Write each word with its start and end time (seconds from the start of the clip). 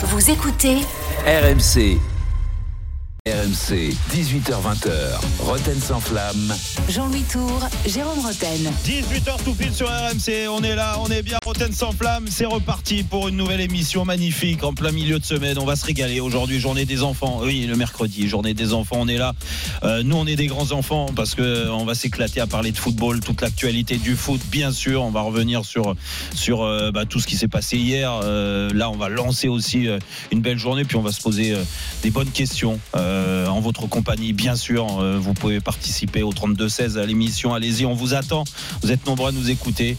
Vous 0.00 0.30
écoutez 0.30 0.76
RMC. 1.26 1.98
RMC, 3.32 3.92
18h20h. 4.14 4.90
Roten 5.40 5.78
sans 5.80 6.00
flamme. 6.00 6.54
Jean-Louis 6.88 7.24
Tour, 7.30 7.60
Jérôme 7.86 8.20
Roten. 8.20 8.72
18h 8.86 9.44
tout 9.44 9.52
pile 9.52 9.72
sur 9.74 9.86
RMC, 9.88 10.48
on 10.48 10.62
est 10.62 10.74
là, 10.74 10.96
on 11.04 11.08
est 11.10 11.22
bien, 11.22 11.36
Roten 11.44 11.72
sans 11.72 11.92
flamme, 11.92 12.26
c'est 12.30 12.46
reparti 12.46 13.02
pour 13.02 13.28
une 13.28 13.36
nouvelle 13.36 13.60
émission 13.60 14.04
magnifique 14.06 14.64
en 14.64 14.72
plein 14.72 14.92
milieu 14.92 15.18
de 15.18 15.24
semaine, 15.24 15.58
on 15.58 15.66
va 15.66 15.76
se 15.76 15.84
régaler 15.84 16.20
aujourd'hui, 16.20 16.58
journée 16.58 16.86
des 16.86 17.02
enfants, 17.02 17.40
oui 17.42 17.66
le 17.66 17.76
mercredi, 17.76 18.28
journée 18.28 18.54
des 18.54 18.72
enfants, 18.72 18.96
on 19.00 19.08
est 19.08 19.18
là, 19.18 19.34
Euh, 19.82 20.02
nous 20.02 20.16
on 20.16 20.26
est 20.26 20.36
des 20.36 20.46
grands 20.46 20.72
enfants 20.72 21.06
parce 21.14 21.34
que 21.34 21.68
on 21.68 21.84
va 21.84 21.94
s'éclater 21.94 22.40
à 22.40 22.46
parler 22.46 22.72
de 22.72 22.78
football, 22.78 23.20
toute 23.20 23.42
l'actualité 23.42 23.96
du 23.98 24.16
foot 24.16 24.40
bien 24.50 24.72
sûr, 24.72 25.02
on 25.02 25.10
va 25.10 25.20
revenir 25.20 25.64
sur, 25.64 25.94
sur 26.34 26.62
euh, 26.62 26.90
bah, 26.92 27.04
tout 27.04 27.20
ce 27.20 27.26
qui 27.26 27.36
s'est 27.36 27.48
passé 27.48 27.76
hier, 27.76 28.12
Euh, 28.22 28.70
là 28.72 28.90
on 28.90 28.96
va 28.96 29.08
lancer 29.08 29.48
aussi 29.48 29.86
euh, 29.88 29.98
une 30.32 30.40
belle 30.40 30.58
journée 30.58 30.84
puis 30.84 30.96
on 30.96 31.02
va 31.02 31.12
se 31.12 31.20
poser 31.20 31.52
euh, 31.52 31.62
des 32.02 32.10
bonnes 32.10 32.30
questions 32.30 32.78
euh, 32.96 33.17
en 33.48 33.60
votre 33.60 33.86
compagnie 33.88 34.32
bien 34.32 34.56
sûr, 34.56 34.86
Euh, 35.00 35.18
vous 35.20 35.34
pouvez 35.34 35.60
participer 35.60 36.22
au 36.22 36.32
32-16 36.32 36.98
à 36.98 37.06
l'émission, 37.06 37.54
allez-y, 37.54 37.84
on 37.86 37.94
vous 37.94 38.14
attend. 38.14 38.44
Vous 38.82 38.90
êtes 38.92 39.06
nombreux 39.06 39.28
à 39.28 39.32
nous 39.32 39.50
écouter. 39.50 39.96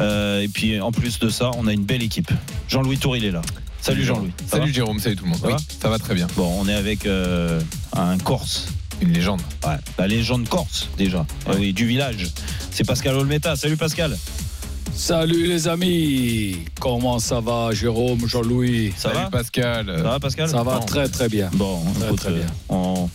Euh, 0.00 0.42
et 0.42 0.48
puis 0.48 0.80
en 0.80 0.92
plus 0.92 1.18
de 1.18 1.28
ça, 1.28 1.50
on 1.56 1.66
a 1.66 1.72
une 1.72 1.84
belle 1.84 2.02
équipe. 2.02 2.30
Jean-Louis 2.68 2.98
Tour, 2.98 3.16
il 3.16 3.24
est 3.24 3.30
là. 3.30 3.42
Salut 3.80 4.04
Jean-Louis. 4.04 4.32
Salut 4.46 4.72
Jérôme, 4.72 4.98
salut 5.00 5.16
tout 5.16 5.24
le 5.24 5.30
monde. 5.30 5.40
Ça 5.40 5.46
oui, 5.46 5.52
va 5.52 5.58
ça 5.82 5.88
va 5.88 5.98
très 5.98 6.14
bien. 6.14 6.26
Bon, 6.36 6.52
on 6.60 6.68
est 6.68 6.74
avec 6.74 7.06
euh, 7.06 7.60
un 7.96 8.18
Corse. 8.18 8.68
Une 9.00 9.12
légende. 9.12 9.40
Ouais, 9.64 9.76
la 9.98 10.06
légende 10.08 10.48
Corse 10.48 10.88
déjà. 10.98 11.24
Ouais. 11.46 11.56
oui, 11.58 11.72
du 11.72 11.86
village. 11.86 12.26
C'est 12.72 12.84
Pascal 12.84 13.14
Olmeta. 13.14 13.54
Salut 13.56 13.76
Pascal. 13.76 14.16
Salut 14.98 15.46
les 15.46 15.68
amis, 15.68 16.64
comment 16.80 17.20
ça 17.20 17.38
va 17.38 17.70
Jérôme, 17.72 18.26
Jean-Louis? 18.26 18.92
Ça 18.96 19.10
salut 19.10 19.14
va? 19.24 19.30
Pascal. 19.30 19.86
Ça 19.96 20.02
va 20.02 20.18
Pascal? 20.20 20.48
Ça 20.48 20.62
va 20.64 20.78
très 20.80 21.08
très 21.08 21.28
bien. 21.28 21.48
Bon, 21.54 21.80
Très, 21.94 22.06
écoute, 22.08 22.18
très 22.18 22.32
bien. 22.32 22.46
euh, 22.72 22.74
On, 22.74 23.08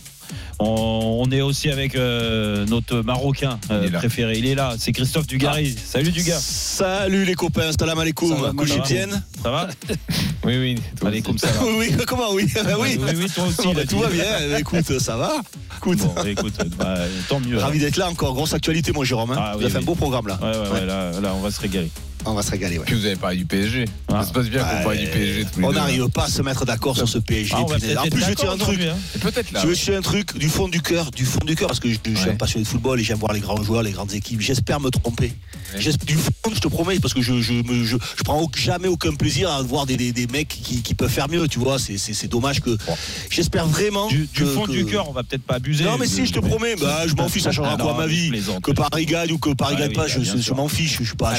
on- 0.58 1.22
on 1.26 1.30
est 1.30 1.40
aussi 1.40 1.70
avec 1.70 1.94
euh, 1.96 2.66
notre 2.66 3.00
Marocain 3.00 3.58
euh, 3.70 3.82
Il 3.86 3.92
préféré. 3.92 4.38
Il 4.38 4.46
est 4.46 4.54
là. 4.54 4.74
C'est 4.78 4.92
Christophe 4.92 5.26
Dugarry. 5.26 5.74
Salut 5.86 6.10
Dugas. 6.12 6.38
Salut 6.40 7.24
les 7.24 7.34
copains, 7.34 7.70
salam 7.78 7.98
alaikum. 7.98 8.34
Bien 8.54 9.08
Ça 9.42 9.50
va 9.50 9.68
Oui, 10.44 10.58
oui. 10.58 10.74
Allez, 11.06 11.22
comme 11.22 11.38
ça. 11.38 11.46
va. 11.48 11.64
Oui, 11.78 11.92
comment 12.06 12.32
oui? 12.32 12.46
Ah 12.56 12.78
Oui, 12.78 12.98
oui, 13.00 13.10
oui, 13.16 13.26
toi 13.34 13.44
aussi. 13.44 13.56
Bon, 13.62 13.72
il 13.72 13.78
a 13.78 13.80
bah, 13.82 13.86
tout 13.88 13.98
va 13.98 14.08
bien. 14.08 14.58
Écoute, 14.58 14.98
ça 14.98 15.16
va. 15.16 15.36
Écoute, 15.78 15.98
Bon, 15.98 16.22
écoute, 16.24 16.54
bah, 16.78 16.98
tant 17.28 17.40
mieux. 17.40 17.58
ravi 17.58 17.78
d'être 17.78 17.96
là 17.96 18.08
encore. 18.10 18.34
Grosse 18.34 18.52
actualité, 18.54 18.92
mon 18.92 19.04
Jérôme. 19.04 19.30
hein. 19.32 19.36
Ah, 19.38 19.50
Vous 19.52 19.58
oui, 19.58 19.64
avez 19.64 19.72
fait 19.72 19.78
un 19.78 19.82
beau 19.82 19.94
programme 19.94 20.26
là. 20.28 20.38
Ouais, 20.42 20.48
ouais, 20.58 20.80
ouais, 20.80 20.86
là, 20.86 21.20
là, 21.20 21.32
on 21.34 21.40
va 21.40 21.50
se 21.50 21.60
régaler. 21.60 21.90
On 22.26 22.34
va 22.34 22.42
se 22.42 22.50
régaler. 22.50 22.78
Ouais. 22.78 22.84
Puis 22.86 22.94
vous 22.94 23.04
avez 23.06 23.16
parlé 23.16 23.36
du 23.36 23.44
PSG. 23.44 23.84
Ah. 24.08 24.22
Ça 24.22 24.28
se 24.28 24.32
passe 24.32 24.48
bien 24.48 24.62
qu'on 24.64 24.82
parle 24.84 24.98
du 24.98 25.06
PSG 25.06 25.46
On 25.62 25.72
n'arrive 25.72 26.08
pas 26.08 26.24
à 26.24 26.28
se 26.28 26.42
mettre 26.42 26.64
d'accord 26.64 26.96
sur 26.96 27.08
ce 27.08 27.18
PSG. 27.18 27.52
Ah, 27.54 27.60
en 27.60 27.66
plus, 27.66 28.20
je 28.20 28.26
vais 28.26 28.34
te 28.34 28.40
dire 28.40 28.50
un 28.50 28.56
truc. 28.56 28.80
hein. 28.80 28.96
Peut-être 29.20 29.52
là. 29.52 29.60
Je 29.62 29.66
veux 29.68 29.74
dire 29.74 29.96
un 29.98 30.02
truc 30.02 30.36
du 30.38 30.48
fond 30.48 30.68
du 30.68 30.80
cœur, 30.80 31.10
du 31.10 31.24
fond 31.24 31.44
du 31.44 31.54
cœur, 31.56 31.68
parce 31.68 31.80
que 31.80 31.88
je, 31.90 31.94
je 32.04 32.14
suis 32.14 32.24
Ouais. 32.26 32.32
un 32.32 32.36
passionné 32.36 32.64
de 32.64 32.68
football 32.68 33.00
et 33.00 33.04
j'aime 33.04 33.18
voir 33.18 33.32
les 33.32 33.40
grands 33.40 33.62
joueurs, 33.62 33.82
les 33.82 33.92
grandes 33.92 34.12
équipes. 34.12 34.40
J'espère 34.40 34.80
me 34.80 34.90
tromper. 34.90 35.32
Ouais. 35.74 35.80
Du 36.06 36.14
fond, 36.14 36.30
je 36.54 36.60
te 36.60 36.68
promets, 36.68 36.98
parce 37.00 37.14
que 37.14 37.20
je 37.22 37.40
je, 37.40 37.52
me- 37.54 37.84
je, 37.84 37.96
je 38.16 38.22
prends 38.22 38.48
jamais 38.56 38.88
aucun 38.88 39.12
plaisir 39.14 39.50
à 39.50 39.60
voir 39.62 39.86
des, 39.86 39.96
des, 39.96 40.12
des 40.12 40.26
mecs 40.28 40.48
qui, 40.48 40.82
qui 40.82 40.94
peuvent 40.94 41.10
faire 41.10 41.28
mieux. 41.28 41.46
Tu 41.48 41.58
vois, 41.58 41.78
c'est 41.78 42.28
dommage 42.28 42.60
que. 42.60 42.76
J'espère 43.30 43.66
vraiment. 43.66 44.06
Du, 44.08 44.26
du 44.32 44.40
que- 44.40 44.46
fond 44.46 44.64
que- 44.66 44.72
du 44.72 44.84
cœur, 44.86 45.08
on 45.08 45.12
va 45.12 45.22
peut-être 45.24 45.42
pas 45.42 45.54
abuser. 45.56 45.84
Non 45.84 45.98
mais 45.98 46.06
si 46.06 46.26
je 46.26 46.32
te 46.32 46.38
promets, 46.40 46.76
bah, 46.76 47.06
je 47.06 47.14
m'en 47.14 47.28
fiche, 47.28 47.42
ça 47.42 47.52
changera 47.52 47.76
Ah, 47.78 47.82
quoi 47.82 47.94
ma 47.96 48.06
vie. 48.06 48.30
Que 48.62 48.70
Paris 48.72 49.06
gagne 49.06 49.32
ou 49.32 49.38
que 49.38 49.50
Paris 49.54 49.74
Ah 49.78 49.80
gagne 49.82 49.92
pas, 49.92 50.02
bah, 50.06 50.08
je, 50.08 50.52
m'en 50.54 50.68
fiche, 50.68 50.98
je 51.00 51.04
suis 51.04 51.16
pas, 51.16 51.34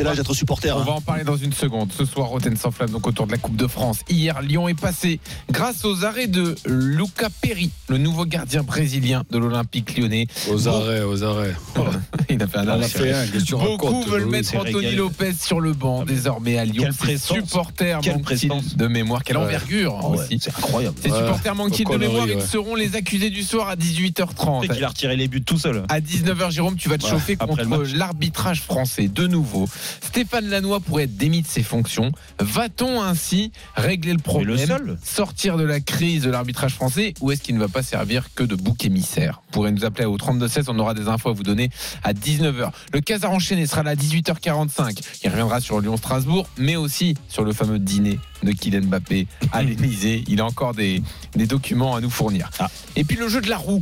On 0.00 0.04
l'âge 0.04 0.16
va- 0.16 0.22
d'être 0.22 0.34
supporter. 0.34 0.70
On 0.72 0.80
hein. 0.80 0.84
va 0.84 0.92
en 0.92 1.00
parler 1.00 1.24
dans 1.24 1.36
une 1.36 1.52
seconde. 1.52 1.92
Ce 1.92 2.04
soir, 2.04 2.28
Roten 2.28 2.56
sans 2.56 2.70
flamme, 2.70 2.90
donc 2.90 3.06
autour 3.06 3.26
de 3.26 3.32
la 3.32 3.38
Coupe 3.38 3.56
de 3.56 3.66
France. 3.66 4.00
Hier, 4.08 4.40
Lyon 4.42 4.68
est 4.68 4.78
passé 4.78 5.20
grâce 5.50 5.84
aux 5.84 6.04
arrêts 6.04 6.26
de 6.26 6.54
Luca 6.66 7.28
Perry, 7.40 7.70
le 7.88 7.98
nouveau 7.98 8.24
gardien 8.26 8.62
brésilien 8.62 9.24
de 9.30 9.38
l'Olympique 9.38 9.96
lyonnais. 9.96 10.26
Aux 10.50 10.56
Bon. 10.58 10.68
arrêts, 10.82 11.02
aux 11.02 11.22
arrêts. 11.22 11.54
Il 12.30 12.42
a 12.42 12.46
fait 12.46 12.58
un 12.58 12.68
arrêt. 12.68 12.88
fait 12.88 13.12
un, 13.12 13.26
qu'est-ce 13.26 13.32
que 13.44 13.46
tu 13.46 13.52
Beaucoup 13.54 13.86
racontes 13.86 14.08
veulent 14.08 14.26
mettre 14.26 14.50
c'est 14.50 14.56
Anthony. 14.58 14.94
Lopez 14.96 15.32
sur 15.40 15.60
le 15.60 15.72
banc 15.72 16.00
Ah, 16.02 16.04
mais 16.06 16.14
désormais 16.14 16.58
à 16.58 16.64
Lyon. 16.64 16.82
quelle 16.84 16.92
Ses 16.92 16.98
prestance. 16.98 17.36
supporters 17.38 18.00
Quelle 18.00 18.12
manquent-ils 18.14 18.48
prestance. 18.48 18.76
de 18.76 18.86
mémoire, 18.86 19.22
quelle 19.24 19.36
Ouais. 19.36 19.44
envergure 19.44 19.98
Ah 20.02 20.08
ouais, 20.08 20.18
aussi. 20.18 20.38
c'est 20.40 20.50
incroyable. 20.56 20.96
Ces 21.02 21.10
Ouais. 21.10 21.18
supporters 21.18 21.54
manquent-ils 21.54 21.86
de 21.86 21.96
mémoire 21.96 22.26
Ils 22.28 22.42
seront 22.42 22.74
les 22.74 22.96
accusés 22.96 23.30
du 23.30 23.42
soir 23.42 23.68
à 23.68 23.76
18h30. 23.76 24.62
C'est 24.66 24.74
qu'il 24.74 24.84
a 24.84 24.88
retiré 24.88 25.16
les 25.16 25.28
buts 25.28 25.42
tout 25.42 25.58
seul. 25.58 25.82
À 25.88 26.00
19h, 26.00 26.50
Jérôme, 26.50 26.76
tu 26.76 26.88
vas 26.88 26.98
te 26.98 27.04
Ouais, 27.04 27.10
chauffer 27.10 27.36
contre 27.36 27.62
l'arbitrage 27.94 28.60
français. 28.62 29.08
De 29.08 29.26
nouveau, 29.26 29.68
Stéphane 30.00 30.48
Lannoy 30.48 30.80
pourrait 30.80 31.04
être 31.04 31.16
démis 31.16 31.42
de 31.42 31.46
ses 31.46 31.62
fonctions. 31.62 32.12
Va-t-on 32.38 33.02
ainsi 33.02 33.52
régler 33.74 34.12
le 34.12 34.18
problème 34.18 34.56
le 34.56 34.66
seul. 34.66 34.98
Sortir 35.04 35.56
de 35.56 35.64
la 35.64 35.80
crise 35.80 36.22
de 36.22 36.30
l'arbitrage 36.30 36.74
français 36.74 37.14
ou 37.20 37.32
est-ce 37.32 37.42
qu'il 37.42 37.54
ne 37.54 37.60
va 37.60 37.68
pas 37.68 37.82
servir 37.82 38.28
que 38.34 38.44
de 38.44 38.54
bouc 38.54 38.84
émissaire? 38.84 39.40
Vous 39.46 39.52
pourrez 39.52 39.72
nous 39.72 39.84
appeler 39.84 40.06
au 40.06 40.16
32-16, 40.16 40.64
on 40.68 40.78
aura 40.78 40.94
des 40.94 41.08
infos 41.08 41.30
à 41.30 41.32
vous 41.32 41.42
donner 41.42 41.70
à 42.02 42.12
19h. 42.12 42.70
Le 42.92 43.00
Casar 43.00 43.30
enchaîné 43.30 43.66
sera 43.66 43.82
là 43.82 43.90
à 43.90 43.94
18h45. 43.94 44.98
Il 45.24 45.30
reviendra 45.30 45.60
sur 45.60 45.80
Lyon-Strasbourg, 45.80 46.48
mais 46.58 46.76
aussi 46.76 47.14
sur 47.28 47.44
le 47.44 47.52
fameux 47.52 47.78
dîner 47.78 48.18
de 48.42 48.52
Kylian 48.52 48.82
Mbappé 48.82 49.26
à 49.52 49.62
l'Elysée. 49.62 50.24
Il 50.28 50.40
a 50.40 50.46
encore 50.46 50.74
des, 50.74 51.02
des 51.34 51.46
documents 51.46 51.94
à 51.94 52.00
nous 52.00 52.10
fournir. 52.10 52.50
Ah. 52.58 52.68
Et 52.96 53.04
puis 53.04 53.16
le 53.16 53.28
jeu 53.28 53.40
de 53.40 53.48
la 53.48 53.56
roue, 53.56 53.80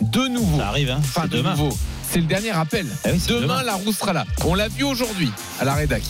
de 0.00 0.28
nouveau. 0.28 0.58
Ça 0.58 0.68
arrive, 0.68 0.90
hein. 0.90 0.98
Enfin, 1.00 1.22
C'est 1.24 1.30
de 1.30 1.36
demain. 1.38 1.50
nouveau. 1.56 1.76
C'est 2.10 2.18
le 2.20 2.26
dernier 2.26 2.50
appel. 2.50 2.86
Ah 3.04 3.08
oui, 3.12 3.20
demain, 3.28 3.40
demain. 3.42 3.62
la 3.62 3.74
roue 3.74 3.92
sera 3.92 4.12
là. 4.12 4.24
On 4.44 4.54
l'a 4.54 4.68
vu 4.68 4.82
aujourd'hui 4.84 5.30
à 5.60 5.64
la 5.64 5.74
rédac. 5.74 6.02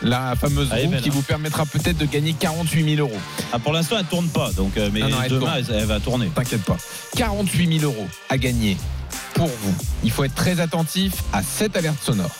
La 0.00 0.34
fameuse 0.34 0.68
Ah, 0.72 0.76
roue 0.82 0.88
belle, 0.90 1.00
qui 1.02 1.10
hein. 1.10 1.12
vous 1.14 1.22
permettra 1.22 1.66
peut-être 1.66 1.98
de 1.98 2.06
gagner 2.06 2.32
48 2.32 2.96
000 2.96 3.06
euros. 3.08 3.20
Ah, 3.52 3.58
pour 3.58 3.72
l'instant, 3.72 3.96
elle 3.98 4.06
tourne 4.06 4.28
pas. 4.28 4.50
Donc, 4.52 4.76
euh, 4.76 4.88
mais 4.92 5.00
Non, 5.00 5.10
non, 5.10 5.16
elle 5.22 5.30
demain, 5.30 5.54
elle 5.68 5.84
va 5.84 6.00
tourner. 6.00 6.28
T'inquiète 6.34 6.62
pas. 6.64 6.76
48 7.16 7.80
000 7.80 7.92
euros 7.92 8.06
à 8.30 8.38
gagner 8.38 8.76
pour 9.34 9.46
vous. 9.48 9.74
Il 10.02 10.10
faut 10.10 10.24
être 10.24 10.34
très 10.34 10.58
attentif 10.60 11.12
à 11.32 11.42
cette 11.42 11.76
alerte 11.76 12.02
sonore. 12.02 12.30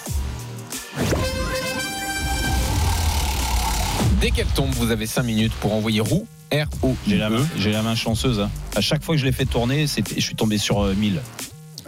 Dès 4.21 4.31
qu'elle 4.31 4.47
tombe, 4.47 4.71
vous 4.75 4.91
avez 4.91 5.07
5 5.07 5.23
minutes 5.25 5.53
pour 5.61 5.73
envoyer 5.75 6.01
roue. 6.01 6.27
R 6.53 6.67
O 6.83 6.95
J'ai 7.09 7.17
la, 7.19 7.29
E. 7.29 7.31
main- 7.39 7.47
j'ai 7.59 7.73
la 7.73 7.83
main 7.83 7.95
chanceuse. 7.95 8.41
hein. 8.41 8.51
À 8.77 8.81
chaque 8.81 9.03
fois 9.03 9.15
que 9.15 9.21
je 9.21 9.25
l'ai 9.27 9.33
fait 9.33 9.47
tourner, 9.47 9.87
je 9.87 10.21
suis 10.21 10.35
tombé 10.35 10.59
sur 10.59 10.83
euh, 10.83 10.95
1000. 10.95 11.21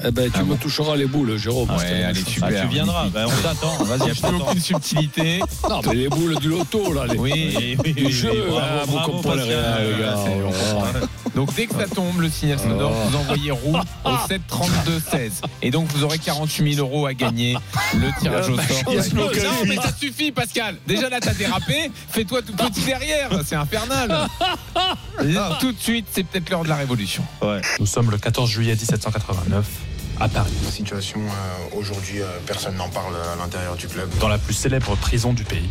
Eh 0.02 0.10
ben, 0.10 0.30
tu 0.30 0.38
Ah 0.38 0.42
me 0.42 0.48
bon. 0.50 0.56
toucheras 0.56 0.96
les 0.96 1.06
boules, 1.06 1.36
Jérôme. 1.36 1.70
Ouais, 1.70 2.02
allez, 2.02 2.24
super. 2.24 2.48
Ah, 2.52 2.60
tu 2.62 2.68
viendras. 2.68 3.06
Ben, 3.08 3.26
on 3.26 3.42
t'attend. 3.42 3.84
Vas-y, 3.84 3.98
Il 4.00 4.12
n'y 4.12 4.14
je 4.14 4.24
a 4.26 4.30
aucune 4.30 4.60
subtilité. 4.60 5.40
Non, 5.68 5.80
mais 5.86 5.94
les 5.94 6.08
boules 6.08 6.36
du 6.38 6.48
loto, 6.48 6.92
là. 6.92 7.06
Les... 7.06 7.18
Oui, 7.18 7.76
Oui, 7.84 7.94
oui, 7.96 8.10
jeu, 8.12 8.30
oui, 8.48 8.56
ah, 8.60 8.82
bravo, 8.86 8.92
vous 8.92 9.12
comprenez 9.12 9.42
rien, 9.42 9.78
les 9.80 10.02
gars. 10.02 10.16
C'est- 10.24 10.34
Oh. 10.76 10.82
Donc 11.34 11.52
dès 11.54 11.66
que 11.66 11.74
ça 11.74 11.86
tombe, 11.88 12.20
le 12.20 12.28
signal 12.30 12.58
sonore, 12.60 12.92
vous 12.92 13.16
envoyez 13.16 13.50
roue 13.50 13.76
au 14.04 14.10
7 14.28 14.40
32 14.46 15.02
16. 15.10 15.40
Et 15.62 15.70
donc 15.70 15.88
vous 15.92 16.04
aurez 16.04 16.18
48 16.18 16.74
000 16.74 16.86
euros 16.86 17.06
à 17.06 17.14
gagner. 17.14 17.56
Le 17.94 18.08
tirage 18.20 18.48
au 18.50 18.56
sort. 18.56 18.92
Non 18.94 19.66
mais 19.66 19.76
ça 19.76 19.92
suffit 19.98 20.30
Pascal. 20.30 20.76
Déjà 20.86 21.08
là 21.08 21.18
t'as 21.20 21.34
dérapé. 21.34 21.90
Fais-toi 22.10 22.42
tout 22.42 22.52
petit 22.52 22.82
derrière. 22.82 23.30
C'est 23.44 23.56
infernal. 23.56 24.28
Tout 25.60 25.72
de 25.72 25.78
suite, 25.80 26.06
c'est 26.12 26.24
peut-être 26.24 26.50
l'heure 26.50 26.64
de 26.64 26.68
la 26.68 26.76
révolution. 26.76 27.24
Ouais. 27.42 27.60
Nous 27.80 27.86
sommes 27.86 28.10
le 28.10 28.18
14 28.18 28.50
juillet 28.50 28.72
1789 28.74 29.64
à 30.20 30.28
Paris, 30.28 30.52
La 30.64 30.70
situation, 30.70 31.20
euh, 31.20 31.78
aujourd'hui, 31.78 32.20
euh, 32.22 32.26
personne 32.46 32.76
n'en 32.76 32.88
parle 32.88 33.14
à 33.16 33.36
l'intérieur 33.36 33.76
du 33.76 33.86
club. 33.88 34.08
dans 34.20 34.28
la 34.28 34.38
plus 34.38 34.54
célèbre 34.54 34.96
prison 34.96 35.32
du 35.32 35.44
pays. 35.44 35.68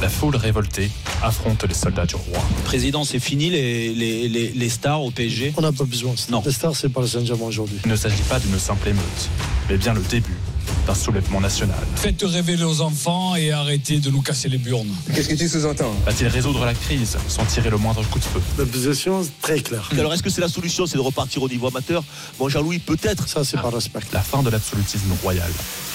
La 0.00 0.08
foule 0.08 0.36
révoltée 0.36 0.90
affronte 1.22 1.64
les 1.64 1.74
soldats 1.74 2.06
du 2.06 2.14
roi. 2.16 2.38
Président, 2.64 3.04
c'est 3.04 3.20
fini 3.20 3.50
les, 3.50 3.94
les, 3.94 4.28
les, 4.28 4.48
les 4.50 4.68
stars 4.68 5.02
au 5.02 5.10
PSG. 5.10 5.54
On 5.56 5.62
n'a 5.62 5.72
pas 5.72 5.84
besoin. 5.84 6.14
Non. 6.30 6.42
Les 6.44 6.52
stars, 6.52 6.74
c'est 6.76 6.88
pas 6.88 7.00
le 7.00 7.06
Saint-Germain 7.06 7.46
aujourd'hui. 7.46 7.78
Il 7.84 7.90
ne 7.90 7.96
s'agit 7.96 8.22
pas 8.22 8.38
d'une 8.40 8.58
simple 8.58 8.88
émeute, 8.88 9.28
mais 9.68 9.76
bien 9.76 9.94
le 9.94 10.00
début 10.02 10.36
d'un 10.86 10.94
soulèvement 10.94 11.40
national. 11.40 11.76
Faites 11.96 12.22
rêver 12.22 12.62
aux 12.64 12.80
enfants 12.80 13.36
et 13.36 13.52
arrêtez 13.52 13.98
de 14.00 14.10
nous 14.10 14.20
casser 14.22 14.48
les 14.48 14.58
burnes. 14.58 14.88
Qu'est-ce 15.14 15.28
que 15.28 15.34
tu 15.34 15.48
sous-entends 15.48 15.92
Va-t-il 16.06 16.28
résoudre 16.28 16.64
la 16.64 16.74
crise 16.74 17.16
sans 17.28 17.44
tirer 17.44 17.70
le 17.70 17.76
moindre 17.78 18.02
coup 18.08 18.18
de 18.18 18.24
feu 18.24 18.40
La 18.58 18.64
position, 18.66 19.26
très 19.40 19.60
claire. 19.60 19.88
Alors 19.92 20.12
est-ce 20.12 20.22
que 20.22 20.30
c'est 20.30 20.40
la 20.40 20.48
solution, 20.48 20.86
c'est 20.86 20.96
de 20.96 21.02
repartir 21.02 21.42
au 21.42 21.48
niveau 21.48 21.68
amateur? 21.68 22.02
Bon, 22.38 22.48
Jean-Louis, 22.48 22.78
peut-être. 22.80 23.28
Ça, 23.28 23.44
c'est 23.44 23.56
par 23.60 23.72
respect. 23.72 24.00
La 24.12 24.20
fin 24.20 24.42
de 24.42 24.50
l'absolutisme 24.50 25.12
royal 25.22 25.50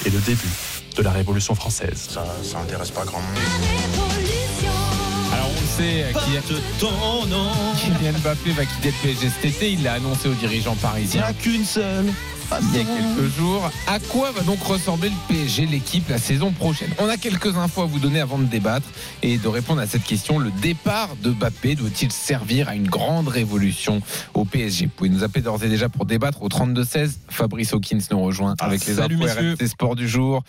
et 0.06 0.10
le 0.10 0.18
début 0.20 0.48
de 0.96 1.02
la 1.02 1.10
Révolution 1.12 1.54
française. 1.54 2.08
Ça, 2.10 2.24
ça 2.42 2.58
intéresse 2.58 2.90
pas 2.90 3.04
grand 3.04 3.20
monde. 3.20 3.38
Alors 5.32 5.50
on 5.50 5.76
sait, 5.80 6.06
Kylian, 6.24 6.40
Porte 6.48 6.62
ton 6.80 7.26
nom. 7.26 7.50
Kylian 7.76 8.18
Mbappé 8.18 8.52
va 8.52 8.64
quitter 8.64 8.88
le 8.90 8.94
PSG 9.02 9.28
cet 9.30 9.44
été. 9.44 9.72
Il 9.72 9.82
l'a 9.82 9.94
annoncé 9.94 10.28
aux 10.28 10.34
dirigeants 10.34 10.72
Il 10.72 10.76
n'y 10.76 10.82
parisiens. 10.82 11.22
a 11.24 11.32
qu'une 11.32 11.64
seule. 11.64 12.06
Il 12.60 12.76
y 12.76 12.80
a 12.80 12.84
quelques 12.84 13.36
jours. 13.36 13.70
À 13.86 13.98
quoi 13.98 14.32
va 14.32 14.42
donc 14.42 14.62
ressembler 14.62 15.10
le 15.10 15.34
PSG, 15.34 15.66
l'équipe, 15.66 16.08
la 16.08 16.18
saison 16.18 16.50
prochaine? 16.52 16.90
On 16.98 17.08
a 17.08 17.16
quelques 17.16 17.56
infos 17.56 17.82
à 17.82 17.86
vous 17.86 17.98
donner 17.98 18.20
avant 18.20 18.38
de 18.38 18.44
débattre 18.44 18.86
et 19.22 19.36
de 19.38 19.48
répondre 19.48 19.80
à 19.80 19.86
cette 19.86 20.04
question. 20.04 20.38
Le 20.38 20.50
départ 20.62 21.10
de 21.22 21.30
Mbappé 21.30 21.74
doit-il 21.74 22.10
servir 22.10 22.68
à 22.68 22.74
une 22.74 22.88
grande 22.88 23.28
révolution 23.28 24.00
au 24.34 24.44
PSG 24.44 24.86
Vous 24.86 24.92
pouvez 24.96 25.10
nous 25.10 25.24
appeler 25.24 25.42
d'ores 25.42 25.62
et 25.64 25.68
déjà 25.68 25.88
pour 25.88 26.06
débattre 26.06 26.42
au 26.42 26.48
32-16. 26.48 27.18
Fabrice 27.28 27.72
Hawkins 27.74 27.98
nous 28.10 28.22
rejoint 28.22 28.54
avec 28.60 28.84
les 28.86 28.94
salut, 28.94 29.16
infos 29.16 29.24
messieurs. 29.24 29.56
RMC 29.60 29.68
Sport 29.68 29.96
du 29.96 30.08
jour. 30.08 30.42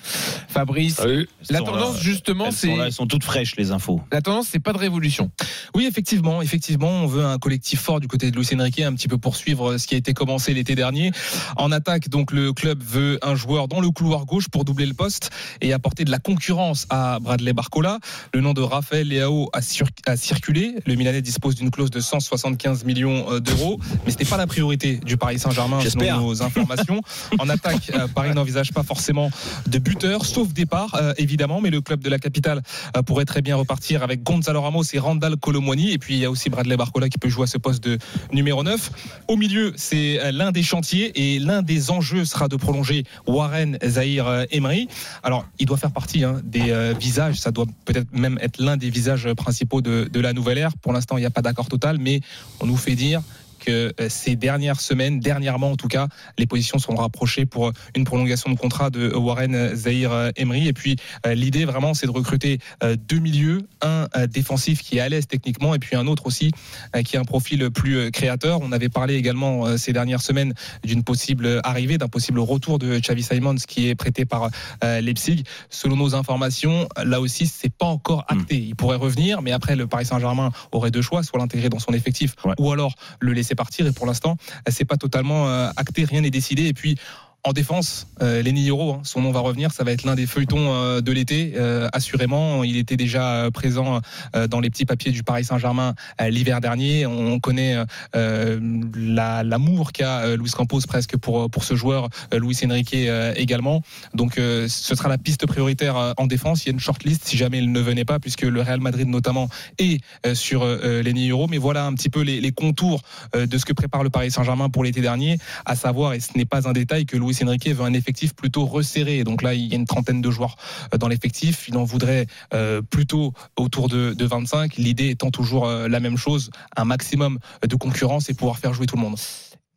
Fabrice, 0.47 0.95
Salut. 0.95 1.27
la 1.49 1.59
tendance 1.59 1.95
là. 1.95 2.01
justement, 2.01 2.51
c'est 2.51 2.69
elles 2.69 2.93
sont 2.93 3.07
toutes 3.07 3.23
fraîches 3.23 3.55
les 3.57 3.71
infos. 3.71 4.01
la 4.11 4.21
tendance, 4.21 4.47
c'est 4.51 4.59
pas 4.59 4.73
de 4.73 4.77
révolution. 4.77 5.31
Oui, 5.75 5.85
effectivement, 5.85 6.41
effectivement, 6.41 6.89
on 6.89 7.07
veut 7.07 7.25
un 7.25 7.37
collectif 7.37 7.81
fort 7.81 7.99
du 7.99 8.07
côté 8.07 8.31
de 8.31 8.35
Luis 8.37 8.47
Enrique, 8.53 8.79
un 8.79 8.93
petit 8.93 9.07
peu 9.07 9.17
poursuivre 9.17 9.77
ce 9.77 9.85
qui 9.85 9.95
a 9.95 9.97
été 9.97 10.13
commencé 10.13 10.53
l'été 10.53 10.75
dernier. 10.75 11.11
En 11.57 11.71
attaque, 11.89 12.09
donc 12.09 12.31
le 12.31 12.53
club 12.53 12.83
veut 12.83 13.17
un 13.23 13.33
joueur 13.33 13.67
dans 13.67 13.79
le 13.79 13.89
couloir 13.89 14.27
gauche 14.27 14.47
pour 14.47 14.63
doubler 14.63 14.85
le 14.85 14.93
poste 14.93 15.31
et 15.59 15.73
apporter 15.73 16.05
de 16.05 16.11
la 16.11 16.19
concurrence 16.19 16.85
à 16.91 17.17
Bradley 17.19 17.51
Barcola. 17.51 17.97
Le 18.31 18.41
nom 18.41 18.53
de 18.53 18.61
Raphaël 18.61 19.07
Leao 19.07 19.49
a, 19.53 19.61
sur- 19.63 19.87
a 20.05 20.15
circulé. 20.15 20.75
Le 20.85 20.93
Milanais 20.93 21.23
dispose 21.23 21.55
d'une 21.55 21.71
clause 21.71 21.89
de 21.89 21.99
175 21.99 22.83
millions 22.85 23.25
euh, 23.31 23.39
d'euros, 23.39 23.79
mais 24.05 24.11
c'était 24.11 24.25
pas 24.25 24.37
la 24.37 24.45
priorité 24.45 24.97
du 24.97 25.17
Paris 25.17 25.39
Saint-Germain 25.39 25.79
selon 25.81 26.27
nos 26.27 26.43
informations. 26.43 27.01
En 27.39 27.49
attaque, 27.49 27.91
euh, 27.95 28.07
Paris 28.13 28.35
n'envisage 28.35 28.71
pas 28.71 28.83
forcément 28.83 29.31
de 29.65 29.79
buteur, 29.79 30.25
sauf 30.25 30.53
départ 30.53 30.93
euh, 30.93 31.13
évidemment, 31.17 31.59
mais 31.59 31.71
le 31.71 31.81
club 31.81 32.01
de 32.01 32.09
la 32.09 32.19
capitale 32.19 32.61
euh, 32.97 33.01
pourrait 33.01 33.25
très 33.25 33.41
bien 33.41 33.55
repartir 33.55 34.03
avec 34.03 34.21
Gonzalo 34.21 34.61
Ramos 34.61 34.83
et 34.93 34.99
Randall 34.99 35.37
Colomwani. 35.37 35.91
Et 35.91 35.97
puis 35.97 36.13
il 36.13 36.19
y 36.19 36.25
a 36.25 36.29
aussi 36.29 36.51
Bradley 36.51 36.77
Barcola 36.77 37.09
qui 37.09 37.17
peut 37.17 37.29
jouer 37.29 37.45
à 37.45 37.47
ce 37.47 37.57
poste 37.57 37.83
de 37.83 37.97
numéro 38.31 38.61
9. 38.61 38.91
Au 39.27 39.37
milieu, 39.37 39.73
c'est 39.75 40.31
l'un 40.31 40.51
des 40.51 40.61
chantiers 40.61 41.11
et 41.15 41.39
l'un 41.39 41.63
des 41.63 41.78
enjeux 41.89 42.25
sera 42.25 42.47
de 42.47 42.55
prolonger 42.55 43.03
Warren 43.27 43.77
Zahir 43.85 44.27
euh, 44.27 44.45
Emery. 44.51 44.87
Alors, 45.23 45.45
il 45.59 45.65
doit 45.65 45.77
faire 45.77 45.91
partie 45.91 46.23
hein, 46.23 46.41
des 46.43 46.71
euh, 46.71 46.93
visages, 46.99 47.39
ça 47.39 47.51
doit 47.51 47.65
peut-être 47.85 48.11
même 48.13 48.37
être 48.41 48.61
l'un 48.61 48.77
des 48.77 48.89
visages 48.89 49.31
principaux 49.33 49.81
de, 49.81 50.09
de 50.11 50.19
la 50.19 50.33
nouvelle 50.33 50.57
ère. 50.57 50.75
Pour 50.81 50.93
l'instant, 50.93 51.17
il 51.17 51.21
n'y 51.21 51.25
a 51.25 51.31
pas 51.31 51.41
d'accord 51.41 51.67
total, 51.67 51.97
mais 51.99 52.21
on 52.59 52.65
nous 52.65 52.77
fait 52.77 52.95
dire 52.95 53.21
que 53.59 53.93
euh, 53.99 54.07
ces 54.09 54.35
dernières 54.35 54.81
semaines, 54.81 55.19
dernièrement 55.19 55.71
en 55.71 55.75
tout 55.75 55.87
cas, 55.87 56.07
les 56.37 56.47
positions 56.47 56.79
sont 56.79 56.95
rapprochées 56.95 57.45
pour 57.45 57.71
une 57.95 58.05
prolongation 58.05 58.49
de 58.51 58.57
contrat 58.57 58.89
de 58.89 59.13
Warren 59.13 59.75
Zahir 59.75 60.11
euh, 60.11 60.31
Emery. 60.37 60.67
Et 60.67 60.73
puis 60.73 60.95
euh, 61.25 61.33
l'idée 61.35 61.65
vraiment, 61.65 61.93
c'est 61.93 62.07
de 62.07 62.11
recruter 62.11 62.59
euh, 62.83 62.95
deux 62.95 63.19
milieux, 63.19 63.61
un 63.81 64.07
euh, 64.15 64.25
défensif 64.27 64.81
qui 64.81 64.97
est 64.97 65.01
à 65.01 65.09
l'aise 65.09 65.27
techniquement, 65.27 65.75
et 65.75 65.79
puis 65.79 65.95
un 65.95 66.07
autre 66.07 66.25
aussi 66.25 66.51
euh, 66.95 67.03
qui 67.03 67.17
a 67.17 67.19
un 67.19 67.25
profil 67.25 67.69
plus 67.69 67.97
euh, 67.97 68.09
créateur. 68.09 68.59
On 68.61 68.71
avait 68.71 68.89
parlé 68.89 69.15
également 69.15 69.65
euh, 69.67 69.77
ces 69.77 69.93
dernières 69.93 70.21
semaines 70.21 70.53
d'une 70.83 71.03
possible 71.03 71.59
arrivée, 71.63 71.97
d'un 71.97 72.07
possible 72.07 72.39
retour 72.39 72.79
de 72.79 72.97
Xavi 72.99 73.23
Simons 73.23 73.55
qui 73.67 73.89
est 73.89 73.95
prêté 73.95 74.25
par 74.25 74.49
euh, 74.83 75.01
Leipzig. 75.01 75.43
Selon 75.69 75.97
nos 75.97 76.15
informations, 76.15 76.87
là 77.03 77.19
aussi, 77.19 77.45
c'est 77.47 77.71
pas 77.73 77.85
encore 77.85 78.25
acté. 78.29 78.55
Il 78.57 78.75
pourrait 78.75 78.97
revenir, 78.97 79.41
mais 79.41 79.51
après, 79.51 79.75
le 79.75 79.87
Paris 79.87 80.05
Saint-Germain 80.05 80.51
aurait 80.71 80.91
deux 80.91 81.01
choix, 81.01 81.23
soit 81.23 81.39
l'intégrer 81.39 81.69
dans 81.69 81.79
son 81.79 81.91
effectif, 81.93 82.35
Ouais. 82.45 82.53
ou 82.57 82.71
alors 82.71 82.93
le 83.19 83.33
laisser 83.33 83.48
partir. 83.55 83.87
Et 83.87 83.91
pour 83.91 84.05
l'instant, 84.05 84.37
c'est 84.69 84.85
pas 84.85 84.97
totalement 84.97 85.49
euh, 85.49 85.69
acté, 85.75 86.05
rien 86.05 86.21
n'est 86.21 86.31
décidé. 86.31 86.65
Et 86.65 86.73
puis, 86.73 86.97
en 87.45 87.53
défense, 87.53 88.07
euh, 88.21 88.41
Lenny 88.41 88.63
Yoro, 88.63 88.95
hein, 88.95 89.01
son 89.03 89.21
nom 89.21 89.31
va 89.31 89.39
revenir, 89.39 89.71
ça 89.71 89.83
va 89.85 89.91
être 89.93 90.03
l'un 90.03 90.15
des 90.15 90.25
feuilletons 90.25 90.73
euh, 90.73 91.01
de 91.01 91.11
l'été, 91.11 91.53
euh, 91.55 91.87
assurément. 91.93 92.63
Il 92.65 92.75
était 92.75 92.97
déjà 92.97 93.45
euh, 93.45 93.51
présent 93.51 94.01
dans 94.49 94.59
les 94.59 94.69
petits 94.69 94.85
papiers 94.85 95.11
du 95.11 95.23
Paris 95.23 95.45
Saint-Germain 95.45 95.95
l'hiver 96.19 96.61
dernier. 96.61 97.05
On 97.05 97.39
connaît 97.39 97.77
la- 98.13 99.43
l'amour 99.43 99.91
qu'a 99.91 100.35
Luis 100.35 100.51
Campos 100.51 100.81
presque 100.87 101.17
pour, 101.17 101.49
pour 101.49 101.63
ce 101.63 101.75
joueur, 101.75 102.09
Luis 102.33 102.57
Enrique 102.65 102.95
également. 103.35 103.81
Donc 104.13 104.35
ce 104.35 104.67
sera 104.67 105.09
la 105.09 105.17
piste 105.17 105.45
prioritaire 105.45 106.13
en 106.17 106.27
défense. 106.27 106.63
Il 106.63 106.67
y 106.67 106.69
a 106.71 106.73
une 106.73 106.79
shortlist 106.79 107.25
si 107.25 107.37
jamais 107.37 107.59
il 107.59 107.71
ne 107.71 107.79
venait 107.79 108.05
pas, 108.05 108.19
puisque 108.19 108.43
le 108.43 108.61
Real 108.61 108.79
Madrid 108.79 109.07
notamment 109.07 109.49
est 109.77 110.01
sur 110.33 110.65
Lenny 110.65 111.27
Yoro. 111.27 111.47
Mais 111.47 111.57
voilà 111.57 111.85
un 111.85 111.93
petit 111.93 112.09
peu 112.09 112.21
les, 112.21 112.41
les 112.41 112.51
contours 112.51 113.01
de 113.33 113.57
ce 113.57 113.65
que 113.65 113.73
prépare 113.73 114.03
le 114.03 114.09
Paris 114.09 114.31
Saint-Germain 114.31 114.69
pour 114.69 114.83
l'été 114.83 115.01
dernier, 115.01 115.37
à 115.65 115.75
savoir, 115.75 116.13
et 116.13 116.19
ce 116.19 116.37
n'est 116.37 116.45
pas 116.45 116.67
un 116.67 116.73
détail, 116.73 117.05
que 117.05 117.17
Luis 117.17 117.28
Enrique 117.43 117.67
veut 117.67 117.83
un 117.83 117.93
effectif 117.93 118.33
plutôt 118.35 118.65
resserré. 118.65 119.23
Donc 119.23 119.41
là, 119.41 119.53
il 119.53 119.67
y 119.67 119.73
a 119.73 119.75
une 119.75 119.85
trentaine 119.85 120.21
de 120.21 120.31
joueurs 120.31 120.55
euh, 120.93 120.97
dans 120.97 121.07
l'effectif. 121.07 121.67
Il 121.67 121.77
en 121.77 121.83
voudrait 121.83 122.27
euh, 122.53 122.81
plutôt 122.81 123.33
autour 123.57 123.89
de, 123.89 124.13
de 124.13 124.25
25. 124.25 124.75
L'idée 124.77 125.09
étant 125.09 125.31
toujours 125.31 125.67
euh, 125.67 125.87
la 125.87 125.99
même 125.99 126.17
chose, 126.17 126.49
un 126.75 126.85
maximum 126.85 127.39
de 127.67 127.75
concurrence 127.75 128.29
et 128.29 128.33
pouvoir 128.33 128.57
faire 128.57 128.73
jouer 128.73 128.85
tout 128.85 128.95
le 128.95 129.01
monde. 129.01 129.17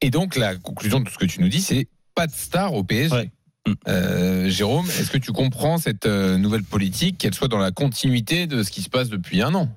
Et 0.00 0.10
donc, 0.10 0.36
la 0.36 0.56
conclusion 0.56 1.00
de 1.00 1.04
tout 1.04 1.12
ce 1.12 1.18
que 1.18 1.26
tu 1.26 1.40
nous 1.40 1.48
dis, 1.48 1.60
c'est 1.60 1.88
pas 2.14 2.26
de 2.26 2.32
star 2.32 2.74
au 2.74 2.84
PSG. 2.84 3.14
Ouais. 3.14 3.30
Euh, 3.86 4.48
Jérôme, 4.48 4.86
est-ce 4.86 5.10
que 5.10 5.18
tu 5.18 5.30
comprends 5.30 5.78
cette 5.78 6.06
nouvelle 6.06 6.64
politique, 6.64 7.18
qu'elle 7.18 7.34
soit 7.34 7.46
dans 7.46 7.58
la 7.58 7.70
continuité 7.70 8.48
de 8.48 8.64
ce 8.64 8.72
qui 8.72 8.82
se 8.82 8.90
passe 8.90 9.08
depuis 9.08 9.40
un 9.40 9.54
an? 9.54 9.68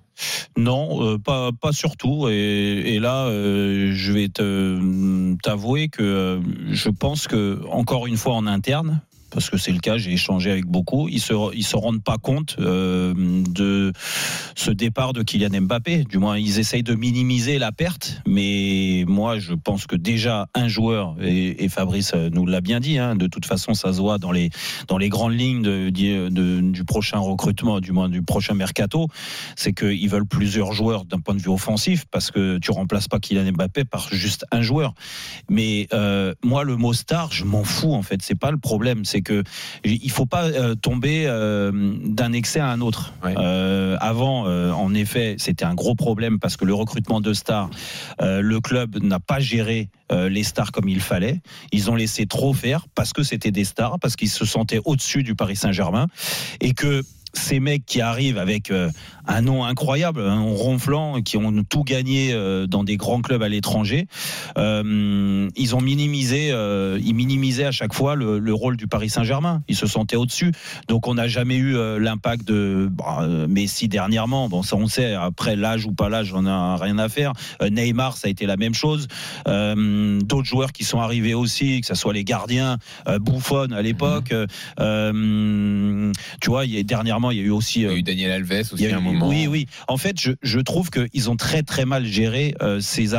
Non, 0.57 1.03
euh, 1.03 1.17
pas, 1.17 1.51
surtout. 1.71 2.27
Et, 2.29 2.99
là, 2.99 3.25
euh, 3.25 3.91
je 3.93 4.11
vais 4.13 4.29
te- 4.29 5.35
t'avouer 5.43 5.89
que 5.89 6.03
euh, 6.03 6.39
je 6.71 6.89
pense 6.89 7.27
que, 7.27 7.61
encore 7.69 8.07
une 8.07 8.17
fois 8.17 8.35
en 8.35 8.47
interne, 8.47 9.01
parce 9.35 9.49
que 9.49 9.57
c'est 9.57 9.73
le 9.73 9.79
cas, 9.79 9.97
j'ai 9.97 10.13
échangé 10.13 10.49
avec 10.49 10.65
beaucoup, 10.65 11.09
ils 11.09 11.19
se, 11.19 11.33
ils 11.53 11.65
se 11.65 11.75
rendent 11.75 12.01
pas 12.01 12.17
compte 12.17 12.55
euh, 12.59 13.13
de 13.49 13.91
ce 14.55 14.71
départ 14.71 15.11
de 15.11 15.23
Kylian 15.23 15.61
Mbappé. 15.63 16.05
Du 16.05 16.19
moins, 16.19 16.37
ils 16.37 16.57
essayent 16.57 16.83
de 16.83 16.95
minimiser 16.95 17.59
la 17.59 17.73
perte, 17.73 18.21
mais 18.25 19.03
moi, 19.09 19.37
je 19.37 19.53
pense 19.53 19.87
que 19.87 19.97
déjà 19.97 20.47
un 20.55 20.69
joueur, 20.69 21.17
et, 21.21 21.67
Fabrice 21.67 22.13
nous 22.13 22.45
l'a 22.45 22.61
bien 22.61 22.79
dit, 22.79 22.97
hein, 22.97 23.17
de 23.17 23.27
toute 23.27 23.45
façon, 23.45 23.73
ça 23.73 23.91
se 23.91 23.99
voit 23.99 24.19
dans 24.19 24.31
les, 24.31 24.51
dans 24.87 24.97
les 24.97 25.09
grandes 25.09 25.37
lignes 25.37 25.63
de, 25.63 25.89
du 25.89 26.85
prochain 26.85 27.19
recrutement, 27.19 27.81
du 27.81 27.91
moins 27.91 28.07
du 28.07 28.21
prochain 28.21 28.53
mercato, 28.53 29.09
c'est 29.57 29.73
qu'ils 29.73 30.07
veulent 30.07 30.25
plusieurs 30.25 30.71
joueurs 30.71 31.03
d'un 31.03 31.19
point 31.19 31.35
de 31.35 31.41
vue 31.41 31.49
offensif, 31.49 32.05
parce 32.09 32.31
que 32.31 32.57
tu 32.59 32.71
remplaces 32.71 33.09
pas 33.09 33.19
Kylian 33.19 33.51
Mbappé 33.51 33.83
par 33.83 34.07
juste 34.13 34.45
un 34.53 34.61
joueur. 34.61 34.93
Mais 35.49 35.89
euh, 35.91 36.33
moi, 36.41 36.63
le 36.63 36.77
mot 36.77 36.93
star, 36.93 37.33
je 37.33 37.43
m'en 37.43 37.65
fous 37.65 37.93
en 37.93 38.01
fait. 38.01 38.21
C'est 38.21 38.39
pas 38.39 38.51
le 38.51 38.57
problème. 38.57 39.03
C'est 39.03 39.24
que 39.25 39.43
il 39.83 40.11
faut 40.11 40.25
pas 40.25 40.45
euh, 40.45 40.75
tomber 40.75 41.25
euh, 41.27 41.71
d'un 42.01 42.31
excès 42.31 42.61
à 42.61 42.69
un 42.69 42.79
autre. 42.79 43.13
Ouais. 43.23 43.33
Euh, 43.37 43.97
avant, 43.99 44.45
en 44.45 44.93
effet, 44.93 45.35
c'était 45.37 45.65
un 45.65 45.73
gros 45.73 45.95
problème 45.95 46.39
parce 46.39 46.55
que 46.55 46.63
le 46.63 46.73
recrutement 46.73 47.19
de 47.19 47.33
stars, 47.33 47.69
le 48.19 48.59
club 48.59 49.03
n'a 49.03 49.19
pas 49.19 49.39
géré 49.39 49.89
les 50.11 50.43
stars 50.43 50.71
comme 50.71 50.87
il 50.87 51.01
fallait. 51.01 51.41
Ils 51.71 51.89
ont 51.89 51.95
laissé 51.95 52.25
trop 52.25 52.53
faire 52.53 52.85
parce 52.95 53.11
que 53.11 53.23
c'était 53.23 53.51
des 53.51 53.65
stars, 53.65 53.99
parce 53.99 54.15
qu'ils 54.15 54.29
se 54.29 54.45
sentaient 54.45 54.81
au-dessus 54.85 55.23
du 55.23 55.35
Paris 55.35 55.55
Saint-Germain 55.55 56.07
et 56.61 56.73
que 56.73 57.03
ces 57.37 57.59
mecs 57.59 57.85
qui 57.85 58.01
arrivent 58.01 58.37
avec 58.37 58.71
euh, 58.71 58.89
un 59.27 59.41
nom 59.41 59.63
incroyable, 59.65 60.21
un 60.21 60.37
nom 60.37 60.55
ronflant, 60.55 61.21
qui 61.21 61.37
ont 61.37 61.63
tout 61.63 61.83
gagné 61.83 62.31
euh, 62.33 62.67
dans 62.67 62.83
des 62.83 62.97
grands 62.97 63.21
clubs 63.21 63.41
à 63.41 63.49
l'étranger, 63.49 64.07
euh, 64.57 65.49
ils 65.55 65.75
ont 65.75 65.81
minimisé, 65.81 66.49
euh, 66.51 66.99
ils 67.03 67.15
minimisaient 67.15 67.65
à 67.65 67.71
chaque 67.71 67.93
fois 67.93 68.15
le, 68.15 68.39
le 68.39 68.53
rôle 68.53 68.77
du 68.77 68.87
Paris 68.87 69.09
Saint-Germain. 69.09 69.63
Ils 69.67 69.75
se 69.75 69.87
sentaient 69.87 70.15
au-dessus. 70.15 70.51
Donc 70.87 71.07
on 71.07 71.15
n'a 71.15 71.27
jamais 71.27 71.57
eu 71.57 71.75
l'impact 71.99 72.47
de 72.47 72.87
bah, 72.91 73.27
Messi 73.49 73.87
dernièrement. 73.87 74.49
Bon, 74.49 74.63
ça 74.63 74.75
on 74.75 74.87
sait. 74.87 75.13
Après 75.13 75.55
l'âge 75.55 75.85
ou 75.85 75.91
pas 75.91 76.09
l'âge, 76.09 76.33
on 76.33 76.45
a 76.45 76.77
rien 76.77 76.97
à 76.99 77.09
faire. 77.09 77.33
Neymar, 77.61 78.17
ça 78.17 78.27
a 78.27 78.31
été 78.31 78.45
la 78.45 78.57
même 78.57 78.73
chose. 78.73 79.07
Euh, 79.47 80.19
D'autres 80.21 80.47
joueurs 80.47 80.71
qui 80.71 80.83
sont 80.83 80.99
arrivés 80.99 81.33
aussi, 81.33 81.81
que 81.81 81.87
ce 81.87 81.95
soit 81.95 82.13
les 82.13 82.23
gardiens, 82.23 82.77
Buffon 83.21 83.71
à 83.71 83.81
l'époque. 83.81 84.33
euh, 84.79 86.11
tu 86.41 86.49
vois, 86.49 86.65
il 86.65 86.75
y 86.75 86.79
a, 86.79 86.83
dernièrement, 86.83 87.24
il 87.31 87.37
y 87.37 87.41
a 87.41 87.43
eu 87.43 87.49
aussi. 87.49 87.79
Il 87.79 87.83
y 87.83 87.85
a 87.85 87.89
euh, 87.89 87.97
eu 87.97 88.03
Daniel 88.03 88.31
Alves 88.31 88.51
il 88.51 88.73
aussi 88.73 88.83
y 88.83 88.87
a 88.87 88.95
à 88.95 88.97
un 88.97 89.01
moment. 89.01 89.27
Oui, 89.27 89.47
oui. 89.47 89.67
En 89.87 89.97
fait, 89.97 90.19
je, 90.19 90.31
je 90.41 90.59
trouve 90.59 90.89
qu'ils 90.89 91.29
ont 91.29 91.35
très 91.35 91.63
très 91.63 91.85
mal 91.85 92.05
géré 92.05 92.55
euh, 92.61 92.79
ces, 92.79 93.13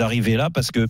arrivées-là 0.00 0.50
parce 0.50 0.70
que 0.70 0.86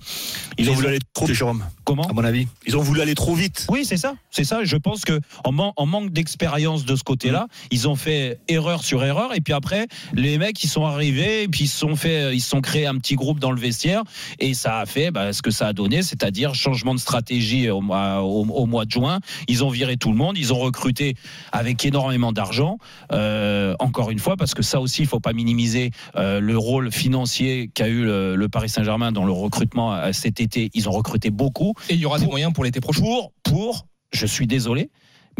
Ils 0.58 0.70
ont 0.70 0.74
voulu 0.74 0.88
aller 0.88 0.98
trop 1.14 1.26
vite, 1.26 1.34
Jérôme, 1.36 1.64
comment 1.84 2.04
à 2.08 2.12
mon 2.12 2.24
avis. 2.24 2.46
Ils 2.66 2.76
ont 2.76 2.82
voulu 2.82 3.00
aller 3.00 3.14
trop 3.14 3.34
vite. 3.34 3.66
oui, 3.70 3.84
c'est 3.84 3.96
ça, 3.96 4.14
c'est 4.30 4.44
ça. 4.44 4.60
Je 4.64 4.76
pense 4.76 5.04
que 5.04 5.20
en, 5.44 5.52
man- 5.52 5.72
en 5.76 5.86
manque 5.86 6.10
d'expérience 6.12 6.84
de 6.84 6.96
ce 6.96 7.02
côté-là, 7.02 7.46
ils 7.70 7.88
ont 7.88 7.96
fait 7.96 8.38
erreur 8.48 8.84
sur 8.84 9.02
erreur, 9.04 9.34
et 9.34 9.40
puis 9.40 9.52
après, 9.52 9.86
les 10.14 10.38
mecs 10.38 10.62
ils 10.62 10.68
sont 10.68 10.84
arrivés, 10.84 11.42
et 11.44 11.48
puis 11.48 11.64
ils 11.64 11.68
se 11.68 11.78
sont 11.78 11.96
fait, 11.96 12.34
ils 12.34 12.40
se 12.40 12.48
sont 12.50 12.60
créés 12.60 12.86
un 12.86 12.96
petit 12.96 13.14
groupe 13.14 13.38
dans 13.40 13.52
le 13.52 13.60
vestiaire, 13.60 14.02
et 14.38 14.54
ça 14.54 14.78
a 14.80 14.86
fait 14.86 15.10
bah, 15.10 15.32
ce 15.32 15.42
que 15.42 15.50
ça 15.50 15.68
a 15.68 15.72
donné, 15.72 16.02
c'est-à-dire 16.02 16.54
changement 16.54 16.94
de 16.94 17.00
stratégie 17.00 17.68
au 17.70 17.80
mois, 17.80 18.22
au, 18.22 18.44
au 18.44 18.66
mois 18.66 18.84
de 18.84 18.90
juin. 18.90 19.20
Ils 19.48 19.64
ont 19.64 19.70
viré 19.70 19.96
tout 19.96 20.10
le 20.10 20.16
monde, 20.16 20.36
ils 20.38 20.52
ont 20.52 20.58
recruté 20.58 21.14
avec 21.52 21.84
énormément 21.84 22.09
d'argent. 22.32 22.78
Euh, 23.12 23.74
encore 23.78 24.10
une 24.10 24.18
fois, 24.18 24.36
parce 24.36 24.54
que 24.54 24.62
ça 24.62 24.80
aussi, 24.80 25.02
il 25.02 25.08
faut 25.08 25.20
pas 25.20 25.32
minimiser 25.32 25.90
euh, 26.16 26.40
le 26.40 26.58
rôle 26.58 26.90
financier 26.90 27.70
qu'a 27.72 27.88
eu 27.88 28.04
le, 28.04 28.36
le 28.36 28.48
Paris 28.48 28.68
Saint-Germain 28.68 29.12
dans 29.12 29.24
le 29.24 29.32
recrutement 29.32 29.94
euh, 29.94 30.12
cet 30.12 30.40
été. 30.40 30.70
Ils 30.74 30.88
ont 30.88 30.92
recruté 30.92 31.30
beaucoup 31.30 31.74
Et 31.88 31.94
il 31.94 32.00
y 32.00 32.06
aura 32.06 32.18
des 32.18 32.26
moyens 32.26 32.52
pour 32.52 32.64
l'été 32.64 32.80
prochain. 32.80 33.02
pour, 33.02 33.32
pour, 33.42 33.86
je 34.12 34.26
suis 34.26 34.46
désolé, 34.46 34.90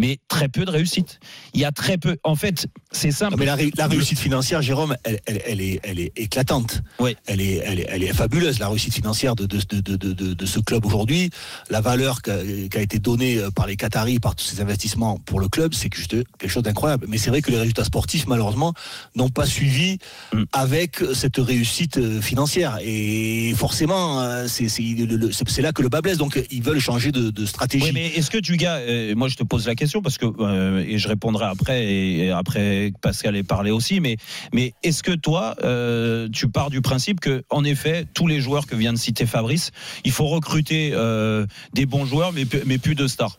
mais 0.00 0.18
très 0.28 0.48
peu 0.48 0.64
de 0.64 0.70
réussite. 0.70 1.20
Il 1.54 1.60
y 1.60 1.64
a 1.66 1.72
très 1.72 1.98
peu. 1.98 2.16
En 2.24 2.34
fait, 2.36 2.66
c'est 2.90 3.12
simple. 3.12 3.36
Mais 3.38 3.44
la, 3.44 3.54
ré- 3.54 3.70
la 3.76 3.86
réussite 3.86 4.18
financière, 4.18 4.62
Jérôme, 4.62 4.96
elle, 5.04 5.20
elle- 5.26 5.42
elle 5.46 5.60
est, 5.60 5.80
elle 5.82 6.00
est 6.00 6.12
éclatante. 6.16 6.80
Oui. 6.98 7.14
Elle, 7.26 7.40
est, 7.42 7.62
elle, 7.64 7.80
est, 7.80 7.86
elle 7.90 8.02
est 8.02 8.12
fabuleuse, 8.14 8.58
la 8.58 8.68
réussite 8.68 8.94
financière 8.94 9.36
de, 9.36 9.44
de, 9.44 9.58
de, 9.68 9.80
de, 9.96 10.12
de- 10.12 10.34
de 10.34 10.46
ce 10.46 10.58
club 10.58 10.86
aujourd'hui. 10.86 11.30
La 11.68 11.80
valeur 11.82 12.22
qui 12.22 12.30
a 12.30 12.80
été 12.80 12.98
donnée 12.98 13.36
euh, 13.36 13.50
par 13.50 13.66
les 13.66 13.76
Qataris, 13.76 14.18
par 14.20 14.34
tous 14.34 14.44
ces 14.46 14.60
investissements 14.62 15.18
pour 15.26 15.38
le 15.40 15.48
club, 15.48 15.74
c'est 15.74 15.92
juste 15.94 16.16
quelque 16.38 16.50
chose 16.50 16.62
d'incroyable. 16.62 17.06
Mais 17.08 17.18
c'est 17.18 17.28
vrai 17.30 17.42
que 17.42 17.50
les 17.50 17.58
résultats 17.58 17.84
sportifs, 17.84 18.26
malheureusement, 18.26 18.72
n'ont 19.14 19.28
pas 19.28 19.46
suivi 19.46 19.98
Mm. 20.32 20.44
avec 20.52 21.02
cette 21.14 21.36
réussite 21.38 21.96
euh, 21.98 22.20
financière. 22.20 22.78
Et 22.82 23.52
forcément, 23.56 24.20
euh, 24.20 24.46
c'est 24.48 25.62
là 25.62 25.72
que 25.72 25.82
le 25.82 25.88
bas 25.88 26.00
blesse. 26.00 26.18
Donc, 26.18 26.40
ils 26.50 26.62
veulent 26.62 26.78
changer 26.80 27.10
de, 27.12 27.30
de 27.30 27.46
stratégie. 27.46 27.84
Oui, 27.86 27.90
mais 27.92 28.06
est-ce 28.08 28.30
que 28.30 28.38
tu 28.38 28.56
gars, 28.56 28.76
euh, 28.76 29.14
moi 29.16 29.28
je 29.28 29.34
te 29.36 29.42
pose 29.42 29.66
la 29.66 29.74
question 29.74 29.89
parce 30.02 30.16
que 30.18 30.26
euh, 30.40 30.84
et 30.86 30.98
je 30.98 31.08
répondrai 31.08 31.46
après 31.46 31.84
et, 31.84 32.26
et 32.26 32.30
après 32.30 32.92
que 32.94 32.98
Pascal 33.00 33.34
ait 33.36 33.42
parlé 33.42 33.70
aussi, 33.72 33.98
mais 34.00 34.16
mais 34.54 34.72
est-ce 34.84 35.02
que 35.02 35.12
toi 35.12 35.56
euh, 35.64 36.28
tu 36.32 36.48
pars 36.48 36.70
du 36.70 36.80
principe 36.80 37.18
que 37.20 37.42
en 37.50 37.64
effet 37.64 38.06
tous 38.14 38.28
les 38.28 38.40
joueurs 38.40 38.66
que 38.66 38.76
vient 38.76 38.92
de 38.92 38.98
citer 38.98 39.26
Fabrice, 39.26 39.72
il 40.04 40.12
faut 40.12 40.26
recruter 40.28 40.92
euh, 40.94 41.46
des 41.74 41.86
bons 41.86 42.04
joueurs 42.06 42.32
mais 42.32 42.46
mais 42.66 42.78
plus 42.78 42.94
de 42.94 43.06
stars? 43.08 43.38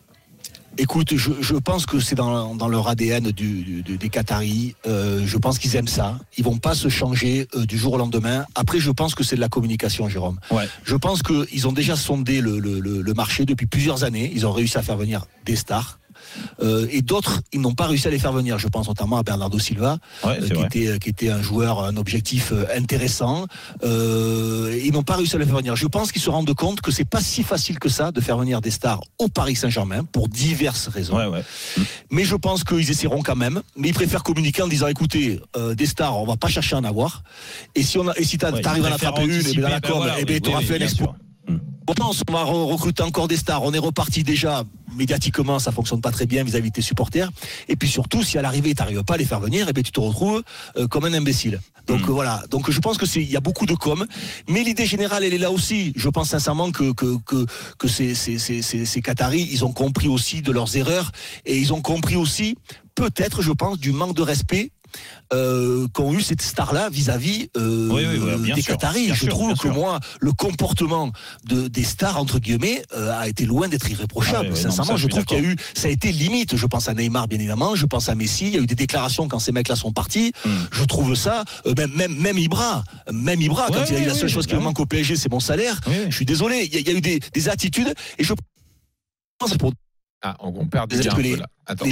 Écoute, 0.77 1.17
je, 1.17 1.31
je 1.41 1.55
pense 1.55 1.85
que 1.85 1.99
c'est 1.99 2.15
dans, 2.15 2.55
dans 2.55 2.69
leur 2.69 2.87
ADN 2.87 3.31
du, 3.31 3.81
du- 3.83 3.97
des 3.97 4.07
Qataris. 4.09 4.73
Euh, 4.87 5.21
je 5.25 5.37
pense 5.37 5.59
qu'ils 5.59 5.75
aiment 5.75 5.89
ça. 5.89 6.17
Ils 6.37 6.45
vont 6.45 6.59
pas 6.59 6.75
se 6.75 6.87
changer 6.87 7.45
euh, 7.55 7.65
du 7.65 7.77
jour 7.77 7.93
au 7.93 7.97
lendemain. 7.97 8.45
Après, 8.55 8.79
je 8.79 8.89
pense 8.89 9.13
que 9.13 9.21
c'est 9.25 9.35
de 9.35 9.41
la 9.41 9.49
communication, 9.49 10.07
Jérôme. 10.07 10.39
Ouais. 10.49 10.69
Je 10.85 10.95
pense 10.95 11.23
qu'ils 11.23 11.67
ont 11.67 11.73
déjà 11.73 11.97
sondé 11.97 12.39
le- 12.39 12.59
le 12.59 13.13
marché 13.13 13.45
depuis 13.45 13.65
plusieurs 13.65 14.05
années. 14.05 14.31
Ils 14.33 14.47
ont 14.47 14.53
réussi 14.53 14.77
à 14.77 14.81
faire 14.81 14.95
venir 14.95 15.25
des 15.45 15.57
stars. 15.57 15.99
Euh, 16.61 16.87
et 16.91 17.01
d'autres, 17.01 17.41
ils 17.53 17.61
n'ont 17.61 17.73
pas 17.73 17.87
réussi 17.87 18.07
à 18.07 18.11
les 18.11 18.19
faire 18.19 18.33
venir. 18.33 18.57
Je 18.57 18.67
pense 18.67 18.87
notamment 18.87 19.17
à 19.17 19.23
Bernardo 19.23 19.59
Silva, 19.59 19.97
Ouais, 20.23 20.37
euh, 20.41 20.45
c'est 20.47 20.53
qui, 20.53 20.63
était, 20.83 20.99
qui 20.99 21.09
était 21.09 21.29
un 21.29 21.41
joueur, 21.41 21.83
un 21.83 21.97
objectif 21.97 22.51
euh, 22.51 22.65
intéressant. 22.75 23.45
Euh, 23.83 24.79
ils 24.83 24.91
n'ont 24.93 25.03
pas 25.03 25.15
réussi 25.15 25.35
à 25.35 25.39
les 25.39 25.45
faire 25.45 25.55
venir. 25.57 25.75
Je 25.75 25.87
pense 25.87 26.11
qu'ils 26.11 26.21
se 26.21 26.29
rendent 26.29 26.53
compte 26.53 26.81
que 26.81 26.91
c'est 26.91 27.05
pas 27.05 27.21
si 27.21 27.43
facile 27.43 27.79
que 27.79 27.89
ça 27.89 28.11
de 28.11 28.21
faire 28.21 28.37
venir 28.37 28.61
des 28.61 28.71
stars 28.71 29.01
au 29.19 29.27
Paris 29.27 29.55
Saint-Germain 29.55 30.03
pour 30.03 30.27
diverses 30.27 30.87
raisons. 30.87 31.17
Ouais, 31.17 31.27
ouais. 31.27 31.43
Mais 32.09 32.23
je 32.23 32.35
pense 32.35 32.63
qu'ils 32.63 32.89
essaieront 32.89 33.21
quand 33.21 33.35
même. 33.35 33.61
Mais 33.75 33.89
ils 33.89 33.93
préfèrent 33.93 34.23
communiquer 34.23 34.61
en 34.61 34.67
disant 34.67 34.87
écoutez, 34.87 35.39
euh, 35.55 35.75
des 35.75 35.85
stars, 35.85 36.17
on 36.17 36.25
va 36.25 36.37
pas 36.37 36.47
chercher 36.47 36.75
à 36.75 36.79
en 36.79 36.83
avoir. 36.83 37.23
Et 37.75 37.83
si 37.83 37.97
on 37.97 38.07
a, 38.07 38.13
et 38.17 38.23
si 38.23 38.37
t'arrives 38.37 38.85
à 38.85 38.89
en 38.89 38.93
attraper 38.93 39.23
une, 39.23 39.31
et 39.47 39.53
bien 39.53 39.61
dans 39.61 39.69
la 39.69 39.75
anticiper, 39.77 39.87
com, 39.87 39.99
ben 39.99 40.05
voilà, 40.05 40.19
et 40.19 40.25
bien 40.25 40.35
oui, 40.35 40.41
t'auras 40.41 40.59
oui, 40.59 40.65
fait 40.65 40.75
un 40.75 40.77
bien 40.77 40.85
exploit. 40.87 41.07
sûr. 41.07 41.30
On 41.87 41.93
pense, 41.93 42.21
on 42.29 42.31
va 42.33 42.43
re- 42.43 42.71
recruter 42.71 43.03
encore 43.03 43.27
des 43.27 43.35
stars. 43.35 43.63
On 43.63 43.73
est 43.73 43.79
reparti 43.79 44.23
déjà 44.23 44.63
médiatiquement, 44.95 45.57
ça 45.59 45.71
fonctionne 45.71 45.99
pas 45.99 46.11
très 46.11 46.25
bien 46.25 46.43
vis-à-vis 46.43 46.69
de 46.69 46.75
tes 46.75 46.81
supporters. 46.81 47.29
Et 47.67 47.75
puis 47.75 47.89
surtout, 47.89 48.23
si 48.23 48.37
à 48.37 48.41
l'arrivée, 48.41 48.73
tu 48.73 48.81
n'arrives 48.81 49.03
pas 49.03 49.15
à 49.15 49.17
les 49.17 49.25
faire 49.25 49.39
venir, 49.39 49.67
et 49.67 49.73
bien 49.73 49.83
tu 49.83 49.91
te 49.91 49.99
retrouves 49.99 50.43
euh, 50.77 50.87
comme 50.87 51.05
un 51.05 51.13
imbécile. 51.13 51.59
Donc 51.87 52.01
Mm. 52.01 52.09
euh, 52.09 52.13
voilà. 52.13 52.43
Donc 52.49 52.69
je 52.69 52.79
pense 52.79 52.97
que 52.97 53.05
c'est, 53.05 53.21
il 53.21 53.29
y 53.31 53.35
a 53.35 53.41
beaucoup 53.41 53.65
de 53.65 53.73
com, 53.73 54.05
mais 54.47 54.63
l'idée 54.63 54.85
générale, 54.85 55.23
elle 55.23 55.33
est 55.33 55.37
là 55.39 55.51
aussi. 55.51 55.91
Je 55.95 56.07
pense 56.09 56.29
sincèrement 56.29 56.71
que 56.71 56.93
que 56.93 57.17
que, 57.25 57.45
que 57.77 57.87
ces, 57.87 58.13
ces, 58.15 58.37
ces, 58.37 58.61
ces, 58.61 58.85
ces 58.85 59.01
Qataris, 59.01 59.49
ils 59.51 59.65
ont 59.65 59.73
compris 59.73 60.07
aussi 60.07 60.41
de 60.41 60.51
leurs 60.51 60.75
erreurs 60.77 61.11
et 61.45 61.57
ils 61.57 61.73
ont 61.73 61.81
compris 61.81 62.15
aussi, 62.15 62.55
peut-être, 62.95 63.41
je 63.41 63.51
pense, 63.51 63.79
du 63.79 63.91
manque 63.91 64.15
de 64.15 64.21
respect. 64.21 64.71
Euh, 65.33 65.87
qu'ont 65.93 66.13
eu 66.13 66.21
cette 66.21 66.41
star-là 66.41 66.89
vis-à-vis 66.89 67.49
euh, 67.55 67.87
Oui, 67.89 68.03
oui, 68.05 68.19
oui, 68.21 68.41
bien 68.41 68.55
des 68.55 68.61
sûr, 68.61 68.73
Qataris. 68.73 69.13
Je 69.13 69.27
trouve 69.27 69.53
que 69.53 69.59
sûr. 69.69 69.73
moi, 69.73 69.99
le 70.19 70.33
comportement 70.33 71.13
de, 71.45 71.69
des 71.69 71.83
stars, 71.85 72.17
entre 72.17 72.39
guillemets, 72.39 72.83
euh, 72.93 73.17
a 73.17 73.29
été 73.29 73.45
loin 73.45 73.69
d'être 73.69 73.89
irréprochable. 73.89 74.47
Ah 74.47 74.49
non, 74.49 74.55
Sincèrement, 74.55 74.91
ça, 74.91 74.95
je 74.97 75.07
trouve 75.07 75.23
qu'il 75.23 75.37
y 75.37 75.41
a 75.41 75.43
eu, 75.45 75.55
ça 75.73 75.87
a 75.87 75.91
été 75.91 76.11
limite. 76.11 76.57
Je 76.57 76.65
pense 76.65 76.89
à 76.89 76.93
Neymar, 76.93 77.29
bien 77.29 77.39
évidemment. 77.39 77.75
Je 77.75 77.85
pense 77.85 78.09
à 78.09 78.15
Messi. 78.15 78.47
Il 78.47 78.53
y 78.55 78.57
a 78.57 78.59
eu 78.61 78.67
des 78.67 78.75
déclarations 78.75 79.29
quand 79.29 79.39
ces 79.39 79.53
mecs-là 79.53 79.77
sont 79.77 79.93
partis. 79.93 80.33
Hmm. 80.43 80.49
Je 80.73 80.83
trouve 80.83 81.15
ça, 81.15 81.45
euh, 81.65 81.73
même, 81.77 81.93
même, 81.95 82.15
même 82.17 82.37
Ibra, 82.37 82.83
même 83.13 83.39
Ibra, 83.41 83.67
quand 83.67 83.85
il 83.89 83.95
a 83.95 83.99
ouais, 83.99 84.05
la 84.07 84.13
seule 84.13 84.29
chose 84.29 84.47
qui 84.47 84.55
me 84.55 84.59
manque 84.59 84.81
au 84.81 84.85
PSG, 84.85 85.15
c'est 85.15 85.31
mon 85.31 85.39
salaire. 85.39 85.79
Je 86.09 86.13
suis 86.13 86.25
désolé. 86.25 86.63
Il 86.65 86.73
y, 86.73 86.77
a- 86.77 86.79
il 86.81 86.87
y 86.87 86.89
a 86.89 86.93
eu 86.93 87.01
des, 87.01 87.19
des 87.19 87.47
attitudes 87.49 87.93
et 88.17 88.23
je 88.25 88.33
pense 89.39 89.55
pour 89.57 89.71
Ah, 90.21 90.35
on, 90.41 90.65
perd 90.67 90.89
Des 90.89 90.97
déjà 90.97 91.11
un 91.11 91.13
appelés. 91.13 91.33
peu 91.35 91.39
là. 91.39 91.47
Attends. 91.65 91.85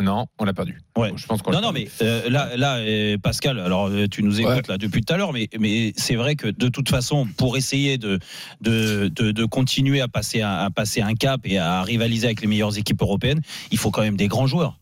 Non, 0.00 0.26
on 0.38 0.44
l'a 0.44 0.52
perdu. 0.54 0.80
Ouais. 0.96 1.12
Je 1.16 1.26
pense 1.26 1.42
qu'on 1.42 1.50
Non, 1.50 1.60
non, 1.60 1.72
perdu. 1.72 1.88
mais 2.00 2.06
euh, 2.06 2.30
là, 2.30 2.56
là, 2.56 2.76
euh, 2.76 3.18
Pascal, 3.18 3.58
alors 3.58 3.88
euh, 3.88 4.06
tu 4.08 4.22
nous 4.22 4.40
écoutes 4.40 4.52
Ouais. 4.52 4.62
là 4.68 4.78
depuis 4.78 5.02
tout 5.02 5.12
à 5.12 5.16
l'heure, 5.16 5.32
mais, 5.32 5.48
mais 5.58 5.92
c'est 5.96 6.14
vrai 6.14 6.36
que 6.36 6.46
de 6.48 6.68
toute 6.68 6.88
façon, 6.88 7.26
pour 7.36 7.56
essayer 7.56 7.98
de, 7.98 8.18
de, 8.60 9.08
de, 9.08 9.32
de 9.32 9.44
continuer 9.44 10.00
à 10.00 10.08
passer 10.08 10.42
un, 10.42 10.50
à 10.52 10.70
passer 10.70 11.00
un 11.02 11.14
cap 11.14 11.40
et 11.44 11.58
à 11.58 11.82
rivaliser 11.82 12.26
avec 12.26 12.40
les 12.40 12.46
meilleures 12.46 12.78
équipes 12.78 13.02
européennes, 13.02 13.40
il 13.70 13.78
faut 13.78 13.90
quand 13.90 14.02
même 14.02 14.16
des 14.16 14.28
grands 14.28 14.46
joueurs. 14.46 14.78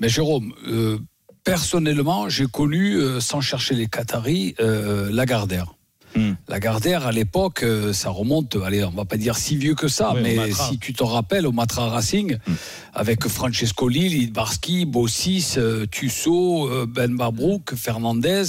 Mais 0.00 0.08
Jérôme, 0.08 0.54
euh, 0.66 0.98
personnellement, 1.44 2.28
j'ai 2.28 2.46
connu, 2.46 2.94
euh, 2.96 3.20
sans 3.20 3.40
chercher 3.40 3.74
les 3.74 3.86
Qataris, 3.86 4.54
euh, 4.60 5.10
Lagardère. 5.12 5.74
Hmm. 6.16 6.32
Lagardère, 6.48 7.06
à 7.06 7.12
l'époque, 7.12 7.62
euh, 7.62 7.92
ça 7.92 8.10
remonte, 8.10 8.56
allez, 8.64 8.82
on 8.82 8.90
va 8.90 9.04
pas 9.04 9.16
dire 9.16 9.36
si 9.36 9.56
vieux 9.56 9.74
que 9.74 9.86
ça, 9.88 10.12
mais 10.20 10.50
si 10.52 10.78
tu 10.78 10.92
te 10.92 11.04
rappelles, 11.04 11.46
au 11.46 11.52
Matra 11.52 11.88
Racing, 11.88 12.36
Hmm. 12.46 12.52
avec 12.94 13.26
Francescoli, 13.28 14.08
Lidbarski, 14.08 14.86
Bossis, 14.86 15.54
euh, 15.56 15.86
Tussaud, 15.86 16.68
euh, 16.68 16.86
Ben 16.88 17.12
Mabrouk, 17.12 17.74
Fernandez, 17.76 18.42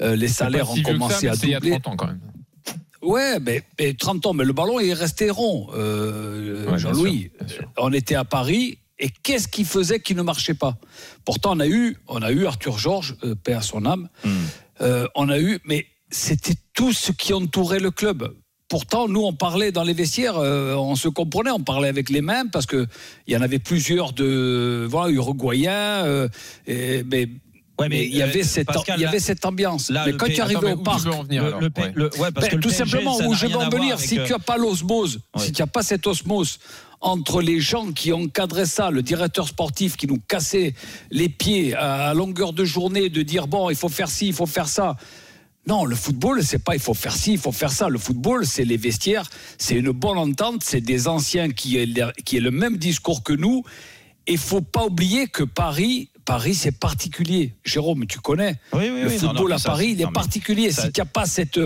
euh, 0.00 0.14
les 0.14 0.28
salaires 0.28 0.66
si 0.68 0.80
ont 0.80 0.84
ça, 0.84 0.92
commencé 0.92 1.26
mais 1.26 1.32
à 1.32 1.34
c'est 1.34 1.46
il 1.46 1.50
y 1.50 1.54
a 1.54 1.60
doubler. 1.60 1.80
30 1.80 1.86
ans 1.88 1.96
quand 1.96 2.06
même. 2.06 2.20
Ouais, 3.02 3.38
mais, 3.40 3.62
mais 3.78 3.94
30 3.94 4.26
ans, 4.26 4.32
mais 4.34 4.44
le 4.44 4.52
ballon 4.52 4.80
est 4.80 4.92
resté 4.92 5.30
rond, 5.30 5.68
euh, 5.74 6.70
Ouais, 6.70 6.78
Jean-Louis. 6.78 7.30
On 7.78 7.92
était 7.92 8.14
à 8.16 8.24
Paris. 8.24 8.78
Et 8.98 9.10
qu'est-ce 9.22 9.46
qui 9.46 9.64
faisait 9.64 10.00
qui 10.00 10.14
ne 10.14 10.22
marchait 10.22 10.54
pas? 10.54 10.78
Pourtant, 11.26 11.54
on 11.54 11.60
a 11.60 11.66
eu, 11.66 11.98
on 12.08 12.22
a 12.22 12.32
eu 12.32 12.46
Arthur 12.46 12.78
Georges, 12.78 13.14
euh, 13.24 13.34
paix 13.34 13.52
à 13.52 13.60
son 13.60 13.84
âme. 13.84 14.08
Hmm. 14.24 14.30
Euh, 14.80 15.06
on 15.14 15.28
a 15.28 15.38
eu, 15.38 15.58
mais 15.66 15.84
c'était 16.10 16.54
tout 16.74 16.92
ce 16.92 17.12
qui 17.12 17.32
entourait 17.32 17.80
le 17.80 17.90
club. 17.90 18.32
Pourtant, 18.68 19.06
nous, 19.06 19.22
on 19.22 19.32
parlait 19.32 19.70
dans 19.70 19.84
les 19.84 19.92
vestiaires, 19.92 20.38
euh, 20.38 20.74
on 20.74 20.96
se 20.96 21.06
comprenait, 21.08 21.50
on 21.52 21.60
parlait 21.60 21.88
avec 21.88 22.10
les 22.10 22.20
mêmes 22.20 22.50
parce 22.50 22.66
que 22.66 22.86
il 23.28 23.34
y 23.34 23.36
en 23.36 23.40
avait 23.42 23.60
plusieurs 23.60 24.12
de, 24.12 24.86
voilà, 24.90 25.10
uruguayens. 25.12 26.04
euh, 26.04 26.28
et- 26.66 27.04
mais 27.04 27.28
Ouais, 27.78 27.90
mais 27.90 28.06
il 28.06 28.16
y 28.16 28.22
euh, 28.22 28.24
avait 28.24 28.42
cette, 28.42 28.68
Pascal, 28.68 28.96
il 28.98 29.00
y 29.00 29.04
là- 29.04 29.10
avait 29.10 29.20
cette 29.20 29.44
ambiance. 29.44 29.90
là, 29.90 30.04
mais 30.06 30.14
quand 30.14 30.26
tu 30.32 30.40
arrivais 30.40 30.72
au 30.72 30.78
où 30.78 30.82
parc, 30.82 31.02
tout 32.60 32.70
simplement, 32.70 33.18
où 33.18 33.34
je 33.34 33.46
veux 33.46 33.56
en 33.56 33.68
venir, 33.68 34.00
si 34.00 34.18
tu 34.24 34.32
n'as 34.32 34.38
pas 34.38 34.56
l'osmose, 34.56 35.20
Ouais. 35.36 35.44
si 35.44 35.52
tu 35.52 35.60
n'as 35.60 35.66
pas 35.66 35.82
cette 35.82 36.06
osmose 36.06 36.58
entre 37.02 37.42
les 37.42 37.60
gens 37.60 37.92
qui 37.92 38.14
encadraient 38.14 38.64
ça, 38.64 38.90
le 38.90 39.02
directeur 39.02 39.46
sportif 39.46 39.96
qui 39.98 40.06
nous 40.06 40.18
cassait 40.26 40.74
les 41.10 41.28
pieds 41.28 41.74
à, 41.74 42.08
à 42.08 42.14
longueur 42.14 42.54
de 42.54 42.64
journée, 42.64 43.10
de 43.10 43.20
dire 43.20 43.46
bon, 43.46 43.68
il 43.68 43.76
faut 43.76 43.90
faire 43.90 44.08
ci, 44.08 44.28
il 44.28 44.32
faut 44.32 44.46
faire 44.46 44.68
ça. 44.68 44.96
Non, 45.66 45.84
le 45.84 45.96
football, 45.96 46.42
c'est 46.44 46.62
pas 46.62 46.74
il 46.74 46.80
faut 46.80 46.94
faire 46.94 47.14
ci, 47.16 47.32
il 47.32 47.38
faut 47.38 47.50
faire 47.52 47.72
ça. 47.72 47.88
Le 47.88 47.98
football, 47.98 48.46
c'est 48.46 48.64
les 48.64 48.76
vestiaires, 48.76 49.28
c'est 49.58 49.74
une 49.74 49.90
bonne 49.90 50.16
entente, 50.18 50.62
c'est 50.62 50.80
des 50.80 51.08
anciens 51.08 51.50
qui 51.50 51.76
aient, 51.76 51.86
le- 51.86 52.12
qui 52.24 52.36
aient 52.36 52.40
le 52.40 52.52
même 52.52 52.76
discours 52.76 53.22
que 53.24 53.32
nous. 53.32 53.64
Et 54.28 54.36
faut 54.36 54.60
pas 54.60 54.84
oublier 54.86 55.26
que 55.28 55.42
Paris, 55.44 56.08
Paris, 56.24 56.54
c'est 56.54 56.72
particulier. 56.78 57.54
Jérôme, 57.64 58.06
tu 58.06 58.18
connais? 58.20 58.56
Oui, 58.72 58.90
oui, 58.92 59.00
le 59.02 59.08
oui, 59.08 59.18
football 59.18 59.50
non, 59.50 59.54
à 59.56 59.58
ça, 59.58 59.70
Paris, 59.70 59.90
il 59.92 60.00
est 60.00 60.12
particulier. 60.12 60.70
ça- 60.72 60.82
si 60.82 60.92
tu 60.92 61.00
n'as 61.00 61.04
pas 61.04 61.26
cette 61.26 61.58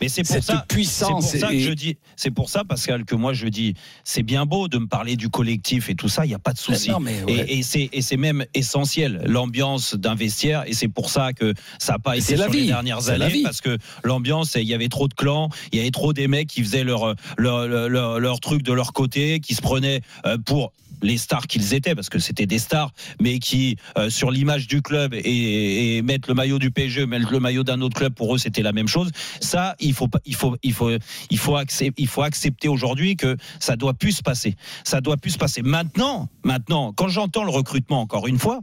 Mais 0.00 0.08
c'est 0.08 0.22
pour 0.24 0.42
ça, 0.42 0.64
puissance 0.68 1.26
C'est 1.30 1.38
pour 1.40 1.48
ça 1.48 1.54
et- 1.54 1.58
que 1.58 1.62
je 1.64 1.72
dis, 1.72 1.96
c'est 2.16 2.30
pour 2.30 2.50
ça, 2.50 2.64
Pascal, 2.64 3.04
que 3.04 3.14
moi 3.14 3.32
je 3.32 3.46
dis, 3.48 3.74
c'est 4.04 4.22
bien 4.22 4.46
beau 4.46 4.68
de 4.68 4.78
me 4.78 4.86
parler 4.86 5.16
du 5.16 5.28
collectif 5.28 5.88
et 5.88 5.94
tout 5.94 6.08
ça, 6.08 6.24
il 6.24 6.28
n'y 6.28 6.34
a 6.34 6.38
pas 6.38 6.52
de 6.52 6.58
souci. 6.58 6.90
Mais 7.00 7.22
ouais. 7.24 7.46
Et, 7.48 7.88
et 7.92 8.02
c'est 8.02 8.16
même 8.16 8.44
essentiel 8.54 9.22
l'ambiance 9.26 9.94
d'un 9.94 10.14
vestiaire 10.14 10.64
et 10.66 10.72
c'est 10.74 10.88
pour 10.88 11.10
ça 11.10 11.32
que 11.32 11.54
ça 11.78 11.92
n'a 11.94 11.98
pas 11.98 12.16
été 12.16 12.24
c'est 12.26 12.36
la 12.36 12.44
sur 12.44 12.52
les 12.52 12.60
vie, 12.60 12.66
dernières 12.66 13.08
années 13.10 13.28
vie. 13.28 13.42
parce 13.42 13.60
que 13.60 13.78
l'ambiance 14.04 14.54
il 14.56 14.64
y 14.66 14.74
avait 14.74 14.88
trop 14.88 15.08
de 15.08 15.14
clans, 15.14 15.48
il 15.72 15.78
y 15.78 15.80
avait 15.82 15.90
trop 15.90 16.12
des 16.12 16.28
mecs 16.28 16.48
qui 16.48 16.62
faisaient 16.62 16.84
leur 16.84 17.14
leur, 17.38 17.66
leur, 17.66 17.88
leur- 17.88 18.20
leur 18.20 18.40
truc 18.40 18.62
de 18.62 18.72
leur 18.72 18.92
côté, 18.92 19.40
qui 19.40 19.54
se 19.54 19.62
prenaient 19.62 20.00
euh, 20.26 20.36
pour 20.38 20.72
les 21.02 21.18
stars 21.18 21.46
qu'ils 21.46 21.74
étaient 21.74 21.94
parce 21.94 22.08
que 22.08 22.18
c'était 22.18 22.46
des 22.46 22.58
stars 22.58 22.92
mais 23.20 23.38
qui 23.38 23.76
euh, 23.98 24.10
sur 24.10 24.30
l'image 24.30 24.66
du 24.66 24.82
club 24.82 25.14
et, 25.14 25.96
et 25.96 26.02
mettre 26.02 26.28
le 26.28 26.34
maillot 26.34 26.58
du 26.58 26.70
PSG 26.70 27.06
mettre 27.06 27.32
le 27.32 27.40
maillot 27.40 27.64
d'un 27.64 27.80
autre 27.80 27.96
club 27.96 28.14
pour 28.14 28.34
eux 28.34 28.38
c'était 28.38 28.62
la 28.62 28.72
même 28.72 28.88
chose. 28.88 29.10
Ça 29.40 29.76
il 29.80 29.94
faut 29.94 30.08
il 30.24 30.34
faut 30.34 30.56
il 30.62 30.72
faut 30.72 30.90
il 31.30 31.38
faut 31.38 31.56
accepter 31.56 32.02
il 32.02 32.08
faut 32.08 32.22
accepter 32.22 32.68
aujourd'hui 32.68 33.16
que 33.16 33.36
ça 33.60 33.76
doit 33.76 33.94
plus 33.94 34.12
se 34.12 34.22
passer. 34.22 34.56
Ça 34.84 35.00
doit 35.00 35.16
plus 35.16 35.32
se 35.32 35.38
passer. 35.38 35.62
Maintenant 35.62 36.28
maintenant 36.44 36.92
quand 36.92 37.08
j'entends 37.08 37.44
le 37.44 37.50
recrutement 37.50 38.00
encore 38.00 38.26
une 38.26 38.38
fois 38.38 38.60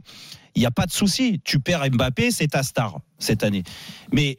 il 0.54 0.60
n'y 0.60 0.66
a 0.66 0.70
pas 0.70 0.86
de 0.86 0.92
souci. 0.92 1.40
Tu 1.44 1.58
perds 1.60 1.90
Mbappé 1.90 2.30
c'est 2.30 2.48
ta 2.48 2.62
star 2.62 2.98
cette 3.18 3.42
année. 3.42 3.64
Mais 4.12 4.38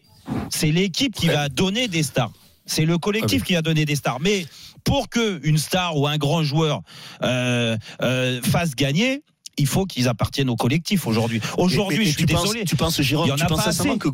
c'est 0.49 0.71
l'équipe 0.71 1.13
qui 1.13 1.27
va 1.27 1.49
donner 1.49 1.87
des 1.87 2.03
stars. 2.03 2.31
C'est 2.65 2.85
le 2.85 2.97
collectif 2.97 3.43
qui 3.43 3.53
va 3.53 3.61
donner 3.61 3.85
des 3.85 3.95
stars. 3.95 4.19
Mais 4.21 4.45
pour 4.85 5.09
que 5.09 5.39
une 5.43 5.57
star 5.57 5.97
ou 5.97 6.07
un 6.07 6.17
grand 6.17 6.43
joueur 6.43 6.81
euh, 7.23 7.75
euh, 8.01 8.41
fasse 8.41 8.75
gagner 8.75 9.21
il 9.57 9.67
faut 9.67 9.85
qu'ils 9.85 10.09
appartiennent 10.09 10.49
au 10.49 10.57
collectif 10.57 11.07
aujourd'hui. 11.07 11.39
Aujourd'hui, 11.57 12.05
je 12.05 12.11
suis 12.11 12.25
tu 12.25 12.33
penses- 12.33 12.43
désolé. 12.43 12.65
tu 12.65 12.75
penses, 12.75 13.01
Jérôme, 13.01 13.29
tu 13.37 13.45
penses 13.45 13.63
sincèrement 13.63 13.97
que 13.97 14.09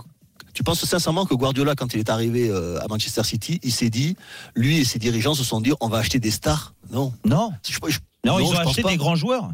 tu 0.53 0.61
penses 0.63 0.85
sincèrement 0.85 1.25
que 1.25 1.33
Guardiola, 1.33 1.73
quand 1.73 1.91
il 1.95 1.99
est 1.99 2.09
arrivé 2.11 2.47
euh, 2.49 2.79
à 2.79 2.87
Manchester 2.87 3.23
City, 3.23 3.59
il 3.63 3.71
s'est 3.71 3.89
dit, 3.89 4.15
lui 4.53 4.77
et 4.79 4.85
ses 4.85 4.99
dirigeants 4.99 5.33
se 5.33 5.43
sont 5.43 5.59
dit, 5.59 5.71
on 5.79 5.87
va 5.87 5.97
acheter 5.97 6.19
des 6.19 6.29
stars. 6.29 6.75
Non. 6.91 7.11
Non, 7.25 7.51
Je- 7.67 7.71
je- 7.87 7.99
non, 8.23 8.37
ils 8.39 8.45
ont 8.45 8.57
acheté 8.59 8.83
des 8.83 8.97
grands 8.97 9.15
joueurs. 9.15 9.49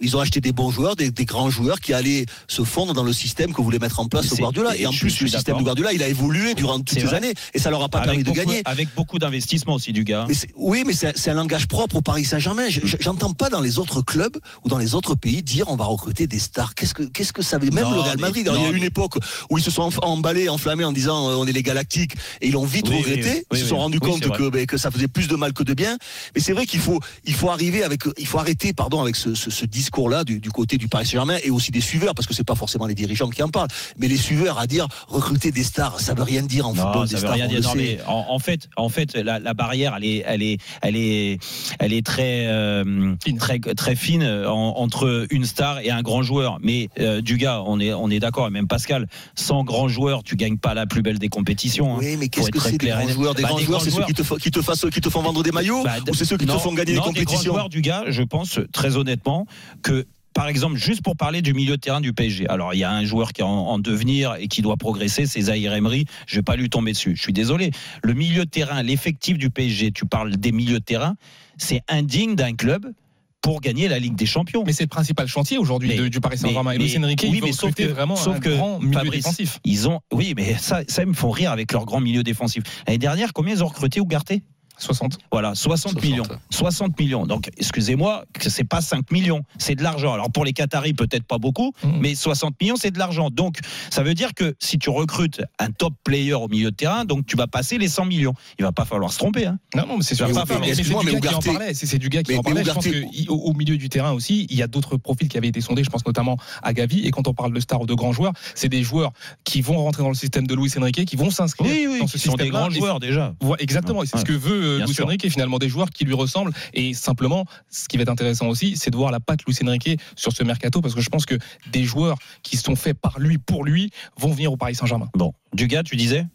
Ils 0.00 0.16
ont 0.16 0.20
acheté 0.20 0.40
des 0.40 0.52
bons 0.52 0.70
joueurs, 0.70 0.96
des, 0.96 1.10
des 1.10 1.24
grands 1.24 1.50
joueurs 1.50 1.80
qui 1.80 1.92
allaient 1.92 2.26
se 2.46 2.62
fondre 2.62 2.94
dans 2.94 3.02
le 3.02 3.12
système 3.12 3.52
que 3.52 3.60
voulait 3.62 3.78
mettre 3.78 4.00
en 4.00 4.06
place 4.06 4.26
C'est- 4.26 4.36
Guardiola. 4.38 4.76
et 4.76 4.86
en 4.86 4.92
plus, 4.92 5.20
le 5.20 5.28
système 5.28 5.58
de 5.58 5.62
Guardiola, 5.62 5.92
il 5.92 6.02
a 6.02 6.08
évolué 6.08 6.54
durant 6.54 6.78
toutes 6.78 6.98
ces 6.98 7.14
années 7.14 7.34
et 7.54 7.58
ça 7.58 7.70
leur 7.70 7.82
a 7.82 7.88
pas 7.88 8.00
permis 8.00 8.22
de 8.24 8.30
gagner. 8.30 8.62
avec 8.64 8.88
beaucoup 8.94 9.18
d'investissement 9.18 9.74
aussi 9.74 9.92
du 9.92 10.04
gars. 10.04 10.24
Mais 10.28 10.34
c'est- 10.34 10.50
oui, 10.56 10.84
mais 10.86 10.92
c'est 10.94 11.30
un 11.30 11.34
langage 11.34 11.66
propre 11.68 11.96
au 11.96 12.00
Paris 12.00 12.24
Saint-Germain. 12.24 12.68
Je- 12.68 12.80
je- 12.84 12.96
J'entends 13.00 13.32
pas 13.32 13.48
dans 13.50 13.60
les 13.60 13.78
autres 13.78 14.02
clubs 14.02 14.36
ou 14.64 14.68
dans 14.68 14.78
les 14.78 14.94
autres 14.94 15.14
pays 15.14 15.42
dire 15.42 15.66
on 15.70 15.76
va 15.76 15.84
recruter 15.84 16.26
des 16.26 16.38
stars. 16.38 16.74
Qu'est-ce 16.74 16.94
que 16.94 17.02
qu'est-ce 17.04 17.32
que 17.32 17.42
ça 17.42 17.58
veut 17.58 17.70
Même 17.70 17.84
Non, 17.84 17.92
le 17.92 18.00
Real 18.00 18.18
Madrid? 18.18 18.46
Alors, 18.48 18.60
il 18.60 18.64
y 18.64 18.68
a 18.68 18.70
non, 18.70 18.76
une 18.76 18.82
époque 18.84 19.18
où 19.50 19.58
ils 19.58 19.64
se 19.64 19.70
sont 19.70 19.90
emballés, 20.02 20.48
enflammés 20.48 20.84
en 20.84 20.92
disant 20.92 21.28
euh, 21.30 21.34
on 21.36 21.46
est 21.46 21.52
les 21.52 21.62
Galactiques 21.62 22.14
et 22.40 22.48
ils 22.48 22.52
l'ont 22.52 22.64
vite 22.64 22.88
Oui, 22.88 22.96
regretté. 22.98 23.44
oui, 23.50 23.58
ils 23.58 23.58
se 23.58 23.66
sont 23.66 23.78
rendus 23.78 24.00
compte 24.00 24.28
que, 24.30 24.48
ben, 24.48 24.66
que 24.66 24.76
ça 24.76 24.90
faisait 24.90 25.08
plus 25.08 25.28
de 25.28 25.36
mal 25.36 25.52
que 25.52 25.62
de 25.62 25.74
bien. 25.74 25.96
Mais 26.34 26.40
c'est 26.40 26.52
vrai 26.52 26.66
qu'il 26.66 26.80
faut 26.80 27.00
il 27.24 27.34
faut 27.34 27.50
arriver 27.50 27.82
avec 27.82 28.02
il 28.18 28.26
faut 28.26 28.38
arrêter 28.38 28.72
pardon 28.72 29.00
avec 29.00 29.16
ce, 29.16 29.34
ce- 29.34 29.50
ce 29.50 29.64
discours-là 29.88 30.22
du, 30.24 30.38
du 30.38 30.50
côté 30.50 30.76
du 30.76 30.86
Paris 30.88 31.06
Saint-Germain 31.06 31.38
et 31.42 31.50
aussi 31.50 31.70
des 31.70 31.80
suiveurs 31.80 32.14
parce 32.14 32.26
que 32.26 32.34
c'est 32.34 32.44
pas 32.46 32.54
forcément 32.54 32.86
les 32.86 32.94
dirigeants 32.94 33.30
qui 33.30 33.42
en 33.42 33.48
parlent, 33.48 33.68
mais 33.98 34.06
les 34.08 34.16
suiveurs 34.18 34.58
à 34.58 34.66
dire 34.66 34.86
recruter 35.08 35.50
des 35.50 35.64
stars, 35.64 35.98
ça 36.00 36.12
veut 36.14 36.22
rien 36.24 36.42
dire 36.42 36.68
en 36.68 36.74
Non, 36.74 36.82
football. 36.82 37.08
ça 37.08 37.14
des 37.14 37.14
veut 37.14 37.18
stars, 37.20 37.32
rien 37.34 37.46
dire. 37.48 37.60
Non, 37.62 37.72
mais 37.74 37.98
en, 38.06 38.26
en 38.28 38.38
fait, 38.38 38.68
en 38.76 38.88
fait, 38.90 39.14
la, 39.16 39.38
la 39.38 39.54
barrière, 39.54 39.94
elle 39.96 40.04
est, 40.04 40.22
elle 40.26 40.42
est, 40.42 40.58
elle 40.82 40.96
est, 40.96 41.38
elle 41.78 41.92
est 41.94 42.04
très, 42.04 42.46
euh, 42.46 43.14
Fine. 43.24 43.38
très, 43.38 43.58
très 43.60 43.96
fine 43.96 44.22
euh, 44.22 44.50
en- 44.50 44.74
entre 44.76 45.26
une 45.30 45.44
star 45.46 45.80
et 45.80 45.90
un 45.90 46.02
grand 46.02 46.22
joueur. 46.22 46.58
Mais 46.62 46.90
euh, 47.00 47.22
du 47.22 47.38
gars, 47.38 47.62
on 47.66 47.80
est, 47.80 47.94
on 47.94 48.10
est 48.10 48.20
d'accord. 48.20 48.46
Et 48.46 48.50
même 48.50 48.68
Pascal, 48.68 49.06
sans 49.34 49.64
grand 49.64 49.88
joueur, 49.88 50.22
tu 50.22 50.36
gagnes 50.36 50.58
pas 50.58 50.74
la 50.74 50.86
plus 50.86 51.00
belle 51.02 51.18
des 51.18 51.28
compétitions. 51.30 51.94
hein. 51.94 52.00
Oui, 52.00 52.16
mais 52.18 52.28
qu'est-ce 52.28 52.50
que 52.50 52.60
c'est 52.60 52.76
des 52.76 52.88
grands 52.88 53.08
joueurs 53.08 53.34
Des 53.34 53.42
Bah, 53.42 53.48
grands 53.48 53.58
des 53.58 53.64
joueurs, 53.64 53.80
c'est 53.80 53.90
ceux 53.90 54.04
qui 54.04 54.12
te, 54.14 54.34
qui, 54.38 54.50
te 54.50 54.60
fassent, 54.62 54.84
qui 54.92 55.00
te 55.00 55.08
font 55.08 55.22
vendre 55.22 55.42
des 55.42 55.52
maillots 55.52 55.82
Bah, 55.84 55.96
Ou 56.10 56.14
c'est 56.14 56.24
ceux 56.26 56.36
qui 56.36 56.44
non, 56.46 56.56
te 56.56 56.60
font 56.60 56.74
gagner 56.74 56.92
non, 56.94 57.04
les 57.06 57.12
des 57.12 57.24
grands 57.24 57.24
compétitions 57.24 57.52
joueurs 57.52 57.68
du 57.68 57.80
gars, 57.80 58.04
je 58.08 58.22
pense 58.22 58.58
très 58.72 58.96
honnêtement 58.96 59.46
que 59.82 60.06
par 60.34 60.46
exemple, 60.46 60.76
juste 60.76 61.02
pour 61.02 61.16
parler 61.16 61.42
du 61.42 61.52
milieu 61.52 61.76
de 61.76 61.80
terrain 61.80 62.00
du 62.00 62.12
PSG. 62.12 62.46
Alors, 62.48 62.72
il 62.72 62.78
y 62.78 62.84
a 62.84 62.92
un 62.92 63.04
joueur 63.04 63.32
qui 63.32 63.40
est 63.40 63.44
en, 63.44 63.48
en 63.48 63.78
devenir 63.80 64.36
et 64.38 64.46
qui 64.46 64.62
doit 64.62 64.76
progresser, 64.76 65.26
c'est 65.26 65.40
Zahir 65.40 65.72
Emery. 65.74 66.04
Je 66.28 66.36
vais 66.36 66.42
pas 66.42 66.54
lui 66.54 66.70
tomber 66.70 66.92
dessus. 66.92 67.16
Je 67.16 67.22
suis 67.22 67.32
désolé. 67.32 67.72
Le 68.04 68.14
milieu 68.14 68.44
de 68.44 68.50
terrain, 68.50 68.82
l'effectif 68.84 69.36
du 69.36 69.50
PSG, 69.50 69.90
tu 69.90 70.06
parles 70.06 70.36
des 70.36 70.52
milieux 70.52 70.78
de 70.78 70.84
terrain, 70.84 71.16
c'est 71.56 71.80
indigne 71.88 72.36
d'un 72.36 72.54
club 72.54 72.92
pour 73.40 73.60
gagner 73.60 73.88
la 73.88 73.98
Ligue 73.98 74.14
des 74.14 74.26
Champions. 74.26 74.62
Mais 74.64 74.72
c'est 74.72 74.84
le 74.84 74.88
principal 74.88 75.26
chantier 75.26 75.58
aujourd'hui 75.58 76.08
du 76.08 76.20
Paris 76.20 76.38
Saint-Germain. 76.38 76.72
Et 76.72 76.78
Luis 76.78 76.96
Enrique, 76.98 77.26
oui, 77.28 77.40
mais 77.42 77.50
sauf 77.52 77.74
que- 77.74 77.82
vraiment 77.84 78.14
sauf 78.14 78.36
un 78.36 78.40
que 78.40 78.50
grand 78.56 78.78
milieu 78.78 78.92
Fabrice, 78.92 79.12
défensif. 79.24 79.58
Ils 79.64 79.88
ont, 79.88 80.00
oui, 80.12 80.34
mais 80.36 80.54
ça, 80.54 80.82
ça 80.86 81.02
ils 81.02 81.08
me 81.08 81.14
font 81.14 81.30
rire 81.30 81.50
avec 81.50 81.72
leur 81.72 81.84
grand 81.84 82.00
milieu 82.00 82.22
défensif. 82.22 82.62
L'année 82.86 82.98
dernière, 82.98 83.32
combien 83.32 83.54
ils 83.54 83.64
ont 83.64 83.68
recruté 83.68 84.00
Ougarté 84.00 84.42
60. 84.78 85.18
Voilà, 85.32 85.54
60, 85.54 85.92
60. 85.92 86.02
millions. 86.04 86.24
60 86.50 86.98
millions. 86.98 87.26
Donc, 87.26 87.50
excusez-moi, 87.58 88.24
c'est 88.40 88.64
pas 88.64 88.80
5 88.80 89.10
millions, 89.10 89.42
c'est 89.58 89.74
de 89.74 89.82
l'argent. 89.82 90.12
Alors 90.12 90.30
pour 90.30 90.44
les 90.44 90.52
Qataris, 90.52 90.94
peut-être 90.94 91.24
pas 91.24 91.38
beaucoup, 91.38 91.72
Mhm. 91.84 91.98
mais 92.00 92.14
60 92.14 92.54
millions, 92.60 92.76
c'est 92.76 92.90
de 92.90 92.98
l'argent. 92.98 93.30
Donc, 93.30 93.58
ça 93.90 94.02
veut 94.02 94.14
dire 94.14 94.34
que 94.34 94.54
si 94.58 94.78
tu 94.78 94.90
recrutes 94.90 95.42
un 95.58 95.70
top 95.70 95.94
player 96.04 96.34
au 96.34 96.48
milieu 96.48 96.70
de 96.70 96.76
terrain, 96.76 97.04
donc 97.04 97.26
tu 97.26 97.36
vas 97.36 97.46
passer 97.46 97.78
les 97.78 97.88
100 97.88 98.04
millions. 98.06 98.34
Il 98.58 98.64
va 98.64 98.72
pas 98.72 98.84
falloir 98.84 99.12
se 99.12 99.18
tromper. 99.18 99.46
Hein. 99.46 99.58
Non, 99.74 99.86
non, 99.86 99.96
mais 99.98 100.02
c'est 100.02 100.14
sûr. 100.14 100.26
Mais 100.28 100.34
mais 100.60 100.68
excuse-moi, 100.68 101.02
du 101.04 101.06
mais 101.06 101.12
gars 101.14 101.20
qui 101.20 101.34
en 101.34 101.38
Ougarté- 101.38 101.52
parlait. 101.52 101.74
C'est 101.74 101.98
du 101.98 102.08
gars 102.08 102.22
qui 102.22 102.32
Mais- 102.32 102.38
en 102.38 102.42
mais 102.44 102.54
parlait. 102.54 102.64
Je 102.64 102.72
pense 102.72 102.86
qu'au 103.28 103.34
au 103.48 103.54
milieu 103.54 103.76
du 103.76 103.88
terrain 103.88 104.12
aussi, 104.12 104.46
il 104.50 104.56
y 104.56 104.62
a 104.62 104.66
d'autres 104.66 104.96
profils 104.96 105.28
qui 105.28 105.36
avaient 105.38 105.48
été 105.48 105.60
sondés. 105.60 105.84
Je 105.84 105.90
pense 105.90 106.04
notamment 106.06 106.36
à 106.62 106.72
Gavi. 106.72 107.06
Et 107.06 107.10
quand 107.10 107.26
on 107.28 107.34
parle 107.34 107.52
de 107.52 107.60
stars 107.60 107.80
ou 107.82 107.86
de 107.86 107.94
grands 107.94 108.12
joueurs, 108.12 108.32
c'est 108.54 108.68
des 108.68 108.82
joueurs 108.82 109.12
qui 109.44 109.60
vont 109.60 109.78
rentrer 109.82 110.02
dans 110.02 110.08
le 110.08 110.14
système 110.14 110.46
de 110.46 110.54
Luis 110.54 110.72
Enrique, 110.78 111.04
qui 111.04 111.16
vont 111.16 111.30
s'inscrire 111.30 111.98
dans 112.00 112.06
ce 112.06 112.12
qui 112.12 112.18
sont 112.18 112.34
des 112.34 112.48
grands 112.50 112.70
joueurs 112.70 113.00
déjà. 113.00 113.34
Exactement, 113.58 114.02
et 114.02 114.06
c'est 114.06 114.18
ce 114.18 114.24
que 114.24 114.32
veut 114.32 114.67
euh, 114.68 114.86
Luis. 114.86 114.96
Enrique, 115.02 115.28
finalement 115.30 115.58
des 115.58 115.68
joueurs 115.68 115.90
qui 115.90 116.04
lui 116.04 116.14
ressemblent. 116.14 116.52
Et 116.74 116.94
simplement, 116.94 117.44
ce 117.68 117.88
qui 117.88 117.96
va 117.96 118.02
être 118.02 118.08
intéressant 118.08 118.48
aussi, 118.48 118.76
c'est 118.76 118.90
de 118.90 118.96
voir 118.96 119.10
la 119.10 119.20
patte 119.20 119.44
Luis 119.44 119.56
Enrique 119.64 120.00
sur 120.16 120.32
ce 120.32 120.42
mercato, 120.42 120.80
parce 120.80 120.94
que 120.94 121.00
je 121.00 121.08
pense 121.08 121.26
que 121.26 121.36
des 121.72 121.84
joueurs 121.84 122.18
qui 122.42 122.56
sont 122.56 122.76
faits 122.76 122.98
par 122.98 123.18
lui, 123.18 123.38
pour 123.38 123.64
lui, 123.64 123.90
vont 124.18 124.32
venir 124.32 124.52
au 124.52 124.56
Paris 124.56 124.74
Saint-Germain. 124.74 125.08
Bon, 125.14 125.32
du 125.52 125.66
gars, 125.66 125.82
tu 125.82 125.96
disais? 125.96 126.26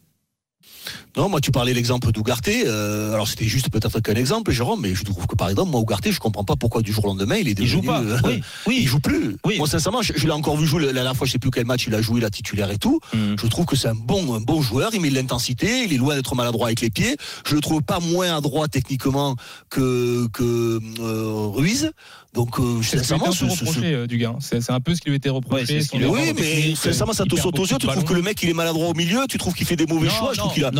Non, 1.16 1.28
moi 1.30 1.40
tu 1.40 1.50
parlais 1.50 1.72
l'exemple 1.72 2.10
d'Ougarté. 2.12 2.64
euh, 2.66 3.14
alors 3.14 3.26
c'était 3.26 3.46
juste 3.46 3.70
peut-être 3.70 4.00
qu'un 4.00 4.14
exemple, 4.14 4.50
Jérôme, 4.52 4.80
mais 4.82 4.94
je 4.94 5.02
trouve 5.04 5.26
que 5.26 5.34
par 5.36 5.48
exemple, 5.48 5.70
moi 5.70 5.80
Ougarté, 5.80 6.12
je 6.12 6.18
comprends 6.20 6.44
pas 6.44 6.56
pourquoi 6.56 6.82
du 6.82 6.92
jour 6.92 7.04
au 7.04 7.08
lendemain 7.08 7.36
il 7.36 7.48
est 7.48 7.58
Il 7.58 7.66
joue 7.66 7.80
devenu. 7.80 7.86
pas. 7.86 8.00
euh, 8.02 8.18
Oui, 8.24 8.42
oui. 8.66 8.78
Il 8.82 8.88
joue 8.88 8.98
plus. 9.00 9.36
Oui. 9.46 9.56
Moi 9.56 9.66
sincèrement, 9.68 10.02
je, 10.02 10.12
je 10.14 10.26
l'ai 10.26 10.32
encore 10.32 10.56
vu 10.58 10.66
jouer 10.66 10.84
la 10.84 10.92
dernière 10.92 11.16
fois, 11.16 11.26
je 11.26 11.32
sais 11.32 11.38
plus 11.38 11.50
quel 11.50 11.64
match 11.64 11.86
il 11.86 11.94
a 11.94 12.02
joué, 12.02 12.20
la 12.20 12.28
titulaire 12.30 12.70
et 12.70 12.78
tout. 12.78 13.00
Hmm. 13.14 13.34
Je 13.40 13.46
trouve 13.46 13.64
que 13.64 13.76
c'est 13.76 13.88
un 13.88 13.94
bon, 13.94 14.34
un 14.34 14.40
bon 14.40 14.60
joueur. 14.60 14.90
Il 14.92 15.00
met 15.00 15.08
de 15.10 15.14
l'intensité. 15.14 15.84
Il 15.84 15.92
est 15.92 15.96
loin 15.96 16.16
d'être 16.16 16.34
maladroit 16.34 16.66
avec 16.66 16.80
les 16.82 16.90
pieds. 16.90 17.16
Je 17.46 17.54
le 17.54 17.60
trouve 17.62 17.80
pas 17.82 18.00
moins 18.00 18.36
adroit 18.36 18.68
techniquement 18.68 19.36
que 19.70 20.26
que 20.32 20.80
euh, 21.00 21.46
Ruiz. 21.54 21.92
Donc 22.34 22.58
euh, 22.58 22.82
sincèrement, 22.82 23.30
ce, 23.32 23.48
ce- 23.48 23.54
ce- 23.54 23.64
reproché, 23.64 23.92
euh, 23.94 24.06
du 24.08 24.18
gars. 24.18 24.34
C'est 24.40 24.70
un 24.70 24.80
peu 24.80 24.94
ce 24.94 25.00
qui 25.00 25.06
lui 25.08 25.14
a 25.14 25.16
été 25.16 25.30
Ouais, 25.30 25.36
reproché. 25.36 25.66
c'est 25.66 25.80
ce 25.82 25.96
lui 25.96 26.04
oui, 26.06 26.32
mais 26.36 26.74
sincèrement, 26.74 27.12
ça 27.12 27.24
te 27.24 27.36
saute 27.36 27.58
aux 27.58 27.64
yeux. 27.64 27.76
Tu 27.78 27.86
trouves 27.86 28.04
que 28.04 28.12
le 28.12 28.22
mec 28.22 28.42
il 28.42 28.48
est 28.50 28.54
maladroit 28.54 28.88
au 28.88 28.94
milieu. 28.94 29.26
Tu 29.28 29.38
trouves 29.38 29.54
qu'il 29.54 29.66
fait 29.66 29.76
des 29.76 29.86
mauvais 29.86 30.08
Non, 30.08 30.12
choix. 30.12 30.32
Je 30.32 30.38
non, 30.38 30.44
trouve 30.46 30.54
qu'il 30.54 30.64
a, 30.64 30.72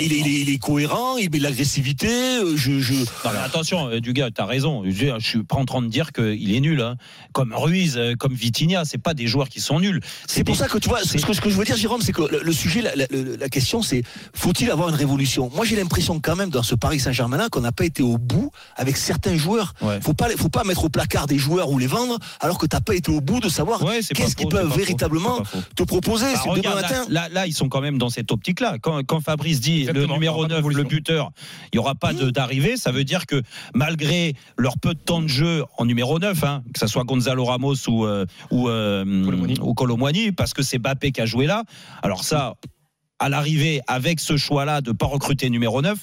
il, 0.00 0.12
il 0.12 0.26
il 0.26 0.50
est- 0.50 0.58
cohérent. 0.58 1.16
Il 1.18 1.30
met 1.30 1.38
de 1.38 1.42
l'agressivité. 1.42 2.08
euh, 2.08 2.56
Je, 2.56 2.80
je, 2.80 2.94
attention, 3.44 3.88
euh, 3.88 4.00
du 4.00 4.12
gars, 4.14 4.30
t'as 4.34 4.46
raison. 4.46 4.82
Je, 4.86 4.90
je 5.18 5.26
suis 5.26 5.42
pas 5.44 5.56
en 5.56 5.64
train 5.66 5.82
de 5.82 5.88
dire 5.88 6.10
qu'il 6.12 6.54
est 6.54 6.60
nul. 6.60 6.80
hein. 6.80 6.96
Comme 7.32 7.52
Ruiz, 7.54 8.00
comme 8.18 8.32
Vitinha, 8.32 8.84
c'est 8.86 8.96
pas 8.98 9.12
des 9.12 9.26
joueurs 9.26 9.48
qui 9.50 9.60
sont 9.60 9.80
nuls. 9.80 10.00
C'est 10.26 10.42
pour 10.42 10.54
des- 10.54 10.60
ça 10.60 10.68
que 10.68 10.78
tu 10.78 10.88
vois, 10.88 11.00
ce 11.04 11.18
que, 11.18 11.32
ce 11.34 11.40
que 11.40 11.50
je 11.50 11.56
veux 11.56 11.64
dire, 11.64 11.76
Jérôme, 11.76 12.00
c'est 12.00 12.12
que 12.12 12.22
le, 12.22 12.40
le 12.42 12.52
sujet, 12.52 12.80
la, 12.80 12.92
la- 12.96 13.48
question, 13.50 13.82
c'est 13.82 14.02
faut-il 14.34 14.70
avoir 14.70 14.88
une 14.88 14.94
révolution? 14.94 15.50
Moi, 15.54 15.64
j'ai 15.66 15.76
l'impression 15.76 16.18
quand 16.20 16.34
même 16.36 16.50
dans 16.50 16.62
ce 16.62 16.74
Paris 16.74 16.98
Saint-Germain-là 17.00 17.48
qu'on 17.50 17.60
n'a 17.60 17.72
pas 17.72 17.84
été 17.84 18.02
au 18.02 18.16
bout 18.16 18.50
avec 18.76 18.96
certains 18.96 19.36
joueurs. 19.36 19.74
Ouais. 19.82 19.98
Faut 20.00 20.14
pas, 20.14 20.28
faut 20.36 20.48
pas 20.48 20.64
mettre 20.64 20.84
au 20.84 20.88
placard 20.94 21.26
des 21.26 21.38
joueurs 21.38 21.70
ou 21.70 21.78
les 21.78 21.88
vendre 21.88 22.18
alors 22.40 22.56
que 22.56 22.66
t'as 22.66 22.80
pas 22.80 22.94
été 22.94 23.10
au 23.10 23.20
bout 23.20 23.40
de 23.40 23.48
savoir 23.48 23.82
Ouais, 23.82 24.00
qu'est-ce 24.14 24.36
qu'ils 24.36 24.48
peuvent 24.48 24.72
véritablement 24.74 25.44
faux. 25.44 25.58
te 25.76 25.82
proposer. 25.82 26.32
Bah, 26.46 26.54
demain 26.56 26.74
matin. 26.76 27.04
là, 27.08 27.22
là, 27.22 27.28
là, 27.28 27.46
ils 27.48 27.52
sont 27.52 27.68
quand 27.68 27.80
même 27.80 27.98
dans 27.98 28.08
cette 28.10 28.30
optique-là. 28.30 28.78
Quand, 28.80 29.02
quand 29.04 29.20
Fabrice 29.20 29.60
dit 29.60 29.80
Exactement, 29.80 30.06
le 30.06 30.12
numéro 30.14 30.46
il 30.46 30.50
y 30.50 30.52
aura 30.52 30.62
pas 30.62 30.68
9, 30.68 30.76
le 30.76 30.82
buteur, 30.84 31.30
il 31.72 31.76
n'y 31.76 31.78
aura 31.80 31.94
pas 31.96 32.12
Mmh. 32.12 32.30
d'arrivée, 32.30 32.76
ça 32.76 32.92
veut 32.92 33.02
dire 33.02 33.26
que 33.26 33.42
malgré 33.74 34.34
leur 34.56 34.78
peu 34.78 34.94
de 34.94 35.00
temps 35.00 35.20
de 35.20 35.26
jeu 35.26 35.64
en 35.78 35.84
numéro 35.84 36.18
9, 36.20 36.44
hein, 36.44 36.62
que 36.72 36.78
ce 36.78 36.86
soit 36.86 37.02
Gonzalo 37.02 37.44
Ramos 37.44 37.74
ou, 37.88 38.04
euh, 38.06 38.24
ou, 38.52 38.68
euh, 38.68 39.04
Colomboigny. 39.04 39.58
ou 39.60 39.74
Colomboigny, 39.74 40.32
parce 40.32 40.54
que 40.54 40.62
c'est 40.62 40.78
Bappé 40.78 41.10
qui 41.10 41.20
a 41.20 41.26
joué 41.26 41.46
là. 41.46 41.64
Alors 42.02 42.22
ça, 42.22 42.54
à 43.18 43.28
l'arrivée, 43.28 43.80
avec 43.88 44.20
ce 44.20 44.36
choix-là 44.36 44.80
de 44.80 44.90
ne 44.90 44.96
pas 44.96 45.06
recruter 45.06 45.50
numéro 45.50 45.82
9, 45.82 45.98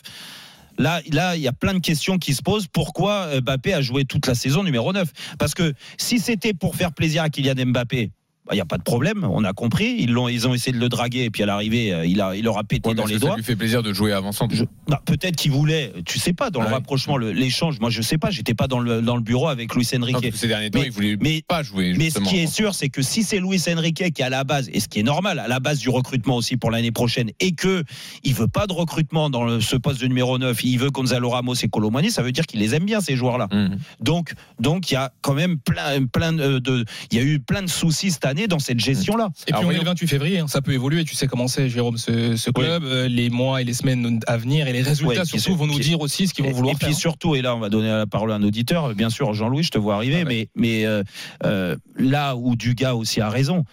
Là, 0.81 0.99
là, 1.11 1.35
il 1.35 1.41
y 1.43 1.47
a 1.47 1.53
plein 1.53 1.75
de 1.75 1.79
questions 1.79 2.17
qui 2.17 2.33
se 2.33 2.41
posent. 2.41 2.65
Pourquoi 2.65 3.27
euh, 3.27 3.41
Mbappé 3.41 3.73
a 3.75 3.81
joué 3.81 4.03
toute 4.03 4.25
la 4.25 4.33
saison 4.33 4.63
numéro 4.63 4.91
9 4.91 5.07
Parce 5.37 5.53
que 5.53 5.75
si 5.97 6.17
c'était 6.17 6.55
pour 6.55 6.75
faire 6.75 6.91
plaisir 6.91 7.21
à 7.21 7.29
Kylian 7.29 7.67
Mbappé, 7.67 8.09
bah, 8.45 8.53
il 8.53 8.55
n'y 8.55 8.61
a 8.61 8.65
pas 8.65 8.77
de 8.77 8.83
problème, 8.83 9.23
on 9.23 9.43
a 9.43 9.53
compris. 9.53 9.95
Ils, 9.99 10.11
l'ont, 10.11 10.27
ils 10.27 10.47
ont 10.47 10.53
essayé 10.53 10.71
de 10.75 10.79
le 10.81 10.89
draguer, 10.89 11.25
et 11.25 11.29
puis 11.29 11.43
à 11.43 11.45
l'arrivée, 11.45 11.93
euh, 11.93 12.05
il, 12.05 12.19
a, 12.21 12.35
il 12.35 12.43
leur 12.43 12.57
a 12.57 12.63
pété 12.63 12.89
Ouais, 12.89 12.95
dans 12.95 13.05
les 13.05 13.13
que 13.15 13.19
ça 13.19 13.25
doigts. 13.27 13.35
lui 13.37 13.43
fait 13.43 13.55
plaisir 13.55 13.83
de 13.83 13.93
jouer 13.93 14.13
avant. 14.13 14.31
Je- 14.51 14.63
bah, 14.87 15.01
peut-être 15.05 15.35
qu'il 15.35 15.51
voulait, 15.51 15.93
tu 16.05 16.17
sais 16.19 16.33
pas, 16.33 16.49
dans 16.49 16.59
le 16.61 16.65
Ouais. 16.67 16.73
rapprochement, 16.73 17.17
le- 17.17 17.31
l'échange. 17.31 17.79
Moi, 17.79 17.89
je 17.91 18.01
sais 18.01 18.17
pas, 18.17 18.31
j'étais 18.31 18.53
pas 18.55 18.67
dans 18.67 18.79
le, 18.79 19.01
dans 19.01 19.15
le 19.15 19.21
bureau 19.21 19.47
avec 19.47 19.75
Luis 19.75 19.87
Enrique. 19.95 20.33
ces 20.35 20.47
derniers 20.47 20.71
temps, 20.71 20.79
Mais- 20.79 20.85
il 20.87 20.91
voulait 20.91 21.17
mais- 21.21 21.43
pas 21.47 21.61
jouer. 21.63 21.93
Mais 21.97 22.09
ce 22.09 22.19
qui 22.19 22.39
est 22.39 22.47
sûr, 22.47 22.73
c'est 22.73 22.89
que 22.89 23.01
si 23.01 23.23
c'est 23.23 23.39
Luis 23.39 23.61
Enrique 23.71 23.97
qui 24.13 24.21
est 24.21 24.25
à 24.25 24.29
la 24.29 24.43
base, 24.43 24.69
et 24.73 24.79
ce 24.79 24.87
qui 24.87 24.99
est 24.99 25.03
normal, 25.03 25.37
à 25.39 25.47
la 25.47 25.59
base 25.59 25.79
du 25.79 25.89
recrutement 25.89 26.35
aussi 26.37 26.57
pour 26.57 26.71
l'année 26.71 26.91
prochaine, 26.91 27.29
et 27.39 27.51
que 27.51 27.83
il 28.23 28.33
veut 28.33 28.47
pas 28.47 28.65
de 28.67 28.73
recrutement 28.73 29.29
dans 29.29 29.43
le- 29.43 29.61
ce 29.61 29.75
poste 29.75 30.01
de 30.01 30.07
numéro 30.07 30.37
9, 30.39 30.63
il 30.63 30.77
veut 30.79 30.89
Gonzalo 30.89 31.29
Ramos 31.29 31.53
et 31.55 31.67
Colomani, 31.69 32.09
ça 32.09 32.21
veut 32.23 32.31
dire 32.31 32.45
qu'il 32.47 32.59
les 32.59 32.73
aime 32.75 32.85
bien 32.85 33.01
ces 33.01 33.15
joueurs-là. 33.15 33.47
Mhm. 33.51 33.77
Donc, 33.99 34.33
donc 34.59 34.89
il 34.89 34.95
y 34.95 34.97
a 34.97 35.11
quand 35.21 35.33
même 35.35 35.57
plein, 35.59 36.05
plein 36.05 36.33
de, 36.33 36.59
de- 36.59 36.85
il 37.11 37.17
y 37.17 37.21
a 37.21 37.23
eu 37.23 37.39
plein 37.39 37.61
de 37.61 37.69
soucis 37.69 38.11
cette 38.11 38.25
année 38.31 38.47
dans 38.47 38.59
cette 38.59 38.79
gestion-là. 38.79 39.29
Et 39.47 39.51
puis 39.51 39.53
Alors, 39.59 39.67
on 39.69 39.71
est 39.71 39.77
le 39.77 39.83
28 39.85 40.07
février, 40.07 40.39
hein, 40.39 40.47
ça 40.47 40.61
peut 40.61 40.73
évoluer. 40.73 41.03
Tu 41.05 41.13
sais 41.15 41.27
comment 41.27 41.47
c'est, 41.47 41.69
Jérôme, 41.69 41.97
ce, 41.97 42.35
ce 42.35 42.49
club, 42.49 42.83
euh, 42.83 43.07
les 43.07 43.29
mois 43.29 43.61
et 43.61 43.63
les 43.63 43.73
semaines 43.73 44.19
à 44.27 44.37
venir 44.37 44.67
et 44.67 44.73
les 44.73 44.81
résultats 44.81 45.25
surtout 45.25 45.55
vont 45.55 45.67
nous 45.67 45.79
dire 45.79 46.01
aussi 46.01 46.27
ce 46.27 46.33
qu'ils 46.33 46.45
vont 46.45 46.51
Et- 46.51 46.53
vouloir 46.53 46.73
et 46.73 46.77
puis 46.77 46.87
faire. 46.87 46.95
surtout, 46.97 47.35
et 47.35 47.41
là 47.41 47.55
on 47.55 47.59
va 47.59 47.69
donner 47.69 47.89
la 47.89 48.07
parole 48.07 48.31
à 48.31 48.35
un 48.35 48.43
auditeur, 48.43 48.93
bien 48.95 49.09
sûr 49.09 49.33
Jean-Louis, 49.33 49.63
je 49.63 49.71
te 49.71 49.77
vois 49.77 49.95
arriver, 49.95 50.21
Ah 50.25 50.27
ouais. 50.27 50.49
mais, 50.55 50.79
mais 50.79 50.85
euh, 50.85 51.03
euh, 51.45 51.75
là 51.97 52.35
où 52.35 52.55
Dugas 52.55 52.93
aussi 52.95 53.21
a 53.21 53.29
raison, 53.29 53.65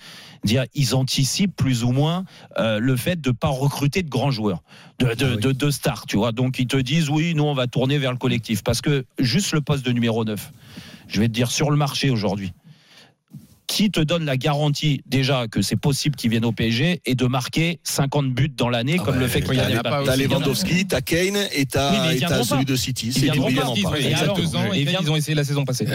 dire 0.44 0.64
ils 0.74 0.94
anticipent 0.94 1.56
plus 1.56 1.84
ou 1.84 1.90
moins 1.92 2.24
euh, 2.58 2.78
le 2.78 2.96
fait 2.96 3.20
de 3.20 3.30
pas 3.30 3.48
recruter 3.48 4.02
de 4.02 4.08
grands 4.10 4.30
joueurs, 4.30 4.62
de, 4.98 5.06
de, 5.06 5.12
Ah 5.20 5.28
oui. 5.36 5.40
de- 5.42 5.52
de 5.52 5.70
stars, 5.70 6.04
tu 6.06 6.16
vois. 6.16 6.32
Donc 6.32 6.58
ils 6.58 6.66
te 6.66 6.76
disent 6.76 7.08
oui, 7.10 7.34
nous 7.34 7.44
on 7.44 7.54
va 7.54 7.66
tourner 7.66 7.98
vers 7.98 8.12
le 8.12 8.18
collectif, 8.18 8.62
parce 8.62 8.80
que 8.80 9.04
juste 9.18 9.52
le 9.52 9.60
poste 9.60 9.84
de 9.86 9.92
numéro 9.92 10.24
9, 10.24 10.52
je 11.08 11.20
vais 11.20 11.28
te 11.28 11.32
dire 11.32 11.50
sur 11.50 11.70
le 11.70 11.76
marché 11.76 12.10
aujourd'hui. 12.10 12.52
Qui 13.68 13.90
te 13.90 14.00
donne 14.00 14.24
la 14.24 14.36
garantie 14.38 15.02
déjà 15.06 15.46
que 15.46 15.60
c'est 15.62 15.76
possible 15.76 16.16
qu'il 16.16 16.30
vienne 16.30 16.46
au 16.46 16.52
PSG 16.52 17.02
et 17.04 17.14
de 17.14 17.26
marquer 17.26 17.78
50 17.84 18.32
buts 18.32 18.48
dans 18.56 18.70
l'année 18.70 18.96
Ah 18.98 19.04
comme 19.04 19.16
ouais, 19.16 19.20
le 19.20 19.28
fait 19.28 19.40
oui, 19.46 19.56
qu'il 19.56 19.64
il 19.68 19.74
y 19.74 19.78
a 19.78 19.82
pas 19.82 20.02
T'as. 20.04 20.16
Lewandowski, 20.16 20.86
t'as 20.86 21.02
Kane 21.02 21.36
et 21.52 21.66
t'as 21.66 22.10
Oui, 22.10 22.18
celui 22.44 22.64
de 22.64 22.74
City. 22.76 23.08
Ils 23.08 23.12
C'est 23.12 23.20
viendront 23.20 23.50
pas. 23.52 23.74
ils 25.02 25.10
ont 25.10 25.16
essayé 25.16 25.34
la 25.34 25.44
saison 25.44 25.64
passée. 25.64 25.86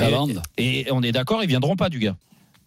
Et, 0.58 0.82
et 0.82 0.92
on 0.92 1.02
est 1.02 1.12
d'accord, 1.12 1.44
ils 1.44 1.50
viendront 1.50 1.76
pas 1.76 1.90
du 1.90 1.98
gars. 2.00 2.16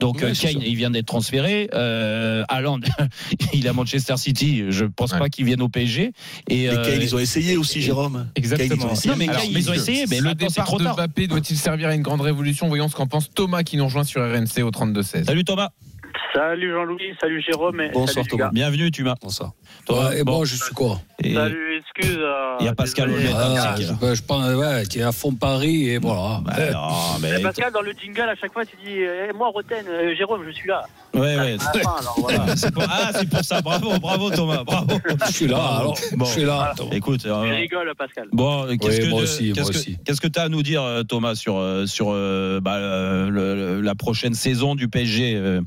Donc 0.00 0.22
euh, 0.22 0.32
Kane, 0.35 0.61
il 0.61 0.76
vient 0.76 0.90
d'être 0.90 1.06
transféré. 1.06 1.70
Euh, 1.74 2.44
Haaland, 2.48 2.80
il 3.52 3.64
est 3.64 3.68
à 3.68 3.72
Manchester 3.72 4.16
City. 4.16 4.64
Je 4.68 4.85
pense 4.85 5.12
Ouais. 5.12 5.18
pas 5.18 5.28
qu'il 5.28 5.44
vienne 5.46 5.62
au 5.62 5.68
PSG. 5.68 6.12
Et 6.48 6.66
Mais 6.66 6.68
euh, 6.68 6.85
Kane, 6.85 7.00
ils 7.00 7.14
ont 7.14 7.18
essayé 7.18 7.56
aussi, 7.56 7.80
Jérôme. 7.80 8.28
Exactement. 8.35 8.68
Kane, 8.68 8.78
ils 8.80 8.87
ont 8.87 8.92
essayé. 8.92 9.11
Non, 9.12 9.16
mais 9.18 9.28
Alors, 9.28 9.40
Kane, 9.42 9.50
ils 9.50 9.56
ont 9.68 9.72
messieurs, 9.72 9.74
essayé, 9.94 10.04
mais 10.11 10.20
le 10.20 10.35
départ 10.35 10.66
trop 10.66 10.78
de. 10.78 10.85
Mbappé 10.85 11.26
doit-il 11.28 11.56
servir 11.56 11.88
à 11.88 11.94
une 11.94 12.02
grande 12.02 12.20
révolution 12.20 12.68
Voyons 12.68 12.88
ce 12.88 12.94
qu'en 12.96 13.06
pense 13.06 13.30
Thomas 13.32 13.62
qui 13.62 13.76
nous 13.76 13.85
rejoint 13.85 14.04
sur 14.04 14.20
RMC 14.22 14.62
au 14.62 14.70
32-16. 14.70 15.24
Salut 15.24 15.44
Thomas. 15.44 15.70
Salut 16.37 16.70
Jean-Louis, 16.70 17.14
salut 17.18 17.40
Jérôme. 17.40 17.81
et 17.81 17.88
Bonsoir, 17.88 18.09
salut, 18.16 18.29
Thomas. 18.29 18.51
Bienvenue, 18.53 18.90
tu 18.90 19.03
m'as. 19.05 19.14
Bonsoir. 19.22 19.53
Ouais, 19.88 20.20
et 20.20 20.22
bon, 20.22 20.44
je 20.44 20.55
suis 20.57 20.75
quoi 20.75 21.01
Et- 21.25 21.33
Salut, 21.33 21.79
excuse. 21.79 22.18
euh, 22.20 22.57
Il 22.61 22.66
y 22.66 22.68
a 22.68 22.75
Pascal. 22.75 23.11
Olmet. 23.11 23.31
Ah, 23.35 23.75
je, 23.79 24.14
je 24.14 24.22
pense, 24.22 24.46
ouais, 24.55 24.85
tu 24.85 24.99
es 24.99 25.03
à 25.03 25.12
fond 25.12 25.33
Paris 25.33 25.88
et 25.88 25.96
voilà. 25.99 26.42
Bah, 26.44 26.53
non, 26.75 26.88
mais- 27.22 27.31
Eh, 27.38 27.42
Pascal, 27.42 27.72
dans 27.72 27.81
le 27.81 27.92
jingle, 27.92 28.20
à 28.29 28.35
chaque 28.35 28.53
fois, 28.53 28.66
tu 28.66 28.77
dis 28.85 28.99
eh, 28.99 29.33
Moi, 29.35 29.49
Roten, 29.49 29.87
euh, 29.88 30.14
Jérôme, 30.14 30.42
je 30.46 30.51
suis 30.53 30.68
là. 30.68 30.83
Ouais, 31.14 31.38
ouais. 31.38 31.57
Voilà. 32.18 32.44
Ah, 32.49 32.57
c'est 32.57 32.75
pour, 32.75 32.83
ah, 32.87 33.11
c'est 33.14 33.31
pour 33.31 33.42
ça. 33.42 33.62
Bravo, 33.62 33.99
bravo 33.99 34.29
Thomas. 34.31 34.62
Bravo. 34.62 34.99
Je 35.29 35.33
suis 35.33 35.46
là, 35.46 35.57
alors. 35.79 35.96
Bon. 36.16 36.25
Je 36.27 36.31
suis 36.33 36.44
là. 36.44 36.75
Écoute, 36.92 37.25
euh, 37.25 37.46
Je 37.49 37.55
rigole, 37.55 37.90
Pascal. 37.96 38.29
Bon, 38.33 38.66
qu'est-ce 38.77 39.01
Oui, 39.01 39.05
que 39.07 39.11
moi 39.11 39.18
tu- 39.20 39.25
aussi, 39.25 39.53
qu'est-ce 39.55 39.61
moi 39.62 39.70
que- 39.70 39.77
aussi. 39.79 39.96
Qu'est-ce 40.05 40.20
que 40.20 40.29
tu 40.29 40.38
as 40.38 40.42
à 40.42 40.49
nous 40.51 40.62
dire, 40.62 40.83
euh, 40.83 41.03
Thomas, 41.03 41.35
sur 41.35 41.57
euh, 41.57 41.87
sur 41.87 42.09
euh, 42.11 42.61
bah, 42.61 42.75
euh, 42.77 43.31
le- 43.31 43.55
le- 43.55 43.81
la 43.81 43.94
prochaine 43.94 44.35
saison 44.35 44.75
du 44.75 44.88
PSG 44.88 45.35
euh, 45.37 45.62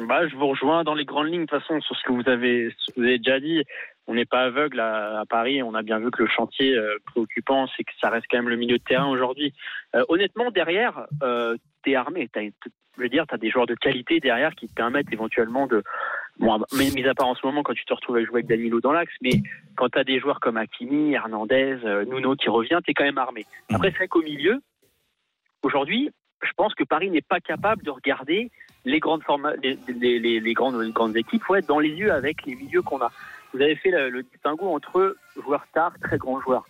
Bah, 0.00 0.26
je 0.28 0.36
vous 0.36 0.48
rejoins 0.48 0.84
dans 0.84 0.94
les 0.94 1.04
grandes 1.04 1.28
lignes, 1.28 1.46
de 1.46 1.46
toute 1.46 1.60
façon, 1.60 1.80
sur 1.80 1.96
ce 1.96 2.02
que 2.04 2.12
vous 2.12 2.28
avez, 2.28 2.74
ce 2.78 2.92
que 2.92 3.00
vous 3.00 3.06
avez 3.06 3.18
déjà 3.18 3.40
dit. 3.40 3.62
On 4.06 4.14
n'est 4.14 4.24
pas 4.24 4.42
aveugle 4.44 4.78
à, 4.78 5.20
à 5.20 5.26
Paris. 5.26 5.62
On 5.62 5.74
a 5.74 5.82
bien 5.82 5.98
vu 5.98 6.10
que 6.10 6.22
le 6.22 6.28
chantier 6.28 6.74
euh, 6.74 6.96
préoccupant, 7.06 7.66
c'est 7.76 7.82
que 7.82 7.92
ça 8.00 8.08
reste 8.10 8.26
quand 8.30 8.38
même 8.38 8.48
le 8.48 8.56
milieu 8.56 8.78
de 8.78 8.82
terrain 8.82 9.08
aujourd'hui. 9.08 9.52
Euh, 9.94 10.04
honnêtement, 10.08 10.50
derrière, 10.50 11.06
euh, 11.22 11.56
t'es 11.82 11.96
armé. 11.96 12.28
T'as, 12.32 12.42
je 12.96 13.02
veux 13.02 13.08
dire, 13.08 13.26
tu 13.26 13.34
as 13.34 13.38
des 13.38 13.50
joueurs 13.50 13.66
de 13.66 13.74
qualité 13.74 14.20
derrière 14.20 14.54
qui 14.54 14.68
te 14.68 14.74
permettent 14.74 15.12
éventuellement 15.12 15.66
de. 15.66 15.82
Bon, 16.38 16.62
mais 16.76 16.90
mis 16.90 17.06
à 17.06 17.14
part 17.14 17.28
en 17.28 17.34
ce 17.34 17.46
moment 17.46 17.62
quand 17.62 17.72
tu 17.72 17.84
te 17.84 17.94
retrouves 17.94 18.16
à 18.16 18.24
jouer 18.24 18.36
avec 18.36 18.46
Danilo 18.46 18.80
dans 18.80 18.92
l'axe, 18.92 19.14
mais 19.22 19.42
quand 19.74 19.88
tu 19.88 19.98
as 19.98 20.04
des 20.04 20.20
joueurs 20.20 20.40
comme 20.40 20.56
Hakimi, 20.56 21.14
Hernandez, 21.14 21.78
euh, 21.84 22.04
Nuno 22.04 22.36
qui 22.36 22.48
revient, 22.48 22.78
tu 22.84 22.90
es 22.90 22.94
quand 22.94 23.04
même 23.04 23.18
armé. 23.18 23.46
Après, 23.72 23.90
c'est 23.90 23.96
vrai 23.96 24.08
qu'au 24.08 24.22
milieu, 24.22 24.60
aujourd'hui, 25.62 26.10
je 26.42 26.50
pense 26.56 26.74
que 26.74 26.84
Paris 26.84 27.10
n'est 27.10 27.22
pas 27.22 27.40
capable 27.40 27.82
de 27.82 27.90
regarder 27.90 28.50
les 28.86 29.00
grandes, 29.00 29.22
forma- 29.24 29.54
les, 29.62 29.76
les- 29.88 30.18
les- 30.20 30.40
les 30.40 30.54
grandes, 30.54 30.80
les 30.80 30.92
grandes 30.92 31.16
équipes 31.16 31.42
faut 31.42 31.56
être 31.56 31.66
dans 31.66 31.80
les 31.80 31.90
yeux 31.90 32.12
avec 32.12 32.46
les 32.46 32.54
milieux 32.54 32.82
qu'on 32.82 33.00
a. 33.02 33.10
Vous 33.52 33.60
avez 33.60 33.74
fait 33.76 33.90
le, 33.90 34.08
le 34.10 34.22
distinguo 34.22 34.68
entre 34.68 35.16
joueurs 35.42 35.64
stars, 35.70 35.92
très 36.00 36.16
grands 36.18 36.40
joueurs. 36.40 36.64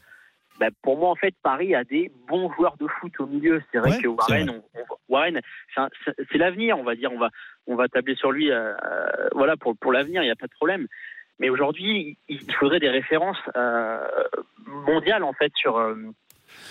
Ben, 0.59 0.71
pour 0.83 0.97
moi, 0.97 1.11
en 1.11 1.15
fait, 1.15 1.35
Paris 1.43 1.75
a 1.75 1.85
des 1.85 2.11
bons 2.27 2.51
joueurs 2.55 2.77
de 2.79 2.87
foot 2.87 3.13
au 3.21 3.27
milieu. 3.27 3.63
C'est 3.71 3.79
vrai 3.79 3.91
Ouais, 3.91 4.03
que 4.03 4.09
Warren, 4.09 4.49
on- 4.51 4.65
on- 4.81 4.97
Warren, 5.11 5.41
c'est 6.33 6.39
l'avenir, 6.39 6.79
on 6.79 6.83
va 6.85 6.95
dire. 6.95 7.13
On 7.13 7.19
va, 7.19 7.29
on 7.67 7.77
va 7.77 7.87
tabler 7.89 8.15
sur 8.15 8.33
lui, 8.33 8.51
euh, 8.51 8.73
euh, 8.73 9.29
voilà, 9.33 9.59
pour, 9.59 9.77
pour 9.77 9.93
l'avenir. 9.93 10.23
Il 10.23 10.27
n'y 10.27 10.31
a 10.33 10.37
pas 10.37 10.47
de 10.47 10.53
problème. 10.55 10.87
Mais 11.39 11.51
aujourd'hui, 11.51 12.17
il 12.29 12.51
faudrait 12.55 12.81
des 12.81 12.89
références 12.89 13.37
euh, 13.57 13.99
mondiales, 14.65 15.23
en 15.25 15.35
fait, 15.35 15.53
sur. 15.55 15.77
euh, 15.77 15.95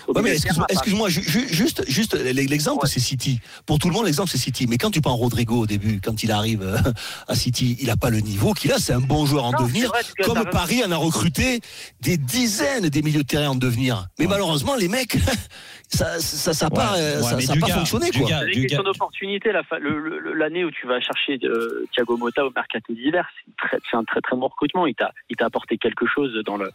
Ouais, 0.08 0.22
mais 0.22 0.32
excuse-moi, 0.32 0.64
à 0.64 0.66
Paris. 0.68 0.72
excuse-moi, 0.74 1.08
ju- 1.08 1.22
ju- 1.22 1.48
juste, 1.52 1.84
juste 1.88 2.14
l'exemple, 2.14 2.82
Ouais. 2.84 2.88
c'est 2.88 3.00
City. 3.00 3.40
Pour 3.66 3.78
tout 3.78 3.88
le 3.88 3.94
monde, 3.94 4.06
l'exemple, 4.06 4.30
c'est 4.30 4.38
City. 4.38 4.66
Mais 4.68 4.78
quand 4.78 4.90
tu 4.90 5.00
prends 5.00 5.16
Rodrigo 5.16 5.60
au 5.62 5.66
début, 5.66 6.00
quand 6.02 6.22
il 6.22 6.30
arrive 6.32 6.62
euh, 6.62 6.76
à 7.28 7.34
City, 7.34 7.76
il 7.80 7.86
n'a 7.88 7.96
pas 7.96 8.10
le 8.10 8.20
niveau 8.20 8.52
qu'il 8.52 8.72
a. 8.72 8.78
C'est 8.78 8.92
un 8.92 9.00
bon 9.00 9.26
joueur 9.26 9.44
en 9.44 9.52
Non, 9.52 9.62
devenir. 9.62 9.92
Comme. 10.24 10.44
Paris 10.50 10.82
en 10.84 10.90
a 10.92 10.96
recruté 10.96 11.60
des 12.00 12.16
dizaines 12.16 12.88
des 12.88 13.02
milieux 13.02 13.22
de 13.22 13.26
terrain 13.26 13.48
en 13.50 13.54
devenir. 13.54 14.06
Mais 14.18 14.26
malheureusement, 14.26 14.76
les 14.76 14.88
mecs, 14.88 15.16
ça, 15.88 16.18
ça, 16.20 16.52
ça 16.54 16.66
a 16.66 16.70
pas, 16.70 16.92
Ouais, 16.92 16.98
euh, 17.00 17.16
ouais, 17.16 17.22
ça, 17.22 17.40
ça 17.40 17.54
pas 17.60 17.66
gars, 17.66 17.74
fonctionné, 17.74 18.06
C'est 18.12 18.18
une 18.20 18.62
question 18.62 18.82
d'opportunité. 18.82 19.50
L'année 20.34 20.64
où 20.64 20.70
tu 20.70 20.86
vas 20.86 21.00
chercher 21.00 21.38
euh, 21.44 21.84
Thiago 21.92 22.16
Motta 22.16 22.44
au 22.46 22.50
mercato 22.54 22.92
d'hiver, 22.92 23.26
c'est 23.70 23.96
un 23.96 24.04
très 24.04 24.20
très 24.20 24.36
bon 24.36 24.46
recrutement. 24.48 24.86
Il 24.86 24.94
t'a 24.94 25.12
il 25.30 25.36
t'a 25.36 25.46
apporté 25.46 25.78
quelque 25.78 26.06
chose 26.06 26.32
dans 26.44 26.56
le 26.56 26.70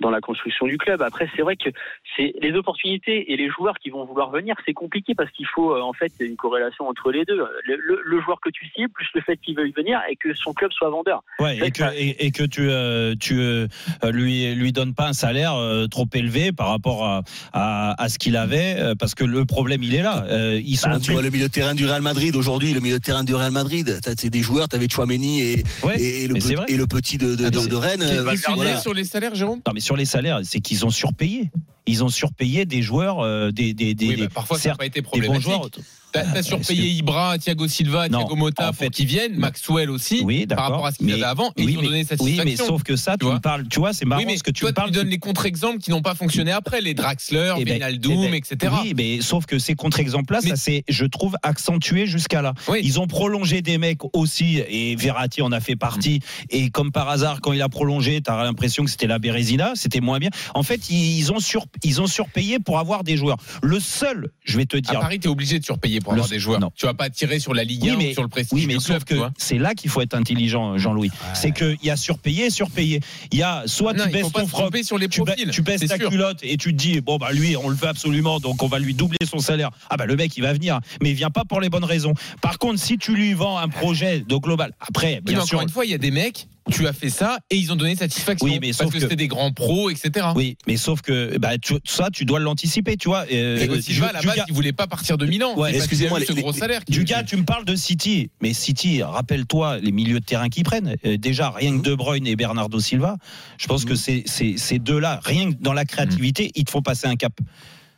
dans 0.00 0.10
la 0.10 0.20
construction 0.20 0.66
du 0.66 0.78
club. 0.78 1.02
Après, 1.02 1.28
c'est 1.36 1.42
vrai 1.42 1.56
que 1.56 1.70
c'est 2.16 2.34
les 2.40 2.52
opportunités 2.54 3.32
et 3.32 3.36
les 3.36 3.48
joueurs 3.48 3.78
qui 3.78 3.90
vont 3.90 4.04
vouloir 4.04 4.30
venir, 4.30 4.54
c'est 4.66 4.72
compliqué 4.72 5.14
parce 5.14 5.30
qu'il 5.30 5.46
faut 5.46 5.74
euh, 5.74 5.80
en 5.80 5.92
fait 5.92 6.12
une 6.20 6.36
corrélation 6.36 6.88
entre 6.88 7.10
les 7.12 7.24
deux. 7.24 7.36
Le, 7.36 7.76
le- 7.76 8.02
le 8.04 8.20
joueur 8.22 8.40
que 8.40 8.50
tu 8.50 8.66
cibles 8.74 8.90
plus 8.90 9.06
le 9.14 9.20
fait 9.20 9.36
qu'il 9.36 9.54
veuille 9.56 9.72
venir 9.76 10.00
et 10.10 10.16
que 10.16 10.34
son 10.34 10.52
club 10.52 10.72
soit 10.72 10.90
vendeur. 10.90 11.22
Ouais, 11.38 11.58
et 11.58 11.70
que, 11.70 11.82
et, 11.94 12.26
et 12.26 12.30
que 12.32 12.42
tu, 12.42 12.68
euh, 12.68 13.14
tu 13.18 13.38
euh, 13.40 13.66
lui, 14.10 14.54
lui 14.54 14.72
donnes 14.72 14.94
pas 14.94 15.08
un 15.08 15.12
salaire 15.12 15.54
euh, 15.54 15.86
trop 15.86 16.06
élevé 16.14 16.52
par 16.52 16.68
rapport 16.68 17.04
à, 17.04 17.22
à, 17.52 18.02
à 18.02 18.08
ce 18.08 18.18
qu'il 18.18 18.36
avait, 18.36 18.76
parce 18.98 19.14
que 19.14 19.24
le 19.24 19.44
problème, 19.44 19.82
il 19.82 19.94
est 19.94 20.02
là. 20.02 20.24
Euh, 20.28 20.60
ils 20.64 20.76
sont 20.76 20.90
Bah, 20.90 20.98
tu 21.00 21.12
vois 21.12 21.22
le 21.22 21.30
milieu 21.30 21.46
de 21.48 21.52
terrain 21.52 21.74
du 21.74 21.86
Real 21.86 22.02
Madrid 22.02 22.34
aujourd'hui, 22.36 22.72
le 22.74 22.80
milieu 22.80 22.98
de 22.98 23.02
terrain 23.04 23.24
du 23.24 23.34
Real 23.34 23.52
Madrid, 23.52 23.98
t'as- 24.02 24.12
c'est 24.16 24.30
des 24.30 24.42
joueurs, 24.42 24.68
t'avais 24.68 24.88
Chouameni 24.88 25.40
et, 25.42 25.62
Ouais, 25.84 26.00
et, 26.00 26.26
le 26.28 26.34
petit, 26.34 26.54
vrai. 26.54 26.66
et 26.68 26.76
le 26.76 26.86
petit 26.86 27.18
de, 27.18 27.34
de, 27.34 27.44
Ah, 27.46 27.50
de- 27.50 27.66
de 27.68 27.76
Rennes. 27.76 28.02
Euh, 28.02 28.34
tu 28.34 28.52
voilà. 28.54 28.76
sur 28.78 28.94
les 28.94 29.04
salaires, 29.04 29.34
Jérôme? 29.34 29.60
Non, 29.66 29.72
mais 29.74 29.80
sur 29.82 29.96
les 29.96 30.04
salaires, 30.06 30.40
c'est 30.44 30.60
qu'ils 30.60 30.86
ont 30.86 30.90
surpayé. 30.90 31.50
Ils 31.86 32.02
ont 32.04 32.08
surpayé 32.08 32.64
des 32.64 32.80
joueurs, 32.80 33.18
euh, 33.20 33.50
des, 33.50 33.74
des, 33.74 33.94
des, 33.94 34.06
Oui, 34.08 34.16
bah, 34.16 34.22
des- 34.22 34.28
parfois, 34.28 34.58
ça 34.58 34.74
pas 34.76 34.86
été 34.86 35.00
des 35.00 35.02
bons 35.02 35.10
problématique. 35.10 35.42
joueurs. 35.42 35.68
T'as 36.12 36.24
t'as 36.24 36.42
surpayé 36.42 36.88
Ibra, 36.90 37.38
Thiago 37.38 37.66
Silva, 37.68 38.08
Non, 38.08 38.18
Thiago 38.20 38.36
Motta 38.36 38.68
en 38.70 38.72
pour 38.72 38.90
qu'ils 38.90 39.06
viennent, 39.06 39.34
Maxwell 39.36 39.90
aussi, 39.90 40.20
Oui, 40.24 40.46
par 40.46 40.58
rapport 40.58 40.86
à 40.86 40.92
ce 40.92 40.98
qu'ils 40.98 41.12
avaient 41.12 41.22
avant, 41.22 41.52
et 41.56 41.64
oui, 41.64 41.72
ils 41.72 41.78
ont 41.78 41.82
donné 41.82 41.98
Oui, 42.00 42.04
satisfaction. 42.04 42.44
mais 42.44 42.56
sauf 42.56 42.82
que 42.82 42.96
ça, 42.96 43.16
tu, 43.18 43.26
me 43.26 43.38
parles, 43.38 43.66
tu 43.68 43.78
vois, 43.78 43.92
c'est 43.92 44.04
marrant 44.04 44.20
oui, 44.20 44.26
mais 44.26 44.36
ce 44.36 44.42
que 44.42 44.50
tu 44.50 44.60
toi, 44.60 44.70
me 44.70 44.74
parles. 44.74 44.90
tu 44.90 44.94
donnes 44.96 45.08
les 45.08 45.18
contre-exemples 45.18 45.78
qui 45.78 45.90
n'ont 45.90 46.02
pas 46.02 46.14
fonctionné 46.14 46.50
après, 46.52 46.80
les 46.80 46.94
Draxler, 46.94 47.54
Eh 47.58 47.64
ben, 47.64 47.80
eh 47.88 47.98
ben, 47.98 48.34
etc. 48.34 48.72
Oui, 48.82 48.92
mais 48.96 49.20
sauf 49.20 49.46
que 49.46 49.58
ces 49.58 49.74
contre-exemples-là, 49.74 50.40
ça 50.42 50.56
s'est, 50.56 50.84
je 50.88 51.04
trouve, 51.06 51.36
accentué 51.42 52.06
jusqu'à 52.06 52.42
là. 52.42 52.54
Oui. 52.68 52.80
Ils 52.82 53.00
ont 53.00 53.06
prolongé 53.06 53.62
des 53.62 53.78
mecs 53.78 54.00
aussi, 54.14 54.58
et 54.68 54.96
Verratti 54.96 55.42
en 55.42 55.52
a 55.52 55.60
fait 55.60 55.76
partie. 55.76 56.20
Et 56.50 56.70
comme 56.70 56.92
par 56.92 57.08
hasard, 57.08 57.40
quand 57.40 57.52
il 57.52 57.62
a 57.62 57.68
prolongé, 57.68 58.20
t'as 58.20 58.42
l'impression 58.44 58.84
que 58.84 58.90
c'était 58.90 59.06
la 59.06 59.18
Bérésina, 59.18 59.72
c'était 59.74 60.00
moins 60.00 60.18
bien. 60.18 60.30
En 60.54 60.62
fait, 60.62 60.90
ils 60.90 61.32
ont, 61.32 61.40
sur, 61.40 61.64
ils 61.82 62.00
ont 62.00 62.06
surpayé 62.06 62.58
pour 62.58 62.78
avoir 62.78 63.04
des 63.04 63.16
joueurs. 63.16 63.38
Le 63.62 63.80
seul, 63.80 64.30
je 64.44 64.56
vais 64.58 64.66
te 64.66 64.76
À 64.76 64.80
dire. 64.80 65.00
Paris, 65.00 65.18
tu 65.20 65.28
es 65.28 65.30
obligé 65.30 65.58
de 65.58 65.64
surpayer 65.64 66.00
pour 66.02 66.12
Le- 66.12 66.18
avoir 66.18 66.28
des 66.30 66.38
joueurs. 66.38 66.60
non. 66.60 66.70
Tu 66.76 66.86
vas 66.86 66.94
pas 66.94 67.10
tirer 67.10 67.38
sur 67.38 67.54
la 67.54 67.64
Ligue 67.64 67.82
Oui, 67.84 67.90
1 67.90 67.96
mais- 67.96 68.10
ou 68.10 68.14
sur 68.14 68.22
le 68.22 68.28
prestige 68.28 68.52
Oui, 68.58 68.66
mais 68.66 68.76
du 68.76 68.84
club, 68.84 69.04
que 69.04 69.14
c'est 69.38 69.58
là 69.58 69.74
qu'il 69.74 69.90
faut 69.90 70.00
être 70.00 70.14
intelligent, 70.14 70.78
Jean-Louis. 70.78 71.10
C'est 71.34 71.52
qu'il 71.52 71.78
y 71.82 71.90
a 71.90 71.96
surpayé 71.96 72.46
et 72.46 72.50
surpayé. 72.50 73.00
Il 73.30 73.38
y 73.38 73.42
a 73.42 73.62
soit 73.66 73.92
Non, 73.92 74.04
tu 74.04 74.10
baisses 74.10 74.32
ton 74.32 74.46
froc, 74.46 74.76
sur 74.82 74.98
les 74.98 75.08
tu, 75.08 75.20
ba- 75.20 75.32
profils. 75.32 75.50
tu 75.50 75.62
baisses 75.62 75.86
ta 75.86 75.96
sûr. 75.96 76.08
culotte 76.10 76.38
et 76.42 76.56
tu 76.56 76.72
te 76.72 76.78
dis 76.78 77.00
bon 77.00 77.16
bah 77.18 77.32
lui 77.32 77.56
on 77.56 77.68
le 77.68 77.74
veut 77.76 77.88
absolument 77.88 78.40
donc 78.40 78.62
on 78.62 78.66
va 78.68 78.78
lui 78.78 78.94
doubler 78.94 79.18
son 79.28 79.38
salaire. 79.38 79.70
Ah 79.90 79.96
bah 79.96 80.06
le 80.06 80.16
mec 80.16 80.36
il 80.36 80.42
va 80.42 80.52
venir 80.52 80.80
mais 81.02 81.10
il 81.10 81.14
vient 81.14 81.30
pas 81.30 81.44
pour 81.44 81.60
les 81.60 81.68
bonnes 81.68 81.84
raisons. 81.84 82.14
Par 82.40 82.58
contre 82.58 82.78
si 82.80 82.98
tu 82.98 83.14
lui 83.14 83.32
vends 83.34 83.58
un 83.58 83.68
projet 83.68 84.20
de 84.20 84.36
global 84.36 84.72
après 84.80 85.20
bien 85.22 85.38
mais 85.40 85.44
sûr 85.46 85.58
encore 85.58 85.62
une 85.62 85.68
fois, 85.68 85.84
il 85.84 85.90
y 85.90 85.94
a 85.94 85.98
des 85.98 86.10
mecs, 86.10 86.48
tu 86.70 86.86
as 86.86 86.92
fait 86.92 87.10
ça 87.10 87.38
et 87.50 87.56
ils 87.56 87.72
ont 87.72 87.76
donné 87.76 87.96
satisfaction. 87.96 88.44
Oui, 88.46 88.58
mais 88.60 88.68
parce 88.68 88.78
sauf 88.78 88.88
que, 88.88 88.94
que- 88.94 89.00
c'était 89.00 89.16
des 89.16 89.28
grands 89.28 89.52
pros, 89.52 89.90
etc. 89.90 90.26
oui, 90.36 90.56
mais 90.66 90.76
sauf 90.76 91.00
que 91.02 91.36
bah, 91.38 91.58
tu- 91.58 91.74
ça, 91.84 92.08
tu 92.12 92.24
dois 92.24 92.38
l'anticiper, 92.40 92.96
tu 92.96 93.08
vois. 93.08 93.24
Euh, 93.32 93.80
Silva, 93.80 94.08
à 94.08 94.12
la 94.12 94.22
base, 94.22 94.44
il 94.48 94.54
voulait 94.54 94.72
pas 94.72 94.86
partir 94.86 95.18
de 95.18 95.26
Milan. 95.26 95.54
Ouais, 95.58 95.74
excusez-moi, 95.74 96.20
ce 96.26 96.32
gros 96.32 96.52
salaire. 96.52 96.84
qui- 96.84 96.92
Du 96.92 97.04
gars, 97.04 97.22
tu 97.24 97.36
me 97.36 97.44
parles 97.44 97.64
de 97.64 97.74
City, 97.74 98.30
mais 98.40 98.52
City, 98.52 99.02
rappelle-toi 99.02 99.78
les 99.78 99.92
milieux 99.92 100.20
de 100.20 100.24
terrain 100.24 100.48
qu'ils 100.48 100.64
prennent. 100.64 100.96
Euh, 101.04 101.16
déjà, 101.16 101.50
rien 101.50 101.78
que 101.78 101.82
De 101.82 101.94
Bruyne 101.94 102.26
et 102.26 102.36
Bernardo 102.36 102.78
Silva, 102.80 103.16
je 103.58 103.66
pense 103.66 103.84
que 103.84 103.94
c'est- 103.94 104.24
ces 104.26 104.78
deux-là, 104.78 105.20
rien 105.24 105.52
que 105.52 105.56
dans 105.60 105.72
la 105.72 105.84
créativité, 105.84 106.50
ils 106.54 106.64
te 106.64 106.70
font 106.70 106.82
passer 106.82 107.06
un 107.06 107.16
cap. 107.16 107.32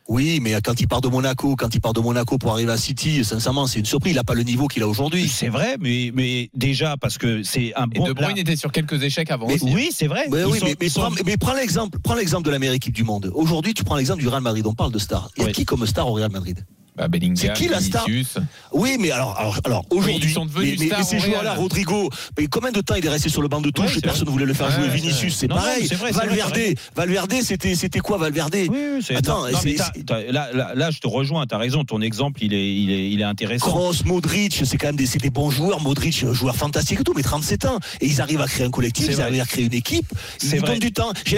Oui, 0.07 0.39
mais 0.41 0.53
quand 0.63 0.79
il 0.79 0.87
part 0.87 1.01
de 1.01 1.07
Monaco, 1.07 1.55
quand 1.55 1.73
il 1.73 1.81
part 1.81 1.93
de 1.93 1.99
Monaco 1.99 2.37
pour 2.37 2.51
arriver 2.51 2.71
à 2.71 2.77
City, 2.77 3.23
sincèrement, 3.23 3.65
c'est 3.65 3.79
une 3.79 3.85
surprise. 3.85 4.13
Il 4.13 4.17
n'a 4.17 4.23
pas 4.23 4.35
le 4.35 4.43
niveau 4.43 4.67
qu'il 4.67 4.83
a 4.83 4.87
aujourd'hui. 4.87 5.27
C'est 5.27 5.47
vrai, 5.49 5.77
mais, 5.79 6.11
mais 6.13 6.49
déjà, 6.53 6.95
parce 6.95 7.17
que 7.17 7.41
c'est 7.41 7.73
un 7.75 7.85
Et 7.91 7.97
bon. 7.99 8.05
De 8.05 8.13
Bruyne 8.13 8.37
était 8.37 8.55
sur 8.55 8.71
quelques 8.71 9.01
échecs 9.01 9.31
avant 9.31 9.47
Mais 9.47 9.55
aussi. 9.55 9.73
Oui, 9.73 9.89
c'est 9.91 10.05
vrai. 10.07 10.25
Mais, 10.31 10.41
Ils 10.41 10.45
oui, 10.45 10.59
sont- 10.59 10.65
mais, 10.65 10.75
mais 10.79 10.85
ils 10.87 10.91
sont- 10.91 10.99
prends, 11.01 11.11
mais 11.25 11.37
prends 11.37 11.53
l'exemple, 11.55 11.97
prends 12.03 12.13
l'exemple 12.15 12.43
de 12.45 12.51
la 12.51 12.59
meilleure 12.59 12.75
équipe 12.75 12.93
du 12.93 13.03
monde. 13.03 13.31
Aujourd'hui, 13.33 13.73
tu 13.73 13.83
prends 13.83 13.95
l'exemple 13.95 14.21
du 14.21 14.27
Real 14.27 14.41
Madrid. 14.43 14.65
On 14.67 14.73
parle 14.75 14.91
de 14.91 14.99
stars. 14.99 15.29
Il 15.37 15.41
y 15.41 15.43
a 15.43 15.47
Oui. 15.47 15.53
qui 15.53 15.65
comme 15.65 15.85
star 15.87 16.07
au 16.07 16.13
Real 16.13 16.31
Madrid? 16.31 16.63
Bah, 16.95 17.07
Bellingham, 17.09 17.35
C'est 17.35 17.53
qui 17.53 17.67
la 17.67 17.81
star 17.81 18.05
Vinicius. 18.05 18.37
Oui, 18.71 18.95
mais 18.99 19.11
alors, 19.11 19.37
alors, 19.37 19.59
alors 19.65 19.85
aujourd'hui, 19.89 20.33
mais, 20.55 20.75
mais- 20.79 20.85
stars 20.87 20.99
mais 20.99 21.03
ces 21.05 21.19
joueurs-là. 21.19 21.55
Rodrigo, 21.55 22.09
mais 22.37 22.47
combien 22.47 22.71
de 22.71 22.79
temps 22.81 22.95
il 22.95 23.05
est 23.05 23.09
resté 23.09 23.27
sur 23.29 23.41
le 23.41 23.47
banc 23.49 23.59
de 23.61 23.69
touche 23.69 23.91
Ouais, 23.91 23.97
et 23.97 24.01
personne 24.01 24.27
ne 24.27 24.31
voulait 24.31 24.45
le 24.45 24.53
faire 24.53 24.67
Ouais, 24.67 24.75
jouer 24.75 24.87
Vinicius, 24.89 25.35
c'est 25.35 25.47
Non, 25.47 25.55
non, 25.55 25.61
pareil. 25.61 25.87
c'est 25.87 25.95
vrai, 25.95 26.11
Valverde, 26.11 26.53
t'as. 26.53 26.73
Valverde, 26.95 27.33
c'était 27.41 27.75
c'était 27.75 27.99
quoi 27.99 28.17
Valverde? 28.17 28.55
Oui, 28.69 28.69
Attends, 29.15 29.45
non, 29.45 29.51
non, 29.51 29.59
t'as- 29.77 29.91
t'as- 30.05 30.31
là, 30.31 30.49
là, 30.53 30.71
là, 30.73 30.91
je 30.91 30.99
te 30.99 31.07
rejoins, 31.07 31.45
tu 31.45 31.53
as 31.53 31.57
raison, 31.57 31.83
ton 31.83 31.99
exemple, 32.01 32.41
il 32.43 32.53
est, 32.53 32.73
il 32.75 32.89
est, 32.91 33.09
il 33.11 33.19
est 33.19 33.25
intéressant. 33.25 33.65
Kroos, 33.67 34.03
Modric, 34.05 34.61
c'est 34.63 34.77
quand 34.77 34.87
même 34.87 34.95
des, 34.95 35.05
des 35.07 35.29
bons 35.29 35.49
joueurs. 35.51 35.81
Modric, 35.81 36.25
joueur 36.33 36.55
fantastique 36.55 37.01
et 37.01 37.03
tout, 37.03 37.13
mais 37.15 37.23
37 37.23 37.65
ans. 37.65 37.79
Et 37.99 38.05
ils 38.07 38.21
arrivent 38.21 38.41
à 38.41 38.47
créer 38.47 38.65
un 38.65 38.71
collectif, 38.71 39.07
ils 39.09 39.15
vrai. 39.15 39.23
arrivent 39.23 39.41
à 39.41 39.45
créer 39.45 39.65
une 39.65 39.73
équipe. 39.73 40.07
Ils 40.41 40.61
donnent 40.61 40.79
du 40.79 40.93
temps. 40.93 41.11
Tu 41.25 41.35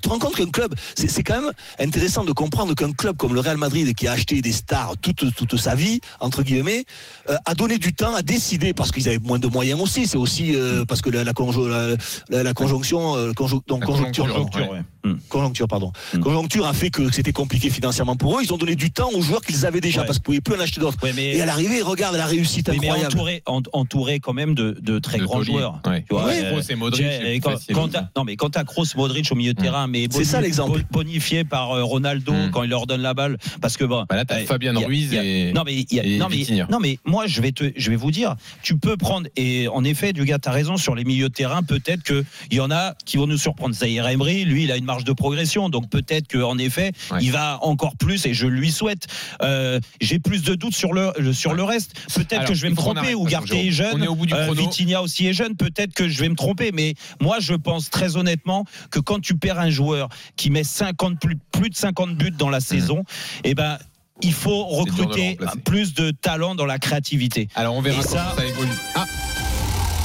te 0.00 0.08
rends 0.08 0.18
compte 0.18 0.36
qu'un 0.36 0.50
club, 0.50 0.74
c'est 0.94 1.22
quand 1.22 1.42
même 1.42 1.52
intéressant 1.78 2.24
de 2.24 2.32
comprendre 2.32 2.74
qu'un 2.74 2.92
club 2.92 3.16
comme 3.18 3.34
le 3.34 3.40
Real 3.40 3.58
Madrid, 3.58 3.94
qui 3.94 4.08
a 4.08 4.12
acheté 4.12 4.40
des 4.40 4.52
stars 4.52 4.93
toute, 5.00 5.34
toute 5.34 5.56
sa 5.56 5.74
vie, 5.74 6.00
entre 6.20 6.42
guillemets, 6.42 6.84
euh, 7.30 7.36
a 7.46 7.54
donné 7.54 7.78
du 7.78 7.92
temps 7.94 8.14
à 8.14 8.22
décider, 8.22 8.72
parce 8.74 8.90
qu'ils 8.92 9.08
avaient 9.08 9.18
moins 9.18 9.38
de 9.38 9.46
moyens 9.48 9.80
aussi. 9.80 10.06
C'est 10.06 10.16
aussi 10.18 10.54
euh, 10.54 10.84
parce 10.84 11.00
que 11.02 11.10
la, 11.10 11.24
la, 11.24 11.32
conjo- 11.32 11.68
la, 11.68 11.96
la- 12.28 12.42
la 12.42 12.54
conjonction, 12.54 13.16
euh, 13.16 13.32
conjo- 13.32 13.62
donc 13.66 13.80
La 13.80 13.86
conjoncture, 13.86 14.24
conjoncture, 14.26 14.50
pardon. 14.50 14.66
Conjoncture, 14.68 14.72
ouais. 14.72 14.82
Hmm. 15.04 15.14
Conjoncture, 15.28 15.68
pardon. 15.68 15.92
Hmm. 16.14 16.20
Conjoncture 16.20 16.66
a 16.66 16.72
fait 16.72 16.90
que 16.90 17.12
c'était 17.12 17.32
compliqué 17.32 17.68
financièrement 17.70 18.16
pour 18.16 18.38
eux. 18.38 18.42
Ils 18.42 18.52
ont 18.52 18.56
donné 18.58 18.74
du 18.74 18.90
temps 18.90 19.10
aux 19.12 19.20
joueurs 19.22 19.42
qu'ils 19.42 19.66
avaient 19.66 19.80
déjà 19.82 20.00
Ouais. 20.00 20.06
parce 20.06 20.18
qu'ils 20.18 20.24
pouvaient 20.24 20.40
plus 20.40 20.54
en 20.54 20.60
acheter 20.60 20.80
d'autres. 20.80 20.96
Ouais, 21.02 21.12
mais- 21.14 21.36
Et 21.36 21.42
à 21.42 21.46
l'arrivée, 21.46 21.82
regarde 21.82 22.16
la 22.16 22.26
réussite 22.26 22.68
mais 22.68 22.76
incroyable. 22.76 23.06
entouré, 23.14 23.42
en- 23.46 23.60
entouré 23.72 24.18
quand 24.20 24.32
même 24.32 24.54
de, 24.54 24.76
de 24.80 24.98
très 24.98 25.18
De 25.18 25.24
grands 25.24 25.42
joueurs. 25.42 25.80
Ouais. 25.86 26.04
Tu 26.08 26.14
vois, 26.14 26.28
euh, 26.28 26.60
et 26.68 26.74
Modric, 26.74 27.06
quand- 27.42 27.90
non, 28.16 28.24
mais 28.24 28.36
quand 28.36 28.50
t'as 28.50 28.64
Kroos, 28.64 28.86
Modric 28.96 29.30
au 29.30 29.34
milieu 29.34 29.52
de 29.54 29.60
terrain, 29.60 29.86
mais 29.86 30.06
C'est 30.10 30.24
ça, 30.24 30.40
l'exemple. 30.40 30.80
bo- 30.90 30.98
bonifié 31.02 31.44
par 31.44 31.72
euh, 31.72 31.82
Ronaldo 31.84 32.32
quand 32.52 32.62
il 32.62 32.70
leur 32.70 32.86
donne 32.86 33.02
la 33.02 33.14
balle, 33.14 33.36
parce 33.60 33.76
que 33.76 33.84
bon. 33.84 34.04
Bah 34.08 34.16
là, 34.16 34.24
t'as 34.24 34.40
euh, 34.40 34.46
Fabien 34.46 34.72
Ruiz 34.78 35.14
a- 35.14 35.22
et- 35.24 35.52
non 35.52 35.62
mais 35.64 35.72
a- 35.72 36.04
et 36.06 36.16
non 36.18 36.28
mais 36.30 36.44
non 36.70 36.80
mais 36.80 36.98
moi 37.04 37.26
je 37.26 37.40
vais 37.42 37.52
te 37.52 37.64
je 37.76 37.90
vais 37.90 37.96
vous 37.96 38.10
dire, 38.10 38.36
tu 38.62 38.76
peux 38.76 38.96
prendre 38.96 39.28
et 39.36 39.68
en 39.68 39.84
effet, 39.84 40.12
du 40.12 40.24
gars, 40.24 40.38
t'as 40.38 40.50
raison 40.52 40.76
sur 40.76 40.94
les 40.94 41.04
milieux 41.04 41.28
de 41.28 41.34
terrain. 41.34 41.62
Peut-être 41.62 42.02
que 42.02 42.24
il 42.50 42.56
y 42.56 42.60
en 42.60 42.70
a 42.70 42.94
qui 43.04 43.16
vont 43.18 43.26
nous 43.26 43.38
surprendre. 43.38 43.74
Zahir 43.74 44.06
Emery, 44.08 44.44
lui, 44.44 44.64
il 44.64 44.72
a 44.72 44.76
une 44.76 44.84
marge 44.94 45.04
de 45.04 45.12
progression, 45.12 45.68
donc 45.68 45.88
peut-être 45.90 46.28
que 46.28 46.38
en 46.38 46.56
effet, 46.58 46.92
Ouais. 47.10 47.18
il 47.20 47.32
va 47.32 47.58
encore 47.62 47.96
plus 47.96 48.26
et 48.26 48.34
je 48.34 48.46
lui 48.46 48.70
souhaite. 48.70 49.06
Euh, 49.42 49.80
J'ai 50.00 50.18
plus 50.18 50.42
de 50.42 50.54
doutes 50.54 50.74
sur 50.74 50.92
le 50.92 51.12
sur 51.32 51.54
le 51.54 51.62
reste. 51.64 51.94
Peut-être 52.14 52.44
que 52.46 52.54
je 52.54 52.62
vais 52.62 52.70
me 52.70 52.76
tromper. 52.76 53.08
Jérôme. 53.28 53.46
est 53.52 53.70
jeune. 53.70 54.02
Est 54.02 54.06
au 54.08 54.14
bout 54.14 54.26
du 54.26 54.34
euh. 54.34 54.52
Vitinha 54.52 55.02
aussi 55.02 55.26
est 55.26 55.32
jeune. 55.32 55.56
Peut-être 55.56 55.92
que 55.94 56.08
je 56.08 56.20
vais 56.20 56.28
me 56.28 56.36
tromper, 56.36 56.70
mais 56.72 56.94
moi 57.20 57.38
je 57.40 57.54
pense 57.54 57.90
très 57.90 58.16
honnêtement 58.16 58.64
que 58.90 59.00
quand 59.00 59.20
tu 59.20 59.36
perds 59.36 59.58
un 59.58 59.70
joueur 59.70 60.08
qui 60.36 60.50
met 60.50 60.64
50 60.64 61.18
plus, 61.20 61.36
plus 61.52 61.70
de 61.70 61.74
50 61.76 62.16
buts 62.16 62.30
dans 62.30 62.50
la 62.50 62.60
saison, 62.60 63.02
eh 63.42 63.54
ben 63.54 63.78
il 64.22 64.32
faut 64.32 64.64
Mmh. 64.64 64.84
de 64.84 64.90
recruter 65.02 65.38
plus 65.64 65.92
de 65.94 66.10
talent 66.12 66.54
dans 66.54 66.66
la 66.66 66.78
créativité. 66.78 67.48
Alors 67.56 67.74
on 67.74 67.82
verra 67.82 68.00
Et 68.00 68.02
ça- 68.02 68.34
ça, 68.36 68.44
évolue. 68.46 68.68
Ah 68.94 69.04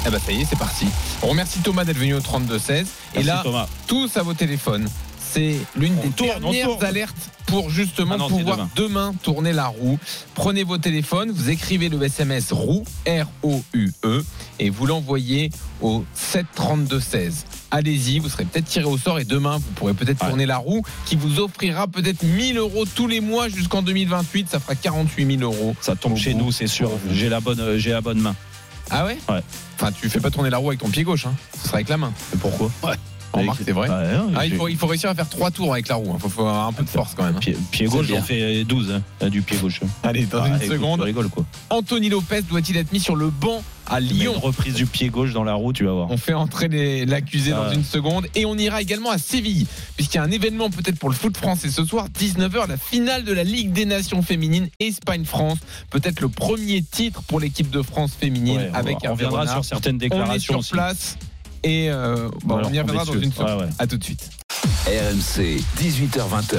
eh 0.06 0.10
ben 0.10 0.20
ça 0.20 0.32
y 0.32 0.42
est, 0.42 0.46
c'est 0.46 0.58
parti. 0.58 0.86
On 1.22 1.28
remercie 1.28 1.60
Thomas 1.60 1.84
d'être 1.86 1.98
venu 1.98 2.14
au 2.16 2.20
32-16. 2.20 2.86
Et 3.16 3.24
là, 3.24 3.42
Thomas. 3.44 3.68
tous 3.88 4.16
à 4.18 4.24
vos 4.24 4.34
téléphones. 4.34 4.88
C'est 5.32 5.58
l'une 5.76 5.96
des 5.98 6.10
tourne, 6.10 6.40
dernières 6.40 6.84
alertes 6.84 7.16
pour 7.46 7.70
justement 7.70 8.16
Ah 8.16 8.18
non, 8.18 8.30
pouvoir 8.30 8.68
demain. 8.76 9.14
tourner 9.22 9.54
la 9.54 9.68
roue. 9.68 10.00
Prenez 10.34 10.64
vos 10.64 10.80
téléphones, 10.80 11.30
vous 11.32 11.52
écrivez 11.52 11.90
le 11.90 12.02
SMS 12.02 12.52
roue 12.52 12.84
R-O-U-E 13.08 14.24
et 14.60 14.70
vous 14.72 14.86
l'envoyez 14.88 15.52
au 15.82 16.04
732-16. 16.64 17.46
Allez-y, 17.72 18.18
vous 18.18 18.30
serez 18.30 18.46
peut-être 18.46 18.66
tiré 18.66 18.86
au 18.86 18.98
sort 18.98 19.20
et 19.20 19.26
demain 19.26 19.58
vous 19.58 19.72
pourrez 19.76 19.94
peut-être 19.94 20.20
Ouais. 20.24 20.30
tourner 20.30 20.46
la 20.48 20.58
roue 20.58 20.82
qui 21.06 21.16
vous 21.16 21.40
offrira 21.40 21.86
peut-être 21.88 22.24
1000 22.24 22.58
euros 22.58 22.86
tous 22.96 23.06
les 23.08 23.22
mois 23.22 23.50
jusqu'en 23.50 23.84
2028. 23.84 24.50
Ça 24.50 24.60
fera 24.60 24.74
48 24.74 25.38
000 25.40 25.42
euros. 25.54 25.76
Ça 25.82 25.96
tombe 25.96 26.18
chez 26.18 26.34
vous. 26.34 26.40
nous, 26.46 26.52
c'est 26.52 26.66
sûr. 26.68 26.90
J'ai 27.12 27.30
la 27.30 27.40
bonne, 27.40 27.60
euh, 27.60 27.78
j'ai 27.78 27.92
la 27.92 28.02
bonne 28.02 28.20
main. 28.20 28.36
Ah 28.92 29.06
ouais 29.06 29.18
Ouais. 29.30 29.42
Enfin, 29.76 29.92
tu 29.92 30.10
fais 30.10 30.20
pas 30.20 30.30
tourner 30.32 30.50
la 30.50 30.58
roue 30.58 30.70
avec 30.70 30.80
ton 30.82 30.90
pied 30.90 31.04
gauche, 31.04 31.26
hein. 31.26 31.34
Ce 31.58 31.68
sera 31.68 31.76
avec 31.78 31.90
la 31.90 31.98
main. 31.98 32.12
Et 32.34 32.38
pourquoi? 32.38 32.70
Ouais. 32.84 32.96
C'est 33.66 33.72
vrai. 33.72 33.90
Ouais, 33.90 33.96
Ah, 34.36 34.46
il, 34.46 34.56
faut, 34.56 34.68
il 34.68 34.78
faut 34.78 34.88
réussir 34.88 35.10
à 35.10 35.16
faire 35.16 35.30
trois 35.30 35.52
tours 35.52 35.74
avec 35.74 35.88
la 35.88 35.96
roue. 35.96 36.12
Il 36.16 36.20
faut, 36.20 36.30
faut 36.30 36.42
avoir 36.42 36.68
un 36.68 36.74
peu 36.74 36.84
de 36.84 36.90
force 36.90 37.14
quand 37.16 37.24
même. 37.24 37.36
hein. 37.36 37.54
Pied, 37.72 37.86
gauche, 37.88 38.08
j'en 38.08 38.22
fais 38.22 38.64
12 38.64 38.92
hein, 38.92 39.02
euh, 39.22 39.30
du 39.30 39.42
pied 39.42 39.58
gauche. 39.58 39.82
Allez, 40.04 40.26
dans 40.26 40.42
Ah, 40.44 40.48
une 40.48 40.56
écoute, 40.56 40.68
seconde, 40.70 41.00
Tu 41.00 41.06
rigoles 41.06 41.30
quoi. 41.30 41.46
Anthony 41.70 42.10
Lopez 42.10 42.42
doit-il 42.44 42.78
être 42.78 42.92
mis 42.92 43.00
sur 43.00 43.16
le 43.16 43.30
banc 43.30 43.64
à 43.92 44.00
Lyon. 44.00 44.34
Lyon 44.34 44.40
reprise 44.40 44.74
du 44.76 44.86
pied 44.86 45.10
gauche 45.10 45.34
dans 45.34 45.44
la 45.44 45.54
roue, 45.56 45.74
tu 45.74 45.84
vas 45.86 45.92
voir. 45.94 46.12
On 46.12 46.18
fait 46.18 46.34
entrer 46.34 47.06
l'accusé 47.06 47.52
dans 47.52 47.64
Ah. 47.70 47.74
une 47.74 47.84
seconde 47.84 48.28
et 48.36 48.46
on 48.46 48.56
ira 48.56 48.82
également 48.82 49.10
à 49.10 49.18
Séville 49.18 49.66
puisqu'il 49.96 50.18
y 50.18 50.20
a 50.20 50.24
un 50.24 50.32
événement 50.32 50.70
peut-être 50.70 51.00
pour 51.00 51.10
le 51.10 51.16
foot 51.16 51.36
français 51.36 51.70
ce 51.70 51.84
soir 51.86 52.08
19h 52.10 52.68
la 52.68 52.78
finale 52.78 53.24
de 53.24 53.34
la 53.34 53.44
Ligue 53.44 53.72
des 53.74 53.86
Nations 53.86 54.22
féminines 54.22 54.70
Espagne-France 54.80 55.58
peut-être 55.90 56.20
le 56.22 56.30
premier 56.30 56.84
titre 56.84 57.24
pour 57.24 57.40
l'équipe 57.40 57.70
de 57.72 57.82
France 57.82 58.12
féminine 58.20 58.58
Ouais, 58.58 58.70
on 58.74 58.76
avec 58.76 58.98
on 59.02 59.06
Hervé 59.06 59.26
reviendra 59.26 59.48
sur 59.54 59.66
certaines 59.66 59.96
On 59.96 59.98
est 59.98 60.10
déclarations 60.10 60.62
sur 60.62 60.78
aussi. 60.78 61.16
Et 61.64 61.90
euh, 61.90 62.30
bon, 62.44 62.56
on 62.56 62.74
y 62.74 62.80
reviendra 62.80 63.06
dans 63.06 63.14
une 63.14 63.32
seconde. 63.32 63.48
Ouais, 63.48 63.66
ouais. 63.66 63.70
À 63.80 63.88
tout 63.88 63.98
de 63.98 64.04
suite. 64.04 64.30
RMC, 64.88 65.60
18h20h. 65.78 66.58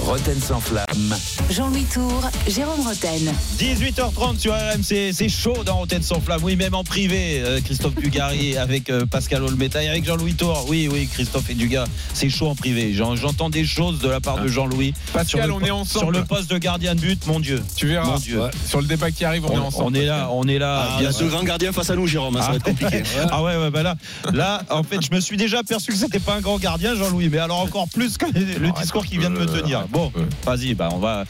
Roten 0.00 0.38
sans 0.40 0.60
flamme. 0.60 1.16
Jean-Louis 1.50 1.86
Tour, 1.92 2.22
Jérôme 2.46 2.80
Roten. 2.86 3.34
18h30 3.58 4.38
sur 4.38 4.52
RMC, 4.52 5.12
c'est 5.12 5.28
chaud 5.28 5.64
dans 5.64 5.78
Rotten 5.78 6.00
sans 6.02 6.20
flamme. 6.20 6.42
Oui, 6.44 6.54
même 6.54 6.74
en 6.74 6.84
privé, 6.84 7.40
euh, 7.42 7.60
Christophe 7.64 7.94
Dugarry 7.96 8.56
avec 8.58 8.88
euh, 8.90 9.04
Pascal 9.06 9.42
Olmeta 9.42 9.82
et 9.82 9.88
avec 9.88 10.04
Jean-Louis 10.04 10.34
Tour. 10.34 10.66
Oui, 10.68 10.88
oui, 10.92 11.08
Christophe 11.12 11.48
et 11.50 11.54
Dugas, 11.54 11.86
c'est 12.14 12.28
chaud 12.28 12.48
en 12.48 12.54
privé. 12.54 12.92
J'en- 12.94 13.16
J'entends 13.16 13.50
des 13.50 13.64
choses 13.64 13.98
de 14.00 14.08
la 14.08 14.20
part 14.20 14.40
de 14.40 14.46
Jean-Louis. 14.48 14.92
Pascal, 15.12 15.26
Sur 15.26 15.46
le 15.48 15.52
on 15.54 15.66
est 15.66 15.70
ensemble. 15.70 16.04
Sur 16.04 16.10
le 16.12 16.24
poste 16.24 16.50
de 16.50 16.58
gardien 16.58 16.94
de 16.94 17.00
but, 17.00 17.26
mon 17.26 17.40
Dieu. 17.40 17.60
Tu 17.74 17.86
verras. 17.88 18.06
Mon 18.06 18.18
Dieu. 18.18 18.42
Ouais. 18.42 18.50
Sur 18.66 18.80
le 18.80 18.86
débat 18.86 19.10
qui 19.10 19.24
arrive, 19.24 19.46
on, 19.46 19.52
est 19.54 19.58
ensemble. 19.58 19.96
on 19.96 20.00
est 20.00 20.06
là, 20.06 20.28
on 20.30 20.44
est 20.46 20.58
là. 20.58 20.86
Ah, 20.90 20.96
il 21.00 21.04
y 21.04 21.06
a 21.06 21.12
deux 21.12 21.26
grands 21.28 21.42
gardiens 21.42 21.72
face 21.72 21.90
à 21.90 21.96
nous, 21.96 22.06
Jérôme. 22.06 22.36
hein, 22.36 22.42
Ça 22.42 22.50
va 22.50 22.56
être 22.56 22.62
compliqué. 22.64 23.02
Ah 23.30 23.42
ouais, 23.42 23.56
ouais, 23.56 23.70
bah 23.70 23.82
là, 23.82 23.96
là, 24.32 24.62
en 24.70 24.82
fait, 24.84 24.98
je 25.02 25.12
me 25.14 25.20
suis 25.20 25.36
déjà 25.38 25.60
aperçu 25.60 25.90
que 25.90 25.98
c'était 25.98 26.20
pas 26.20 26.34
un 26.36 26.40
grand 26.40 26.58
gardien, 26.58 26.94
Jean-Louis, 26.94 27.28
mais 27.30 27.38
alors 27.38 27.61
encore 27.62 27.88
plus 27.88 28.16
que 28.18 28.26
le 28.26 28.72
discours 28.80 29.04
qu'il 29.04 29.20
vient 29.20 29.30
de 29.30 29.38
me 29.38 29.46
tenir. 29.46 29.78
arrête 29.78 29.90
Bon, 29.90 30.12
vas-y, 30.44 30.74
bah 30.74 30.88
on 30.92 30.98
va. 30.98 31.24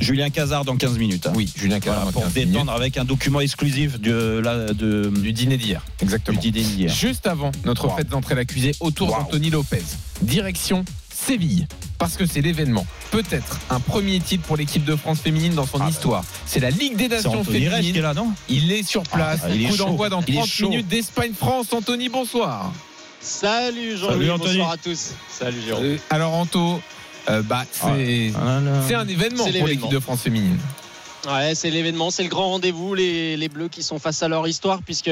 Julien 0.00 0.28
Cazard 0.28 0.64
dans 0.64 0.76
15 0.76 0.98
minutes. 0.98 1.26
hein. 1.28 1.32
Oui, 1.36 1.48
Julien 1.56 1.78
Voilà, 1.78 1.98
Cazard 2.00 2.12
pour 2.12 2.22
dans 2.22 2.26
15 2.28 2.34
détendre 2.34 2.56
minutes. 2.64 2.70
avec 2.80 2.96
un 2.98 3.04
document 3.04 3.38
exclusif 3.40 4.00
de, 4.00 4.40
la, 4.44 4.72
de, 4.72 5.08
du 5.08 5.32
dîner 5.32 5.56
d'hier. 5.56 5.84
du 5.98 6.04
Exactement. 6.04 6.40
dîner 6.40 6.62
d'hier. 6.62 6.92
Juste 6.92 7.28
avant 7.28 7.52
notre 7.64 7.86
Wow. 7.86 7.96
fête 7.96 8.08
d'entrée 8.08 8.34
l'accusé 8.34 8.74
autour 8.80 9.10
Wow. 9.10 9.18
d'Anthony 9.18 9.50
Lopez. 9.50 9.82
Direction 10.22 10.84
Séville. 11.14 11.66
Parce 11.98 12.16
que 12.16 12.26
c'est 12.26 12.40
l'événement. 12.40 12.86
Peut-être 13.12 13.58
un 13.70 13.78
premier 13.80 14.18
titre 14.20 14.44
pour 14.44 14.56
l'équipe 14.56 14.84
de 14.84 14.94
France 14.96 15.20
féminine 15.20 15.54
dans 15.54 15.66
son 15.66 15.78
Ah 15.80 15.84
bah. 15.84 15.90
histoire. 15.90 16.24
C'est 16.46 16.60
la 16.60 16.70
Ligue 16.70 16.96
des 16.96 17.08
Nations 17.08 17.44
qui 17.44 17.56
est 17.64 18.00
là, 18.00 18.14
non? 18.14 18.32
Il 18.48 18.70
est 18.72 18.82
sur 18.84 19.02
place. 19.04 19.40
Ah, 19.44 19.48
il 19.54 19.64
est 19.64 19.68
Coup 19.68 19.76
d'envoi 19.76 20.08
dans 20.08 20.22
Il 20.26 20.34
est 20.34 20.38
30 20.38 20.48
chaud. 20.48 20.68
minutes 20.70 20.88
d'Espagne-France. 20.88 21.72
Anthony, 21.72 22.08
bonsoir. 22.08 22.72
Salut 23.28 23.98
Jean-Louis, 23.98 24.26
bonsoir 24.38 24.70
à 24.70 24.76
tous. 24.78 25.10
Salut 25.28 25.60
Jérôme. 25.60 25.98
Alors 26.08 26.32
Anto, 26.32 26.80
euh, 27.28 27.42
bah, 27.42 27.64
c'est 27.70 28.32
un 28.34 29.06
événement 29.06 29.44
C'est 29.44 29.58
pour 29.58 29.68
l'équipe 29.68 29.90
de 29.90 30.00
France 30.00 30.22
féminine. 30.22 30.58
C'est 31.54 31.70
l'événement, 31.70 32.10
c'est 32.10 32.22
le 32.22 32.28
grand 32.28 32.48
rendez-vous. 32.50 32.94
Les, 32.94 33.36
les 33.36 33.48
Bleus 33.48 33.68
qui 33.68 33.82
sont 33.82 33.98
face 33.98 34.22
à 34.22 34.28
leur 34.28 34.46
histoire, 34.48 34.82
puisque 34.82 35.10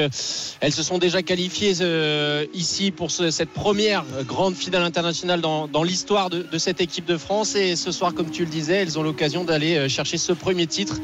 elles 0.61 0.73
se 0.73 0.81
sont 0.81 0.97
déjà 0.97 1.21
qualifiées 1.21 1.75
euh, 1.81 2.45
ici 2.53 2.91
pour 2.91 3.11
ce- 3.11 3.29
cette 3.29 3.51
première 3.51 4.03
grande 4.25 4.55
finale 4.55 4.83
internationale 4.83 5.41
dans, 5.41 5.83
l'histoire 5.83 6.29
de, 6.29 6.57
cette 6.57 6.81
équipe 6.81 7.05
de 7.05 7.17
France. 7.17 7.55
Et 7.55 7.75
ce 7.75 7.91
soir, 7.91 8.13
comme 8.13 8.31
tu 8.31 8.45
le 8.45 8.49
disais, 8.49 8.75
elles 8.77 8.97
ont 8.97 9.03
l'occasion 9.03 9.43
d'aller 9.43 9.75
euh, 9.77 9.89
chercher 9.89 10.17
ce 10.17 10.33
premier 10.33 10.65
titre 10.65 10.95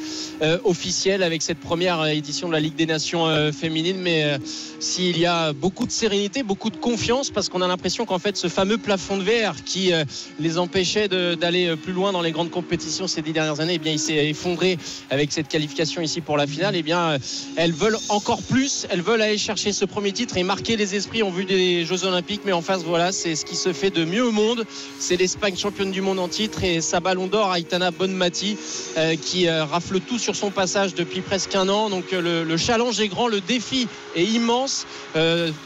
euh, 0.41 0.58
officiel 0.63 1.21
avec 1.21 1.41
cette 1.43 1.60
première 1.60 2.04
édition 2.08 2.47
de 2.47 2.54
la 2.54 2.60
Ligue 2.60 2.76
des 2.76 2.88
Nations 2.88 3.28
euh, 3.28 3.52
féminine. 3.52 3.97
Mais 3.97 4.38
s'il 4.80 5.19
y 5.19 5.26
a 5.26 5.54
beaucoup 5.54 5.86
de 5.86 5.91
sérénité, 5.91 6.41
beaucoup 6.43 6.69
de 6.71 6.78
confiance, 6.78 7.30
parce 7.30 7.49
qu'on 7.49 7.62
a 7.62 7.67
l'impression 7.67 8.06
qu'en 8.06 8.19
fait, 8.19 8.36
ce 8.36 8.47
fameux 8.47 8.78
plafond 8.78 9.17
de 9.17 9.23
verre 9.23 9.63
qui 9.63 9.91
les 10.39 10.58
empêchait 10.58 11.08
d'aller 11.08 11.76
plus 11.76 11.93
loin 11.93 12.12
dans 12.12 12.21
les 12.21 12.32
grandes 12.32 12.49
compétitions 12.49 13.08
ces 13.08 13.21
dix 13.21 13.34
dernières 13.34 13.60
années, 13.60 13.76
eh 13.76 13.80
bien, 13.80 13.91
il 13.93 13.99
s'est 13.99 14.28
effondré 14.28 14.78
avec 15.10 15.32
cette 15.32 15.48
qualification 15.48 16.02
ici 16.02 16.22
pour 16.22 16.38
la 16.38 16.48
finale. 16.48 16.76
Eh 16.76 16.84
bien, 16.84 17.00
euh, 17.12 17.18
elles 17.56 17.74
veulent 17.74 17.98
encore 18.10 18.42
plus. 18.42 18.88
Elles 18.89 19.02
veulent 19.02 19.22
aller 19.22 19.38
chercher 19.38 19.72
ce 19.74 19.86
premier 19.86 20.12
titre 20.12 20.38
et 20.38 20.44
marquer 20.44 20.76
les 20.78 20.96
esprits 20.96 21.24
en 21.24 21.30
vue 21.32 21.46
des 21.46 21.86
Jeux 21.86 22.06
Olympiques. 22.06 22.42
Mais 22.46 22.52
en 22.54 22.62
face, 22.62 22.84
voilà, 22.84 23.12
c'est 23.12 23.36
ce 23.36 23.46
qui 23.46 23.56
se 23.56 23.74
fait 23.74 23.89
de 23.89 24.06
mieux 24.06 24.26
au 24.26 24.32
monde. 24.32 24.66
C'est 25.00 25.16
l'Espagne 25.16 25.56
championne 25.58 25.92
du 25.92 26.02
monde 26.02 26.20
en 26.20 26.28
titre 26.28 26.63
et 26.63 26.82
sa 26.82 27.00
ballon 27.00 27.28
d'or, 27.28 27.56
Aitana 27.56 27.92
Bonmati, 27.92 28.58
euh, 28.98 29.16
qui 29.16 29.48
euh, 29.48 29.66
rafle 29.66 30.00
tout 30.00 30.20
sur 30.20 30.36
son 30.36 30.52
passage 30.52 30.94
depuis 30.96 31.22
presque 31.22 31.56
un 31.56 31.70
an. 31.70 31.89
Donc 31.89 32.13
euh, 32.13 32.22
le, 32.22 32.44
le 32.44 32.58
challenge 32.58 33.00
est 33.00 33.08
grand, 33.08 33.28
le 33.28 33.42
défi 33.42 33.88
est 34.16 34.24
immense. 34.26 34.86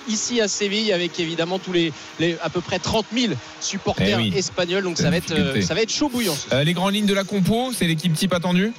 Ici 0.09 0.41
à 0.41 0.47
Séville, 0.47 0.91
avec 0.93 1.19
évidemment 1.19 1.59
tous 1.59 1.71
les, 1.73 1.91
les 2.19 2.35
à 2.43 2.49
peu 2.49 2.61
près 2.61 2.79
30 2.79 3.05
000 3.13 3.33
supporters 3.61 4.19
Eh 4.19 4.29
oui. 4.29 4.33
espagnols. 4.35 4.83
Donc 4.83 4.97
ça 4.97 5.09
va 5.09 5.17
être, 5.17 5.61
ça 5.61 5.73
va 5.73 5.81
être 5.81 5.91
chaud 5.91 6.09
bouillant. 6.09 6.35
les 6.63 6.73
grandes 6.73 6.93
lignes 6.93 7.05
de 7.05 7.13
la 7.13 7.23
compo, 7.23 7.71
c'est 7.73 7.85
l'équipe 7.87 8.13
type 8.13 8.33
attendue? 8.33 8.71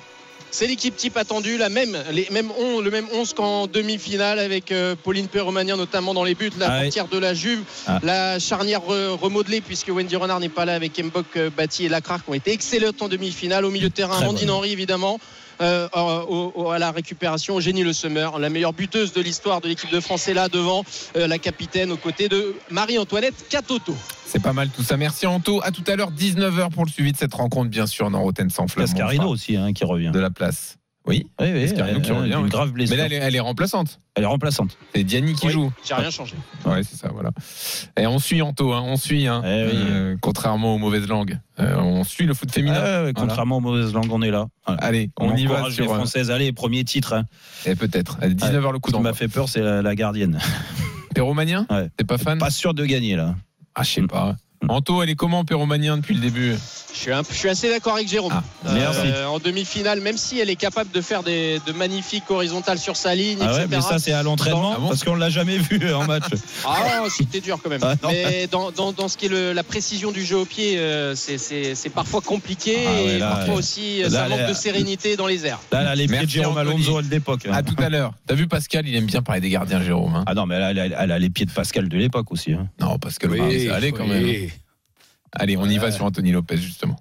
C'est 0.50 0.66
l'équipe 0.66 0.96
type 0.96 1.16
attendue, 1.16 1.56
la 1.58 1.68
même, 1.68 1.96
les 2.12 2.26
mêmes 2.30 2.50
on- 2.58 2.80
le 2.80 2.90
même 2.90 3.06
11 3.12 3.32
qu'en 3.34 3.66
demi-finale 3.66 4.38
avec 4.38 4.72
euh, 4.72 4.94
Pauline 5.02 5.28
Perromania 5.28 5.76
notamment 5.76 6.14
dans 6.14 6.24
les 6.24 6.34
buts, 6.34 6.50
la 6.58 6.66
Ah 6.70 6.80
oui. 6.82 6.90
de 7.10 7.18
la 7.18 7.34
Juve, 7.34 7.62
Ah. 7.86 8.00
la 8.02 8.38
charnière 8.38 8.80
re- 8.80 9.10
remodelée 9.18 9.60
puisque 9.60 9.88
Wendy 9.88 10.16
Renard 10.16 10.40
n'est 10.40 10.48
pas 10.48 10.64
là 10.64 10.74
avec 10.74 10.98
Mbok 11.02 11.26
euh, 11.36 11.50
Bati 11.50 11.84
et 11.86 11.88
Lacrar 11.88 12.24
qui 12.24 12.30
ont 12.30 12.34
été 12.34 12.52
excellentes 12.52 13.00
en 13.02 13.08
demi-finale. 13.08 13.64
Au 13.64 13.70
milieu 13.70 13.88
de 13.88 13.94
terrain, 13.94 14.20
bonne. 14.24 14.50
Henry 14.50 14.72
évidemment. 14.72 15.18
Euh, 15.60 15.88
au- 15.94 16.52
au- 16.54 16.70
à 16.70 16.78
la 16.78 16.90
récupération, 16.90 17.58
Eugénie 17.58 17.82
Le 17.84 17.92
Sommer, 17.92 18.28
la 18.38 18.50
meilleure 18.50 18.72
buteuse 18.72 19.12
de 19.12 19.20
l'histoire 19.20 19.60
de 19.60 19.68
l'équipe 19.68 19.90
de 19.90 20.00
France 20.00 20.28
est 20.28 20.34
là 20.34 20.48
devant 20.48 20.84
euh, 21.16 21.26
la 21.26 21.38
capitaine 21.38 21.90
aux 21.92 21.96
côtés 21.96 22.28
de 22.28 22.54
Marie-Antoinette 22.70 23.48
Catoto. 23.48 23.94
C'est 24.26 24.42
pas 24.42 24.52
mal 24.52 24.68
tout 24.68 24.82
ça. 24.82 24.96
Merci 24.96 25.26
Anto. 25.26 25.60
À 25.64 25.70
tout 25.70 25.84
à 25.86 25.96
l'heure, 25.96 26.12
19h 26.12 26.70
pour 26.70 26.84
le 26.84 26.90
suivi 26.90 27.12
de 27.12 27.16
cette 27.16 27.34
rencontre, 27.34 27.70
bien 27.70 27.86
sûr, 27.86 28.10
dans 28.10 28.20
Roten 28.20 28.50
sans 28.50 28.68
flamme. 28.68 28.86
Cascarino 28.86 29.28
aussi 29.28 29.56
hein, 29.56 29.72
qui 29.72 29.84
revient. 29.84 30.10
De 30.12 30.18
la 30.20 30.30
place. 30.30 30.76
Oui. 31.08 31.26
Oui, 31.40 31.46
oui, 31.52 31.60
Cascarino 31.62 32.00
qui 32.00 32.12
revient, 32.12 32.34
une 32.38 32.48
grave 32.48 32.70
blessure. 32.70 32.94
Mais 32.94 32.98
là, 33.00 33.06
elle 33.06 33.12
est, 33.14 33.16
elle 33.26 33.34
est 33.34 33.40
remplaçante. 33.40 33.98
Elle 34.14 34.24
est 34.24 34.26
remplaçante. 34.26 34.76
C'est 34.94 35.02
Diani 35.04 35.34
qui 35.34 35.46
Oui, 35.46 35.52
joue. 35.52 35.72
J'ai 35.84 35.94
rien 35.94 36.10
changé. 36.10 36.34
Ouais, 36.66 36.82
c'est 36.82 36.96
ça, 36.96 37.08
voilà. 37.12 37.30
Et 37.98 38.06
on 38.06 38.18
suit 38.18 38.42
Anto, 38.42 38.72
hein, 38.74 38.82
on 38.84 38.96
suit, 38.96 39.26
hein, 39.26 39.42
Eh 39.44 39.48
oui. 39.48 39.70
euh, 39.74 40.16
contrairement 40.20 40.74
aux 40.74 40.78
mauvaises 40.78 41.08
langues. 41.08 41.38
Euh, 41.60 41.76
on 41.78 42.04
suit 42.04 42.26
le 42.26 42.34
foot 42.34 42.52
féminin. 42.52 42.76
Ah 42.78 42.82
ouais, 42.82 42.90
ouais, 42.90 42.98
Voilà. 43.00 43.12
contrairement 43.14 43.56
aux 43.56 43.60
mauvaises 43.60 43.92
langues, 43.94 44.12
on 44.12 44.20
est 44.22 44.30
là. 44.30 44.46
Voilà. 44.66 44.82
Allez, 44.82 45.10
On, 45.18 45.30
on, 45.30 45.36
y 45.36 45.46
va 45.46 45.54
encourage 45.54 45.78
les 45.78 45.84
sur. 45.84 45.92
euh, 45.92 45.96
Françaises. 45.96 46.30
Allez, 46.30 46.52
premier 46.52 46.84
titre. 46.84 47.14
hein. 47.14 47.24
Et 47.64 47.74
peut-être. 47.74 48.18
À 48.20 48.28
19h 48.28 48.72
le 48.72 48.78
coup 48.78 48.90
Ce 48.90 48.96
qui 48.96 49.02
m'a 49.02 49.08
d'envoi. 49.10 49.12
fait 49.14 49.28
peur, 49.28 49.48
c'est 49.48 49.62
la, 49.62 49.80
la 49.80 49.94
gardienne. 49.94 50.38
Péromanien 51.14 51.66
Ouais. 51.70 51.88
T'es 51.96 52.04
pas 52.04 52.18
fan 52.18 52.38
Pas 52.38 52.50
sûr 52.50 52.74
de 52.74 52.84
gagner 52.84 53.16
là. 53.16 53.34
Ah, 53.74 53.82
je 53.82 53.90
sais 53.92 54.02
pas. 54.02 54.36
Anto, 54.68 55.02
elle 55.02 55.10
est 55.10 55.14
comment, 55.14 55.44
Péromanien, 55.44 55.96
depuis 55.98 56.14
le 56.14 56.20
début 56.20 56.54
Je 56.92 56.98
suis, 56.98 57.12
un- 57.12 57.22
je 57.28 57.34
suis 57.34 57.48
assez 57.48 57.68
d'accord 57.70 57.94
avec 57.94 58.08
Jérôme. 58.08 58.32
Ah, 58.34 58.42
merci. 58.74 59.06
en 59.26 59.38
demi-finale, 59.38 60.00
même 60.00 60.16
si 60.16 60.40
elle 60.40 60.50
est 60.50 60.56
capable 60.56 60.90
de 60.90 61.00
faire 61.00 61.22
des, 61.22 61.60
de 61.66 61.72
magnifiques 61.72 62.28
horizontales 62.30 62.78
sur 62.78 62.96
sa 62.96 63.14
ligne, 63.14 63.38
Ah 63.40 63.46
ouais, 63.52 63.64
etc. 63.64 63.66
mais 63.70 63.80
ça 63.80 63.98
c'est 63.98 64.12
à 64.12 64.22
l'entraînement 64.22 64.72
Ah 64.76 64.80
bon 64.80 64.88
parce 64.88 65.04
qu'on 65.04 65.14
l'a 65.14 65.30
jamais 65.30 65.58
vu 65.58 65.92
en 65.94 66.04
match. 66.06 66.24
Ah, 66.66 67.04
c'était 67.16 67.40
dur 67.40 67.58
quand 67.62 67.70
même. 67.70 67.80
Ah, 67.82 67.94
mais 68.08 68.46
dans, 68.48 68.70
dans, 68.72 68.92
dans 68.92 69.08
ce 69.08 69.16
qui 69.16 69.26
est 69.26 69.28
le- 69.28 69.52
la 69.52 69.62
précision 69.62 70.10
du 70.10 70.24
jeu 70.24 70.36
au 70.38 70.44
pied, 70.44 70.76
euh, 70.78 71.14
c'est- 71.14 71.38
c'est 71.38 71.74
c'est 71.74 71.88
parfois 71.90 72.20
compliqué 72.20 72.76
Ah 72.86 72.90
ouais, 72.92 73.04
et 73.06 73.18
là, 73.18 73.28
parfois 73.30 73.54
ouais. 73.54 73.58
aussi 73.60 74.00
euh, 74.02 74.08
Là, 74.08 74.10
ça 74.24 74.28
manque 74.28 74.40
là, 74.40 74.48
de 74.48 74.54
sérénité 74.54 75.16
dans 75.16 75.26
les 75.26 75.46
airs. 75.46 75.60
Là, 75.72 75.82
là 75.84 75.94
les 75.94 76.06
pieds 76.08 76.24
de 76.24 76.28
Jérôme. 76.30 76.58
Alonso 76.58 77.00
de 77.00 77.08
l'époque. 77.10 77.46
À 77.50 77.62
tout 77.62 77.76
à 77.78 77.88
l'heure. 77.88 78.12
T'as 78.26 78.34
vu 78.34 78.48
Pascal, 78.48 78.86
il 78.88 78.96
aime 78.96 79.06
bien 79.06 79.22
parler 79.22 79.40
des 79.40 79.50
gardiens, 79.50 79.82
Jérôme. 79.82 80.14
hein 80.16 80.24
Ah 80.26 80.34
non, 80.34 80.46
mais 80.46 80.56
elle 80.56 80.62
a, 80.62 80.70
elle 80.72 80.78
a- 80.94 81.02
elle 81.04 81.12
a 81.12 81.18
les 81.18 81.30
pieds 81.30 81.46
de 81.46 81.52
Pascal 81.52 81.88
de 81.88 81.96
l'époque 81.96 82.32
aussi. 82.32 82.52
hein. 82.54 82.68
non, 82.80 82.98
Pascal, 82.98 83.30
ça 83.68 83.74
allait 83.76 83.92
quand 83.92 84.06
même. 84.06 84.48
Allez, 85.32 85.56
on 85.56 85.66
y 85.66 85.78
va 85.78 85.90
sur 85.90 86.04
Anthony 86.04 86.32
Lopez, 86.32 86.56
justement. 86.56 86.96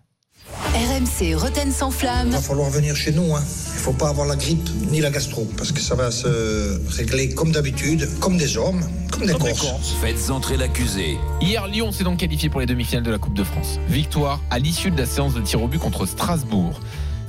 RMC 0.73 1.35
Roten 1.35 1.71
sans 1.71 1.91
flamme. 1.91 2.27
Il 2.27 2.33
va 2.33 2.41
falloir 2.41 2.69
venir 2.69 2.95
chez 2.95 3.11
nous. 3.11 3.35
Hein. 3.35 3.41
Il 3.41 3.79
faut 3.79 3.93
pas 3.93 4.09
avoir 4.09 4.27
la 4.27 4.35
grippe 4.35 4.69
ni 4.91 5.01
la 5.01 5.09
gastro, 5.09 5.47
parce 5.57 5.71
que 5.71 5.79
ça 5.79 5.95
va 5.95 6.11
se 6.11 6.79
régler 6.89 7.33
comme 7.33 7.51
d'habitude, 7.51 8.07
comme 8.19 8.37
des 8.37 8.57
hommes, 8.57 8.81
comme 9.11 9.25
des 9.25 9.33
Corses. 9.33 9.95
Faites 10.01 10.29
entrer 10.29 10.57
l'accusé. 10.57 11.17
Hier, 11.41 11.67
Lyon 11.67 11.91
s'est 11.91 12.03
donc 12.03 12.19
qualifié 12.19 12.49
pour 12.49 12.59
les 12.59 12.65
demi-finales 12.65 13.03
de 13.03 13.11
la 13.11 13.17
Coupe 13.17 13.33
de 13.33 13.43
France. 13.43 13.79
Victoire 13.87 14.41
à 14.49 14.59
l'issue 14.59 14.91
de 14.91 14.97
la 14.97 15.05
séance 15.05 15.33
de 15.33 15.41
tir 15.41 15.61
au 15.61 15.67
but 15.67 15.79
contre 15.79 16.05
Strasbourg. 16.05 16.79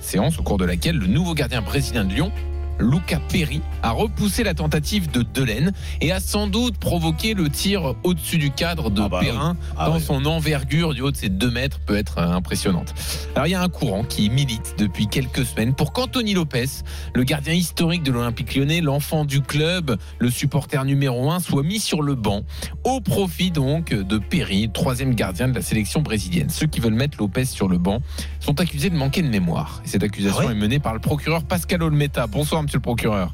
Séance 0.01 0.39
au 0.39 0.43
cours 0.43 0.59
de 0.59 0.65
laquelle 0.65 0.97
le 0.97 1.07
nouveau 1.07 1.35
gardien 1.35 1.61
brésilien 1.61 2.05
de 2.05 2.15
Lyon, 2.15 2.33
Luca 2.79 3.21
Perry, 3.31 3.61
a 3.83 3.91
repoussé 3.91 4.45
la 4.45 4.55
tentative 4.55 5.11
de 5.11 5.23
Delaine 5.23 5.73
et 6.01 6.13
a 6.13 6.21
sans 6.21 6.47
doute 6.47 6.77
provoqué 6.79 7.35
le 7.35 7.49
tir 7.49 7.95
au-dessus 8.05 8.39
du 8.39 8.51
cadre 8.51 8.91
de 8.91 9.03
Ah 9.03 9.09
bah 9.09 9.21
Perrin, 9.21 9.57
oui. 9.59 9.75
Ah 9.77 9.91
ouais. 9.91 10.01
son 10.01 10.25
envergure 10.27 10.95
du 10.95 11.03
haut 11.03 11.11
de 11.11 11.17
ses 11.17 11.29
2 11.29 11.51
mètres 11.51 11.81
peut 11.81 11.97
être 11.97 12.19
euh, 12.19 12.31
impressionnante. 12.31 12.95
Alors 13.35 13.47
il 13.47 13.51
y 13.51 13.55
a 13.55 13.63
un 13.63 13.69
courant 13.69 14.05
qui 14.05 14.31
milite 14.31 14.75
depuis 14.79 15.09
quelques 15.09 15.45
semaines 15.45 15.75
pour 15.75 15.93
qu'Anthony 15.93 16.35
Lopez, 16.35 16.67
le 17.15 17.25
gardien 17.25 17.53
historique 17.53 18.03
de 18.03 18.13
l'Olympique 18.13 18.55
lyonnais, 18.55 18.81
l'enfant 18.81 19.25
du 19.25 19.41
club, 19.41 19.97
le 20.19 20.31
supporter 20.31 20.85
numéro 20.85 21.31
1, 21.31 21.41
soit 21.41 21.63
mis 21.63 21.81
sur 21.81 22.03
le 22.03 22.15
banc, 22.15 22.43
au 22.85 23.01
profit 23.01 23.51
donc 23.51 23.91
de 23.93 24.19
Perry, 24.19 24.71
troisième 24.73 25.15
gardien 25.15 25.49
de 25.49 25.55
la 25.55 25.63
sélection 25.63 26.01
brésilienne. 26.01 26.51
Ceux 26.51 26.67
qui 26.67 26.81
veulent 26.81 26.95
mettre 26.95 27.19
Lopez 27.19 27.45
sur 27.45 27.69
le 27.69 27.79
banc 27.79 28.01
sont 28.41 28.61
accusés 28.61 28.91
de 28.91 28.97
manquer 28.97 29.23
de 29.23 29.29
mémoire. 29.29 29.83
Et 29.85 29.89
cette 29.89 30.03
accusation 30.03 30.45
Ah 30.49 30.53
est 30.53 30.55
menée 30.55 30.79
par 30.79 30.95
le 30.95 31.01
procureur 31.01 31.45
Pascal 31.45 31.83
Olmeta. 31.83 32.27
Bonsoir 32.27 32.61
monsieur 32.69 32.77
le 32.79 32.83
procureur. 32.83 33.33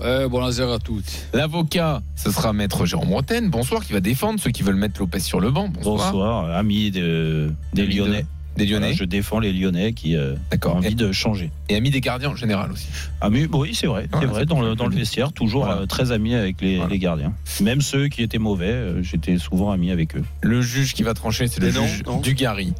Ouais, 0.00 0.26
bonjour 0.26 0.72
à 0.72 0.78
toutes. 0.78 1.28
L'avocat, 1.34 2.00
ce 2.16 2.30
sera 2.30 2.54
maître 2.54 2.86
Jérôme 2.86 3.12
Roten. 3.12 3.50
Bonsoir, 3.50 3.84
qui 3.84 3.92
va 3.92 4.00
défendre 4.00 4.40
ceux 4.40 4.50
qui 4.52 4.62
veulent 4.62 4.74
mettre 4.76 4.98
Lopez 5.00 5.20
sur 5.20 5.38
le 5.38 5.50
banc. 5.50 5.68
Bonsoir. 5.68 6.10
Bonsoir, 6.12 6.50
ami 6.56 6.90
de- 6.90 7.52
des 7.74 7.82
Ami 7.82 7.94
de- 7.94 7.98
Lyonnais. 8.00 8.26
Des 8.56 8.64
Lyonnais. 8.64 8.78
Voilà, 8.86 8.94
je 8.96 9.04
défends 9.04 9.38
les 9.38 9.52
Lyonnais 9.52 9.92
qui 9.92 10.16
euh, 10.16 10.32
ont 10.32 10.38
D'accord. 10.50 10.76
envie 10.76 10.88
Et, 10.92 10.94
de 10.94 11.12
changer. 11.12 11.50
et 11.68 11.76
ami 11.76 11.90
des 11.90 12.00
gardiens 12.00 12.30
en 12.30 12.36
général 12.36 12.72
aussi. 12.72 12.86
Ami, 13.20 13.46
oui, 13.52 13.74
c'est 13.74 13.86
vrai, 13.88 14.08
c'est 14.18 14.24
vrai. 14.26 14.46
Dans 14.46 14.62
le, 14.62 14.74
dans 14.74 14.88
vestiaire, 14.88 15.30
toujours 15.32 15.66
Voilà. 15.66 15.82
euh, 15.82 15.86
très 15.86 16.10
ami 16.10 16.34
avec 16.34 16.60
les, 16.62 16.76
Voilà. 16.76 16.90
les 16.90 16.98
gardiens. 16.98 17.34
Même 17.60 17.82
ceux 17.82 18.08
qui 18.08 18.22
étaient 18.22 18.38
mauvais, 18.38 18.72
euh, 18.72 19.02
j'étais 19.02 19.36
souvent 19.38 19.72
ami 19.72 19.90
avec 19.90 20.16
eux. 20.16 20.24
Le 20.40 20.62
juge 20.62 20.94
qui 20.94 21.02
va 21.02 21.12
trancher, 21.12 21.48
c'est 21.48 21.60
le 21.60 21.70
non, 21.72 21.86
juge 21.86 22.02
non. 22.06 22.20
Dugarry. 22.20 22.72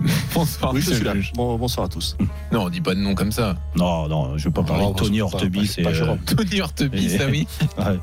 Bonsoir, 0.34 0.72
Oui, 0.74 0.80
je 0.80 0.86
monsieur 0.86 0.94
suis 0.96 1.04
le 1.04 1.10
là. 1.10 1.14
juge. 1.16 1.32
Bon, 1.34 1.56
bonsoir 1.56 1.86
à 1.86 1.88
tous. 1.88 2.16
Non, 2.52 2.64
on 2.64 2.68
dit 2.68 2.80
pas 2.80 2.94
de 2.94 3.00
nom 3.00 3.14
comme 3.14 3.32
ça. 3.32 3.56
Non, 3.76 4.08
non, 4.08 4.36
je 4.38 4.44
vais 4.44 4.50
pas 4.50 4.62
parler 4.62 4.82
Non, 4.84 4.90
de 4.92 4.98
Tony 4.98 5.20
Horteby, 5.20 5.60
pas- 5.60 5.66
c'est 5.66 5.82
pas 5.82 5.90
euh. 5.90 6.16
Tony 6.26 6.60
Horteby, 6.60 7.06
Et- 7.06 7.18
ça 7.18 7.26
oui. 7.26 7.46
ouais. 7.78 7.98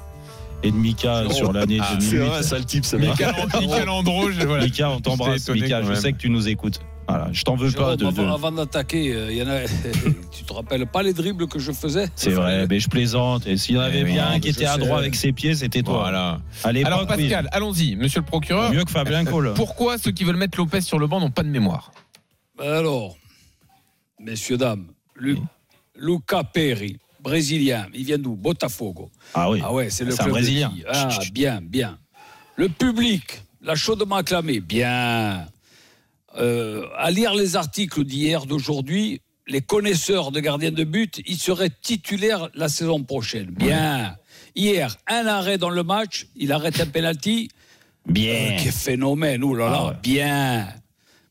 et 0.64 0.72
de 0.72 0.76
Mika 0.76 1.22
Jérôme. 1.24 1.34
sur 1.34 1.54
l'année 1.54 1.80
Ah, 1.82 1.96
2008. 2.00 2.10
C'est 2.10 2.18
vrai, 2.18 2.44
ça 2.44 2.58
le 2.58 2.66
type, 2.66 2.86
ça 2.86 2.98
Mika 2.98 3.34
Mika 3.60 3.86
Landreau, 3.86 4.32
je- 4.32 4.46
voilà. 4.46 4.64
Mika, 4.66 4.90
on 4.90 5.00
t'embrasse, 5.02 5.50
Mika. 5.50 5.82
Je 5.84 5.94
sais 5.96 6.14
que 6.14 6.18
tu 6.18 6.30
nous 6.30 6.48
écoutes. 6.48 6.80
Voilà, 7.08 7.30
je 7.32 7.44
t'en 7.44 7.56
veux 7.56 7.72
pas 7.72 7.96
Jérôme, 7.96 7.96
de. 7.96 8.04
de- 8.04 8.08
avant, 8.22 8.34
avant 8.34 8.52
d'attaquer, 8.52 9.14
euh, 9.14 9.46
a. 9.46 9.68
tu 10.32 10.44
te 10.44 10.54
rappelles 10.54 10.86
pas 10.88 11.04
les 11.04 11.14
dribbles 11.14 11.48
que 11.48 11.58
je 11.58 11.72
faisais? 11.72 12.10
C'est 12.16 12.32
vrai, 12.32 12.68
mais 12.68 12.80
je 12.82 12.90
plaisante. 12.90 13.48
Et 13.48 13.56
s'il 13.58 13.76
y 13.76 13.78
en 13.78 13.82
avait 13.82 14.00
Eh 14.02 14.04
oui, 14.04 14.12
bien 14.14 14.28
un 14.28 14.40
qui 14.42 14.50
était 14.50 14.66
à 14.66 14.78
droit 14.78 15.00
avec 15.00 15.16
ses 15.16 15.32
pieds, 15.32 15.56
c'était 15.56 15.84
toi. 15.84 16.00
Voilà. 16.00 16.40
Alors 16.86 17.02
oui. 17.02 17.08
Pascal, 17.08 17.48
allons-y, 17.54 17.96
monsieur 17.96 18.20
le 18.20 18.26
procureur. 18.26 18.72
mieux 18.74 18.84
que 18.84 18.92
Fabien 18.92 19.24
Cole. 19.26 19.54
Pourquoi 19.56 19.98
ceux 19.98 20.12
qui 20.12 20.26
veulent 20.26 20.36
mettre 20.36 20.58
Lopez 20.58 20.82
sur 20.82 21.00
le 21.00 21.08
banc 21.08 21.20
n'ont 21.22 21.32
pas 21.32 21.44
de 21.44 21.50
mémoire? 21.50 21.92
Alors, 22.60 23.16
messieurs, 24.20 24.58
dames, 24.58 24.88
Lu- 25.16 25.38
Luca 25.96 26.44
Perry, 26.44 26.98
brésilien, 27.22 27.88
il 27.94 28.04
vient 28.04 28.18
d'où? 28.18 28.36
Botafogo. 28.36 29.10
Ah 29.34 29.50
oui. 29.50 29.62
Ah 29.64 29.72
ouais, 29.74 29.90
c'est 29.90 30.04
le 30.06 30.14
club 30.16 30.30
Brésilien. 30.30 30.74
Ah, 30.90 31.08
bien, 31.32 31.62
bien. 31.62 31.98
Le 32.56 32.68
public 32.70 33.42
l'a 33.62 33.76
chaudement 33.76 34.16
acclamé. 34.18 34.60
Bien. 34.60 35.46
Euh, 36.38 36.86
à 36.98 37.10
lire 37.12 37.34
les 37.34 37.56
articles 37.56 38.04
d'hier, 38.04 38.46
d'aujourd'hui, 38.46 39.22
les 39.48 39.62
connaisseurs 39.62 40.32
de 40.32 40.40
gardiens 40.40 40.72
de 40.72 40.84
but, 40.84 41.22
ils 41.26 41.38
seraient 41.38 41.72
titulaires 41.82 42.50
la 42.54 42.70
saison 42.70 43.04
prochaine. 43.04 43.48
Bien. 43.52 44.16
Hier, 44.56 44.96
un 45.08 45.26
arrêt 45.26 45.58
dans 45.58 45.70
le 45.70 45.84
match, 45.84 46.28
il 46.36 46.52
arrête 46.52 46.80
un 46.80 46.86
penalty. 46.86 47.50
Bien. 48.06 48.54
Euh, 48.54 48.58
quel 48.64 48.72
phénomène, 48.72 49.44
oh 49.44 49.56
là 49.56 49.70
là, 49.70 49.78
Ah 49.80 49.88
ouais. 49.88 49.94
bien. 50.04 50.68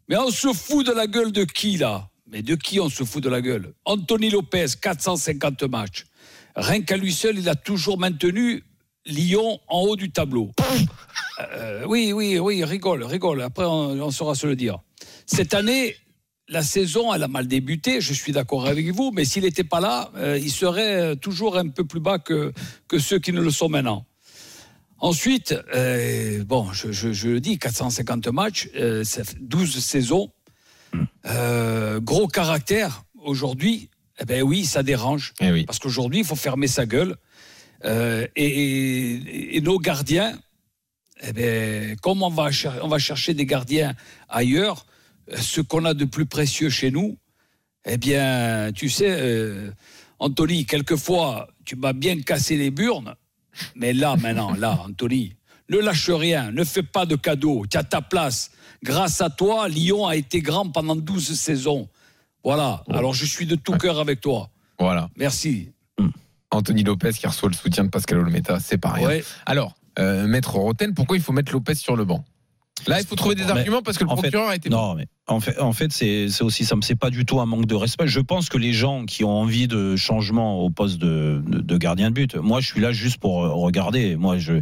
Mais 0.09 0.17
on 0.17 0.31
se 0.31 0.53
fout 0.53 0.87
de 0.87 0.93
la 0.93 1.07
gueule 1.07 1.33
de 1.33 1.45
qui 1.45 1.77
là? 1.77 2.09
Mais 2.29 2.43
de 2.43 2.55
qui 2.55 2.81
on 2.81 2.89
se 2.89 3.05
fout 3.05 3.23
de 3.23 3.29
la 3.29 3.41
gueule? 3.41 3.73
Anthony 3.85 4.31
Lopez, 4.31 4.67
450 4.81 5.63
matchs. 5.65 6.05
Rien 6.57 6.83
qu'à 6.83 6.97
lui 6.97 7.13
seul, 7.13 7.39
il 7.39 7.49
a 7.49 7.55
toujours 7.55 7.99
maintenu 7.99 8.65
Lyon 9.05 9.61
en 9.69 9.83
haut 9.83 9.97
du 9.97 10.11
tableau. 10.11 10.51
Euh, 11.53 11.85
oui, 11.87 12.13
oui, 12.13 12.39
oui, 12.39 12.65
rigole, 12.65 13.05
rigole. 13.05 13.43
Après, 13.43 13.65
on, 13.65 14.01
on 14.01 14.11
saura 14.11 14.35
se 14.35 14.47
le 14.47 14.57
dire. 14.57 14.79
Cette 15.27 15.55
année, 15.55 15.97
la 16.49 16.63
saison, 16.63 17.13
elle 17.13 17.23
a 17.25 17.29
mal 17.29 17.49
débuté, 17.49 18.01
je 18.01 18.13
suis 18.13 18.33
d'accord 18.33 18.67
avec 18.67 18.89
vous, 18.93 19.11
mais 19.13 19.25
s'il 19.25 19.43
n'était 19.43 19.65
pas 19.65 19.81
là, 19.81 20.11
euh, 20.17 20.39
il 20.41 20.51
serait 20.51 20.95
euh, 21.01 21.15
toujours 21.17 21.59
un 21.59 21.69
peu 21.69 21.85
plus 21.85 21.99
bas 22.01 22.19
que, 22.19 22.53
que 22.89 22.99
ceux 22.99 23.19
qui 23.19 23.33
ne 23.33 23.41
le 23.41 23.51
sont 23.51 23.69
maintenant. 23.69 24.07
Ensuite, 24.99 25.55
euh, 25.75 26.45
bon, 26.45 26.73
je, 26.73 26.93
je- 26.93 27.13
je 27.13 27.29
le 27.29 27.41
dis, 27.41 27.59
450 27.59 28.29
matchs, 28.29 28.69
euh, 28.77 29.05
ça 29.05 29.25
fait 29.25 29.37
12 29.41 29.79
saisons. 29.85 30.31
Gros 32.01 32.29
caractère, 32.29 33.03
aujourd'hui, 33.23 33.91
eh 34.21 34.25
ben 34.25 34.43
oui, 34.43 34.65
ça 34.65 34.83
dérange. 34.83 35.35
Eh 35.41 35.51
oui. 35.51 35.65
Parce 35.67 35.79
qu'aujourd'hui, 35.79 36.21
il 36.21 36.25
faut 36.25 36.37
fermer 36.37 36.69
sa 36.69 36.87
gueule. 36.87 37.17
Et, 37.85 38.29
et- 38.37 39.57
et 39.57 39.61
nos 39.61 39.79
gardiens, 39.79 40.39
eh 41.23 41.33
ben, 41.33 41.97
comme 41.97 42.23
on 42.23 42.31
va, 42.31 42.51
cher- 42.51 42.79
on 42.83 42.89
va 42.89 42.99
chercher 42.99 43.35
des 43.35 43.45
gardiens 43.45 43.95
ailleurs, 44.29 44.87
ce 45.35 45.61
qu'on 45.61 45.85
a 45.85 45.95
de 45.95 46.05
plus 46.05 46.27
précieux 46.27 46.71
chez 46.71 46.91
nous, 46.91 47.19
eh 47.85 47.97
bien, 47.97 48.71
tu 48.75 48.89
sais, 48.89 49.09
euh, 49.09 49.71
Anthony, 50.19 50.67
quelquefois, 50.67 51.49
tu 51.65 51.77
m'as 51.77 51.93
bien 51.93 52.21
cassé 52.21 52.57
les 52.57 52.71
burnes, 52.71 53.15
mais 53.75 53.93
là, 53.93 54.17
maintenant, 54.17 54.55
là, 54.55 54.81
Anthony, 54.87 55.35
ne 55.69 55.79
lâche 55.79 56.11
rien, 56.11 56.53
ne 56.53 56.65
fais 56.65 56.83
pas 56.83 57.07
de 57.07 57.17
cadeaux, 57.17 57.65
tu 57.71 57.77
as 57.77 57.85
ta 57.85 58.03
place. 58.03 58.51
Grâce 58.83 59.21
à 59.21 59.31
toi, 59.31 59.69
Lyon 59.69 60.07
a 60.07 60.17
été 60.17 60.41
grand 60.41 60.69
pendant 60.69 60.97
12 60.97 61.39
saisons. 61.39 61.89
Voilà, 62.45 62.85
alors 62.91 63.15
je 63.15 63.25
suis 63.25 63.47
de 63.47 63.57
tout 63.57 63.73
cœur 63.73 63.99
avec 63.99 64.21
toi. 64.21 64.51
Voilà. 64.79 65.09
Merci. 65.17 65.71
Anthony 66.51 66.85
Lopez 66.85 67.13
qui 67.13 67.27
reçoit 67.27 67.49
le 67.49 67.57
soutien 67.57 67.85
de 67.85 67.89
Pascal 67.89 68.19
Olmeta, 68.19 68.61
c'est 68.61 68.79
pas 68.79 68.91
rien. 68.91 69.09
Ouais. 69.09 69.25
Alors, 69.47 69.75
euh, 69.99 70.27
maître 70.27 70.55
Roten, 70.55 70.95
pourquoi 70.95 71.17
il 71.17 71.23
faut 71.23 71.33
mettre 71.33 71.53
Lopez 71.53 71.75
sur 71.75 71.97
le 71.97 72.05
banc? 72.05 72.25
Là, 72.87 73.01
il 73.01 73.07
faut 73.07 73.17
trouver 73.17 73.35
des 73.35 73.45
Mais, 73.45 73.51
arguments 73.51 73.83
parce 73.83 73.99
que 73.99 74.05
le 74.05 74.11
fait, 74.11 74.17
procureur 74.17 74.49
a 74.49 74.57
été. 74.57 74.69
Non, 74.69 74.95
mais 74.95 75.07
en 75.29 75.41
fait, 75.41 75.61
en 75.61 75.73
fait 75.73 75.93
c'est 75.93 76.43
aussi 76.43 76.65
ça. 76.65 76.77
C'est 76.83 76.97
pas 76.97 77.11
du 77.11 77.25
tout 77.25 77.41
un 77.41 77.47
manque 77.47 77.67
de 77.67 77.75
respect. 77.75 78.07
Je 78.07 78.21
pense 78.21 78.49
que 78.49 78.59
les 78.59 78.73
gens 78.73 79.05
qui 79.05 79.25
ont 79.25 79.31
envie 79.31 79.67
de 79.67 79.97
changement 79.97 80.61
au 80.61 80.71
poste 80.71 80.99
de, 80.99 81.43
de, 81.47 81.59
de 81.61 81.79
gardien 81.79 82.11
de 82.11 82.15
but, 82.15 82.37
moi, 82.37 82.61
je 82.61 82.67
suis 82.67 82.81
là 82.81 82.93
juste 82.93 83.19
pour 83.19 83.45
euh, 83.45 83.53
regarder. 83.53 84.17
Moi, 84.17 84.39
je 84.39 84.55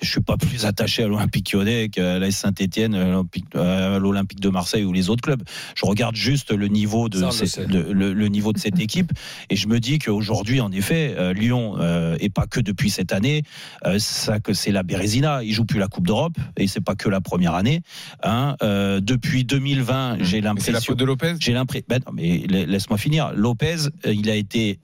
je 0.00 0.10
suis 0.10 0.20
pas 0.20 0.36
plus 0.36 0.64
attaché 0.66 1.02
à 1.02 1.08
l'Olympique 1.08 1.52
Lyonnais 1.52 1.88
qu'à 1.88 2.18
l'AS 2.18 2.32
Saint-Étienne, 2.32 2.94
à 2.94 3.98
l'Olympique 3.98 4.40
de 4.40 4.48
Marseille 4.48 4.84
ou 4.84 4.92
les 4.92 5.10
autres 5.10 5.22
clubs. 5.22 5.42
Je 5.74 5.86
regarde 5.86 6.16
juste 6.16 6.52
le 6.52 6.68
niveau 6.68 7.08
de, 7.08 7.18
Ça, 7.18 7.28
on 7.28 7.68
le 7.72 8.28
niveau 8.28 8.52
de 8.52 8.58
cette 8.58 8.78
équipe 8.78 9.12
et 9.50 9.56
je 9.56 9.68
me 9.68 9.80
dis 9.80 9.98
qu'aujourd'hui, 9.98 10.60
en 10.60 10.72
effet, 10.72 11.14
euh, 11.18 11.32
Lyon 11.32 11.76
euh, 11.78 12.16
et 12.20 12.30
pas 12.30 12.46
que 12.46 12.60
depuis 12.60 12.90
cette 12.90 13.12
année, 13.12 13.42
euh, 13.86 13.98
ça 13.98 14.40
que 14.40 14.52
c'est 14.52 14.72
la 14.72 14.82
Bérésina. 14.82 15.42
Il 15.42 15.52
joue 15.52 15.64
plus 15.64 15.78
la 15.78 15.88
Coupe 15.88 16.06
d'Europe 16.06 16.36
et 16.56 16.66
c'est 16.66 16.80
pas 16.80 16.94
que 16.94 17.08
la 17.08 17.20
première 17.20 17.54
année. 17.54 17.82
Hein. 18.22 18.56
Euh, 18.62 19.00
depuis 19.00 19.44
2020, 19.44 20.11
j'ai 20.20 20.22
Mais 20.22 20.26
C'est 20.30 20.40
la 20.40 20.48
l'impression. 20.48 20.80
faute 20.92 20.98
de 20.98 21.04
Lopez 21.04 21.34
J'ai 21.40 21.52
l'impression. 21.52 21.84
Ben 21.88 22.00
non, 22.06 22.12
mais 22.12 22.44
la- 22.48 22.66
laisse-moi 22.66 22.98
finir. 22.98 23.32
Lopez, 23.34 23.76
euh, 24.06 24.12
il 24.14 24.28
a 24.30 24.34
été 24.36 24.80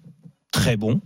très 0.52 0.76
bon. 0.76 1.00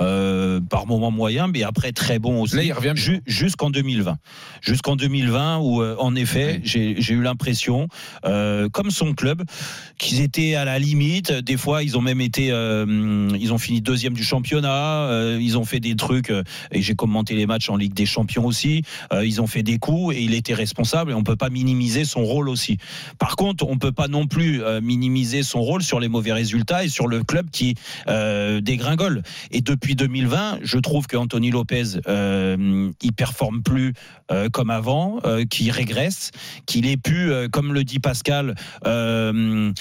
Euh, 0.00 0.60
par 0.60 0.86
moment 0.86 1.10
moyen, 1.12 1.46
mais 1.46 1.62
après 1.62 1.92
très 1.92 2.18
bon 2.18 2.42
aussi. 2.42 2.56
Là, 2.56 2.64
il 2.64 2.72
revient. 2.72 2.92
Ju- 2.96 3.22
jusqu'en 3.26 3.70
2020. 3.70 4.18
Jusqu'en 4.60 4.96
2020, 4.96 5.58
où 5.58 5.82
euh, 5.82 5.94
en 5.98 6.16
effet, 6.16 6.60
j'ai 6.64 6.96
j'ai 6.98 7.14
eu 7.14 7.22
l'impression, 7.22 7.86
euh, 8.24 8.68
comme 8.68 8.90
son 8.90 9.12
club, 9.12 9.44
qu'ils 9.98 10.20
étaient 10.20 10.56
à 10.56 10.64
la 10.64 10.78
limite. 10.80 11.30
Des 11.32 11.56
fois, 11.56 11.84
ils 11.84 11.96
ont 11.96 12.00
même 12.00 12.20
été, 12.20 12.46
ils 12.46 13.52
ont 13.52 13.58
fini 13.58 13.80
deuxième 13.80 14.14
du 14.14 14.24
championnat. 14.24 15.36
ils 15.40 15.56
ont 15.58 15.64
fait 15.64 15.80
des 15.80 15.94
trucs, 15.94 16.30
et 16.30 16.82
j'ai 16.82 16.94
commenté 16.94 17.34
les 17.34 17.46
matchs 17.46 17.68
en 17.70 17.76
Ligue 17.76 17.94
des 17.94 18.06
Champions 18.06 18.46
aussi. 18.46 18.82
ils 19.22 19.40
ont 19.40 19.46
fait 19.46 19.62
des 19.62 19.78
coups 19.78 20.16
et 20.16 20.22
il 20.22 20.34
était 20.34 20.54
responsable. 20.54 21.12
Et 21.12 21.14
on 21.14 21.22
peut 21.22 21.36
pas 21.36 21.50
minimiser 21.50 22.04
son 22.04 22.24
rôle 22.24 22.48
aussi. 22.48 22.78
Par 23.18 23.36
contre, 23.36 23.66
on 23.68 23.78
peut 23.78 23.92
pas 23.92 24.08
non 24.08 24.26
plus 24.26 24.60
minimiser 24.82 25.42
son 25.42 25.60
rôle 25.60 25.82
sur 25.82 26.00
les 26.00 26.08
mauvais 26.08 26.32
résultats 26.32 26.84
et 26.84 26.88
sur 26.88 27.06
le 27.06 27.22
club 27.22 27.50
qui 27.50 27.74
dégringole. 28.60 29.22
Et 29.50 29.60
depuis 29.60 29.83
2020, 29.92 30.60
je 30.62 30.78
trouve 30.78 31.06
que 31.06 31.16
Anthony 31.18 31.50
Lopez, 31.50 32.00
euh, 32.08 32.90
il 33.02 33.12
performe 33.12 33.62
plus 33.62 33.92
euh, 34.30 34.48
comme 34.48 34.70
avant, 34.70 35.18
euh, 35.26 35.44
qu'il 35.44 35.70
régresse, 35.70 36.30
qu'il 36.64 36.86
ait 36.86 36.96
pu, 36.96 37.30
euh, 37.30 37.46
comme 37.46 37.74
le 37.74 37.84
dit 37.84 37.98
Pascal, 37.98 38.54
la 38.86 39.72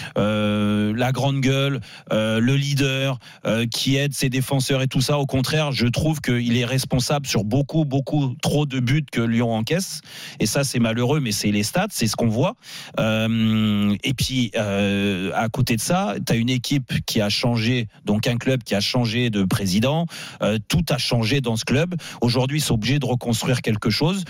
grande 1.14 1.39
gueule, 1.39 1.80
le 2.12 2.56
leader, 2.56 3.20
qui 3.72 3.95
aide 3.95 4.14
ses 4.14 4.30
défenseurs 4.30 4.82
et 4.82 4.88
tout 4.88 4.99
ça. 5.01 5.18
Au 5.18 5.26
contraire, 5.26 5.72
je 5.72 5.88
trouve 5.88 6.20
qu'il 6.20 6.58
est 6.58 6.66
responsable 6.66 7.26
sur 7.26 7.45
beaucoup, 7.45 7.86
beaucoup 7.86 8.36
trop 8.41 8.66
de 8.66 8.80
buts 8.80 9.06
que 9.10 9.22
Lyon 9.22 9.54
encaisse. 9.54 10.01
Et 10.39 10.45
ça, 10.45 10.64
c'est 10.64 10.80
malheureux, 10.80 11.20
mais 11.20 11.32
c'est 11.32 11.51
les 11.51 11.64
stats, 11.64 11.88
c'est 11.91 12.08
ce 12.08 12.16
qu'on 12.16 12.28
voit. 12.28 12.56
Et 12.97 14.14
puis, 14.14 14.51
à 14.56 15.47
côté 15.49 15.76
de 15.76 15.82
ça, 15.82 16.16
tu 16.26 16.34
as 16.34 16.36
une 16.36 16.49
équipe 16.49 17.06
qui 17.06 17.22
a 17.22 17.30
changé, 17.30 17.88
donc 18.06 18.28
un 18.28 18.38
club 18.38 18.64
qui 18.64 18.76
a 18.76 18.82
changé 18.82 19.30
de 19.30 19.43
président. 19.43 19.93
Euh, 20.41 20.58
tout 20.68 20.84
a 20.89 20.98
changé 20.98 21.41
dans 21.41 21.56
ce 21.56 21.66
club. 21.66 21.96
Aujourd'hui, 22.22 22.58
ils 22.60 22.62
sont 22.62 22.76
obligés 22.76 23.00
de 23.00 23.06
reconstruire 23.06 23.62
quelque 23.62 23.89
chose. 23.89 24.24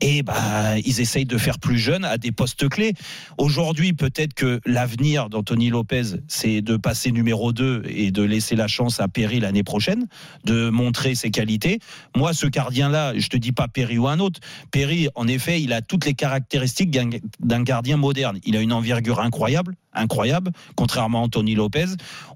Et 0.00 0.22
bah, 0.22 0.78
ils 0.78 1.00
essayent 1.00 1.26
de 1.26 1.38
faire 1.38 1.58
plus 1.58 1.78
jeune 1.78 2.04
à 2.04 2.18
des 2.18 2.32
postes 2.32 2.68
clés. 2.68 2.94
Aujourd'hui, 3.36 3.92
peut-être 3.92 4.34
que 4.34 4.60
l'avenir 4.66 5.28
d'Anthony 5.28 5.70
Lopez, 5.70 6.02
c'est 6.28 6.60
de 6.62 6.76
passer 6.76 7.10
numéro 7.12 7.52
2 7.52 7.82
et 7.88 8.10
de 8.10 8.22
laisser 8.22 8.56
la 8.56 8.68
chance 8.68 9.00
à 9.00 9.08
Perry 9.08 9.40
l'année 9.40 9.64
prochaine, 9.64 10.06
de 10.44 10.70
montrer 10.70 11.14
ses 11.14 11.30
qualités. 11.30 11.80
Moi, 12.16 12.32
ce 12.32 12.46
gardien-là, 12.46 13.12
je 13.16 13.28
te 13.28 13.36
dis 13.36 13.52
pas 13.52 13.68
Perry 13.68 13.98
ou 13.98 14.08
un 14.08 14.18
autre. 14.20 14.40
Perry, 14.70 15.08
en 15.14 15.26
effet, 15.28 15.60
il 15.60 15.72
a 15.72 15.82
toutes 15.82 16.04
les 16.04 16.14
caractéristiques 16.14 16.90
d'un- 16.90 17.10
d'un 17.40 17.62
gardien 17.62 17.96
moderne. 17.96 18.38
Il 18.44 18.56
a 18.56 18.60
une 18.60 18.72
envergure 18.72 19.20
incroyable, 19.20 19.74
incroyable, 19.98 20.52
contrairement 20.76 21.20
à 21.20 21.22
Anthony 21.22 21.54
Lopez. 21.54 21.86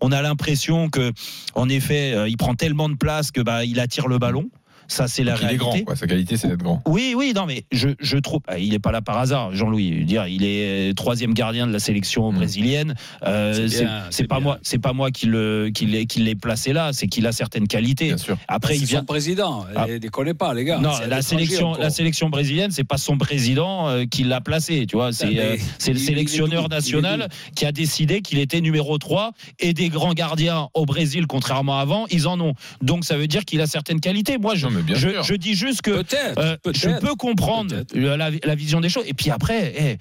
On 0.00 0.12
a 0.12 0.22
l'impression 0.22 0.90
que, 0.90 1.12
en 1.54 1.68
effet, 1.68 2.12
euh, 2.14 2.28
il 2.28 2.36
prend 2.36 2.54
tellement 2.54 2.88
de 2.88 2.96
place 2.96 3.30
que 3.30 3.40
bah, 3.40 3.64
il 3.64 3.80
attire 3.80 4.08
le 4.08 4.18
ballon. 4.18 4.50
Ça, 4.92 5.08
c'est 5.08 5.24
la 5.24 5.32
Donc, 5.32 5.40
il 5.40 5.44
est 5.44 5.46
réalité. 5.48 5.64
grand, 5.64 5.84
quoi. 5.84 5.96
Sa 5.96 6.06
qualité, 6.06 6.36
c'est 6.36 6.48
d'être 6.48 6.62
grand. 6.62 6.82
Oui, 6.86 7.14
oui, 7.16 7.32
non, 7.34 7.46
mais 7.46 7.64
je, 7.72 7.88
je 7.98 8.18
trouve. 8.18 8.40
ah, 8.46 8.58
Il 8.58 8.70
n'est 8.70 8.78
pas 8.78 8.92
là 8.92 9.00
par 9.00 9.16
hasard, 9.18 9.54
Jean-Louis. 9.54 10.04
Dire, 10.04 10.26
il 10.26 10.44
est 10.44 10.90
euh, 10.90 10.92
troisième 10.92 11.32
gardien 11.32 11.66
de 11.66 11.72
la 11.72 11.78
sélection 11.78 12.30
brésilienne. 12.32 12.94
Euh, 13.26 13.68
C'est 13.68 13.84
bien, 13.84 14.02
pas 14.28 14.36
bien. 14.36 14.40
moi, 14.44 14.58
c'est 14.62 14.78
pas 14.78 14.92
moi 14.92 15.10
qui 15.10 15.26
le 15.26 15.70
qui 15.74 15.86
l'ai 15.86 16.04
qui 16.06 16.20
l'ai 16.20 16.34
placé 16.34 16.72
là. 16.72 16.92
C'est 16.92 17.06
qu'il 17.06 17.26
a 17.26 17.32
certaines 17.32 17.66
qualités. 17.68 18.14
Après, 18.48 18.74
c'est 18.74 18.80
il 18.80 18.86
vient. 18.86 18.98
son 19.00 19.04
président. 19.06 19.64
Ah. 19.74 19.86
Eh, 19.88 19.98
Déconnez 19.98 20.34
pas, 20.34 20.52
les 20.52 20.64
gars. 20.64 20.78
Non, 20.78 20.90
la 21.08 21.22
sélection, 21.22 21.70
encore. 21.70 21.82
la 21.82 21.90
sélection 21.90 22.28
brésilienne, 22.28 22.70
c'est 22.70 22.84
pas 22.84 22.98
son 22.98 23.16
président 23.16 23.88
euh, 23.88 24.04
qui 24.04 24.24
l'a 24.24 24.40
placé, 24.40 24.86
tu 24.86 24.96
vois. 24.96 25.12
C'est 25.12 25.38
euh, 25.38 25.56
c'est 25.78 25.92
le 25.92 25.98
il- 25.98 26.02
il 26.02 26.06
sélectionneur 26.06 26.64
Il 26.66 26.74
national 26.74 27.28
qui 27.54 27.64
a 27.64 27.72
décidé 27.72 28.20
qu'il 28.20 28.38
était 28.38 28.60
numéro 28.60 28.98
3 28.98 29.32
et 29.60 29.72
des 29.72 29.88
grands 29.88 30.12
gardiens 30.12 30.68
au 30.74 30.84
Brésil, 30.84 31.26
contrairement 31.26 31.78
à 31.78 31.82
avant, 31.82 32.06
ils 32.10 32.28
en 32.28 32.38
ont. 32.40 32.54
Donc 32.82 33.04
ça 33.04 33.16
veut 33.16 33.26
dire 33.26 33.44
qu'il 33.44 33.60
a 33.60 33.66
certaines 33.66 34.00
qualités. 34.00 34.38
Moi, 34.38 34.54
je, 34.54 34.66
Non, 34.66 34.72
bien 34.82 34.96
je, 34.96 35.08
sûr. 35.08 35.22
je 35.22 35.34
dis 35.34 35.54
juste 35.54 35.82
que 35.82 35.90
euh, 35.90 36.56
je 36.72 36.98
peux 37.00 37.14
comprendre 37.14 37.82
la, 37.94 38.30
la 38.30 38.54
vision 38.54 38.80
des 38.80 38.88
choses. 38.88 39.04
Et 39.06 39.14
puis 39.14 39.30
après, 39.30 39.72
eh, 39.76 39.98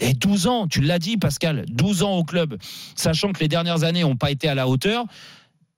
eh, 0.00 0.14
12 0.14 0.46
ans, 0.46 0.66
tu 0.68 0.80
l'as 0.80 0.98
dit, 0.98 1.16
Pascal, 1.16 1.64
12 1.68 2.02
ans 2.02 2.16
au 2.16 2.24
club, 2.24 2.56
sachant 2.94 3.32
que 3.32 3.40
les 3.40 3.48
dernières 3.48 3.84
années 3.84 4.02
n'ont 4.02 4.16
pas 4.16 4.30
été 4.30 4.48
à 4.48 4.54
la 4.54 4.68
hauteur. 4.68 5.04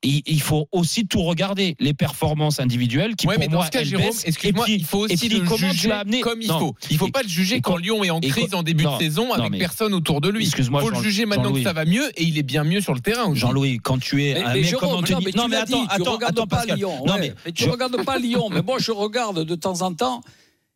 Il, 0.03 0.22
il 0.24 0.40
faut 0.40 0.66
aussi 0.72 1.07
tout 1.07 1.20
regarder, 1.22 1.76
les 1.78 1.92
performances 1.92 2.59
individuelles 2.59 3.16
qui 3.16 3.26
Ouais, 3.26 3.34
pour 3.34 3.40
mais 3.40 3.48
dans 3.48 3.57
moi 3.59 3.66
ce 3.66 3.70
cas, 3.70 3.80
elles 3.80 3.86
Jérôme, 3.86 4.07
baissent. 4.07 4.24
excuse-moi, 4.26 4.64
il 4.68 4.82
faut 4.84 5.01
aussi 5.01 5.28
puis 5.28 5.28
le 5.38 5.44
juger 5.57 5.92
amené 5.92 6.20
comme 6.22 6.40
il 6.40 6.48
Non. 6.48 6.59
faut. 6.59 6.74
Il 6.90 6.96
faut 6.96 7.09
Et- 7.09 7.11
pas 7.11 7.22
le 7.22 7.28
juger 7.28 7.61
quand 7.61 7.76
Lyon 7.76 8.03
est 8.03 8.09
en 8.09 8.18
crise 8.20 8.55
en 8.55 8.62
début 8.62 8.84
non, 8.84 8.96
de 8.96 9.03
saison 9.03 9.26
non, 9.26 9.34
avec 9.34 9.51
mais- 9.51 9.59
personne 9.59 9.92
autour 9.92 10.22
de 10.22 10.30
lui. 10.30 10.44
Excuse-moi, 10.46 10.80
faut 10.80 10.88
le 10.88 11.03
juger 11.03 11.26
maintenant 11.26 11.44
que 11.44 11.48
Jean-Louis. 11.48 11.64
ça 11.64 11.72
va 11.74 11.84
mieux 11.84 12.09
et 12.18 12.24
il 12.24 12.38
est 12.38 12.42
bien 12.42 12.64
mieux 12.64 12.80
sur 12.80 12.94
le 12.94 13.01
terrain. 13.01 13.34
Jean-Louis, 13.34 13.78
quand 13.82 13.98
tu 13.98 14.24
es 14.24 14.32
Mais, 14.34 14.40
un 14.42 14.48
mais 14.48 14.55
mec 14.61 14.64
Jérôme, 14.70 14.88
comme 14.88 14.98
Anthony, 15.01 15.26
non, 15.36 15.48
mais 15.48 15.57
non 15.59 15.64
dit, 15.64 15.72
attends, 15.74 15.86
tu 15.96 16.01
attends, 16.03 16.12
regardes 16.12 16.38
attends, 16.38 16.46
pas. 16.46 16.64
Lyon. 16.64 17.05
Non 17.07 17.14
mais 17.18 17.34
tu 17.53 17.68
regardes 17.68 18.03
pas 18.03 18.18
Lyon. 18.18 18.48
Mais 18.51 18.62
moi, 18.62 18.78
je 18.80 18.92
regarde 18.92 19.44
de 19.44 19.55
temps 19.55 19.82
en 19.82 19.92
temps. 19.92 20.22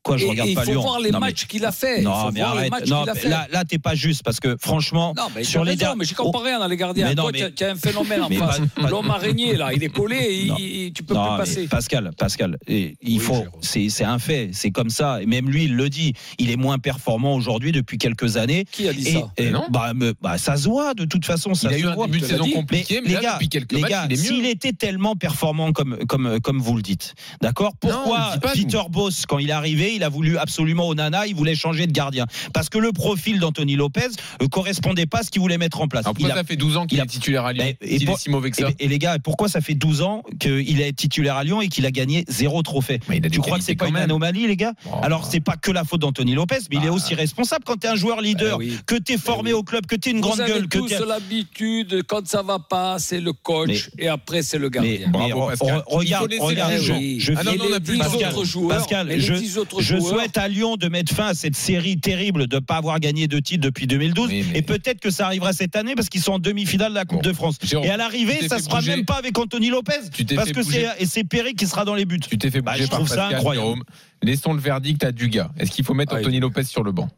Quoi, 0.04 0.18
je 0.18 0.26
Et- 0.26 0.28
regarde 0.28 0.48
et 0.48 0.52
il 0.52 0.54
pas 0.54 0.64
faut 0.64 0.70
Lyon. 0.72 0.82
voir 0.82 1.00
les 1.00 1.10
Non, 1.10 1.18
mais- 1.18 1.26
matchs 1.28 1.46
qu'il 1.46 1.64
a 1.64 1.72
fait. 1.72 1.98
Il 2.00 2.04
Non, 2.04 2.14
faut 2.26 2.30
mais 2.32 2.42
arrête. 2.42 2.70
Non, 2.88 3.04
mais 3.14 3.28
là, 3.28 3.46
là, 3.50 3.64
t'es 3.64 3.78
pas 3.78 3.94
juste 3.94 4.22
parce 4.22 4.38
que 4.38 4.54
franchement, 4.60 5.14
Non, 5.16 5.24
mais 5.34 5.44
sur 5.44 5.64
les 5.64 5.76
derniers, 5.76 5.96
mais 5.98 6.04
j'ai 6.04 6.14
comparé 6.14 6.50
rien 6.50 6.58
dans 6.58 6.68
les 6.68 6.76
gardiens. 6.76 7.08
Mais 7.08 7.14
non, 7.14 7.22
Toi, 7.22 7.32
mais- 7.32 7.52
tu 7.52 7.64
as- 7.64 7.70
un 7.70 7.74
phénomène 7.74 8.20
en 8.22 8.28
Mais 8.28 8.36
face. 8.36 8.60
L'homme 8.90 9.10
araignée, 9.10 9.56
là, 9.56 9.72
il 9.74 9.82
est 9.82 9.88
collé 9.88 10.16
et 10.16 10.44
il- 10.86 10.92
tu 10.92 11.02
peux 11.04 11.14
Non, 11.14 11.22
plus 11.24 11.30
mais 11.32 11.38
passer. 11.38 11.68
Pascal, 11.68 12.10
Pascal, 12.18 12.58
et 12.68 12.96
il 13.02 13.14
Oui, 13.14 13.18
faut, 13.18 13.44
c'est 13.62 13.88
c'est 13.88 14.04
un 14.04 14.18
fait, 14.18 14.50
c'est 14.52 14.70
comme 14.70 14.90
ça. 14.90 15.22
Et 15.22 15.26
même 15.26 15.48
lui, 15.48 15.64
il 15.64 15.74
le 15.74 15.88
dit. 15.88 16.12
Il 16.38 16.50
est 16.50 16.56
moins 16.56 16.78
performant 16.78 17.34
aujourd'hui 17.34 17.72
depuis 17.72 17.96
quelques 17.96 18.36
années. 18.36 18.66
Qui 18.70 18.86
a 18.88 18.92
dit 18.92 19.08
Et, 19.08 19.12
ça 19.12 19.32
et 19.38 19.50
Non. 19.50 19.64
bah, 19.70 19.94
me- 19.94 20.12
bah, 20.20 20.36
ça 20.36 20.56
se 20.58 20.68
voit 20.68 20.92
de 20.92 21.06
toute 21.06 21.24
façon. 21.24 21.54
Ça 21.54 21.68
Il 21.70 21.74
a 21.74 21.78
se 21.78 21.82
eu 21.82 21.86
un 21.88 21.94
voit. 21.94 22.04
début 22.06 22.20
de 22.20 22.26
saison 22.26 22.50
compliqué, 22.50 23.00
mais 23.02 23.08
les 23.08 23.14
là, 23.14 23.20
gars, 23.22 23.32
depuis 23.34 23.48
quelques 23.48 23.72
matchs, 23.72 23.90
gars, 23.90 24.06
il 24.10 24.12
est 24.12 24.16
mieux. 24.16 24.22
s'il 24.36 24.44
était 24.46 24.72
tellement 24.72 25.16
performant 25.16 25.72
comme, 25.72 25.96
comme, 26.06 26.40
comme 26.40 26.58
vous 26.60 26.76
le 26.76 26.82
dites, 26.82 27.14
d'accord? 27.40 27.72
Pourquoi. 27.80 28.34
Peter 28.52 28.82
Boss, 28.90 29.24
quand 29.26 29.38
il 29.38 29.48
est 29.48 29.52
arrivé, 29.52 29.93
il 29.94 30.02
a 30.04 30.08
voulu 30.08 30.38
absolument 30.38 30.88
Onana, 30.88 31.26
il 31.26 31.34
voulait 31.34 31.54
changer 31.54 31.86
de 31.86 31.92
gardien 31.92 32.26
Parce 32.52 32.68
que 32.68 32.78
le 32.78 32.92
profil 32.92 33.38
d'Anthony 33.40 33.76
Lopez 33.76 34.08
ne 34.40 34.46
correspondait 34.46 35.06
pas 35.06 35.18
à 35.20 35.22
ce 35.22 35.30
qu'il 35.30 35.40
voulait 35.40 35.58
mettre 35.58 35.80
en 35.80 35.88
place. 35.88 36.04
Alors 36.04 36.14
pourquoi 36.14 36.28
Il 36.30 36.32
a- 36.32 36.36
ça 36.36 36.44
fait 36.44 36.56
12 36.56 36.76
ans 36.76 36.86
qu'il 36.86 36.98
il 36.98 37.00
a- 37.00 37.04
est 37.04 37.08
titulaire 37.08 37.44
à 37.44 37.52
Lyon 37.52 37.64
Mais- 37.64 37.76
et 37.88 37.98
S'il 37.98 38.06
pour- 38.06 38.16
est 38.16 38.20
si 38.20 38.30
mauvais 38.30 38.50
que 38.50 38.56
ça 38.56 38.68
et 38.78 38.88
les 38.88 38.98
gars, 38.98 39.18
pourquoi 39.18 39.48
ça 39.48 39.60
fait 39.60 39.74
12 39.74 40.02
ans 40.02 40.22
qu'il 40.40 40.80
est 40.80 40.92
titulaire 40.92 41.36
à 41.36 41.44
Lyon 41.44 41.60
et 41.60 41.68
qu'il 41.68 41.86
a 41.86 41.90
gagné 41.90 42.24
zéro 42.28 42.62
trophée 42.62 43.00
Mais 43.08 43.24
a 43.24 43.28
Tu 43.30 43.40
crois 43.40 43.58
que 43.58 43.64
c'est 43.64 43.74
pas 43.74 43.84
quand 43.84 43.88
une 43.90 43.94
même. 43.94 44.04
anomalie, 44.04 44.46
les 44.46 44.56
gars 44.56 44.72
Oh, 44.86 44.90
Alors, 45.02 45.22
bah. 45.22 45.28
c'est 45.30 45.40
pas 45.40 45.56
que 45.56 45.70
la 45.70 45.84
faute 45.84 46.00
d'Anthony 46.00 46.34
Lopez, 46.34 46.56
mais 46.70 46.76
il 46.76 46.84
est 46.84 46.88
Bah. 46.88 46.92
aussi 46.92 47.14
responsable 47.14 47.64
quand 47.64 47.76
tu 47.80 47.86
es 47.86 47.90
un 47.90 47.96
joueur 47.96 48.20
leader, 48.20 48.58
Eh 48.60 48.64
oui. 48.64 48.78
que 48.86 48.94
tu 48.96 49.12
es 49.12 49.18
formé 49.18 49.52
oui. 49.52 49.58
au 49.58 49.62
club, 49.62 49.86
que 49.86 49.96
tu 49.96 50.08
es 50.08 50.12
une 50.12 50.18
Vous 50.18 50.28
grande 50.28 50.40
avez 50.40 50.52
gueule. 50.52 50.68
Que 50.68 50.78
tous 50.78 50.88
t'es- 50.88 50.98
l'habitude, 51.06 52.02
quand 52.06 52.26
ça 52.26 52.42
va 52.42 52.58
pas, 52.58 52.98
c'est 52.98 53.20
le 53.20 53.32
coach 53.32 53.90
et 53.98 54.08
après 54.08 54.42
c'est 54.42 54.58
le 54.58 54.68
gardien. 54.68 54.98
mais 55.00 55.06
Bravo, 55.08 55.48
Pascal. 55.48 55.78
re- 55.78 55.82
regarde, 55.86 56.34
regarde, 56.40 56.72
je, 56.80 57.32
Ah 57.36 57.44
non, 57.44 57.52
non, 57.56 57.64
on 57.70 57.72
a 57.74 57.80
plus 57.80 57.98
Pascal, 57.98 58.32
autres 58.32 58.44
joueurs, 58.44 58.78
Pascal, 58.78 59.20
je, 59.20 59.58
autres 59.58 59.80
je 59.84 60.00
souhaite 60.00 60.36
à 60.38 60.48
Lyon 60.48 60.76
de 60.76 60.88
mettre 60.88 61.14
fin 61.14 61.26
à 61.26 61.34
cette 61.34 61.56
série 61.56 61.98
terrible 61.98 62.46
de 62.46 62.56
ne 62.56 62.60
pas 62.60 62.76
avoir 62.76 62.98
gagné 63.00 63.28
de 63.28 63.38
titre 63.38 63.62
depuis 63.62 63.86
2012. 63.86 64.28
Oui, 64.28 64.44
mais- 64.52 64.58
Et 64.58 64.62
peut-être 64.62 65.00
que 65.00 65.10
ça 65.10 65.26
arrivera 65.26 65.52
cette 65.52 65.76
année 65.76 65.94
parce 65.94 66.08
qu'ils 66.08 66.22
sont 66.22 66.32
en 66.32 66.38
demi-finale 66.38 66.90
de 66.90 66.94
la 66.96 67.04
Coupe 67.04 67.22
Bon. 67.22 67.28
de 67.28 67.34
France. 67.34 67.56
Jérôme, 67.62 67.86
et 67.86 67.90
à 67.90 67.96
l'arrivée, 67.96 68.46
ça 68.48 68.56
fait 68.56 68.62
sera 68.62 68.78
bouger. 68.80 68.90
même 68.96 69.04
pas 69.04 69.16
avec 69.16 69.38
Anthony 69.38 69.68
Lopez. 69.70 69.92
Tu 70.12 70.24
t'es 70.26 70.34
Parce 70.34 70.48
fait 70.48 70.54
que 70.54 70.62
bouger. 70.62 70.88
c'est 70.96 71.02
et 71.02 71.06
c'est 71.06 71.24
Perry 71.24 71.54
qui 71.54 71.66
sera 71.66 71.84
dans 71.84 71.94
les 71.94 72.04
buts. 72.04 72.18
Tu 72.20 72.38
t'es 72.38 72.50
fait 72.50 72.60
Bah, 72.62 72.72
bouger 72.72 72.84
je 72.84 72.90
par 72.90 72.98
trouve 73.00 73.08
ça 73.08 73.28
incroyable. 73.28 73.66
Jérôme. 73.66 73.84
Laissons 74.22 74.52
le 74.54 74.60
verdict 74.60 75.04
à 75.04 75.12
Dugas. 75.12 75.50
Est-ce 75.58 75.70
qu'il 75.70 75.84
faut 75.84 75.94
mettre 75.94 76.14
Ouais. 76.14 76.20
Anthony 76.20 76.40
Lopez 76.40 76.64
sur 76.64 76.82
le 76.82 76.92
banc? 76.92 77.08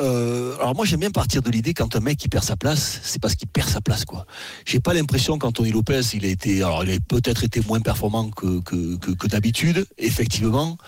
Euh, 0.00 0.56
alors 0.56 0.74
moi 0.74 0.84
j'aime 0.84 0.98
bien 1.00 1.10
partir 1.12 1.40
de 1.40 1.48
l'idée 1.50 1.72
quand 1.72 1.94
un 1.94 2.00
mec 2.00 2.24
il 2.24 2.28
perd 2.28 2.42
sa 2.42 2.56
place, 2.56 2.98
c'est 3.04 3.22
parce 3.22 3.36
qu'il 3.36 3.46
perd 3.46 3.68
sa 3.68 3.80
place 3.80 4.04
quoi. 4.04 4.26
J'ai 4.66 4.80
pas 4.80 4.92
l'impression 4.92 5.38
qu'Anthony 5.38 5.70
Lopez 5.70 6.00
il 6.14 6.24
a 6.24 6.28
été, 6.28 6.62
alors 6.64 6.82
il 6.84 6.90
a 6.90 6.98
peut-être 7.06 7.44
été 7.44 7.60
moins 7.60 7.80
performant 7.80 8.28
que 8.30 8.60
que, 8.62 8.96
que, 8.96 9.12
que 9.12 9.26
d'habitude, 9.28 9.86
effectivement. 9.98 10.78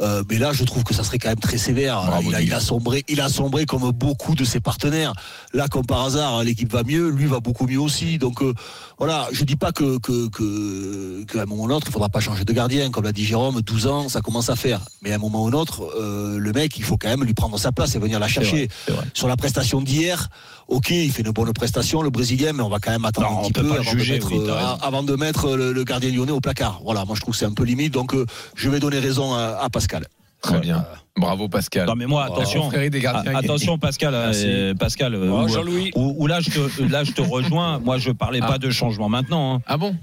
Euh, 0.00 0.24
mais 0.28 0.38
là, 0.38 0.52
je 0.52 0.64
trouve 0.64 0.82
que 0.82 0.92
ça 0.92 1.04
serait 1.04 1.18
quand 1.18 1.28
même 1.28 1.38
très 1.38 1.58
sévère. 1.58 2.02
Bravo, 2.02 2.30
il, 2.30 2.34
a, 2.34 2.40
il 2.40 2.44
Didier. 2.44 2.54
a 2.56 2.60
sombré, 2.60 3.04
il 3.08 3.20
a 3.20 3.28
sombré 3.28 3.64
comme 3.64 3.90
beaucoup 3.92 4.34
de 4.34 4.44
ses 4.44 4.60
partenaires. 4.60 5.12
Là, 5.52 5.68
comme 5.68 5.86
par 5.86 6.02
hasard, 6.02 6.42
l'équipe 6.42 6.72
va 6.72 6.82
mieux, 6.82 7.08
lui 7.10 7.26
va 7.26 7.40
beaucoup 7.40 7.66
mieux 7.66 7.80
aussi. 7.80 8.18
Donc 8.18 8.42
euh, 8.42 8.54
voilà, 8.98 9.28
je 9.32 9.44
dis 9.44 9.56
pas 9.56 9.72
que 9.72 9.98
que 9.98 10.28
que 10.28 11.24
qu'à 11.24 11.42
un 11.42 11.46
moment 11.46 11.64
ou 11.64 11.66
l'autre, 11.66 11.86
il 11.88 11.92
faudra 11.92 12.08
pas 12.08 12.20
changer 12.20 12.44
de 12.44 12.52
gardien, 12.52 12.90
comme 12.90 13.04
l'a 13.04 13.12
dit 13.12 13.24
Jérôme. 13.24 13.60
12 13.60 13.86
ans, 13.86 14.08
ça 14.08 14.20
commence 14.20 14.50
à 14.50 14.56
faire. 14.56 14.80
Mais 15.02 15.12
à 15.12 15.16
un 15.16 15.18
moment 15.18 15.44
ou 15.44 15.50
l'autre, 15.50 15.82
euh, 15.98 16.38
le 16.38 16.52
mec, 16.52 16.76
il 16.78 16.84
faut 16.84 16.96
quand 16.96 17.08
même 17.08 17.24
lui 17.24 17.34
prendre 17.34 17.58
sa 17.58 17.72
place 17.72 17.94
et 17.94 17.98
venir 17.98 18.18
la 18.18 18.28
chercher. 18.28 18.68
vrai. 18.88 19.04
Sur 19.12 19.26
la 19.28 19.36
prestation 19.36 19.80
d'hier, 19.80 20.28
ok, 20.68 20.90
il 20.90 21.10
fait 21.10 21.22
une 21.22 21.32
bonne 21.32 21.52
prestation, 21.52 22.02
le 22.02 22.10
Brésilien, 22.10 22.52
mais 22.52 22.62
on 22.62 22.68
va 22.68 22.78
quand 22.78 22.92
même 22.92 23.04
attendre 23.04 23.30
Non, 23.30 23.38
un 23.40 23.42
petit 23.42 23.52
peu 23.52 23.62
pas 23.68 23.74
le 23.74 23.80
avant, 23.80 23.90
juger, 23.90 24.18
de 24.18 24.24
mettre, 24.24 24.32
oui, 24.32 24.42
t'as 24.46 24.72
euh, 24.74 24.76
avant 24.80 25.02
de 25.02 25.16
mettre 25.16 25.56
le, 25.56 25.72
le 25.72 25.84
gardien 25.84 26.10
lyonnais 26.10 26.32
au 26.32 26.40
placard. 26.40 26.80
Voilà, 26.84 27.04
moi 27.04 27.14
je 27.16 27.20
trouve 27.20 27.32
que 27.34 27.38
c'est 27.38 27.46
un 27.46 27.52
peu 27.52 27.64
limite, 27.64 27.92
donc 27.92 28.14
euh, 28.14 28.26
je 28.54 28.70
vais 28.70 28.80
donner 28.80 28.98
raison 29.00 29.34
à, 29.34 29.58
à 29.60 29.70
Pascal. 29.70 30.06
Très 30.44 30.60
bien. 30.60 30.84
Bravo 31.16 31.48
Pascal. 31.48 31.86
Non 31.86 31.94
mais 31.94 32.06
moi 32.06 32.24
attention, 32.24 32.62
confrérie 32.62 32.90
des 32.90 33.00
gardiens. 33.00 33.34
Attention 33.36 33.78
Pascal, 33.78 34.14
euh, 34.14 34.74
Pascal, 34.74 35.14
euh, 35.14 35.30
Oh, 35.32 35.44
où, 35.44 35.48
Jean-Louis. 35.48 35.90
où- 35.94 36.14
où 36.18 36.26
là 36.26 36.40
je 36.40 36.50
te 36.50 36.82
là 36.82 37.04
je 37.04 37.12
te 37.12 37.22
rejoins. 37.22 37.78
Moi 37.78 37.98
je 37.98 38.10
parlais 38.10 38.40
Ah. 38.42 38.46
pas 38.48 38.58
de 38.58 38.68
changement 38.70 39.08
maintenant. 39.08 39.54
hein. 39.56 39.62
Ah 39.66 39.76
bon? 39.76 39.94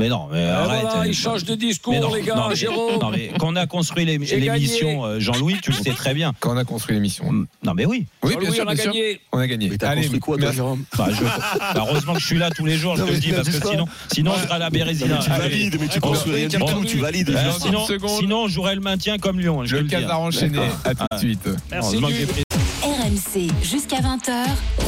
Mais 0.00 0.08
non, 0.08 0.28
mais 0.32 0.40
Et 0.42 0.48
arrête. 0.48 0.80
voilà, 0.80 1.00
euh, 1.02 1.06
il 1.08 1.14
change 1.14 1.44
de 1.44 1.54
discours, 1.54 1.92
non, 1.92 2.14
les 2.14 2.22
gars, 2.22 2.34
non, 2.34 2.48
mais- 2.48 2.56
Jérôme. 2.56 2.98
Non, 3.02 3.10
mais 3.10 3.30
quand 3.38 3.48
on 3.52 3.56
a 3.56 3.66
construit 3.66 4.06
l'émission, 4.06 5.04
euh, 5.04 5.20
Jean-Louis, 5.20 5.56
tu 5.62 5.72
le 5.72 5.76
sais 5.76 5.90
très 5.92 6.14
bien. 6.14 6.32
Quand 6.40 6.54
on 6.54 6.56
a 6.56 6.64
construit 6.64 6.94
l'émission. 6.94 7.30
Non, 7.62 7.74
mais 7.74 7.84
oui. 7.84 8.06
Oui, 8.22 8.34
bien 8.40 8.50
sûr, 8.50 8.64
on 8.66 8.70
a 8.70 8.74
bien 8.74 8.82
sûr. 8.84 8.92
gagné. 8.94 9.20
On 9.30 9.38
a 9.38 9.46
gagné. 9.46 9.68
Mais 9.68 9.76
t'as 9.76 9.90
Allez, 9.90 10.00
construit 10.00 10.20
quoi, 10.20 10.36
toi, 10.36 10.42
merci. 10.44 10.56
Jérôme 10.56 10.84
Bah, 10.96 11.08
je- 11.10 11.22
bah, 11.22 11.74
heureusement 11.76 12.14
que 12.14 12.20
je 12.20 12.26
suis 12.26 12.38
là 12.38 12.48
tous 12.50 12.64
les 12.64 12.76
jours, 12.78 12.96
je 12.96 13.04
te 13.04 13.10
le 13.12 13.18
dis, 13.18 13.32
parce 13.32 13.48
que 13.50 13.68
sinon, 13.68 13.84
sinon 14.10 14.32
je 14.38 14.42
serai 14.44 14.54
à 14.54 14.58
la 14.58 14.70
Bérésina. 14.70 15.18
Tu 15.18 15.30
Allez. 15.30 15.42
valides, 15.42 15.76
mais 15.78 15.88
tu 15.88 15.98
On- 15.98 16.08
construis 16.08 16.34
rien 16.34 16.48
du 16.48 16.56
on- 16.56 16.66
tout, 16.66 16.84
tu 16.86 16.96
valides. 16.96 17.28
Euh, 17.28 17.50
sinon, 17.60 17.72
30 17.80 17.88
secondes. 17.88 18.18
sinon, 18.20 18.48
je 18.48 18.54
jouerai 18.54 18.74
le 18.76 18.80
maintien 18.80 19.18
comme 19.18 19.38
Lyon. 19.38 19.64
Je 19.66 19.76
Le 19.76 19.84
casar 19.88 20.18
enchaîné. 20.20 20.58
À 20.84 20.94
tout 20.94 21.04
de 21.12 21.18
suite. 21.18 21.40
Pris- 21.42 22.42
RMC 23.10 23.50
jusqu'à 23.62 23.96
20h. 23.96 24.30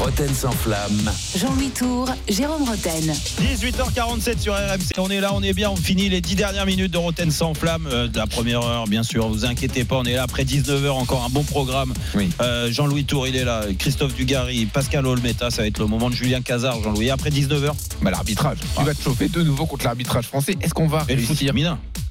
Roten 0.00 0.32
sans 0.32 0.52
flamme. 0.52 1.10
Jean-Louis 1.36 1.70
Tour, 1.70 2.08
Jérôme 2.28 2.62
Roten. 2.62 3.12
18h47 3.40 4.38
sur 4.38 4.54
RMC. 4.54 4.92
On 4.98 5.10
est 5.10 5.20
là, 5.20 5.32
on 5.34 5.42
est 5.42 5.52
bien. 5.52 5.70
On 5.70 5.76
finit 5.76 6.08
les 6.08 6.20
10 6.20 6.36
dernières 6.36 6.66
minutes 6.66 6.92
de 6.92 6.98
Roten 6.98 7.32
sans 7.32 7.52
flamme. 7.54 7.88
euh, 7.90 8.06
de 8.06 8.16
la 8.16 8.28
première 8.28 8.62
heure, 8.62 8.86
bien 8.86 9.02
sûr. 9.02 9.26
Vous 9.28 9.44
inquiétez 9.44 9.84
pas, 9.84 9.96
on 9.96 10.04
est 10.04 10.14
là 10.14 10.22
après 10.22 10.44
19h. 10.44 10.90
Encore 10.90 11.24
un 11.24 11.30
bon 11.30 11.42
programme. 11.42 11.92
Oui. 12.14 12.30
Euh, 12.40 12.70
Jean-Louis 12.70 13.04
Tour, 13.04 13.26
il 13.26 13.34
est 13.34 13.44
là. 13.44 13.64
Christophe 13.76 14.14
Dugarry, 14.14 14.66
Pascal 14.66 15.04
Olmeta. 15.04 15.50
Ça 15.50 15.62
va 15.62 15.66
être 15.68 15.78
le 15.80 15.86
moment 15.86 16.08
de 16.08 16.14
Julien 16.14 16.42
Cazard, 16.42 16.80
Jean-Louis. 16.80 17.10
Après 17.10 17.30
19h, 17.30 17.72
Bah, 18.02 18.12
l'arbitrage. 18.12 18.58
Tu 18.78 18.84
vas 18.84 18.94
te 18.94 19.02
chauffer 19.02 19.28
de 19.28 19.42
nouveau 19.42 19.66
contre 19.66 19.84
l'arbitrage 19.84 20.26
français. 20.26 20.54
Est-ce 20.60 20.74
qu'on 20.74 20.86
va 20.86 21.04
et 21.08 21.14
réussir. 21.14 21.52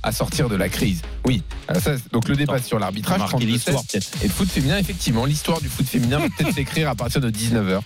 À 0.04 0.12
sortir 0.12 0.50
de 0.50 0.56
la 0.56 0.68
crise 0.70 1.02
Oui. 1.26 1.44
Ça, 1.80 1.92
donc 2.12 2.28
le 2.28 2.36
débat 2.36 2.60
sur 2.62 2.80
l'arbitrage, 2.80 3.20
marquer 3.20 3.38
32-16. 3.46 3.48
l'histoire, 3.48 3.84
peut-être. 3.84 4.10
Et 4.24 4.28
le 4.28 4.34
foot 4.34 4.50
féminin, 4.50 4.78
effectivement, 4.80 5.26
l'histoire 5.26 5.62
du 5.62 5.70
foot 5.70 5.86
féminin 5.88 6.18
va 6.20 6.26
peut-être 6.36 6.54
s'écrire 6.56 6.90
à 6.90 6.96
partir 6.96 7.22
de 7.22 7.30
19h. 7.30 7.80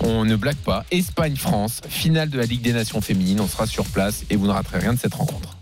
On 0.00 0.24
ne 0.24 0.36
blague 0.36 0.56
pas. 0.56 0.84
Espagne-France, 0.90 1.80
finale 1.88 2.28
de 2.30 2.38
la 2.38 2.44
Ligue 2.46 2.62
des 2.62 2.72
Nations 2.72 3.00
féminines. 3.00 3.40
On 3.40 3.48
sera 3.48 3.66
sur 3.66 3.84
place 3.86 4.24
et 4.30 4.36
vous 4.36 4.46
ne 4.46 4.52
raterez 4.52 4.78
rien 4.80 4.92
de 4.94 4.98
cette 4.98 5.14
rencontre. 5.14 5.56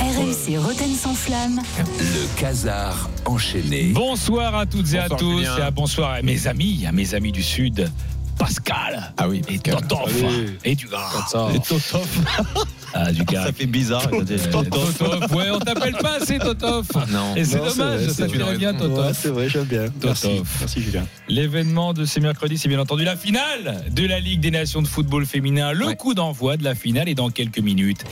RMC 0.00 0.58
Roten 0.58 0.94
sans 0.94 1.14
flamme. 1.14 1.60
Le 1.98 2.40
casar 2.40 3.08
enchaîné. 3.24 3.92
Bonsoir 3.94 4.54
à 4.54 4.66
toutes 4.66 4.92
et 4.94 4.98
à 4.98 5.08
tous 5.08 5.38
Julien. 5.38 5.58
et 5.58 5.62
à 5.62 5.70
bonsoir 5.70 6.10
à 6.12 6.22
mes 6.22 6.46
amis, 6.46 6.84
à 6.86 6.92
mes 6.92 7.14
amis 7.14 7.32
du 7.32 7.42
Sud. 7.42 7.90
Pascal 8.38 9.14
Ah 9.16 9.28
oui, 9.28 9.40
et. 9.48 9.58
Totof 9.58 10.10
Salut. 10.12 10.58
et 10.64 10.74
du 10.74 10.88
gars. 10.88 11.08
Et 11.54 11.58
Totof. 11.60 12.18
Ah, 12.94 13.12
du 13.12 13.24
gars. 13.24 13.44
Ça 13.46 13.52
fait 13.52 13.66
bizarre. 13.66 14.08
Totof, 14.10 15.00
ouais, 15.32 15.50
on 15.52 15.58
t'appelle 15.58 15.94
pas 15.94 16.14
assez 16.20 16.38
Totof. 16.38 16.86
Non. 17.10 17.34
Et 17.36 17.44
c'est 17.44 17.56
dommage, 17.58 18.06
ça 18.08 18.12
c'est 18.14 18.26
te 18.28 18.56
bien 18.56 18.74
Totof. 18.74 19.16
c'est 19.20 19.28
vrai, 19.28 19.48
j'aime 19.48 19.64
bien. 19.64 19.86
Merci. 20.02 20.28
Totof. 20.28 20.48
Merci, 20.60 20.82
Julien. 20.82 21.06
L'événement 21.28 21.92
de 21.92 22.04
ce 22.04 22.20
mercredi, 22.20 22.58
c'est 22.58 22.68
bien 22.68 22.80
entendu 22.80 23.04
la 23.04 23.16
finale 23.16 23.84
de 23.90 24.06
la 24.06 24.20
Ligue 24.20 24.40
des 24.40 24.50
Nations 24.50 24.82
de 24.82 24.88
football 24.88 25.26
féminin. 25.26 25.72
Le 25.72 25.94
coup 25.94 26.14
d'envoi 26.14 26.56
de 26.56 26.64
la 26.64 26.74
finale 26.74 27.08
est 27.08 27.14
dans 27.14 27.30
quelques 27.30 27.58
minutes. 27.58 28.04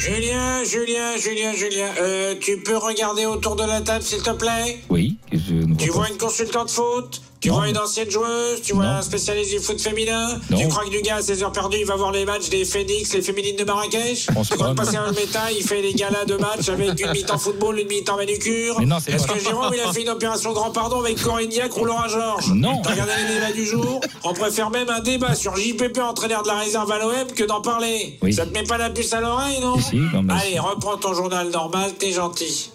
Julien, 0.00 0.64
Julien, 0.64 1.16
Julien, 1.18 1.52
Julien, 1.52 1.88
euh, 2.00 2.34
tu 2.40 2.58
peux 2.58 2.76
regarder 2.76 3.26
autour 3.26 3.56
de 3.56 3.64
la 3.64 3.80
table, 3.80 4.02
s'il 4.02 4.22
te 4.22 4.30
plaît? 4.30 4.80
Oui, 4.88 5.18
Tu 5.30 5.88
vois 5.88 6.00
vois 6.00 6.08
une 6.08 6.16
consultante 6.18 6.70
foot 6.70 7.20
Tu 7.40 7.48
Non. 7.48 7.54
vois 7.56 7.68
une 7.68 7.78
ancienne 7.78 8.10
joueuse 8.10 8.60
Tu 8.62 8.74
vois 8.74 8.84
Non. 8.84 8.90
un 8.90 9.02
spécialiste 9.02 9.50
du 9.50 9.58
foot 9.60 9.80
féminin 9.80 10.38
Non. 10.50 10.58
Tu 10.58 10.68
crois 10.68 10.84
que 10.84 10.90
du 10.90 11.00
gars 11.00 11.16
à 11.16 11.22
16 11.22 11.42
heures 11.42 11.52
perdues, 11.52 11.78
il 11.80 11.86
va 11.86 11.96
voir 11.96 12.12
les 12.12 12.26
matchs 12.26 12.50
des 12.50 12.66
Phoenix, 12.66 13.14
les 13.14 13.22
féminines 13.22 13.56
de 13.56 13.64
Marrakech 13.64 14.26
pense 14.34 14.48
Tu 14.50 14.56
crois 14.56 14.70
que 14.70 14.74
passer 14.74 14.96
un 14.96 15.10
méta, 15.12 15.50
il 15.50 15.62
fait 15.62 15.80
les 15.80 15.94
galas 15.94 16.26
de 16.26 16.36
matchs 16.36 16.68
avec 16.68 17.00
une 17.00 17.10
mi-temps 17.12 17.38
football, 17.38 17.78
une 17.78 17.88
mi-temps 17.88 18.16
manucure 18.18 18.78
Est-ce 18.80 19.26
que. 19.26 19.38
Jérôme, 19.40 19.72
il 19.74 19.80
a 19.80 19.90
fait 19.92 20.02
une 20.02 20.10
opération 20.10 20.52
grand 20.52 20.70
pardon 20.70 21.00
avec 21.00 21.20
Corinne 21.22 21.48
Diacre 21.48 21.80
ou 21.80 21.84
Laura 21.86 22.08
Georges 22.08 22.52
Non. 22.52 22.82
T'as 22.82 22.90
regardé 22.90 23.12
les 23.26 23.34
débats 23.34 23.52
du 23.52 23.64
jour 23.64 24.00
On 24.24 24.34
préfère 24.34 24.68
même 24.70 24.90
un 24.90 25.00
débat 25.00 25.34
sur 25.34 25.56
JPP, 25.56 25.98
entraîneur 25.98 26.42
de 26.42 26.48
la 26.48 26.56
réserve 26.56 26.92
à 26.92 26.98
l'OM, 26.98 27.26
que 27.34 27.44
d'en 27.44 27.62
parler. 27.62 28.18
Oui. 28.22 28.34
Ça 28.34 28.44
te 28.44 28.52
met 28.52 28.64
pas 28.64 28.76
la 28.76 28.90
puce 28.90 29.12
à 29.14 29.20
l'oreille, 29.22 29.60
non 29.60 29.76
Si, 29.80 29.98
Allez, 30.28 30.58
reprends 30.58 30.98
ton 30.98 31.14
journal 31.14 31.48
normal, 31.48 31.92
t'es 31.98 32.12
gentil. 32.12 32.70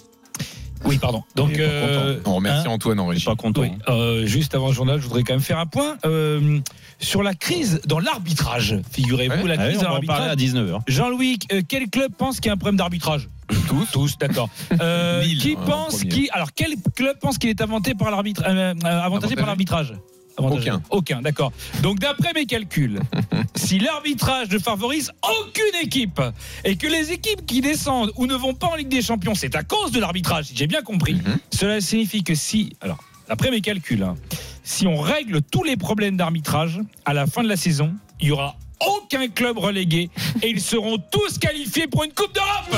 Oui, 0.83 0.97
pardon. 0.97 1.23
Donc, 1.35 1.57
euh, 1.57 2.19
On 2.25 2.35
remercie 2.35 2.67
hein, 2.67 2.71
Antoine 2.71 2.99
en 2.99 3.07
régie. 3.07 3.25
pas 3.25 3.35
content. 3.35 3.61
Oui, 3.61 3.71
euh, 3.87 4.25
juste 4.25 4.55
avant 4.55 4.67
le 4.67 4.73
journal, 4.73 4.99
je 4.99 5.03
voudrais 5.05 5.23
quand 5.23 5.33
même 5.33 5.41
faire 5.41 5.59
un 5.59 5.65
point 5.65 5.97
euh, 6.05 6.59
sur 6.99 7.23
la 7.23 7.33
crise 7.33 7.81
dans 7.87 7.99
l'arbitrage. 7.99 8.79
Figurez-vous, 8.91 9.43
Ouais, 9.43 9.55
la 9.55 9.61
Allez, 9.61 9.73
crise 9.73 9.83
dans 9.83 9.99
parler 10.01 10.09
à 10.09 10.27
l'arbitrage. 10.27 10.37
19h. 10.37 10.81
Jean-Louis, 10.87 11.39
quel 11.67 11.89
club 11.89 12.11
pense 12.17 12.39
qu'il 12.39 12.47
y 12.47 12.49
a 12.49 12.53
un 12.53 12.57
problème 12.57 12.77
d'arbitrage? 12.77 13.29
Tous. 13.67 13.87
Tous, 13.91 14.17
d'accord. 14.17 14.49
Qui 14.69 14.75
hein, 14.75 15.61
en 15.61 15.65
pense 15.65 16.03
qui 16.03 16.29
Alors, 16.31 16.49
quel 16.53 16.75
club 16.95 17.17
pense 17.19 17.37
qu'il 17.37 17.49
est 17.49 17.61
inventé 17.61 17.93
par 17.93 18.11
l'arbitre, 18.11 18.43
avantagé 18.83 19.35
par 19.35 19.45
l'arbitrage? 19.45 19.93
Aucun. 20.37 20.81
Aucun, 20.89 21.21
d'accord. 21.21 21.51
Donc, 21.81 21.99
d'après 21.99 22.33
mes 22.33 22.45
calculs, 22.45 22.99
si 23.55 23.79
l'arbitrage 23.79 24.49
ne 24.49 24.59
favorise 24.59 25.11
aucune 25.23 25.81
équipe 25.81 26.21
et 26.63 26.75
que 26.75 26.87
les 26.87 27.11
équipes 27.11 27.45
qui 27.45 27.61
descendent 27.61 28.11
ou 28.17 28.25
ne 28.25 28.35
vont 28.35 28.53
pas 28.53 28.67
en 28.67 28.75
Ligue 28.75 28.89
des 28.89 29.01
Champions, 29.01 29.35
c'est 29.35 29.55
à 29.55 29.63
cause 29.63 29.91
de 29.91 29.99
l'arbitrage, 29.99 30.45
si 30.45 30.55
j'ai 30.55 30.67
bien 30.67 30.81
compris, 30.81 31.13
Mhm. 31.15 31.37
cela 31.53 31.79
signifie 31.81 32.23
que 32.23 32.35
si, 32.35 32.75
alors, 32.81 32.97
d'après 33.29 33.49
mes 33.51 33.61
calculs, 33.61 34.03
hein, 34.03 34.15
si 34.63 34.87
on 34.87 34.97
règle 34.99 35.41
tous 35.41 35.63
les 35.63 35.77
problèmes 35.77 36.17
d'arbitrage, 36.17 36.79
à 37.05 37.13
la 37.13 37.27
fin 37.27 37.43
de 37.43 37.47
la 37.49 37.55
saison, 37.57 37.93
il 38.19 38.27
y 38.27 38.31
aura 38.31 38.55
aucun 38.85 39.27
club 39.29 39.57
relégué 39.57 40.09
et 40.41 40.49
ils 40.49 40.59
seront 40.61 40.97
tous 41.11 41.37
qualifiés 41.39 41.87
pour 41.87 42.03
une 42.03 42.11
Coupe 42.11 42.33
d'Europe. 42.33 42.75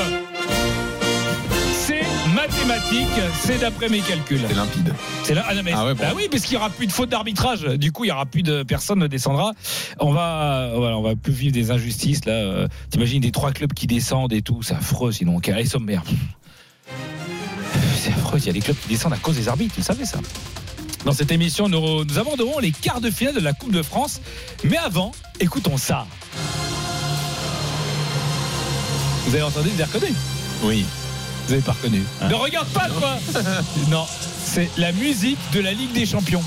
C'est 2.50 2.64
mathématique, 2.66 3.08
c'est 3.40 3.58
d'après 3.58 3.88
mes 3.88 4.00
calculs. 4.00 4.40
C'est 4.48 4.54
limpide. 4.54 4.94
C'est 5.24 5.34
là. 5.34 5.44
Ah, 5.48 5.54
non, 5.54 5.62
mais- 5.64 5.72
Ah 5.74 5.84
ouais, 5.86 5.94
bah 5.94 6.12
oui, 6.16 6.28
parce 6.30 6.42
qu'il 6.44 6.52
n'y 6.52 6.56
aura 6.58 6.70
plus 6.70 6.86
de 6.86 6.92
faute 6.92 7.08
d'arbitrage. 7.08 7.62
Du 7.62 7.92
coup, 7.92 8.04
il 8.04 8.08
y 8.08 8.10
aura 8.10 8.26
plus 8.26 8.42
de 8.42 8.62
personne 8.62 8.98
ne 8.98 9.06
descendra. 9.06 9.52
On 10.00 10.12
va, 10.12 10.70
voilà, 10.74 10.96
on 10.98 11.02
va 11.02 11.14
plus 11.16 11.32
vivre 11.32 11.52
des 11.52 11.70
injustices 11.70 12.24
là. 12.24 12.66
T'imagines 12.90 13.20
des 13.20 13.32
trois 13.32 13.52
clubs 13.52 13.72
qui 13.72 13.86
descendent 13.86 14.32
et 14.32 14.42
tout, 14.42 14.62
c'est 14.62 14.74
affreux. 14.74 15.12
Sinon, 15.12 15.40
allez 15.46 15.66
sommaire. 15.66 16.02
C'est 17.96 18.10
affreux. 18.12 18.38
Il 18.38 18.46
y 18.46 18.50
a 18.50 18.52
des 18.52 18.60
clubs 18.60 18.76
qui 18.76 18.88
descendent 18.88 19.14
à 19.14 19.18
cause 19.18 19.36
des 19.36 19.48
arbitres. 19.48 19.74
Vous 19.76 19.82
savez 19.84 20.04
ça. 20.04 20.18
Dans 21.04 21.12
cette 21.12 21.30
émission, 21.30 21.68
nous, 21.68 22.04
nous 22.04 22.18
aborderons 22.18 22.58
les 22.58 22.72
quarts 22.72 23.00
de 23.00 23.10
finale 23.10 23.34
de 23.34 23.40
la 23.40 23.52
Coupe 23.52 23.72
de 23.72 23.82
France. 23.82 24.20
Mais 24.64 24.76
avant, 24.76 25.12
écoutons 25.40 25.76
ça. 25.76 26.06
Vous 29.26 29.34
avez 29.34 29.44
entendu, 29.44 29.68
vous 29.68 29.80
avez 29.80 29.92
reconnu? 29.92 30.12
Oui. 30.64 30.84
Vous 31.48 31.54
avez 31.54 31.62
pas 31.62 31.72
reconnu. 31.72 32.02
Ne 32.28 32.34
regarde 32.34 32.68
pas 32.68 32.88
toi 32.90 33.18
Non, 33.90 34.04
c'est 34.44 34.68
la 34.76 34.92
musique 34.92 35.38
de 35.54 35.60
la 35.60 35.72
Ligue 35.72 35.92
des 35.92 36.04
Champions. 36.04 36.42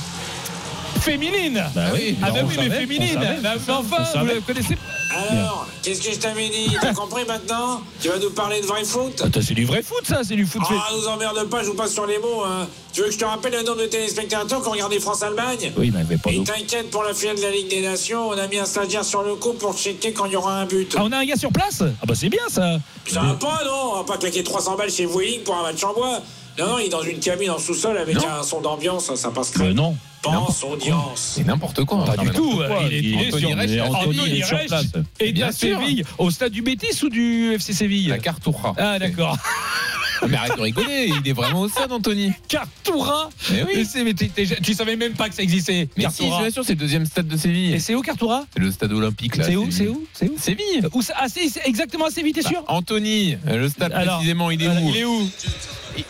Féminine 0.99 1.63
Bah 1.73 1.85
oui, 1.91 2.15
Ah 2.21 2.29
bah 2.29 2.41
oui, 2.45 2.55
mais 2.57 2.63
savait, 2.69 2.79
féminine 2.81 3.17
on 3.17 3.21
savait. 3.21 3.41
Bah, 3.41 3.53
mais 3.55 3.73
Enfin, 3.79 3.97
On 3.97 4.03
vous 4.03 4.11
savait. 4.13 4.35
la 4.35 4.41
connaissez 4.41 4.77
Alors, 5.13 5.67
qu'est-ce 5.83 6.01
que 6.01 6.11
je 6.13 6.19
t'avais 6.19 6.49
dit 6.49 6.75
T'as 6.81 6.93
compris 7.01 7.23
maintenant 7.27 7.81
Tu 8.01 8.07
vas 8.09 8.17
nous 8.19 8.29
parler 8.31 8.61
de 8.61 8.65
vrai 8.65 8.83
foot 8.83 9.21
Attends, 9.23 9.41
c'est 9.45 9.53
du 9.53 9.65
vrai 9.65 9.81
foot 9.83 10.05
ça, 10.05 10.21
c'est 10.23 10.35
du 10.35 10.45
foot. 10.45 10.61
Ah, 10.69 10.89
nous 10.95 11.07
emmerde 11.07 11.43
pas, 11.49 11.63
je 11.63 11.67
vous 11.69 11.75
passe 11.75 11.93
sur 11.93 12.05
les 12.05 12.17
mots. 12.19 12.43
Hein. 12.45 12.67
Tu 12.93 13.01
veux 13.01 13.07
que 13.07 13.13
je 13.13 13.17
te 13.19 13.25
rappelle 13.25 13.53
le 13.53 13.63
nombre 13.63 13.81
de 13.81 13.85
téléspectateurs 13.87 14.61
qui 14.61 14.67
ont 14.67 14.71
regardé 14.71 14.99
France-Allemagne 14.99 15.71
Oui, 15.77 15.91
mais 15.93 16.17
pas 16.17 16.29
Et 16.31 16.43
t'inquiète, 16.43 16.89
pour 16.91 17.03
la 17.03 17.13
finale 17.13 17.37
de 17.37 17.41
la 17.41 17.51
Ligue 17.51 17.69
des 17.69 17.81
Nations, 17.81 18.29
on 18.29 18.37
a 18.37 18.47
mis 18.47 18.57
un 18.59 18.65
stagiaire 18.65 19.05
sur 19.05 19.23
le 19.23 19.35
coup 19.35 19.53
pour 19.53 19.77
checker 19.77 20.13
quand 20.13 20.25
il 20.25 20.33
y 20.33 20.35
aura 20.35 20.55
un 20.59 20.65
but. 20.65 20.93
Ah, 20.97 21.01
on 21.03 21.11
a 21.11 21.17
un 21.17 21.25
gars 21.25 21.35
sur 21.37 21.51
place? 21.51 21.81
Ah 21.81 22.05
bah 22.05 22.13
c'est 22.15 22.29
bien 22.29 22.43
ça 22.49 22.77
Ça 23.07 23.21
va 23.21 23.33
pas, 23.33 23.61
non? 23.65 23.91
On 23.93 23.97
va 23.97 24.03
pas 24.03 24.17
claquer 24.17 24.43
300 24.43 24.75
balles 24.77 24.91
chez 24.91 25.05
Vueling 25.05 25.41
pour 25.43 25.55
un 25.55 25.63
match 25.63 25.83
en 25.83 25.93
bois. 25.93 26.19
Non, 26.59 26.67
non, 26.67 26.79
il 26.79 26.85
est 26.87 26.89
dans 26.89 27.01
une 27.01 27.19
cabine 27.19 27.49
en 27.51 27.57
sous-sol 27.59 27.97
avec 27.97 28.15
Non. 28.15 28.27
un 28.27 28.43
son 28.43 28.59
d'ambiance, 28.59 29.13
ça 29.15 29.29
passe 29.31 29.51
Euh, 29.51 29.59
crème. 29.59 29.73
non. 29.73 29.95
Pense, 30.21 30.63
audience. 30.63 31.33
C'est 31.35 31.43
n'importe 31.45 31.83
quoi. 31.85 32.05
Pas 32.05 32.17
du 32.17 32.29
tout 32.29 32.55
quoi, 32.57 32.81
Il 32.91 33.21
est, 33.21 33.31
sur, 33.31 34.65
place. 34.67 34.85
Et 35.19 35.31
Bien 35.31 35.51
sûr. 35.51 35.79
Séville 35.79 36.03
Au 36.17 36.29
stade 36.29 36.51
du 36.51 36.61
Bétis 36.61 37.03
ou 37.03 37.09
du 37.09 37.53
FC 37.53 37.73
Séville 37.73 38.07
La 38.09 38.19
Cartoura. 38.19 38.75
Ah 38.77 38.99
d'accord. 38.99 39.37
Mais 40.27 40.37
arrête 40.37 40.55
de 40.55 40.61
rigoler, 40.61 41.11
il 41.23 41.27
est 41.27 41.33
vraiment 41.33 41.61
au 41.61 41.67
stade, 41.67 41.91
Anthony. 41.91 42.31
Cartoura 42.47 43.29
Mais 43.51 43.63
oui. 43.63 43.87
mais 44.05 44.13
Tu 44.61 44.73
savais 44.75 44.95
même 44.95 45.13
pas 45.13 45.29
que 45.29 45.33
ça 45.35 45.41
existait 45.41 45.89
Mais 45.97 46.05
si, 46.11 46.27
bien 46.27 46.51
sûr, 46.51 46.63
c'est 46.63 46.73
le 46.73 46.79
deuxième 46.79 47.05
stade 47.05 47.27
de 47.27 47.35
Et 47.35 47.39
Séville. 47.39 47.81
c'est 47.81 47.95
où 47.95 48.01
Cartoura 48.01 48.45
C'est 48.53 48.59
le 48.59 48.71
stade 48.71 48.91
olympique, 48.93 49.37
là. 49.37 49.45
C'est 49.45 49.55
où 49.55 49.71
C'est 49.71 49.87
où 49.87 50.05
C'est 50.13 50.29
où 50.29 50.37
Séville. 50.37 50.87
Où 50.93 51.01
Ah 51.15 51.25
c'est 51.27 51.49
exactement 51.65 52.05
à 52.05 52.11
Séville, 52.11 52.33
t'es 52.33 52.43
sûr 52.43 52.61
Bah, 52.61 52.65
Anthony, 52.67 53.37
le 53.47 53.67
stade 53.69 53.93
Alors, 53.93 54.17
précisément, 54.17 54.51
il 54.51 54.61
est 54.61 54.67
Alors, 54.67 54.83
où 54.83 54.89
Il 54.89 54.97
est 54.97 55.05
où 55.05 55.29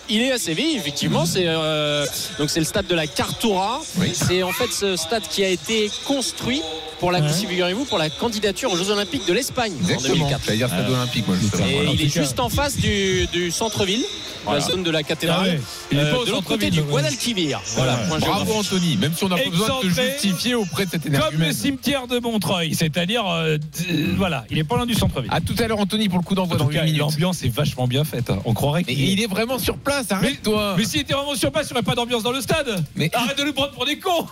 Il 0.10 0.22
est 0.22 0.32
à 0.32 0.38
Séville, 0.38 0.76
effectivement. 0.76 1.26
C'est 1.26 1.46
euh, 1.48 2.06
donc 2.40 2.50
c'est 2.50 2.60
le 2.60 2.66
stade 2.66 2.88
de 2.88 2.96
la 2.96 3.08
Cartoura. 3.08 3.82
Oui. 3.98 4.12
C'est 4.14 4.44
en 4.44 4.52
fait 4.52 4.72
ce 4.72 4.96
stade 4.96 5.24
qui 5.30 5.44
a 5.44 5.50
été 5.50 5.90
construit 6.06 6.62
pour 7.00 7.12
la, 7.12 7.20
Ouais. 7.20 7.30
figurez-vous, 7.34 7.86
pour 7.86 7.98
la 7.98 8.10
candidature 8.10 8.72
aux 8.72 8.78
Jeux 8.78 8.92
Olympiques 8.92 9.26
de 9.28 9.34
l'Espagne 9.34 9.74
en 9.74 9.90
Exactement. 9.90 10.14
2004. 10.26 10.42
J'allais 10.46 10.58
dire 10.58 10.68
stade 10.68 10.86
Ah. 10.88 10.92
olympique, 10.92 11.28
moi, 11.28 11.36
justement. 11.42 11.66
Et 11.66 11.74
Voilà. 11.76 11.92
il 11.94 12.02
est 12.02 12.10
juste 12.14 12.40
en 12.40 12.50
face 12.50 12.78
du, 12.78 13.28
du 13.34 13.50
centre-ville. 13.52 14.04
la 14.52 14.60
zone 14.60 14.82
de 14.82 14.90
la 14.90 15.04
cathédrale. 15.04 15.40
Ah 15.46 15.54
ouais. 15.54 15.60
Il 15.92 15.98
est 16.00 16.02
Euh, 16.02 16.16
pas 16.18 16.26
de 16.26 16.32
l'autre 16.32 16.48
côté 16.48 16.66
centre-ville, 16.66 16.72
du. 16.72 16.82
Guadalquivir. 16.82 17.62
Voilà, 17.76 17.96
Bravo. 18.20 18.54
Anthony, 18.54 18.98
même 18.98 19.14
si 19.16 19.24
on 19.24 19.30
n'a 19.30 19.38
pas 19.38 19.48
besoin 19.52 19.68
de 19.84 19.90
te 19.90 20.02
justifier 20.02 20.56
auprès 20.56 20.88
de 20.88 20.92
cette 20.92 21.04
Comme 21.04 21.40
le 21.40 21.52
cimetière 21.54 22.08
de 22.08 22.18
Montreuil, 22.20 22.74
c'est-à-dire, 22.74 23.24
euh, 23.28 23.58
d- 23.60 24.08
voilà, 24.18 24.44
il 24.50 24.58
est 24.58 24.64
pas 24.64 24.78
loin 24.78 24.88
du 24.88 24.96
centre-ville. 24.96 25.30
À 25.32 25.42
tout 25.42 25.54
à 25.60 25.68
l'heure 25.68 25.80
Anthony 25.80 26.10
pour 26.10 26.18
le 26.18 26.24
coup 26.24 26.34
d'envoi 26.34 26.56
En 26.56 26.58
dans 26.58 26.66
tout 26.66 26.72
8 26.72 26.78
cas, 26.78 26.84
minutes. 26.86 27.00
l'ambiance 27.00 27.44
est 27.44 27.50
vachement 27.54 27.88
bien 27.88 28.04
faite. 28.04 28.32
hein. 28.32 28.40
On 28.46 28.56
croirait 28.56 28.84
qu'il 28.84 29.00
il 29.00 29.22
est 29.22 29.28
vraiment 29.28 29.60
sur 29.60 29.71
place, 29.78 30.08
Mais, 30.10 30.16
arrête-toi. 30.16 30.76
mais 30.78 30.86
s'il 30.86 31.02
était 31.02 31.14
vraiment 31.14 31.36
sur 31.36 31.52
place, 31.52 31.68
il 31.70 31.74
n'y 31.74 31.78
aurait 31.80 31.84
pas 31.86 31.96
d'ambiance 31.96 32.24
dans 32.24 32.32
le 32.32 32.42
stade. 32.42 32.84
Mais- 32.96 33.10
Arrête 33.14 33.38
de 33.38 33.44
nous 33.44 33.54
prendre 33.54 33.72
pour 33.72 33.86
des 33.86 34.00
cons. 34.00 34.28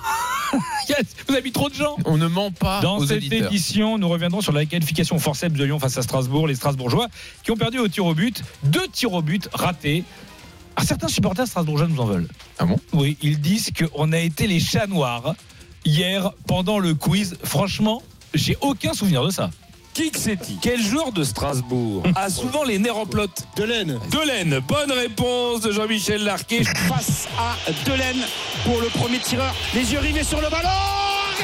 Yes, 0.89 1.05
Vous 1.27 1.33
avez 1.35 1.43
mis 1.43 1.51
trop 1.51 1.69
de 1.69 1.75
gens. 1.75 1.95
On 2.05 2.17
ne 2.17 2.27
ment 2.27 2.49
pas 2.51 2.79
Dans 2.81 2.97
aux 2.97 3.05
cette 3.05 3.17
auditeurs. 3.17 3.47
édition, 3.51 3.97
nous 3.99 4.09
reviendrons 4.09 4.41
sur 4.41 4.51
la 4.51 4.65
qualification 4.65 5.19
forceps 5.19 5.55
de 5.55 5.63
Lyon 5.63 5.77
face 5.77 5.97
à 5.97 6.01
Strasbourg. 6.01 6.47
Les 6.47 6.55
Strasbourgeois 6.55 7.07
qui 7.43 7.51
ont 7.51 7.55
perdu 7.55 7.77
au 7.77 7.87
tir 7.87 8.05
au 8.05 8.15
but. 8.15 8.41
Deux 8.63 8.87
tirs 8.87 9.13
au 9.13 9.21
but 9.21 9.47
ratés. 9.53 10.03
Alors, 10.75 10.87
certains 10.87 11.07
supporters 11.07 11.45
strasbourgeois 11.45 11.87
nous 11.87 11.99
en 11.99 12.05
veulent. 12.05 12.27
Ah 12.57 12.65
bon? 12.65 12.77
Oui, 12.93 13.17
ils 13.21 13.39
disent 13.39 13.69
qu'on 13.77 14.11
a 14.11 14.17
été 14.17 14.47
les 14.47 14.59
chats 14.59 14.87
noirs 14.87 15.35
hier 15.85 16.31
pendant 16.47 16.79
le 16.79 16.95
quiz. 16.95 17.37
Franchement, 17.43 18.01
j'ai 18.33 18.57
aucun 18.61 18.93
souvenir 18.93 19.23
de 19.23 19.29
ça. 19.29 19.51
Kiksetti, 19.93 20.57
quel 20.61 20.81
joueur 20.81 21.11
de 21.11 21.23
Strasbourg 21.23 22.03
a 22.15 22.29
souvent 22.29 22.63
les 22.63 22.77
nerfs 22.79 22.97
en 22.97 23.05
plot 23.05 23.27
Delaine. 23.55 23.99
Delaine, 24.11 24.59
bonne 24.67 24.91
réponse 24.91 25.61
de 25.61 25.71
Jean-Michel 25.71 26.23
Larquet. 26.23 26.63
face 26.63 27.27
à 27.37 27.55
Delaine 27.89 28.23
pour 28.65 28.79
le 28.81 28.87
premier 28.87 29.19
tireur. 29.19 29.53
Les 29.73 29.91
yeux 29.91 29.99
rivés 29.99 30.23
sur 30.23 30.39
le 30.41 30.49
ballon. 30.49 30.69
Et 31.39 31.43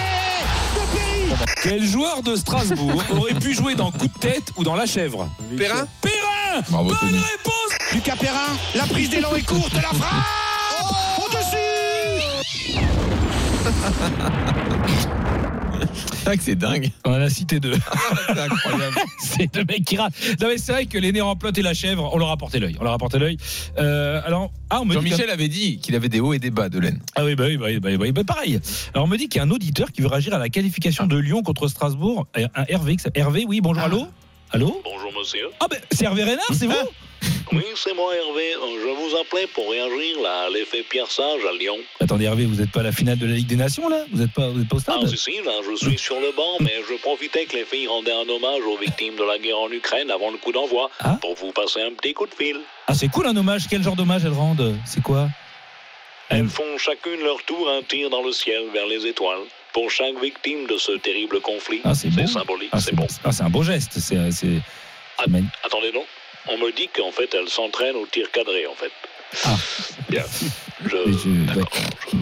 de 0.75 0.85
Perry. 0.95 1.45
Quel 1.63 1.85
joueur 1.85 2.23
de 2.23 2.35
Strasbourg 2.35 3.03
aurait 3.17 3.33
pu 3.33 3.53
jouer 3.53 3.75
dans 3.75 3.91
Coup 3.91 4.07
de 4.07 4.19
tête 4.19 4.51
ou 4.55 4.63
dans 4.63 4.75
La 4.75 4.85
Chèvre 4.85 5.27
Perrin 5.57 5.87
Perrin 6.01 6.61
Bravo 6.69 6.89
Bonne 6.89 6.97
Tony. 6.99 7.17
réponse 7.17 7.93
Lucas 7.93 8.15
Perrin, 8.15 8.57
la 8.75 8.85
prise 8.85 9.09
d'élan 9.09 9.35
est 9.35 9.45
courte, 9.45 9.73
la 9.73 9.81
frappe 9.81 10.25
Au-dessus 11.19 11.55
C'est 16.13 16.25
vrai 16.25 16.37
que 16.37 16.43
c'est 16.43 16.55
dingue. 16.55 16.91
On 17.05 17.11
en 17.11 17.21
a 17.21 17.29
cité 17.29 17.59
deux. 17.59 17.73
C'est 18.27 18.39
incroyable. 18.39 18.95
c'est 19.19 19.53
deux 19.53 19.63
mecs 19.65 19.85
qui 19.85 19.97
ratent. 19.97 20.13
Non, 20.41 20.47
mais 20.47 20.57
c'est 20.57 20.71
vrai 20.71 20.85
que 20.85 20.97
les 20.97 21.11
nerfs 21.11 21.27
en 21.27 21.35
plot 21.35 21.51
et 21.55 21.61
la 21.61 21.73
chèvre, 21.73 22.09
on 22.13 22.17
leur 22.17 22.31
a 22.31 22.37
porté 22.37 22.59
l'œil. 22.59 22.75
On 22.79 22.83
leur 22.83 22.93
a 22.93 22.97
porté 22.97 23.19
l'œil. 23.19 23.37
Euh, 23.77 24.21
alors, 24.25 24.51
ah, 24.69 24.81
on 24.81 24.85
me 24.85 24.93
dit 24.95 24.99
que- 25.01 25.05
Jean-Michel 25.09 25.29
avait 25.29 25.47
dit 25.47 25.77
qu'il 25.79 25.95
avait 25.95 26.09
des 26.09 26.19
hauts 26.19 26.33
et 26.33 26.39
des 26.39 26.49
bas 26.51 26.69
de 26.69 26.79
laine. 26.79 26.99
Ah 27.15 27.23
oui, 27.25 27.35
bah 27.35 27.45
oui, 27.47 27.57
bah 27.57 27.65
oui, 27.67 27.79
bah 27.79 27.89
oui, 27.91 27.97
bah 27.97 28.03
oui, 28.05 28.11
bah 28.11 28.23
pareil. 28.23 28.59
Alors 28.93 29.05
on 29.05 29.09
me 29.09 29.17
dit 29.17 29.27
qu'il 29.29 29.37
y 29.39 29.41
a 29.41 29.43
un 29.45 29.51
auditeur 29.51 29.91
qui 29.91 30.01
veut 30.01 30.07
réagir 30.07 30.33
à 30.33 30.39
la 30.39 30.49
qualification 30.49 31.05
de 31.07 31.17
Lyon 31.17 31.43
contre 31.43 31.67
Strasbourg. 31.67 32.27
Un 32.35 32.65
Hervé, 32.67 32.95
qui 32.95 33.03
s'appelle- 33.03 33.21
Hervé, 33.21 33.45
oui, 33.47 33.61
bonjour, 33.61 33.83
allô? 33.83 34.07
Allô 34.55 34.81
Bonjour 34.85 35.11
monsieur. 35.11 35.49
Ah 35.59 35.67
ben 35.69 35.77
c'est 35.91 36.05
Hervé 36.05 36.23
Renard, 36.23 36.45
c'est 36.53 36.65
vous 36.67 36.73
Oui, 37.51 37.65
c'est 37.75 37.93
moi 37.93 38.15
Hervé. 38.15 38.53
Je 38.53 38.87
vous 38.87 39.17
appelais 39.17 39.47
pour 39.47 39.69
réagir 39.69 40.21
là, 40.23 40.43
à 40.47 40.49
l'effet 40.49 40.81
Pierre 40.89 41.11
Sage 41.11 41.41
à 41.45 41.51
Lyon. 41.59 41.75
Attendez 41.99 42.23
Hervé, 42.23 42.45
vous 42.45 42.55
n'êtes 42.55 42.71
pas 42.71 42.79
à 42.79 42.83
la 42.83 42.93
finale 42.93 43.17
de 43.17 43.25
la 43.25 43.33
Ligue 43.33 43.47
des 43.47 43.57
Nations 43.57 43.89
là 43.89 44.05
Vous 44.13 44.17
n'êtes 44.17 44.31
pas, 44.31 44.47
vous 44.47 44.61
êtes 44.61 44.69
pas 44.69 44.77
au 44.77 44.79
stade 44.79 44.95
Ah 45.03 45.07
si, 45.09 45.17
si, 45.17 45.41
là, 45.43 45.51
je 45.69 45.75
suis 45.75 45.97
sur 45.97 46.21
le 46.21 46.31
banc, 46.37 46.55
mais 46.61 46.71
je 46.89 46.95
profitais 47.01 47.43
que 47.47 47.57
les 47.57 47.65
filles 47.65 47.87
rendaient 47.87 48.13
un 48.13 48.29
hommage 48.29 48.63
aux 48.65 48.77
victimes 48.77 49.17
de 49.17 49.25
la 49.25 49.37
guerre 49.39 49.59
en 49.59 49.69
Ukraine 49.69 50.09
avant 50.09 50.31
le 50.31 50.37
coup 50.37 50.53
d'envoi 50.53 50.89
Ah. 51.01 51.17
pour 51.19 51.35
vous 51.35 51.51
passer 51.51 51.81
un 51.81 51.91
petit 51.91 52.13
coup 52.13 52.25
de 52.25 52.33
fil. 52.33 52.55
Ah 52.87 52.93
c'est 52.93 53.09
cool 53.09 53.27
un 53.27 53.35
hommage, 53.35 53.63
quel 53.69 53.83
genre 53.83 53.97
d'hommage 53.97 54.23
elles 54.23 54.31
rendent? 54.31 54.73
C'est 54.85 55.03
quoi? 55.03 55.27
Elles 56.29 56.47
font 56.47 56.77
chacune 56.77 57.19
leur 57.25 57.43
tour 57.43 57.69
un 57.69 57.83
tir 57.83 58.09
dans 58.09 58.23
le 58.23 58.31
ciel 58.31 58.63
vers 58.73 58.85
les 58.87 59.05
étoiles 59.05 59.41
pour 59.75 59.91
chaque 59.91 60.17
victime 60.21 60.67
de 60.67 60.77
ce 60.77 60.93
terrible 60.93 61.41
conflit. 61.41 61.81
Ah 61.83 61.93
c'est 61.93 62.09
symbolique, 62.27 62.69
Ah, 62.71 62.79
c'est 62.79 62.95
bon. 62.95 63.07
ah, 63.25 63.31
c'est 63.33 63.43
un 63.43 63.49
beau 63.49 63.61
geste, 63.61 63.99
c'est 63.99 64.15
magn- 65.27 65.49
Attendez 65.65 65.91
donc, 65.91 66.05
on 66.47 66.57
me 66.57 66.71
dit 66.71 66.87
qu'en 66.95 67.11
fait 67.11 67.29
elles 67.33 67.49
s'entraînent 67.49 67.97
au 67.97 68.05
tir 68.05 68.31
cadré 68.31 68.65
en 68.67 68.75
fait. 68.75 68.91
Ah. 69.43 69.57
Bien. 70.09 70.23
Je... 70.85 70.95
Mais 71.05 71.11
je- 71.13 71.59
ouais. 71.59 71.65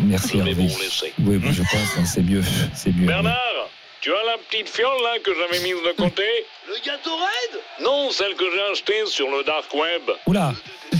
Merci 0.07 0.29
Je 0.29 0.37
vais 0.43 0.49
Hervé. 0.51 0.67
vous 0.67 0.79
laisser. 0.79 1.13
Oui, 1.19 1.39
je 1.51 1.61
pense, 1.61 1.89
hein, 1.99 2.05
c'est 2.05 2.23
mieux, 2.23 2.41
c'est 2.73 2.91
mieux. 2.95 3.05
Bernard, 3.05 3.69
tu 4.01 4.11
as 4.11 4.23
la 4.31 4.37
petite 4.49 4.67
fiole 4.69 5.01
là 5.03 5.19
que 5.23 5.31
j'avais 5.35 5.59
mise 5.63 5.75
de 5.85 5.91
côté? 5.95 6.23
Le 6.67 6.75
gâteau 6.83 7.15
raide? 7.15 7.59
Non, 7.81 8.09
celle 8.09 8.33
que 8.33 8.45
j'ai 8.51 8.61
achetée 8.71 9.05
sur 9.05 9.29
le 9.29 9.43
dark 9.43 9.71
web. 9.75 10.01
Oula, 10.25 10.53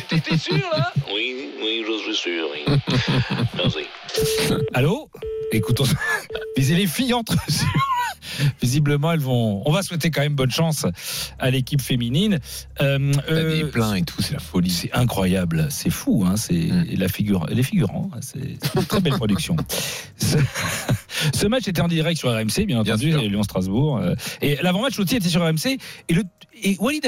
T'es 0.08 0.38
sûr 0.38 0.54
là 0.72 0.91
Oui, 1.14 1.49
oui, 1.62 1.84
je 1.88 1.93
suis 2.04 2.16
sûr. 2.16 2.47
oui. 2.54 2.64
Merci. 3.58 3.86
allô 4.74 5.09
Écoutons, 5.51 5.84
visez 6.57 6.76
les 6.76 6.88
filles 6.88 7.14
entre. 7.14 7.36
Visiblement, 8.61 9.11
elles 9.11 9.20
vont. 9.20 9.61
On 9.68 9.72
va 9.72 9.84
souhaiter 9.84 10.09
quand 10.09 10.22
même 10.22 10.34
bonne 10.34 10.49
chance 10.49 10.88
à 11.38 11.51
l'équipe 11.51 11.82
féminine. 11.82 12.39
Euh, 12.82 13.11
euh, 13.30 13.68
plein 13.68 13.93
et 13.93 14.01
tout, 14.01 14.22
c'est 14.24 14.34
la 14.34 14.39
folie. 14.39 14.72
c'est 14.72 14.91
incroyable, 14.93 15.68
c'est 15.70 15.91
fou, 15.91 16.24
hein, 16.26 16.36
c'est 16.36 16.70
la 16.95 17.07
figure, 17.07 17.45
les 17.51 17.61
figurants, 17.61 18.09
hein, 18.14 18.20
c'est 18.22 18.57
une 18.76 18.86
très 18.86 19.01
belle 19.01 19.14
production. 19.14 19.55
Ce, 20.18 21.45
match 21.45 21.68
était 21.68 21.82
en 21.82 21.88
direct 21.88 22.18
sur 22.20 22.32
RMC, 22.32 22.66
bien 22.66 22.80
entendu. 22.80 23.11
Lyon-Strasbourg, 23.11 23.97
euh, 23.97 24.16
et 24.41 24.57
l'avant-match 24.64 24.97
aussi 24.97 25.18
était 25.18 25.30
sur 25.30 25.41
RMC, 25.41 25.78
et, 26.09 26.14
le, 26.14 26.24
et 26.64 26.76
Walid 26.80 27.05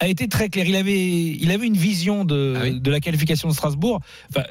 a 0.00 0.08
été 0.08 0.28
très 0.28 0.48
clair. 0.48 0.66
Il 0.66 0.76
avait, 0.76 1.08
il 1.08 1.50
avait 1.52 1.66
une 1.66 1.76
vision 1.76 2.24
de, 2.24 2.54
Ah 2.56 2.62
oui. 2.64 2.80
de 2.80 2.90
la 2.90 3.00
qualification 3.00 3.48
de 3.48 3.54
Strasbourg. 3.54 4.00
Enfin, 4.30 4.46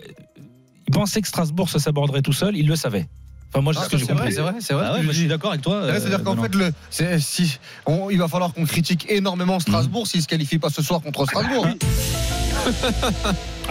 il 0.90 0.92
pensait 0.92 1.22
que 1.22 1.28
Strasbourg 1.28 1.70
se 1.70 1.78
saborderait 1.78 2.24
tout 2.24 2.34
seul, 2.34 2.58
il 2.58 2.68
le 2.68 2.76
savait. 2.76 3.08
Enfin, 3.54 3.62
moi, 3.62 3.74
c'est 3.74 3.80
Ah, 3.82 3.84
ce 3.86 3.90
que 3.90 3.98
ça, 3.98 4.00
j'ai 4.00 4.06
c'est 4.08 4.14
vrai, 4.14 4.22
compris. 4.24 4.34
c'est 4.34 4.42
vrai, 4.42 4.54
c'est 4.60 4.74
vrai. 4.74 4.86
Ah 4.90 4.94
ouais, 4.96 5.04
je 5.04 5.12
suis 5.12 5.28
d'accord 5.28 5.52
avec 5.52 5.62
toi. 5.62 5.84
C'est-à-dire 5.86 6.20
euh, 6.20 6.24
qu'en 6.24 6.36
fait, 6.42 6.56
le, 6.56 6.72
c'est- 6.90 7.20
si, 7.20 7.60
on- 7.86 8.10
il 8.10 8.18
va 8.18 8.28
falloir 8.28 8.54
qu'on 8.54 8.66
critique 8.66 9.06
énormément 9.10 9.60
Strasbourg 9.60 10.08
s'il 10.08 10.18
ne 10.20 10.24
se 10.24 10.28
qualifie 10.28 10.58
pas 10.58 10.72
ce 10.72 10.82
soir 10.82 11.02
contre 11.02 11.26
Strasbourg. 11.26 11.68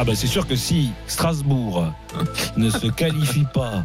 Ah 0.01 0.05
bah 0.05 0.13
c'est 0.15 0.29
sûr 0.29 0.47
que 0.47 0.55
si 0.55 0.91
Strasbourg 1.09 1.93
ne 2.57 2.71
se 2.71 2.87
qualifie 2.87 3.45
pas 3.53 3.85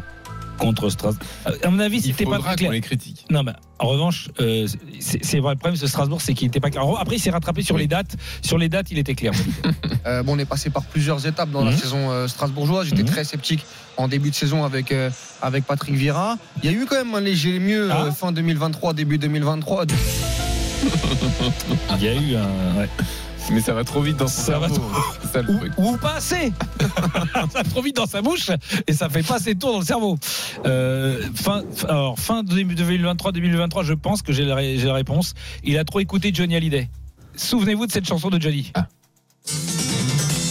contre 0.58 0.88
Strasbourg, 0.90 1.26
à 1.62 1.70
mon 1.70 1.78
avis, 1.80 2.00
c'était 2.02 2.24
pas 2.24 2.38
très 2.38 2.56
clair. 2.56 2.70
les 2.72 2.80
critique. 2.80 3.24
Non, 3.30 3.42
mais 3.42 3.52
en 3.78 3.88
revanche, 3.88 4.28
euh, 4.40 4.66
c'est 5.00 5.40
vrai. 5.40 5.54
Le 5.54 5.58
problème 5.58 5.78
de 5.80 5.86
Strasbourg, 5.86 6.20
c'est 6.20 6.34
qu'il 6.34 6.46
n'était 6.46 6.60
pas 6.60 6.70
clair. 6.70 6.84
Après, 6.98 7.16
il 7.16 7.20
s'est 7.20 7.30
rattrapé 7.30 7.62
sur 7.62 7.76
les 7.76 7.86
dates. 7.86 8.16
Sur 8.42 8.58
les 8.58 8.68
dates, 8.68 8.90
il 8.90 8.98
était 8.98 9.14
clair. 9.14 9.32
Euh, 10.06 10.22
bon, 10.22 10.34
on 10.34 10.38
est 10.38 10.44
passé 10.44 10.68
par 10.68 10.82
plusieurs 10.82 11.26
étapes 11.26 11.50
dans 11.50 11.64
la 11.64 11.70
Mhm. 11.70 11.78
saison 11.78 12.10
euh, 12.10 12.28
strasbourgeoise. 12.28 12.88
J'étais 12.88 13.04
Mhm. 13.04 13.08
très 13.08 13.24
sceptique 13.24 13.64
en 13.96 14.06
début 14.06 14.28
de 14.28 14.34
saison 14.34 14.62
avec, 14.62 14.92
euh, 14.92 15.08
avec 15.40 15.64
Patrick 15.64 15.94
Vieira. 15.94 16.36
Il 16.62 16.70
y 16.70 16.74
a 16.74 16.76
eu 16.76 16.84
quand 16.84 16.96
même 16.96 17.14
un 17.14 17.20
léger 17.20 17.58
mieux 17.58 17.88
Ah. 17.90 18.02
euh, 18.04 18.10
fin 18.10 18.30
2023, 18.30 18.92
début 18.92 19.16
2023. 19.16 19.86
Il 21.96 22.02
y 22.04 22.08
a 22.08 22.14
eu 22.14 22.36
un. 22.36 22.78
ouais. 22.80 22.88
Mais 23.50 23.60
ça 23.60 23.74
va 23.74 23.84
trop 23.84 24.00
vite 24.00 24.16
dans 24.16 24.26
son 24.26 24.42
Ça 24.42 24.58
va 24.58 24.68
cerveau. 24.68 24.90
C'est 25.22 25.32
ça 25.32 25.42
le 25.42 25.50
Ou, 25.52 25.58
truc. 25.58 25.72
ou 25.76 25.96
pas 25.98 26.14
assez 26.14 26.52
Ça 27.34 27.46
va 27.54 27.62
trop 27.64 27.82
vite 27.82 27.96
dans 27.96 28.06
sa 28.06 28.22
bouche 28.22 28.50
et 28.86 28.92
ça 28.92 29.08
fait 29.08 29.22
pas 29.22 29.34
assez 29.36 29.54
de 29.54 29.58
tours 29.60 29.72
dans 29.72 29.80
le 29.80 29.84
cerveau. 29.84 30.16
Euh, 30.66 31.22
fin, 31.34 31.62
alors, 31.88 32.18
fin 32.18 32.42
2023-2023, 32.42 33.84
je 33.84 33.92
pense 33.92 34.22
que 34.22 34.32
j'ai 34.32 34.44
la, 34.44 34.54
ré- 34.54 34.78
j'ai 34.78 34.86
la 34.86 34.94
réponse. 34.94 35.34
Il 35.62 35.78
a 35.78 35.84
trop 35.84 36.00
écouté 36.00 36.30
Johnny 36.32 36.56
Hallyday. 36.56 36.88
Souvenez-vous 37.36 37.86
de 37.86 37.92
cette 37.92 38.06
chanson 38.06 38.30
de 38.30 38.40
Johnny. 38.40 38.72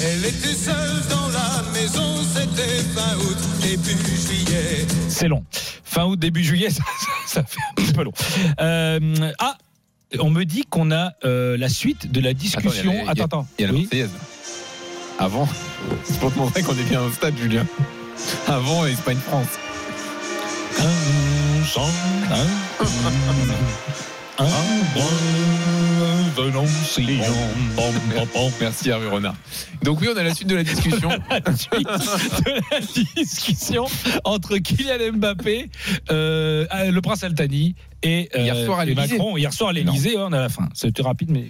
Elle 0.05 0.25
était 0.25 0.53
seule 0.53 1.01
dans 1.09 1.27
la 1.29 1.63
maison, 1.73 2.17
c'était 2.33 2.83
fin 2.93 3.15
août, 3.17 3.37
début 3.61 3.97
juillet. 4.27 4.85
C'est 5.07 5.27
long. 5.27 5.43
Fin 5.83 6.05
août, 6.05 6.19
début 6.19 6.43
juillet, 6.43 6.69
ça, 6.71 6.83
ça- 6.99 7.07
ça 7.27 7.43
fait 7.43 7.59
un 7.71 7.73
petit 7.81 7.93
peu 7.93 8.03
long. 8.03 8.11
Euh, 8.59 9.31
ah, 9.39 9.57
on 10.19 10.29
me 10.29 10.43
dit 10.45 10.63
qu'on 10.69 10.91
a 10.91 11.13
euh, 11.25 11.57
la 11.57 11.69
suite 11.69 12.11
de 12.11 12.19
la 12.21 12.33
discussion. 12.33 12.91
Attends, 12.91 13.01
il 13.01 13.05
y 13.05 13.07
a- 13.07 13.11
attends, 13.11 13.23
attends. 13.23 13.47
Il 13.57 13.61
y 13.61 13.65
a 13.65 13.67
la 13.67 13.73
Oui. 13.73 13.81
Marseillaise. 13.83 14.09
Avant, 15.19 15.47
c'est 16.03 16.19
pour 16.19 16.33
te 16.33 16.39
montrer 16.39 16.61
qu'on 16.63 16.77
est 16.77 16.83
bien 16.89 17.01
au 17.01 17.11
stade, 17.11 17.37
Julien. 17.37 17.65
Avant 18.47 18.85
Espagne-France. 18.85 19.47
Merci 28.59 28.89
Hervé 28.89 29.07
Renard. 29.07 29.35
Donc 29.83 30.01
oui, 30.01 30.07
on 30.13 30.17
a 30.17 30.23
la 30.23 30.33
suite 30.33 30.47
de 30.47 30.55
la 30.55 30.63
discussion. 30.63 31.09
la 31.29 31.55
suite 31.55 31.87
de 32.45 32.51
la 32.71 32.79
discussion 33.15 33.85
entre 34.23 34.57
Kylian 34.57 35.13
Mbappé, 35.13 35.69
euh, 36.09 36.65
euh, 36.73 36.91
le 36.91 37.01
prince 37.01 37.23
Altani 37.23 37.75
et, 38.01 38.29
euh, 38.35 38.39
Hier 38.41 38.65
soir 38.65 38.79
à 38.79 38.85
et. 38.87 38.95
Macron. 38.95 39.37
Hier 39.37 39.53
soir 39.53 39.69
à 39.69 39.73
l'Elysée, 39.73 40.17
on 40.17 40.33
a 40.33 40.39
la 40.39 40.49
fin. 40.49 40.69
C'était 40.73 41.03
rapide, 41.03 41.29
mais. 41.29 41.49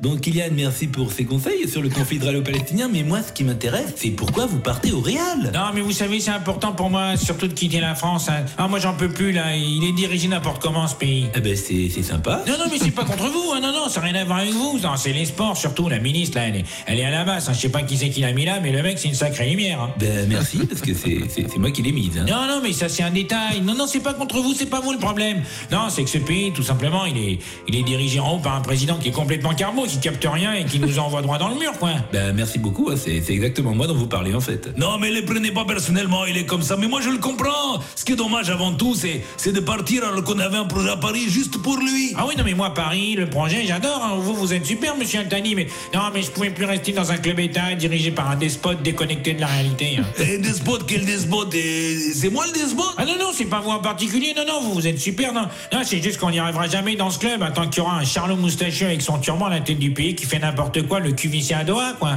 Donc 0.00 0.20
Kylian, 0.20 0.50
merci 0.52 0.86
pour 0.86 1.10
ces 1.10 1.24
conseils 1.24 1.68
sur 1.68 1.82
le 1.82 1.88
conflit 1.88 2.18
israélo-palestinien, 2.18 2.88
mais 2.88 3.02
moi 3.02 3.18
ce 3.20 3.32
qui 3.32 3.42
m'intéresse, 3.42 3.94
c'est 3.96 4.10
pourquoi 4.10 4.46
vous 4.46 4.60
partez 4.60 4.92
au 4.92 5.00
Real 5.00 5.50
Non, 5.52 5.70
mais 5.74 5.80
vous 5.80 5.90
savez, 5.90 6.20
c'est 6.20 6.30
important 6.30 6.70
pour 6.70 6.88
moi, 6.88 7.16
surtout 7.16 7.48
de 7.48 7.52
quitter 7.52 7.80
la 7.80 7.96
France. 7.96 8.28
hein. 8.28 8.44
Ah, 8.58 8.68
moi, 8.68 8.78
j'en 8.78 8.94
peux 8.94 9.08
plus, 9.08 9.32
là. 9.32 9.56
Il 9.56 9.82
est 9.82 9.92
dirigé 9.92 10.28
n'importe 10.28 10.62
comment, 10.62 10.86
ce 10.86 10.94
pays. 10.94 11.26
Eh 11.34 11.40
ben 11.40 11.56
c'est 11.56 11.90
sympa. 12.04 12.44
Non, 12.46 12.52
non, 12.58 12.66
mais 12.70 12.78
c'est 12.78 12.92
pas 12.92 13.02
contre 13.04 13.28
vous, 13.28 13.50
hein. 13.52 13.58
non, 13.60 13.72
non, 13.72 13.88
ça 13.88 13.98
n'a 14.00 14.06
rien 14.06 14.14
à 14.20 14.24
voir 14.24 14.38
avec 14.38 14.52
vous. 14.52 14.78
Non, 14.80 14.90
c'est 14.96 15.12
les 15.12 15.24
sports, 15.24 15.56
surtout. 15.56 15.88
La 15.88 15.98
ministre, 15.98 16.36
là, 16.38 16.46
elle 16.46 16.56
est, 16.58 16.64
elle 16.86 17.00
est 17.00 17.04
à 17.04 17.10
la 17.10 17.24
masse. 17.24 17.48
hein. 17.48 17.52
Je 17.52 17.58
sais 17.58 17.68
pas 17.68 17.82
qui 17.82 17.96
c'est 17.96 18.10
qui 18.10 18.20
l'a 18.20 18.32
mis 18.32 18.44
là, 18.44 18.60
mais 18.62 18.70
le 18.70 18.84
mec, 18.84 19.00
c'est 19.00 19.08
une 19.08 19.14
sacrée 19.14 19.50
lumière. 19.50 19.80
hein. 19.82 19.90
Ben 19.98 20.28
merci, 20.28 20.58
parce 20.58 20.80
que 20.80 20.94
c'est 20.94 21.58
moi 21.58 21.72
qui 21.72 21.82
l'ai 21.82 21.90
mise. 21.90 22.16
hein. 22.18 22.24
Non, 22.28 22.46
non, 22.46 22.60
mais 22.62 22.72
ça, 22.72 22.88
c'est 22.88 23.02
un 23.02 23.10
détail. 23.10 23.62
Non, 23.62 23.74
non, 23.74 23.88
c'est 23.88 23.98
pas 23.98 24.14
contre 24.14 24.38
vous, 24.38 24.54
c'est 24.54 24.70
pas 24.70 24.78
vous 24.78 24.92
le 24.92 24.98
problème. 24.98 25.42
Non, 25.72 25.88
c'est 25.90 26.04
que 26.04 26.10
ce 26.10 26.18
pays, 26.18 26.52
tout 26.52 26.62
simplement, 26.62 27.04
il 27.04 27.18
est, 27.18 27.38
il 27.66 27.74
est 27.74 27.82
dirigé 27.82 28.20
en 28.20 28.36
haut 28.36 28.38
par 28.38 28.54
un 28.54 28.60
président 28.60 28.96
qui 28.96 29.08
est 29.08 29.12
complètement 29.12 29.54
carbo. 29.54 29.86
Qui 29.88 29.98
capte 30.00 30.26
rien 30.30 30.52
et 30.54 30.64
qui 30.64 30.78
nous 30.78 30.98
envoie 30.98 31.22
droit 31.22 31.38
dans 31.38 31.48
le 31.48 31.56
mur, 31.56 31.72
quoi. 31.78 31.90
Ben, 32.12 32.32
merci 32.34 32.58
beaucoup, 32.58 32.90
hein, 32.90 32.94
c'est 32.96 33.20
c'est 33.22 33.32
exactement 33.32 33.74
moi 33.74 33.86
dont 33.86 33.94
vous 33.94 34.06
parlez 34.06 34.34
en 34.34 34.40
fait. 34.40 34.76
Non, 34.78 34.98
mais 34.98 35.10
les 35.10 35.22
prenez 35.22 35.50
pas 35.50 35.64
personnellement, 35.64 36.24
il 36.26 36.36
est 36.36 36.44
comme 36.46 36.62
ça. 36.62 36.76
Mais 36.76 36.86
moi, 36.88 37.00
je 37.00 37.10
le 37.10 37.18
comprends. 37.18 37.80
Ce 37.96 38.04
qui 38.04 38.12
est 38.12 38.16
dommage 38.16 38.50
avant 38.50 38.72
tout, 38.72 38.94
c'est 38.94 39.22
c'est 39.36 39.52
de 39.52 39.60
partir 39.60 40.04
alors 40.04 40.22
qu'on 40.24 40.38
avait 40.38 40.56
un 40.58 40.64
projet 40.64 40.90
à 40.90 40.96
Paris 40.96 41.26
juste 41.28 41.58
pour 41.62 41.76
lui. 41.78 42.12
Ah 42.16 42.24
oui, 42.28 42.34
non, 42.38 42.44
mais 42.44 42.54
moi, 42.54 42.72
Paris, 42.74 43.14
le 43.14 43.28
projet, 43.28 43.64
j'adore. 43.66 44.02
hein. 44.04 44.16
Vous, 44.18 44.34
vous 44.34 44.52
êtes 44.54 44.66
super, 44.66 44.96
monsieur 44.96 45.20
Altani, 45.20 45.54
mais 45.54 45.66
non, 45.94 46.00
mais 46.12 46.22
je 46.22 46.30
pouvais 46.30 46.50
plus 46.50 46.64
rester 46.64 46.92
dans 46.92 47.10
un 47.10 47.16
club 47.16 47.38
État 47.40 47.74
dirigé 47.74 48.10
par 48.10 48.30
un 48.30 48.36
despote 48.36 48.82
déconnecté 48.82 49.34
de 49.34 49.40
la 49.40 49.46
réalité. 49.46 49.98
hein. 49.98 50.04
Et 50.22 50.38
despote, 50.38 50.84
quel 50.86 51.04
despote? 51.04 51.54
Et 51.54 51.96
C'est 52.14 52.30
moi 52.30 52.44
le 52.46 52.52
despote? 52.52 52.94
Ah 52.98 53.04
non, 53.04 53.16
non, 53.18 53.30
c'est 53.32 53.44
pas 53.46 53.60
vous 53.60 53.70
en 53.70 53.78
particulier, 53.80 54.34
non, 54.36 54.44
non, 54.46 54.60
vous, 54.62 54.74
vous 54.74 54.86
êtes 54.86 54.98
super, 54.98 55.32
non. 55.32 55.46
Non, 55.72 55.80
c'est 55.84 56.02
juste 56.02 56.18
qu'on 56.18 56.30
n'y 56.30 56.38
arrivera 56.38 56.68
jamais 56.68 56.96
dans 56.96 57.10
ce 57.10 57.18
club, 57.18 57.42
hein, 57.42 57.50
tant 57.54 57.66
qu'il 57.68 57.82
y 57.82 57.86
aura 57.86 57.96
un 57.98 58.04
Charlot 58.04 58.36
moustachu 58.36 58.84
avec 58.84 59.02
son 59.02 59.18
turban 59.18 59.46
à 59.46 59.50
la 59.50 59.60
tête 59.60 59.77
du 59.78 59.92
pays 59.92 60.14
qui 60.14 60.26
fait 60.26 60.38
n'importe 60.38 60.86
quoi, 60.86 61.00
le 61.00 61.12
vissé 61.12 61.54
à 61.54 61.64
Doha, 61.64 61.94
quoi. 61.98 62.16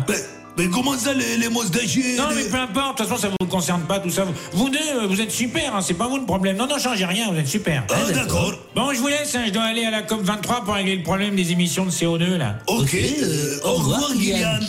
Mais 0.58 0.68
comment 0.68 0.98
ça, 0.98 1.14
les, 1.14 1.38
les 1.38 1.48
moustachus 1.48 2.18
Non, 2.18 2.26
mais 2.36 2.44
peu 2.44 2.58
importe, 2.58 2.98
de 3.00 3.04
toute 3.04 3.10
façon, 3.10 3.22
ça 3.22 3.30
vous 3.40 3.48
concerne 3.48 3.84
pas, 3.84 4.00
tout 4.00 4.10
ça. 4.10 4.26
Vous, 4.26 4.34
vous 4.52 4.70
deux, 4.70 5.08
vous 5.08 5.22
êtes 5.22 5.32
super, 5.32 5.74
hein, 5.76 5.82
c'est 5.82 5.94
pas 5.94 6.08
vous 6.08 6.18
le 6.18 6.26
problème. 6.26 6.58
Non, 6.58 6.68
non, 6.68 6.78
changez 6.78 7.06
rien, 7.06 7.32
vous 7.32 7.40
êtes 7.40 7.48
super. 7.48 7.84
Ah, 7.90 8.12
d'accord. 8.12 8.54
Bon, 8.76 8.94
je 8.94 9.00
vous 9.00 9.08
laisse, 9.08 9.34
hein, 9.36 9.44
je 9.48 9.52
dois 9.52 9.64
aller 9.64 9.86
à 9.86 9.92
la 9.92 10.02
COP23 10.02 10.66
pour 10.66 10.74
régler 10.74 10.98
le 10.98 11.04
problème 11.04 11.36
des 11.38 11.52
émissions 11.54 11.86
de 11.86 11.92
CO2, 11.92 12.36
là. 12.36 12.58
Ok, 12.68 12.94
euh, 12.96 13.60
au 13.64 13.74
revoir, 13.76 14.12
Gillian. 14.14 14.60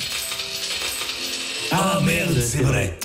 Ah 1.72 2.00
merde, 2.04 2.38
c'est 2.40 2.62
vrai. 2.62 2.96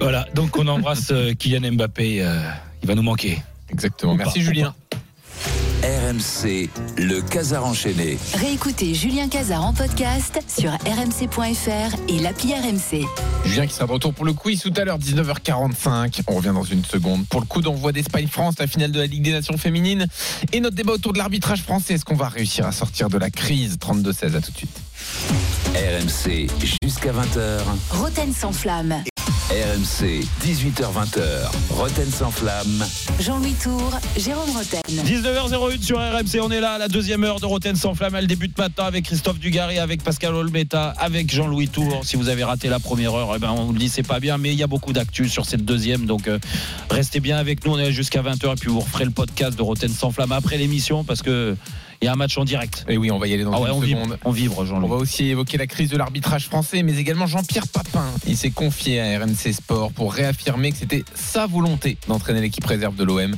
Voilà, 0.00 0.26
donc 0.34 0.56
on 0.58 0.66
embrasse 0.66 1.10
euh, 1.12 1.32
Kylian 1.32 1.72
Mbappé. 1.72 2.22
euh, 2.22 2.38
il 2.82 2.88
va 2.88 2.94
nous 2.94 3.02
manquer. 3.02 3.38
Exactement. 3.70 4.14
Merci 4.14 4.42
Julien. 4.42 4.74
RMC, 6.04 6.68
le 6.98 7.22
Casar 7.22 7.64
enchaîné. 7.64 8.18
Réécoutez 8.34 8.92
Julien 8.92 9.26
Cazard 9.26 9.64
en 9.64 9.72
podcast 9.72 10.38
sur 10.54 10.70
rmc.fr 10.70 11.96
et 12.08 12.18
l'appli 12.18 12.52
RMC. 12.52 13.06
Julien 13.46 13.66
qui 13.66 13.72
sera 13.72 13.86
de 13.86 13.92
retour 13.92 14.12
pour 14.12 14.26
le 14.26 14.34
quiz 14.34 14.60
tout 14.60 14.72
à 14.76 14.84
l'heure, 14.84 14.98
19h45. 14.98 16.20
On 16.26 16.34
revient 16.34 16.52
dans 16.52 16.62
une 16.62 16.84
seconde. 16.84 17.26
Pour 17.28 17.40
le 17.40 17.46
coup 17.46 17.62
d'envoi 17.62 17.92
d'Espagne-France, 17.92 18.56
la 18.58 18.66
finale 18.66 18.92
de 18.92 19.00
la 19.00 19.06
Ligue 19.06 19.22
des 19.22 19.32
Nations 19.32 19.56
féminines. 19.56 20.06
Et 20.52 20.60
notre 20.60 20.76
débat 20.76 20.92
autour 20.92 21.14
de 21.14 21.18
l'arbitrage 21.18 21.62
français. 21.62 21.94
Est-ce 21.94 22.04
qu'on 22.04 22.16
va 22.16 22.28
réussir 22.28 22.66
à 22.66 22.72
sortir 22.72 23.08
de 23.08 23.16
la 23.16 23.30
crise? 23.30 23.78
32-16 23.78 24.36
À 24.36 24.40
tout 24.42 24.52
de 24.52 24.56
suite. 24.58 24.80
RMC, 25.74 26.50
jusqu'à 26.82 27.12
20h. 27.12 27.60
Roten 27.92 28.30
sans 28.34 28.52
flamme. 28.52 29.02
RMC, 29.50 30.24
18h-20h. 30.42 31.20
Roten 31.70 32.10
sans 32.10 32.30
flamme. 32.30 32.84
Jean-Louis 33.20 33.54
Tour, 33.62 33.98
Jérôme 34.18 34.50
Roten. 34.50 34.80
19h01 34.88 35.82
sur 35.82 35.98
RMC, 35.98 36.40
on 36.42 36.50
est 36.50 36.60
là 36.60 36.72
à 36.72 36.78
la 36.78 36.88
deuxième 36.88 37.24
heure 37.24 37.40
de 37.40 37.46
Roten 37.46 37.74
sans 37.76 37.94
flamme. 37.94 38.14
Elle 38.16 38.26
débute 38.26 38.56
maintenant 38.58 38.84
avec 38.84 39.04
Christophe 39.04 39.38
Dugarry, 39.38 39.78
avec 39.78 40.02
Pascal 40.02 40.34
Olmeta, 40.34 40.94
avec 40.98 41.32
Jean-Louis 41.32 41.68
Tour. 41.68 42.00
Si 42.04 42.16
vous 42.16 42.28
avez 42.28 42.44
raté 42.44 42.68
la 42.68 42.80
première 42.80 43.14
heure, 43.14 43.32
eh 43.34 43.38
ben 43.38 43.50
on 43.50 43.64
vous 43.64 43.72
le 43.72 43.78
dit, 43.78 43.88
c'est 43.88 44.02
pas 44.02 44.20
bien, 44.20 44.36
mais 44.36 44.52
il 44.52 44.58
y 44.58 44.62
a 44.62 44.66
beaucoup 44.66 44.92
d'actu 44.92 45.28
sur 45.28 45.46
cette 45.46 45.64
deuxième. 45.64 46.04
Donc 46.04 46.28
euh, 46.28 46.38
restez 46.90 47.20
bien 47.20 47.38
avec 47.38 47.64
nous, 47.64 47.72
on 47.72 47.78
est 47.78 47.84
là 47.84 47.90
jusqu'à 47.90 48.22
20h 48.22 48.52
et 48.52 48.56
puis 48.56 48.70
vous 48.70 48.80
referez 48.80 49.04
le 49.04 49.10
podcast 49.10 49.56
de 49.56 49.62
Roten 49.62 49.90
sans 49.90 50.10
flamme 50.10 50.32
après 50.32 50.58
l'émission 50.58 51.04
parce 51.04 51.22
que 51.22 51.56
il 52.04 52.08
y 52.08 52.10
a 52.10 52.12
un 52.12 52.16
match 52.16 52.36
en 52.36 52.44
direct. 52.44 52.84
Et 52.86 52.98
oui, 52.98 53.10
on 53.10 53.18
va 53.18 53.26
y 53.28 53.32
aller 53.32 53.44
dans 53.44 53.52
Ah 53.54 53.60
ouais, 53.60 53.70
une 53.70 53.76
on 53.76 53.80
seconde. 53.80 54.10
vibre, 54.10 54.16
on 54.26 54.30
vibre, 54.30 54.66
Jean-Louis. 54.66 54.84
On 54.84 54.88
va 54.94 54.96
aussi 54.96 55.24
évoquer 55.30 55.56
la 55.56 55.66
crise 55.66 55.88
de 55.88 55.96
l'arbitrage 55.96 56.48
français, 56.48 56.82
mais 56.82 56.98
également 56.98 57.26
Jean-Pierre 57.26 57.66
Papin. 57.66 58.04
Il 58.26 58.36
s'est 58.36 58.50
confié 58.50 59.00
à 59.00 59.18
RMC 59.20 59.54
Sport 59.54 59.90
pour 59.90 60.12
réaffirmer 60.12 60.70
que 60.72 60.76
c'était 60.76 61.02
sa 61.14 61.46
volonté 61.46 61.96
d'entraîner 62.06 62.42
l'équipe 62.42 62.66
réserve 62.66 62.94
de 62.94 63.04
l'OM. 63.04 63.34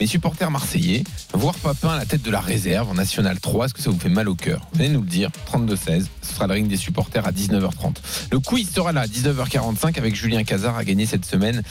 Mais 0.00 0.06
supporters 0.08 0.50
marseillais, 0.50 1.04
voir 1.34 1.54
Papin 1.54 1.90
à 1.90 1.98
la 1.98 2.04
tête 2.04 2.22
de 2.22 2.30
la 2.32 2.40
réserve 2.40 2.90
en 2.90 2.94
National 2.94 3.38
3, 3.38 3.66
est-ce 3.66 3.74
que 3.74 3.80
ça 3.82 3.90
vous 3.90 3.98
fait 4.00 4.08
mal 4.08 4.28
au 4.28 4.34
cœur? 4.34 4.66
Venez 4.72 4.88
nous 4.88 5.02
le 5.02 5.06
dire, 5.06 5.30
32-16, 5.52 6.06
ce 6.22 6.34
sera 6.34 6.48
le 6.48 6.54
ring 6.54 6.66
des 6.66 6.76
supporters 6.76 7.24
à 7.24 7.30
19h30. 7.30 7.94
Le 8.32 8.40
quiz 8.40 8.68
sera 8.74 8.90
là 8.90 9.02
à 9.02 9.06
19h45 9.06 9.96
avec 9.98 10.16
Julien 10.16 10.42
Cazard 10.42 10.76
à 10.76 10.84
gagner 10.84 11.06
cette 11.06 11.26
semaine 11.26 11.62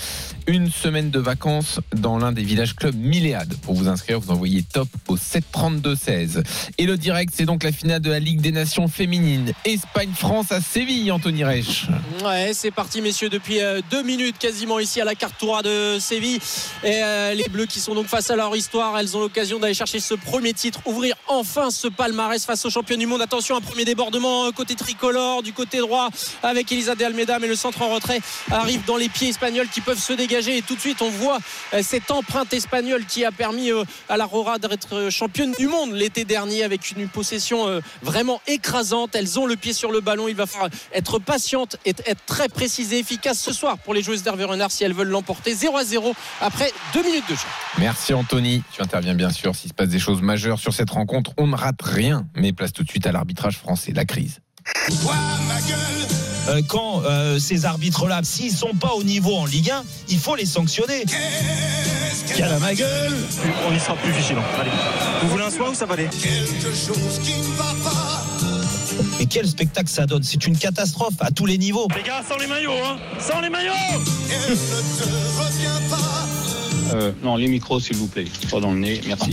une 0.47 0.71
semaine 0.71 1.09
de 1.09 1.19
vacances 1.19 1.81
dans 1.93 2.17
l'un 2.17 2.31
des 2.31 2.43
villages 2.43 2.75
clubs 2.77 2.95
Milléade. 2.95 3.55
Pour 3.61 3.73
vous 3.75 3.89
inscrire, 3.89 4.21
vous 4.21 4.31
envoyez 4.31 4.63
top 4.63 4.87
au 5.09 5.17
732-16. 5.17 6.28
Et 6.77 6.85
le 6.85 6.97
direct, 6.97 7.33
c'est 7.35 7.45
donc 7.45 7.63
la 7.63 7.71
finale 7.71 8.01
de 8.01 8.09
la 8.09 8.19
Ligue 8.19 8.41
des 8.41 8.51
Nations 8.51 8.87
féminines. 8.87 9.53
Espagne-France 9.65 10.51
à 10.51 10.61
Séville, 10.61 11.11
Anthony 11.11 11.43
Reich. 11.43 11.87
Ouais, 12.23 12.51
c'est 12.53 12.71
parti, 12.71 13.01
messieurs, 13.01 13.29
depuis 13.29 13.61
euh, 13.61 13.81
deux 13.89 14.03
minutes 14.03 14.37
quasiment 14.37 14.79
ici 14.79 15.01
à 15.01 15.05
la 15.05 15.15
Cartoura 15.15 15.61
de 15.61 15.97
Séville. 15.99 16.39
Et 16.83 17.01
euh, 17.03 17.33
les 17.33 17.45
Bleus 17.49 17.65
qui 17.65 17.79
sont 17.79 17.95
donc 17.95 18.07
face 18.07 18.29
à 18.29 18.35
leur 18.35 18.55
histoire, 18.55 18.97
elles 18.97 19.15
ont 19.15 19.19
l'occasion 19.19 19.59
d'aller 19.59 19.73
chercher 19.73 19.99
ce 19.99 20.13
premier 20.13 20.53
titre, 20.53 20.79
ouvrir 20.85 21.15
enfin 21.27 21.71
ce 21.71 21.87
palmarès 21.87 22.43
face 22.45 22.65
aux 22.65 22.69
champions 22.69 22.97
du 22.97 23.05
monde. 23.05 23.21
Attention, 23.21 23.55
un 23.55 23.61
premier 23.61 23.85
débordement 23.85 24.45
euh, 24.45 24.51
côté 24.51 24.75
tricolore, 24.75 25.43
du 25.43 25.53
côté 25.53 25.79
droit 25.79 26.09
avec 26.43 26.71
Elisa 26.71 26.95
de 26.95 27.03
Almeida, 27.03 27.39
mais 27.39 27.47
le 27.47 27.55
centre 27.55 27.81
en 27.81 27.89
retrait 27.89 28.19
arrive 28.51 28.83
dans 28.85 28.97
les 28.97 29.09
pieds 29.09 29.29
espagnols 29.29 29.69
qui 29.69 29.81
peuvent 29.81 30.01
se 30.01 30.13
dégager. 30.13 30.57
Et 30.57 30.61
tout 30.61 30.75
de 30.75 30.81
suite, 30.81 31.01
on 31.01 31.09
voit 31.09 31.39
cette 31.81 32.11
empreinte 32.11 32.53
espagnole 32.53 33.05
qui 33.05 33.25
a 33.25 33.31
permis 33.31 33.69
à 34.07 34.17
la 34.17 34.25
Rora 34.25 34.57
d'être 34.57 35.09
championne 35.09 35.53
du 35.57 35.67
monde 35.67 35.93
l'été 35.93 36.18
dernier 36.25 36.63
avec 36.63 36.91
une 36.91 37.07
possession 37.07 37.67
euh, 37.67 37.81
vraiment 38.01 38.41
écrasante. 38.47 39.15
Elles 39.15 39.39
ont 39.39 39.45
le 39.45 39.55
pied 39.55 39.73
sur 39.73 39.91
le 39.91 40.01
ballon. 40.01 40.27
Il 40.27 40.35
va 40.35 40.45
falloir 40.45 40.69
être 40.93 41.19
patiente 41.19 41.77
et 41.85 41.91
être 42.05 42.25
très 42.25 42.49
précise 42.49 42.93
et 42.93 42.99
efficace 42.99 43.39
ce 43.39 43.53
soir 43.53 43.77
pour 43.77 43.93
les 43.93 44.01
joueuses 44.01 44.23
d'Hervé 44.23 44.43
Renard 44.43 44.71
si 44.71 44.83
elles 44.83 44.93
veulent 44.93 45.09
l'emporter 45.09 45.53
0 45.53 45.77
à 45.77 45.83
0 45.83 46.13
après 46.41 46.71
deux 46.93 47.03
minutes 47.03 47.29
de 47.29 47.35
jeu. 47.35 47.47
Merci 47.77 48.13
Anthony. 48.13 48.63
Tu 48.71 48.81
interviens 48.81 49.13
bien 49.13 49.29
sûr 49.29 49.55
s'il 49.55 49.69
se 49.69 49.73
passe 49.73 49.89
des 49.89 49.99
choses 49.99 50.21
majeures 50.21 50.59
sur 50.59 50.73
cette 50.73 50.89
rencontre. 50.89 51.31
On 51.37 51.47
ne 51.47 51.55
rate 51.55 51.81
rien, 51.81 52.27
mais 52.35 52.53
place 52.53 52.73
tout 52.73 52.83
de 52.83 52.89
suite 52.89 53.07
à 53.07 53.11
l'arbitrage 53.11 53.57
français, 53.57 53.91
la 53.93 54.05
crise. 54.05 54.39
Euh, 56.49 56.61
quand 56.67 57.03
euh, 57.05 57.37
ces 57.37 57.65
arbitres-là, 57.65 58.21
s'ils 58.23 58.51
sont 58.51 58.73
pas 58.73 58.93
au 58.93 59.03
niveau 59.03 59.35
en 59.35 59.45
Ligue 59.45 59.69
1, 59.69 59.83
il 60.09 60.17
faut 60.17 60.35
les 60.35 60.45
sanctionner. 60.45 61.05
À 62.41 62.59
ma 62.59 62.73
gueule 62.73 63.17
On 63.67 63.75
y 63.75 63.79
sera 63.79 63.95
plus 63.95 64.11
vigilant. 64.11 64.43
Allez. 64.59 64.71
Vous 65.21 65.29
voulez 65.29 65.43
un 65.43 65.49
soin 65.51 65.69
ou 65.69 65.73
ça 65.73 65.85
va 65.85 65.93
aller 65.95 66.07
Mais 69.19 69.25
quel 69.25 69.47
spectacle 69.47 69.89
ça 69.89 70.05
donne 70.05 70.23
C'est 70.23 70.47
une 70.47 70.57
catastrophe 70.57 71.15
à 71.19 71.31
tous 71.31 71.45
les 71.45 71.57
niveaux. 71.57 71.87
Les 71.95 72.03
gars, 72.03 72.23
sans 72.27 72.37
les 72.37 72.47
maillots, 72.47 72.71
hein 72.71 72.97
Sans 73.19 73.41
les 73.41 73.49
maillots 73.49 73.73
Euh, 76.93 77.11
non, 77.23 77.35
les 77.35 77.47
micros, 77.47 77.79
s'il 77.79 77.97
vous 77.97 78.07
plaît. 78.07 78.25
Pas 78.49 78.59
dans 78.59 78.71
le 78.71 78.79
nez, 78.79 79.01
merci. 79.05 79.31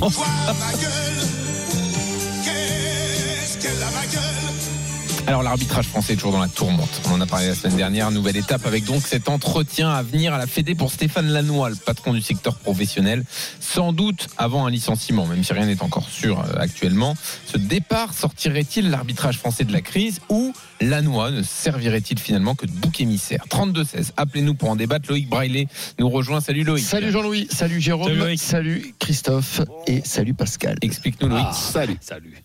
Alors 5.29 5.43
l'arbitrage 5.43 5.87
français 5.87 6.12
est 6.12 6.16
toujours 6.16 6.31
dans 6.31 6.41
la 6.41 6.47
tourmente. 6.47 7.01
On 7.07 7.14
en 7.14 7.20
a 7.20 7.27
parlé 7.27 7.49
la 7.49 7.57
semaine 7.57 7.77
dernière. 7.77 8.12
Nouvelle 8.12 8.37
étape 8.37 8.64
avec 8.64 8.85
donc 8.85 9.03
cet 9.03 9.29
entretien 9.29 9.91
à 9.91 10.01
venir 10.03 10.33
à 10.33 10.39
la 10.39 10.47
Fédé 10.47 10.77
pour 10.77 10.93
Stéphane 10.93 11.27
Lannoy, 11.27 11.70
le 11.70 11.74
patron 11.74 12.12
du 12.12 12.22
secteur 12.22 12.55
professionnel. 12.55 13.24
Sans 13.59 13.93
doute 13.93 14.29
avant 14.37 14.66
un 14.66 14.70
licenciement, 14.70 15.27
même 15.27 15.43
si 15.43 15.53
rien 15.53 15.66
n'est 15.66 15.83
encore 15.83 16.09
sûr 16.09 16.39
euh, 16.39 16.61
actuellement. 16.61 17.16
Ce 17.45 17.59
départ 17.59 18.14
sortirait-il 18.14 18.89
l'arbitrage 18.91 19.39
français 19.39 19.64
de 19.64 19.72
la 19.72 19.81
crise 19.81 20.20
ou 20.29 20.53
Lannoy 20.81 21.33
ne 21.33 21.43
servirait-il 21.43 22.20
finalement 22.20 22.55
que 22.55 22.66
de 22.66 22.70
bouc 22.72 23.01
émissaire? 23.01 23.45
32-16. 23.51 24.12
Appelez-nous 24.16 24.55
pour 24.55 24.70
en 24.70 24.77
débattre. 24.77 25.11
Loïc 25.11 25.29
Braillet 25.29 25.66
nous 25.99 26.09
rejoint. 26.09 26.41
Salut 26.41 26.62
Loïc. 26.62 26.85
Salut 26.85 27.11
Jean-Louis, 27.11 27.49
salut 27.51 27.81
Jérôme, 27.81 28.16
Salut 28.16 28.37
salut. 28.37 28.95
Christophe 29.01 29.61
et 29.89 30.03
salut 30.05 30.35
Pascal. 30.35 30.79
Explique-nous 30.83 31.29
Loïc. 31.29 31.47
Ah, 31.49 31.53
salut. 31.53 31.99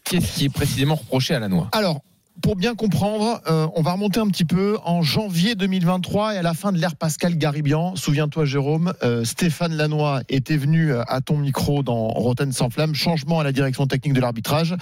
Qu'est-ce 0.03 0.33
qui 0.35 0.45
est 0.45 0.49
précisément 0.49 0.95
reproché 0.95 1.35
à 1.35 1.39
Lannoy 1.39 1.67
Alors, 1.73 2.01
pour 2.41 2.55
bien 2.55 2.75
comprendre, 2.75 3.41
euh, 3.47 3.67
on 3.75 3.81
va 3.81 3.93
remonter 3.93 4.19
un 4.19 4.27
petit 4.27 4.45
peu 4.45 4.77
en 4.83 5.01
janvier 5.01 5.55
2023 5.55 6.35
et 6.35 6.37
à 6.37 6.41
la 6.41 6.53
fin 6.53 6.71
de 6.71 6.77
l'ère 6.79 6.95
Pascal 6.95 7.37
Garibian. 7.37 7.95
Souviens-toi, 7.95 8.45
Jérôme, 8.45 8.93
euh, 9.03 9.23
Stéphane 9.23 9.75
Lannoy 9.75 10.21
était 10.27 10.57
venu 10.57 10.91
euh, 10.91 11.03
à 11.07 11.21
ton 11.21 11.37
micro 11.37 11.83
dans 11.83 12.07
Rotten 12.07 12.51
sans 12.51 12.69
flamme. 12.69 12.95
Changement 12.95 13.39
à 13.39 13.43
la 13.43 13.51
direction 13.51 13.85
technique 13.85 14.13
de 14.13 14.21
l'arbitrage. 14.21 14.75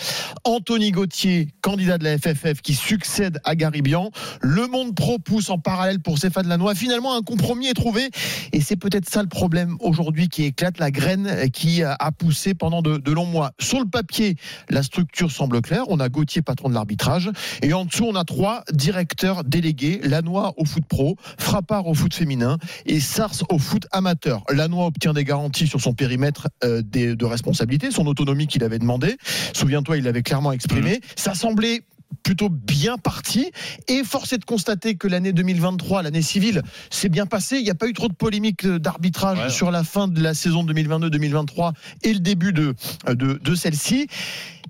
Anthony 0.45 0.91
Gauthier, 0.91 1.49
candidat 1.62 1.97
de 1.97 2.05
la 2.05 2.18
FFF, 2.18 2.62
qui 2.62 2.76
succède 2.76 3.39
à 3.43 3.55
Garibian. 3.55 4.12
Le 4.41 4.68
monde 4.68 4.95
pro 4.95 5.20
pousse 5.20 5.49
en 5.49 5.60
parallèle 5.60 5.99
pour 5.99 6.18
Stéphane 6.18 6.47
Lannoy. 6.47 6.76
Finalement, 6.76 7.16
un 7.16 7.22
compromis 7.22 7.68
est 7.68 7.74
trouvé 7.74 8.10
et 8.53 8.62
c'est 8.62 8.78
peut-être 8.78 9.10
ça 9.10 9.22
le 9.22 9.30
problème 9.30 9.76
aujourd'hui 9.82 10.30
qui 10.30 10.45
éclate 10.45 10.78
la 10.78 10.91
graine 10.91 11.49
qui 11.51 11.84
a 11.84 12.12
poussé 12.18 12.53
pendant 12.53 12.82
de, 12.82 12.97
de 12.97 13.12
longs 13.12 13.26
mois. 13.26 13.51
Sur 13.60 13.80
le 13.80 13.86
papier, 13.86 14.36
la 14.70 14.84
structure 14.84 15.32
semble 15.32 15.62
claire. 15.62 15.84
On 15.89 15.99
a 15.99 16.07
Gauthier, 16.10 16.41
patron 16.41 16.70
de 16.70 16.74
l'arbitrage. 16.74 17.32
Et 17.62 17.74
en 17.74 17.86
dessous, 17.86 18.06
on 18.06 18.16
a 18.16 18.24
trois 18.24 18.64
directeurs 18.74 19.43
délégués 19.43 20.00
Lannoy 20.04 20.54
au 20.58 20.66
foot 20.66 20.84
pro, 20.88 21.16
Frappard 21.38 21.88
au 21.88 21.93
foot 21.93 22.14
féminin 22.14 22.58
et 22.86 23.00
Sars 23.00 23.43
au 23.50 23.58
foot 23.60 23.88
amateur. 23.91 24.43
Lannoy 24.50 24.86
obtient 24.86 25.14
des 25.14 25.24
garanties 25.24 25.68
sur 25.68 25.82
son 25.82 25.93
périmètre 25.93 26.47
euh, 26.64 26.82
des- 26.82 27.16
de 27.16 27.26
responsabilité, 27.26 27.91
son 27.91 28.08
autonomie 28.08 28.47
qu'il 28.47 28.64
avait 28.64 28.80
demandé. 28.80 29.18
Souviens-toi, 29.54 29.97
il 29.97 30.04
l'avait 30.04 30.24
clairement 30.24 30.52
exprimé. 30.52 31.02
Ça 31.16 31.34
semblait 31.34 31.82
plutôt 32.24 32.50
bien 32.50 32.97
parti 32.97 33.52
et 33.88 34.04
force 34.04 34.34
est 34.34 34.39
de 34.39 34.45
constater 34.45 34.95
que 34.95 35.08
l'année 35.08 35.32
2023 35.32 36.02
l'année 36.02 36.24
civile 36.24 36.64
s'est 36.89 37.08
bien 37.08 37.28
passée 37.28 37.58
il 37.58 37.64
n'y 37.64 37.70
a 37.70 37.76
pas 37.76 37.88
eu 37.88 37.93
trop 37.93 38.08
de 38.08 38.14
polémiques 38.14 38.66
euh, 38.66 38.80
d'arbitrage 38.80 39.38
sur 39.50 39.70
la 39.70 39.84
fin 39.84 40.08
de 40.08 40.20
la 40.22 40.34
saison 40.34 40.66
2022-2023 40.66 41.74
et 42.04 42.14
le 42.14 42.20
début 42.20 42.52
de, 42.52 42.74
de, 43.08 43.39
de 43.41 43.56
celle-ci 43.56 44.08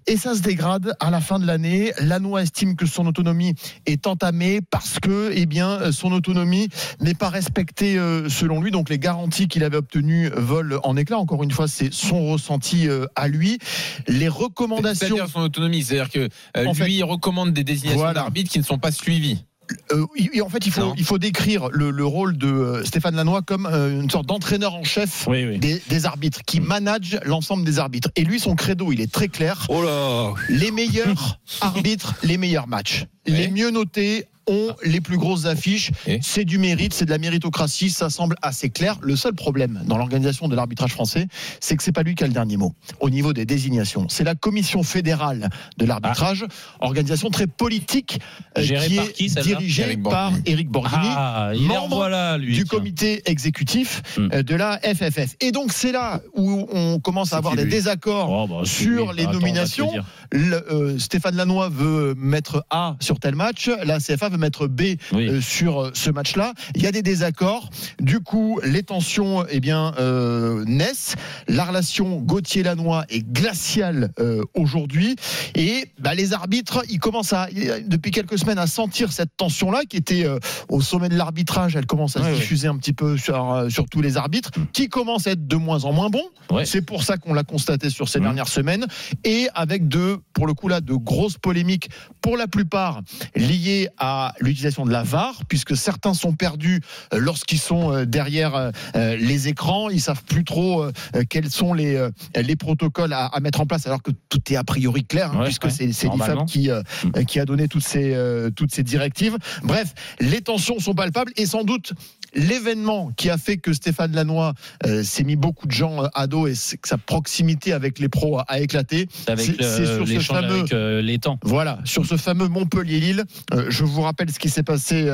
Et 0.07 0.17
ça 0.17 0.33
se 0.35 0.41
dégrade 0.41 0.93
à 0.99 1.09
la 1.11 1.21
fin 1.21 1.39
de 1.39 1.45
l'année. 1.45 1.91
Lannoy 1.99 2.41
estime 2.43 2.75
que 2.75 2.85
son 2.85 3.05
autonomie 3.07 3.53
est 3.85 4.07
entamée 4.07 4.61
parce 4.61 4.99
que, 4.99 5.31
eh 5.35 5.45
bien, 5.45 5.91
son 5.91 6.11
autonomie 6.11 6.69
n'est 6.99 7.13
pas 7.13 7.29
respectée 7.29 7.97
euh, 7.97 8.27
selon 8.29 8.61
lui. 8.61 8.71
Donc 8.71 8.89
les 8.89 8.99
garanties 8.99 9.47
qu'il 9.47 9.63
avait 9.63 9.77
obtenues 9.77 10.29
volent 10.35 10.79
en 10.83 10.97
éclats. 10.97 11.17
Encore 11.19 11.43
une 11.43 11.51
fois, 11.51 11.67
c'est 11.67 11.93
son 11.93 12.27
ressenti 12.31 12.87
euh, 12.87 13.05
à 13.15 13.27
lui. 13.27 13.59
Les 14.07 14.27
recommandations. 14.27 15.07
C'est-à-dire 15.07 15.27
son 15.29 15.41
autonomie, 15.41 15.83
c'est-à-dire 15.83 16.09
que 16.11 16.29
euh, 16.57 16.63
lui, 16.65 16.73
fait- 16.73 16.91
il 16.91 17.03
recommande 17.03 17.51
des 17.53 17.63
désignations 17.63 17.99
Voilà. 17.99 18.13
d'arbitres 18.13 18.51
qui 18.51 18.59
ne 18.59 18.63
sont 18.63 18.79
pas 18.79 18.91
suivies. 18.91 19.45
Euh, 19.91 20.05
il- 20.15 20.41
en 20.41 20.49
fait, 20.49 20.65
il 20.65 20.72
faut, 20.72 20.82
Non. 20.82 20.93
il 20.97 21.03
faut 21.03 21.17
décrire 21.17 21.70
le, 21.72 21.91
le 21.91 22.05
rôle 22.05 22.38
de 22.38 22.47
euh, 22.47 22.84
Stéphane 22.86 23.15
Lannoy 23.15 23.41
comme 23.43 23.65
euh, 23.67 24.01
une 24.01 24.09
sorte 24.09 24.26
d'entraîneur 24.26 24.74
en 24.76 24.84
chef 24.84 25.26
Oui, 25.28 25.45
oui. 25.45 25.59
Des, 25.59 25.82
des 25.89 26.05
arbitres, 26.05 26.41
qui 26.45 26.59
manage 26.59 27.20
l'ensemble 27.26 27.63
des 27.65 27.80
arbitres. 27.80 28.09
Et 28.15 28.24
lui, 28.24 28.39
son 28.39 28.55
credo, 28.55 28.91
il 28.91 29.01
est 29.01 29.11
très 29.11 29.28
clair. 29.28 29.65
Oh 29.70 29.82
là 29.84 30.34
Les 30.49 30.72
meilleurs 30.72 31.39
arbitres, 31.61 32.15
les 32.24 32.38
meilleurs 32.38 32.67
matchs. 32.67 33.05
Les 33.28 33.47
mieux 33.47 33.70
notés 33.70 34.26
ont 34.49 34.75
les 34.83 34.99
plus 34.99 35.17
grosses 35.17 35.45
affiches. 35.45 35.91
C'est 36.21 36.43
du 36.43 36.57
mérite, 36.57 36.93
c'est 36.93 37.05
de 37.05 37.11
la 37.11 37.17
méritocratie, 37.19 37.89
ça 37.89 38.09
semble 38.09 38.35
assez 38.41 38.69
clair. 38.69 38.97
Le 39.01 39.15
seul 39.15 39.33
problème 39.33 39.81
dans 39.85 39.97
l'organisation 39.97 40.47
de 40.47 40.55
l'arbitrage 40.55 40.91
français, 40.91 41.27
c'est 41.61 41.77
que 41.77 41.83
c'est 41.83 41.91
pas 41.91 42.03
lui 42.03 42.15
qui 42.15 42.23
a 42.23 42.27
le 42.27 42.33
dernier 42.33 42.57
mot 42.57 42.73
au 42.99 43.09
niveau 43.09 43.31
des 43.33 43.45
désignations. 43.45 44.07
C'est 44.09 44.23
la 44.23 44.35
commission 44.35 44.83
fédérale 44.83 45.49
de 45.77 45.85
l'arbitrage, 45.85 46.45
organisation 46.79 47.29
très 47.29 47.47
politique 47.47 48.19
euh, 48.57 48.61
qui 48.63 48.73
par 48.95 49.05
est 49.05 49.13
qui, 49.13 49.29
celle-là 49.29 49.43
dirigée 49.47 49.83
Éric 49.83 50.03
par. 50.03 50.33
Éric 50.45 50.69
Borghini, 50.69 51.07
Ah, 51.09 51.51
membre 51.59 51.95
voilà, 51.97 52.37
lui, 52.37 52.53
du 52.55 52.63
tiens. 52.65 52.77
comité 52.79 53.21
exécutif 53.29 54.01
Hmm. 54.17 54.29
euh, 54.33 54.43
de 54.43 54.55
la 54.55 54.79
FFF. 54.79 55.35
Et 55.41 55.51
donc 55.51 55.71
c'est 55.71 55.91
là 55.91 56.21
où 56.35 56.67
on 56.71 56.99
commence 56.99 57.33
à 57.33 57.37
avoir 57.37 57.55
des 57.55 57.63
lui 57.65 57.71
désaccords 57.71 58.29
Oh, 58.31 58.47
bah, 58.47 58.61
sur 58.65 59.11
lui. 59.11 59.17
les 59.17 59.23
Attends, 59.23 59.33
nominations. 59.33 59.91
Le, 60.31 60.73
euh, 60.73 60.97
Stéphane 60.99 61.35
Lannoy 61.35 61.69
veut 61.69 62.15
mettre 62.17 62.65
A 62.71 62.95
sur 62.99 63.19
tel 63.19 63.35
match, 63.35 63.69
la 63.83 63.99
CFA 63.99 64.29
veut 64.29 64.37
mettre 64.39 64.67
B 64.67 64.81
euh, 65.13 65.41
sur 65.41 65.81
euh, 65.81 65.91
ce 65.93 66.09
match-là. 66.09 66.53
Il 66.75 66.81
y 66.81 66.87
a 66.87 66.91
des 66.91 67.01
désaccords. 67.01 67.69
Du 67.99 68.19
coup, 68.19 68.59
les 68.63 68.83
tensions 68.83 69.45
eh 69.49 69.59
bien, 69.59 69.93
euh, 69.99 70.63
naissent. 70.65 71.15
La 71.47 71.65
relation 71.65 72.17
Gauthier-Lannoy 72.21 73.03
est 73.09 73.21
glaciale 73.21 74.11
euh, 74.19 74.43
aujourd'hui. 74.53 75.15
Et 75.55 75.91
bah, 75.99 76.13
les 76.13 76.33
arbitres, 76.33 76.83
ils 76.89 76.99
commencent 76.99 77.33
à, 77.33 77.47
depuis 77.85 78.11
quelques 78.11 78.39
semaines 78.39 78.57
à 78.57 78.67
sentir 78.67 79.11
cette 79.11 79.35
tension-là 79.37 79.81
qui 79.87 79.97
était 79.97 80.25
euh, 80.25 80.39
au 80.69 80.81
sommet 80.81 81.09
de 81.09 81.15
l'arbitrage. 81.15 81.75
Elle 81.75 81.85
commence 81.85 82.17
à 82.17 82.23
se 82.23 82.35
diffuser 82.35 82.67
un 82.67 82.77
petit 82.77 82.93
peu 82.93 83.17
sur, 83.17 83.65
sur 83.69 83.85
tous 83.87 84.01
les 84.01 84.17
arbitres, 84.17 84.51
qui 84.73 84.89
commencent 84.89 85.27
à 85.27 85.31
être 85.31 85.47
de 85.47 85.55
moins 85.55 85.85
en 85.85 85.93
moins 85.93 86.09
bons. 86.09 86.29
C'est 86.65 86.81
pour 86.81 87.03
ça 87.03 87.17
qu'on 87.17 87.33
l'a 87.33 87.43
constaté 87.43 87.89
sur 87.89 88.09
ces 88.09 88.19
dernières 88.19 88.47
semaines. 88.47 88.85
Et 89.23 89.47
avec 89.53 89.87
de, 89.87 90.19
pour 90.33 90.47
le 90.47 90.53
coup 90.53 90.67
là, 90.67 90.81
de 90.81 90.93
grosses 90.93 91.37
polémiques, 91.37 91.89
pour 92.21 92.37
la 92.37 92.47
plupart 92.47 93.01
liées 93.35 93.89
à 93.97 94.28
l'utilisation 94.39 94.86
de 94.86 94.91
la 94.91 95.03
VAR, 95.03 95.41
puisque 95.47 95.75
certains 95.75 96.13
sont 96.13 96.34
perdus 96.34 96.82
euh, 97.13 97.19
lorsqu'ils 97.19 97.59
sont 97.59 97.91
euh, 97.91 98.05
derrière 98.05 98.55
euh, 98.55 99.15
les 99.17 99.47
écrans. 99.47 99.89
Ils 99.89 100.01
savent 100.01 100.23
plus 100.23 100.43
trop 100.43 100.86
quels 101.30 101.49
sont 101.49 101.73
les, 101.73 102.07
les 102.36 102.55
protocoles 102.55 103.13
à, 103.13 103.25
à 103.25 103.39
mettre 103.39 103.61
en 103.61 103.65
place, 103.65 103.86
alors 103.88 104.01
que 104.01 104.11
tout 104.30 104.41
est 104.51 104.55
a 104.55 104.63
priori 104.63 105.05
clair, 105.05 105.32
hein, 105.34 105.39
Ouais, 105.39 105.45
puisque 105.45 105.65
ouais, 105.65 105.69
c'est 105.69 105.91
c'est 105.93 106.07
l'IFAB 106.09 106.45
qui, 106.45 106.69
euh, 106.69 106.82
qui 107.27 107.39
a 107.39 107.45
donné 107.45 107.67
toutes 107.67 107.84
ces, 107.84 108.15
toutes 108.55 108.73
ces 108.73 108.84
directives. 108.84 109.38
Bref, 109.63 109.93
les 110.19 110.41
tensions 110.41 110.80
sont 110.80 110.93
palpables 110.93 111.32
et 111.38 111.45
sans 111.45 111.63
doute 111.63 111.93
l'événement 112.34 113.11
qui 113.17 113.30
a 113.30 113.38
fait 113.38 113.57
que 113.57 113.73
Stéphane 113.73 114.11
Lannoy 114.13 114.53
euh, 114.86 115.03
s'est 115.03 115.23
mis 115.23 115.36
beaucoup 115.36 115.67
de 115.67 115.71
gens 115.71 116.03
euh, 116.03 116.07
à 116.13 116.27
dos 116.27 116.47
et 116.47 116.53
que 116.53 116.88
sa 116.88 116.97
proximité 116.97 117.73
avec 117.73 117.99
les 117.99 118.09
pros 118.09 118.39
a, 118.39 118.45
a 118.47 118.59
éclaté. 118.59 119.07
C'est- 119.45 119.61
sur 119.86 120.07
ce 120.07 120.13
fameux 120.34 120.47
avec 120.59 120.73
euh, 120.73 121.01
voilà, 121.43 121.80
sur 121.86 122.05
ce 122.05 122.17
fameux 122.17 122.47
Montpellier-Lille, 122.47 123.23
euh, 123.53 123.65
je 123.69 123.84
vous 123.84 124.01
rappelle 124.01 124.30
ce 124.32 124.39
qui 124.39 124.49
s'est 124.49 124.63
passé 124.63 125.05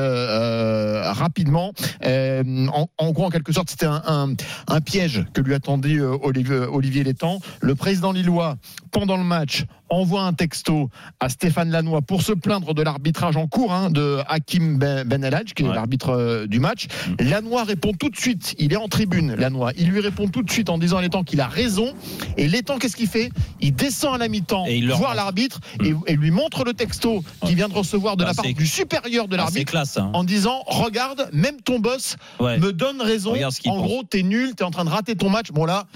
rapidement. 1.12 1.72
En, 2.04 2.86
en 2.98 3.10
gros, 3.12 3.24
en 3.24 3.30
quelque 3.30 3.52
sorte, 3.52 3.70
c'était 3.70 3.86
un, 3.86 4.02
un- 4.06 4.34
un 4.68 4.80
piège 4.80 5.24
que 5.32 5.40
lui 5.40 5.54
attendait 5.54 6.00
Olivier, 6.00 6.56
Olivier 6.70 7.04
Létang. 7.04 7.40
Le 7.60 7.74
président 7.74 8.12
lillois, 8.12 8.56
pendant 8.90 9.16
le 9.16 9.24
match, 9.24 9.64
envoie 9.88 10.22
un 10.22 10.32
texto 10.32 10.90
à 11.20 11.28
Stéphane 11.28 11.70
Lannoy 11.70 12.00
pour 12.02 12.22
se 12.22 12.32
plaindre 12.32 12.74
de 12.74 12.82
l'arbitrage 12.82 13.36
en 13.36 13.46
cours 13.46 13.72
hein, 13.72 13.90
de 13.90 14.18
Hakim 14.28 14.78
Ben 14.78 15.04
Ben 15.06 15.26
qui 15.54 15.62
est 15.62 15.66
l'arbitre 15.74 16.46
du 16.48 16.60
match. 16.60 16.86
Lannoy 17.20 17.62
répond 17.64 17.92
tout 17.92 18.08
de 18.10 18.16
suite, 18.16 18.54
il 18.58 18.72
est 18.72 18.76
en 18.76 18.88
tribune, 18.88 19.34
Lannoy, 19.34 19.72
il 19.76 19.88
lui 19.88 20.00
répond 20.00 20.28
tout 20.28 20.42
de 20.42 20.50
suite 20.50 20.68
en 20.70 20.78
disant 20.78 20.98
à 20.98 21.02
Létang 21.02 21.22
qu'il 21.24 21.40
a 21.40 21.46
raison. 21.48 21.92
Et 22.36 22.48
Létang, 22.48 22.78
qu'est-ce 22.78 22.96
qu'il 22.96 23.08
fait? 23.08 23.30
Il 23.60 23.74
descend 23.74 24.14
à 24.14 24.18
la 24.18 24.28
mi-temps, 24.28 24.64
il 24.66 24.90
voir 24.92 25.14
l'arbitre 25.14 25.60
et, 25.84 25.94
et 26.06 26.16
lui 26.16 26.30
montre 26.30 26.64
le 26.64 26.72
texto 26.74 27.22
qu'il 27.44 27.56
vient 27.56 27.68
de 27.68 27.74
recevoir 27.74 28.16
de 28.16 28.24
Ah, 28.24 28.28
la 28.28 28.34
part 28.34 28.44
du 28.44 28.66
supérieur 28.66 29.28
de 29.28 29.34
Ah, 29.34 29.38
l'arbitre 29.38 29.76
hein. 29.76 30.10
en 30.14 30.24
disant 30.24 30.62
regarde 30.66 31.28
même 31.32 31.60
ton 31.62 31.78
boss 31.78 32.16
Ouais. 32.40 32.58
me 32.58 32.72
donne 32.72 33.00
raison. 33.00 33.34
En 33.34 33.38
pense. 33.40 33.60
gros 33.60 34.02
t'es 34.02 34.22
nul 34.22 34.54
t'es 34.54 34.64
en 34.64 34.70
train 34.70 34.84
de 34.84 34.90
rater 34.90 35.14
ton 35.16 35.30
match. 35.30 35.50
Bon 35.52 35.64
là 35.64 35.86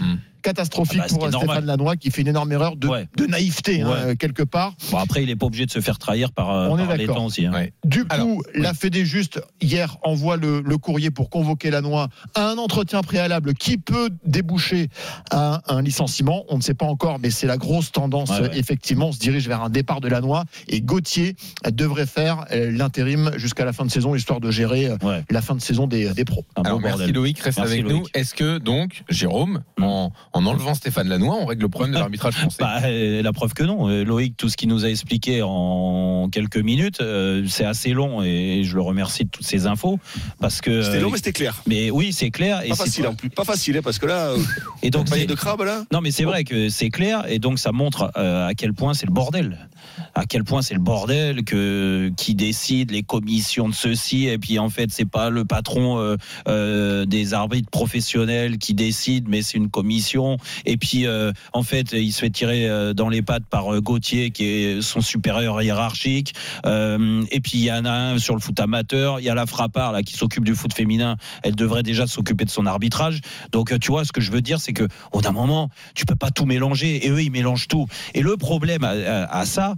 catastrophique 0.42 1.00
Ah 1.02 1.06
bah, 1.08 1.14
pour 1.14 1.24
euh, 1.24 1.28
Stéphane 1.30 1.46
normal. 1.46 1.64
Lannoy 1.66 1.96
qui 1.96 2.10
fait 2.10 2.22
une 2.22 2.28
énorme 2.28 2.52
erreur 2.52 2.76
de, 2.76 2.88
de 3.16 3.26
naïveté 3.26 3.82
hein, 3.82 3.90
Ouais. 4.06 4.16
quelque 4.16 4.42
part 4.42 4.74
Bon, 4.90 4.98
après, 4.98 5.22
il 5.22 5.30
est 5.30 5.36
pas 5.36 5.46
obligé 5.46 5.66
de 5.66 5.70
se 5.70 5.80
faire 5.80 5.98
trahir 5.98 6.32
par, 6.32 6.48
On 6.48 6.76
est 6.76 6.86
par 6.86 6.96
d'accord. 6.96 6.96
l'étang 7.14 7.24
aussi. 7.26 7.46
hein. 7.46 7.52
Du 7.84 8.04
coup, 8.04 8.42
la 8.54 8.74
Fédé 8.74 9.04
juste 9.04 9.40
hier 9.60 9.96
envoie 10.02 10.36
le, 10.36 10.60
le 10.60 10.78
courrier 10.78 11.10
pour 11.10 11.30
convoquer 11.30 11.70
Lannoy 11.70 12.06
à 12.34 12.48
un 12.48 12.58
entretien 12.58 13.02
préalable 13.02 13.54
qui 13.54 13.78
peut 13.78 14.10
déboucher 14.24 14.88
à 15.30 15.62
un 15.72 15.82
licenciement. 15.82 16.44
On 16.48 16.56
ne 16.56 16.62
sait 16.62 16.74
pas 16.74 16.86
encore, 16.86 17.18
mais 17.18 17.30
c'est 17.30 17.46
la 17.46 17.56
grosse 17.56 17.92
tendance. 17.92 18.30
Ouais, 18.30 18.40
ouais. 18.42 18.58
Effectivement, 18.58 19.08
on 19.08 19.12
se 19.12 19.18
dirige 19.18 19.48
vers 19.48 19.62
un 19.62 19.70
départ 19.70 20.00
de 20.00 20.08
Lannoy 20.08 20.42
et 20.68 20.80
Gauthier 20.80 21.36
devrait 21.72 22.06
faire 22.06 22.44
euh, 22.52 22.70
l'intérim 22.70 23.30
jusqu'à 23.36 23.64
la 23.64 23.72
fin 23.72 23.84
de 23.84 23.90
saison, 23.90 24.14
histoire 24.14 24.40
de 24.40 24.50
gérer 24.50 24.86
euh, 24.86 25.20
la 25.30 25.42
fin 25.42 25.54
de 25.54 25.60
saison 25.60 25.86
des, 25.86 26.12
des 26.14 26.24
pros. 26.24 26.44
Alors 26.64 26.80
merci 26.80 27.12
Loïc, 27.12 27.38
reste 27.40 27.58
Merci, 27.58 27.72
avec 27.74 27.84
Loïc. 27.84 27.96
nous. 28.02 28.06
Est-ce 28.14 28.34
que 28.34 28.58
donc, 28.58 29.02
Jérôme, 29.08 29.62
en, 29.80 30.10
en 30.32 30.46
enlevant 30.46 30.74
Stéphane 30.74 31.08
Lannoy, 31.08 31.28
on 31.28 31.46
règle 31.46 31.62
le 31.62 31.68
problème 31.68 31.92
de 31.92 31.98
l'arbitrage 32.00 32.34
français 32.34 32.56
Bah, 32.60 32.80
euh, 32.84 33.22
la 33.22 33.32
preuve 33.32 33.52
que 33.54 33.62
non. 33.62 33.88
Euh, 33.88 34.04
Loïc, 34.04 34.36
tout 34.36 34.48
ce 34.48 34.56
qu'il 34.56 34.68
nous 34.68 34.84
a 34.84 34.88
expliqué 34.88 35.42
en 35.42 36.28
quelques 36.30 36.56
minutes, 36.56 37.00
euh, 37.00 37.44
c'est 37.48 37.64
assez 37.64 37.90
long 37.90 38.22
et 38.22 38.62
je 38.64 38.74
le 38.74 38.82
remercie 38.82 39.24
de 39.24 39.30
toutes 39.30 39.46
ces 39.46 39.66
infos 39.66 39.98
parce 40.40 40.60
que. 40.60 40.82
C'était 40.82 41.00
long, 41.00 41.10
mais 41.10 41.16
c'était 41.16 41.32
clair. 41.32 41.62
Mais 41.66 41.90
oui, 41.90 42.12
c'est 42.12 42.30
clair. 42.30 42.62
Pas 42.68 42.74
facile 42.74 43.06
en 43.06 43.14
plus. 43.14 43.30
Pas 43.30 43.44
facile, 43.44 43.76
hein, 43.76 43.80
parce 43.82 43.98
que 43.98 44.06
là, 44.06 44.34
Et 44.82 44.90
donc, 44.90 45.08
de 45.08 45.34
crabe 45.34 45.62
là. 45.62 45.84
Non, 45.92 46.00
mais 46.00 46.10
c'est 46.10 46.24
vrai 46.24 46.44
que 46.44 46.68
c'est 46.68 46.90
clair 46.90 47.24
et 47.28 47.38
donc 47.38 47.58
ça 47.58 47.72
montre 47.72 48.10
euh, 48.16 48.48
à 48.48 48.54
quel 48.54 48.72
point 48.72 48.94
c'est 48.94 49.06
le 49.06 49.12
bordel. 49.12 49.68
À 50.14 50.26
quel 50.26 50.44
point 50.44 50.62
c'est 50.62 50.74
le 50.74 50.80
bordel 50.80 51.44
que 51.44 52.10
qui 52.16 52.34
décide 52.34 52.90
les 52.90 53.02
commissions 53.02 53.68
de 53.68 53.74
ceci 53.74 54.26
et 54.26 54.38
puis 54.38 54.58
en 54.58 54.68
fait 54.70 54.90
c'est 54.90 55.08
pas 55.08 55.30
le 55.30 55.44
patron 55.44 55.98
euh, 55.98 56.16
euh, 56.48 57.04
des 57.06 57.34
arbitres 57.34 57.70
professionnels 57.70 58.58
qui 58.58 58.74
décide 58.74 59.28
mais 59.28 59.42
c'est 59.42 59.58
une 59.58 59.70
commission. 59.70 60.36
Et 60.66 60.76
puis 60.76 61.06
euh, 61.06 61.32
en 61.52 61.62
fait 61.62 61.92
il 61.92 62.12
se 62.12 62.20
fait 62.20 62.30
tirer 62.30 62.68
dans 62.94 63.08
les 63.08 63.22
pattes 63.22 63.46
par 63.46 63.80
Gauthier 63.80 64.30
qui 64.30 64.44
est 64.44 64.82
son 64.82 65.00
supérieur 65.00 65.60
hiérarchique. 65.62 66.34
Et 66.64 67.40
puis 67.40 67.52
il 67.54 67.64
y 67.64 67.72
en 67.72 67.84
a 67.84 67.92
un 67.92 68.18
sur 68.18 68.34
le 68.34 68.40
foot 68.40 68.58
amateur. 68.60 69.20
Il 69.20 69.24
y 69.24 69.30
a 69.30 69.34
la 69.34 69.46
frappard 69.46 69.92
là 69.92 70.02
qui 70.02 70.14
s'occupe 70.14 70.44
du 70.44 70.54
foot 70.54 70.72
féminin. 70.72 71.16
Elle 71.42 71.54
devrait 71.54 71.82
déjà 71.82 72.06
s'occuper 72.06 72.44
de 72.44 72.50
son 72.50 72.66
arbitrage. 72.66 73.20
Donc 73.52 73.78
tu 73.80 73.90
vois 73.90 74.04
ce 74.04 74.12
que 74.12 74.20
je 74.20 74.30
veux 74.30 74.42
dire 74.42 74.60
c'est 74.60 74.72
que 74.72 74.88
au 75.12 75.20
d'un 75.20 75.32
moment 75.32 75.70
tu 75.94 76.04
peux 76.04 76.16
pas 76.16 76.30
tout 76.30 76.46
mélanger. 76.46 77.06
Et 77.06 77.10
eux 77.10 77.22
ils 77.22 77.30
mélangent 77.30 77.68
tout. 77.68 77.86
Et 78.14 78.22
le 78.22 78.36
problème 78.36 78.84
à 78.84 79.44
ça 79.46 79.74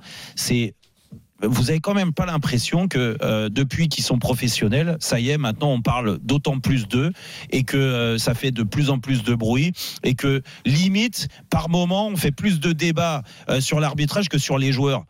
vous 1.42 1.70
avez 1.70 1.80
quand 1.80 1.94
même 1.94 2.12
pas 2.12 2.26
l'impression 2.26 2.88
que 2.88 3.16
euh, 3.22 3.48
depuis 3.48 3.88
qu'ils 3.88 4.04
sont 4.04 4.18
professionnels, 4.18 4.96
ça 5.00 5.20
y 5.20 5.30
est, 5.30 5.38
maintenant 5.38 5.70
on 5.72 5.82
parle 5.82 6.18
d'autant 6.18 6.58
plus 6.60 6.86
d'eux 6.88 7.12
et 7.50 7.64
que 7.64 7.76
euh, 7.76 8.18
ça 8.18 8.34
fait 8.34 8.50
de 8.50 8.62
plus 8.62 8.90
en 8.90 8.98
plus 8.98 9.22
de 9.24 9.34
bruit 9.34 9.72
et 10.02 10.14
que 10.14 10.42
limite, 10.64 11.28
par 11.50 11.68
moment, 11.68 12.08
on 12.08 12.16
fait 12.16 12.32
plus 12.32 12.60
de 12.60 12.72
débats 12.72 13.22
euh, 13.48 13.60
sur 13.60 13.80
l'arbitrage 13.80 14.28
que 14.28 14.38
sur 14.38 14.58
les 14.58 14.72
joueurs. 14.72 15.04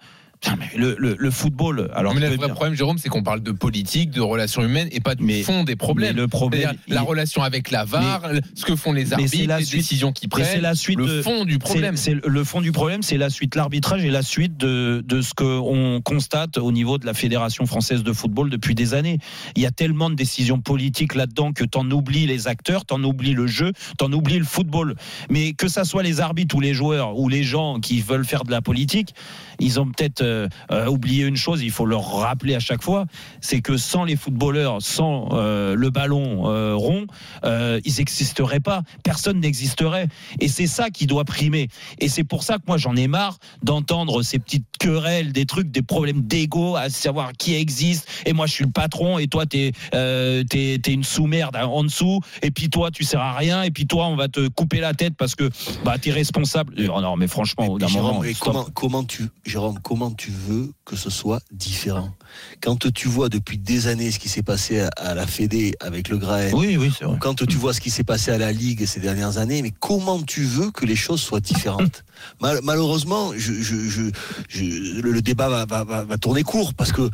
Le, 0.76 0.96
le- 0.98 1.14
le 1.18 1.30
football, 1.30 1.90
alors 1.94 2.14
mais 2.14 2.20
le 2.20 2.34
vrai 2.34 2.48
problème, 2.48 2.74
Jérôme, 2.74 2.98
c'est 2.98 3.08
qu'on 3.08 3.22
parle 3.22 3.42
de 3.42 3.52
politique, 3.52 4.10
de 4.10 4.20
relations 4.20 4.62
humaines 4.62 4.88
et 4.90 5.00
pas 5.00 5.14
du 5.14 5.42
fond 5.44 5.62
des 5.64 5.76
problèmes. 5.76 6.16
le 6.16 6.26
problème, 6.28 6.72
la 6.88 7.02
relation 7.02 7.42
avec 7.42 7.70
la 7.70 7.84
VAR, 7.84 8.22
ce 8.54 8.64
que 8.64 8.74
font 8.74 8.92
les 8.92 9.12
arbitres, 9.12 9.46
la 9.46 9.58
les 9.60 9.64
suite- 9.64 9.80
décisions 9.80 10.12
qu'ils 10.12 10.28
prennent, 10.28 10.44
c'est 10.44 10.60
la 10.60 10.74
suite 10.74 10.98
le 10.98 11.06
de- 11.06 11.22
fond 11.22 11.44
du 11.44 11.58
problème. 11.58 11.96
C'est 11.96 12.14
c'est 12.20 12.26
le 12.26 12.44
fond 12.44 12.60
du 12.60 12.72
problème, 12.72 13.02
c'est 13.02 13.18
la 13.18 13.30
suite 13.30 13.54
l'arbitrage 13.54 14.04
et 14.04 14.10
la 14.10 14.22
suite 14.22 14.56
de, 14.56 15.02
de 15.06 15.20
ce 15.22 15.32
qu'on 15.34 16.00
constate 16.04 16.58
au 16.58 16.72
niveau 16.72 16.98
de 16.98 17.06
la 17.06 17.14
Fédération 17.14 17.64
française 17.66 18.02
de 18.02 18.12
football 18.12 18.50
depuis 18.50 18.74
des 18.74 18.94
années. 18.94 19.18
Il 19.56 19.62
y 19.62 19.66
a 19.66 19.70
tellement 19.70 20.10
de 20.10 20.16
décisions 20.16 20.60
politiques 20.60 21.14
là-dedans 21.14 21.52
que 21.52 21.64
t'en 21.64 21.88
oublies 21.90 22.26
les 22.26 22.48
acteurs, 22.48 22.84
t'en 22.84 23.02
oublies 23.04 23.34
le 23.34 23.46
jeu, 23.46 23.72
t'en 23.96 24.12
oublies 24.12 24.38
le 24.38 24.44
football. 24.44 24.96
Mais 25.30 25.52
que 25.52 25.68
ça 25.68 25.84
soit 25.84 26.02
les 26.02 26.20
arbitres 26.20 26.56
ou 26.56 26.60
les 26.60 26.74
joueurs 26.74 27.16
ou 27.18 27.28
les 27.28 27.44
gens 27.44 27.78
qui 27.80 28.00
veulent 28.00 28.24
faire 28.24 28.42
de 28.44 28.50
la 28.50 28.60
politique, 28.60 29.14
ils 29.60 29.78
ont 29.78 29.86
peut-être 29.86 30.22
euh, 30.32 30.48
euh, 30.70 30.86
oublier 30.86 31.24
une 31.24 31.36
chose, 31.36 31.62
il 31.62 31.70
faut 31.70 31.86
leur 31.86 32.04
rappeler 32.18 32.54
à 32.54 32.60
chaque 32.60 32.82
fois, 32.82 33.06
c'est 33.40 33.60
que 33.60 33.76
sans 33.76 34.04
les 34.04 34.16
footballeurs, 34.16 34.80
sans 34.80 35.28
euh, 35.32 35.74
le 35.74 35.90
ballon 35.90 36.48
euh, 36.48 36.74
rond, 36.74 37.06
ils 37.44 37.94
n'existeraient 37.98 38.60
pas. 38.60 38.82
Personne 39.02 39.40
n'existerait. 39.40 40.08
Et 40.40 40.48
c'est 40.48 40.66
ça 40.66 40.90
qui 40.90 41.06
doit 41.06 41.24
primer. 41.24 41.68
Et 41.98 42.08
c'est 42.08 42.24
pour 42.24 42.42
ça 42.42 42.56
que 42.56 42.62
moi 42.66 42.78
j'en 42.78 42.96
ai 42.96 43.08
marre 43.08 43.38
d'entendre 43.62 44.22
ces 44.22 44.38
petites 44.38 44.66
querelles, 44.78 45.32
des 45.32 45.46
trucs, 45.46 45.70
des 45.70 45.82
problèmes 45.82 46.22
d'ego, 46.22 46.76
à 46.76 46.88
savoir 46.88 47.32
qui 47.32 47.54
existe. 47.54 48.08
Et 48.26 48.32
moi 48.32 48.46
je 48.46 48.52
suis 48.52 48.64
le 48.64 48.70
patron 48.70 49.18
et 49.18 49.26
toi 49.26 49.46
t'es 49.46 49.72
t'es 49.90 50.92
une 50.92 51.04
sous-merde 51.04 51.56
en 51.56 51.84
dessous. 51.84 52.20
Et 52.42 52.50
puis 52.50 52.70
toi 52.70 52.90
tu 52.90 53.04
sers 53.04 53.20
à 53.20 53.34
rien. 53.34 53.62
Et 53.62 53.70
puis 53.70 53.86
toi 53.86 54.06
on 54.06 54.16
va 54.16 54.28
te 54.28 54.48
couper 54.48 54.80
la 54.80 54.94
tête 54.94 55.14
parce 55.16 55.34
que 55.34 55.50
bah 55.84 55.98
t'es 56.00 56.10
responsable. 56.10 56.74
Non 56.80 57.16
mais 57.16 57.28
franchement 57.28 57.78
Jérôme, 57.88 58.06
moment. 58.06 58.20
mais 58.20 58.34
comment, 58.34 58.66
comment 58.74 59.04
tu, 59.04 59.28
Jérôme, 59.44 59.78
comment 59.82 60.10
tu 60.10 60.21
veux 60.30 60.72
que 60.84 60.94
ce 60.96 61.10
soit 61.10 61.40
différent 61.50 62.14
Quand 62.60 62.90
tu 62.92 63.08
vois 63.08 63.28
depuis 63.28 63.58
des 63.58 63.86
années 63.88 64.10
ce 64.10 64.18
qui 64.18 64.28
s'est 64.28 64.42
passé 64.42 64.80
à, 64.80 64.88
à 64.96 65.14
la 65.14 65.26
Fédé 65.26 65.74
avec 65.80 66.08
le 66.08 66.18
Graël, 66.18 66.54
Oui 66.54 66.76
oui 66.76 66.92
ou 67.06 67.16
quand 67.18 67.44
tu 67.46 67.56
vois 67.56 67.74
ce 67.74 67.80
qui 67.80 67.90
s'est 67.90 68.04
passé 68.04 68.30
à 68.30 68.38
la 68.38 68.52
Ligue 68.52 68.86
ces 68.86 69.00
dernières 69.00 69.38
années, 69.38 69.62
mais 69.62 69.72
comment 69.80 70.22
tu 70.22 70.44
veux 70.44 70.70
que 70.70 70.84
les 70.86 70.96
choses 70.96 71.20
soient 71.20 71.40
différentes 71.40 72.04
Mal- 72.40 72.60
Malheureusement, 72.62 73.32
je, 73.36 73.52
je, 73.54 73.88
je, 73.88 74.02
je- 74.48 75.00
le, 75.00 75.10
le 75.12 75.22
débat 75.22 75.48
va, 75.48 75.64
va, 75.66 75.84
va, 75.84 76.04
va 76.04 76.18
tourner 76.18 76.42
court 76.44 76.74
parce 76.74 76.92
que 76.92 77.08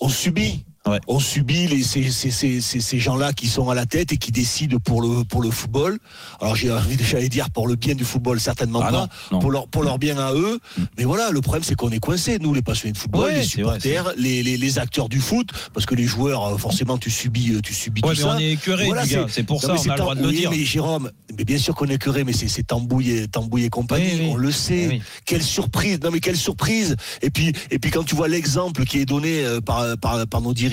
on 0.00 0.08
subit. 0.08 0.64
On 1.06 1.20
subit 1.20 1.66
les, 1.66 1.82
ces, 1.82 2.10
ces, 2.10 2.30
ces, 2.30 2.62
ces, 2.62 2.80
ces 2.80 2.98
gens-là 2.98 3.34
qui 3.34 3.46
sont 3.46 3.68
à 3.68 3.74
la 3.74 3.84
tête 3.84 4.10
et 4.12 4.16
qui 4.16 4.32
décident 4.32 4.78
pour 4.78 5.02
le, 5.02 5.22
pour 5.24 5.42
le 5.42 5.50
football. 5.50 5.98
Alors 6.40 6.56
j'ai 6.56 6.72
envie 6.72 6.96
de 6.96 7.02
j'allais 7.04 7.28
dire 7.28 7.50
pour 7.50 7.68
le 7.68 7.74
bien 7.76 7.94
du 7.94 8.04
football, 8.04 8.40
certainement 8.40 8.80
Ah 8.82 8.90
pas, 8.90 8.92
non, 9.00 9.08
non. 9.32 9.38
Pour, 9.40 9.50
leur, 9.50 9.68
pour 9.68 9.82
leur 9.82 9.98
bien 9.98 10.16
à 10.18 10.32
eux. 10.32 10.58
Mais 10.96 11.04
voilà, 11.04 11.30
le 11.30 11.42
problème 11.42 11.62
c'est 11.62 11.74
qu'on 11.74 11.90
est 11.90 11.98
coincés, 11.98 12.38
nous 12.40 12.54
les 12.54 12.62
passionnés 12.62 12.92
de 12.92 12.98
football, 12.98 13.24
Ouais, 13.24 13.30
les 13.32 13.36
vrai, 13.40 13.44
supporters, 13.46 14.12
les, 14.16 14.42
les, 14.42 14.56
les 14.56 14.78
acteurs 14.78 15.10
du 15.10 15.20
foot, 15.20 15.50
parce 15.74 15.84
que 15.84 15.94
les 15.94 16.04
joueurs, 16.04 16.54
euh, 16.54 16.56
forcément 16.56 16.96
tu 16.96 17.10
subis, 17.10 17.52
euh, 17.54 17.60
tu 17.60 17.74
subis 17.74 18.00
Ouais, 18.02 18.14
tout 18.14 18.22
mais 18.22 18.22
ça. 18.22 18.34
on 18.36 18.38
est 18.38 19.08
gars, 19.08 19.26
c'est 19.28 19.42
pour 19.42 19.60
ça, 19.60 19.74
on 19.74 19.76
c'est 19.76 19.90
a 19.90 19.94
le 19.94 19.98
droit 20.00 20.14
de 20.14 20.22
le 20.22 20.32
dire. 20.32 20.50
Mais 20.50 20.64
Jérôme, 20.64 21.10
mais 21.36 21.44
bien 21.44 21.58
sûr 21.58 21.74
qu'on 21.74 21.86
est 21.88 21.94
écœuré, 21.96 22.24
mais 22.24 22.32
c'est 22.32 22.62
Tambouille 22.66 23.10
et, 23.10 23.28
Tambouille 23.28 23.64
et 23.64 23.68
compagnie, 23.70 24.06
Oui, 24.12 24.20
oui. 24.20 24.28
on 24.30 24.36
le 24.36 24.52
sait. 24.52 24.86
Oui, 24.88 24.94
oui. 24.94 25.02
Quelle 25.26 25.42
surprise 25.42 26.00
Non 26.02 26.10
mais 26.10 26.20
quelle 26.20 26.36
surprise 26.36 26.96
Et 27.20 27.28
puis 27.28 27.52
et 27.70 27.78
puis 27.78 27.90
quand 27.90 28.04
tu 28.04 28.14
vois 28.14 28.28
l'exemple 28.28 28.84
qui 28.84 28.98
est 29.00 29.04
donné 29.04 29.44
euh, 29.44 29.60
par, 29.60 29.84
par, 29.98 30.26
par 30.26 30.40
nos 30.40 30.54
dirigeants 30.54 30.67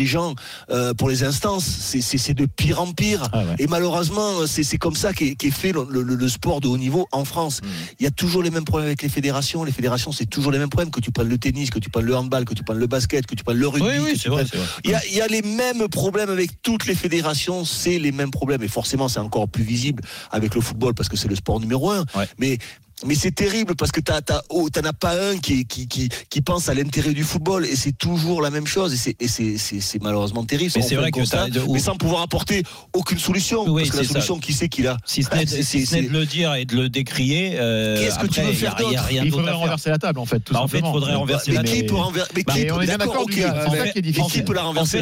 euh, 0.69 0.93
pour 0.93 1.09
les 1.09 1.23
instances, 1.23 1.65
c'est- 1.65 2.33
de 2.35 2.45
pire 2.45 2.81
en 2.81 2.91
pire. 2.91 3.29
Ah 3.33 3.43
Et 3.59 3.67
malheureusement, 3.67 4.45
c'est 4.47 4.63
c'est 4.63 4.77
comme 4.77 4.95
ça 4.95 5.13
qu'est 5.13 5.35
fait 5.51 5.71
le, 5.71 5.85
le- 5.89 6.01
le 6.15 6.29
sport 6.29 6.59
de 6.61 6.67
haut 6.67 6.77
niveau 6.77 7.07
en 7.11 7.23
France. 7.25 7.61
Mm. 7.61 7.67
Il 7.99 8.03
y 8.03 8.07
a 8.07 8.11
toujours 8.11 8.43
les 8.43 8.49
mêmes 8.51 8.65
problèmes 8.65 8.87
avec 8.87 9.01
les 9.01 9.09
fédérations. 9.09 9.63
Les 9.63 9.71
fédérations, 9.71 10.11
c'est 10.11 10.25
toujours 10.25 10.51
les 10.51 10.59
mêmes 10.59 10.69
problèmes. 10.69 10.91
Que 10.91 10.99
tu 10.99 11.11
prennes 11.11 11.29
le 11.29 11.37
tennis, 11.37 11.69
que 11.69 11.79
tu 11.79 11.89
prennes 11.89 12.05
le 12.05 12.15
handball, 12.15 12.45
que 12.45 12.53
tu 12.53 12.63
prennes 12.63 12.79
le 12.79 12.87
basket, 12.87 13.25
que 13.25 13.35
tu 13.35 13.43
prennes 13.43 13.57
le 13.57 13.67
rugby. 13.67 13.87
Oui, 13.87 14.11
oui, 14.13 14.17
prennes- 14.19 14.33
vrai. 14.45 14.45
Il 14.83 14.91
y, 14.91 14.93
a, 14.95 15.05
il 15.05 15.15
y 15.15 15.21
a 15.21 15.27
les 15.27 15.41
mêmes 15.41 15.87
problèmes 15.87 16.29
avec 16.29 16.61
toutes 16.61 16.85
les 16.87 16.95
fédérations. 16.95 17.63
C'est 17.65 17.99
les 17.99 18.11
mêmes 18.11 18.31
problèmes. 18.31 18.63
Et 18.63 18.67
forcément, 18.67 19.07
c'est 19.07 19.19
encore 19.19 19.47
plus 19.47 19.63
visible 19.63 20.03
avec 20.31 20.55
le 20.55 20.61
football 20.61 20.93
parce 20.93 21.09
que 21.09 21.15
c'est 21.17 21.27
le 21.29 21.35
sport 21.35 21.59
numéro 21.59 21.91
un. 21.91 22.03
Mais 22.39 22.57
mais 23.05 23.15
c'est 23.15 23.31
terrible 23.31 23.75
parce 23.75 23.91
que 23.91 23.99
t'as, 23.99 24.21
t'as, 24.21 24.41
oh, 24.49 24.69
t'en 24.69 24.81
as 24.87 24.93
pas 24.93 25.13
un 25.29 25.37
qui, 25.37 25.65
qui, 25.65 25.87
qui, 25.87 26.09
qui 26.29 26.41
pense 26.41 26.69
à 26.69 26.73
l'intérêt 26.73 27.13
du 27.13 27.23
football 27.23 27.65
et 27.65 27.75
c'est 27.75 27.91
toujours 27.97 28.41
la 28.41 28.49
même 28.49 28.67
chose 28.67 28.93
et 28.93 28.97
c'est, 28.97 29.15
et 29.19 29.27
c'est, 29.27 29.57
c'est, 29.57 29.81
c'est 29.81 30.01
malheureusement 30.01 30.43
terrible. 30.45 30.71
Mais 30.75 30.81
c'est 30.81 30.95
vrai 30.95 31.11
que 31.11 31.19
constat, 31.19 31.49
de- 31.49 31.61
mais 31.69 31.79
sans 31.79 31.95
pouvoir 31.97 32.21
apporter 32.21 32.63
aucune 32.93 33.19
solution. 33.19 33.65
Oui, 33.67 33.81
parce 33.83 33.91
que 33.91 33.97
la 33.97 34.03
ça. 34.03 34.13
solution, 34.13 34.39
qui 34.39 34.53
c'est 34.53 34.69
qu'il 34.69 34.87
a 34.87 34.97
Si 35.05 35.23
ce 35.23 35.29
Bah, 35.29 35.37
n'est 35.37 35.45
c'est- 35.45 35.61
si 35.63 35.81
ce 35.85 35.91
c'est- 35.95 36.01
n'est 36.03 36.07
de 36.07 36.13
le 36.13 36.25
dire 36.25 36.53
et 36.55 36.63
de 36.65 36.75
le 36.75 36.87
décrier, 36.89 37.55
euh, 37.59 37.99
Qu'est-ce 37.99 38.17
que 38.19 38.27
tu 38.27 38.39
veux 38.41 38.53
faire 38.53 38.75
il 38.79 38.85
d'autre 39.29 39.37
faudrait 39.37 39.51
renverser 39.51 39.89
la 39.89 39.97
table 39.97 40.19
en 40.19 40.25
fait. 40.25 40.39
Tout 40.39 40.53
Bah, 40.53 40.61
en 40.61 40.67
fait, 40.67 40.79
il 40.79 40.85
faudrait 40.85 41.15
renverser 41.15 41.51
mais 41.51 41.57
la 41.57 41.63
qui 41.63 41.75
table. 41.79 41.85
peut 41.87 41.95
renverser 41.95 42.31
mais 42.35 42.43
Bah, 42.43 42.53
qui 42.53 42.59
mais 42.63 42.71
on 42.71 42.77
peut, 42.79 42.85
d'accord, 42.85 43.21
ok. 43.23 43.33
C'est 43.33 43.41
ça 43.77 43.87
qui 43.89 43.99
est 43.99 44.01
difficile. 44.01 44.23
Mais 44.33 44.39
qui 44.39 44.41
peut 44.45 44.53
la 44.53 44.63
En 44.63 44.67
renverser? 44.67 45.01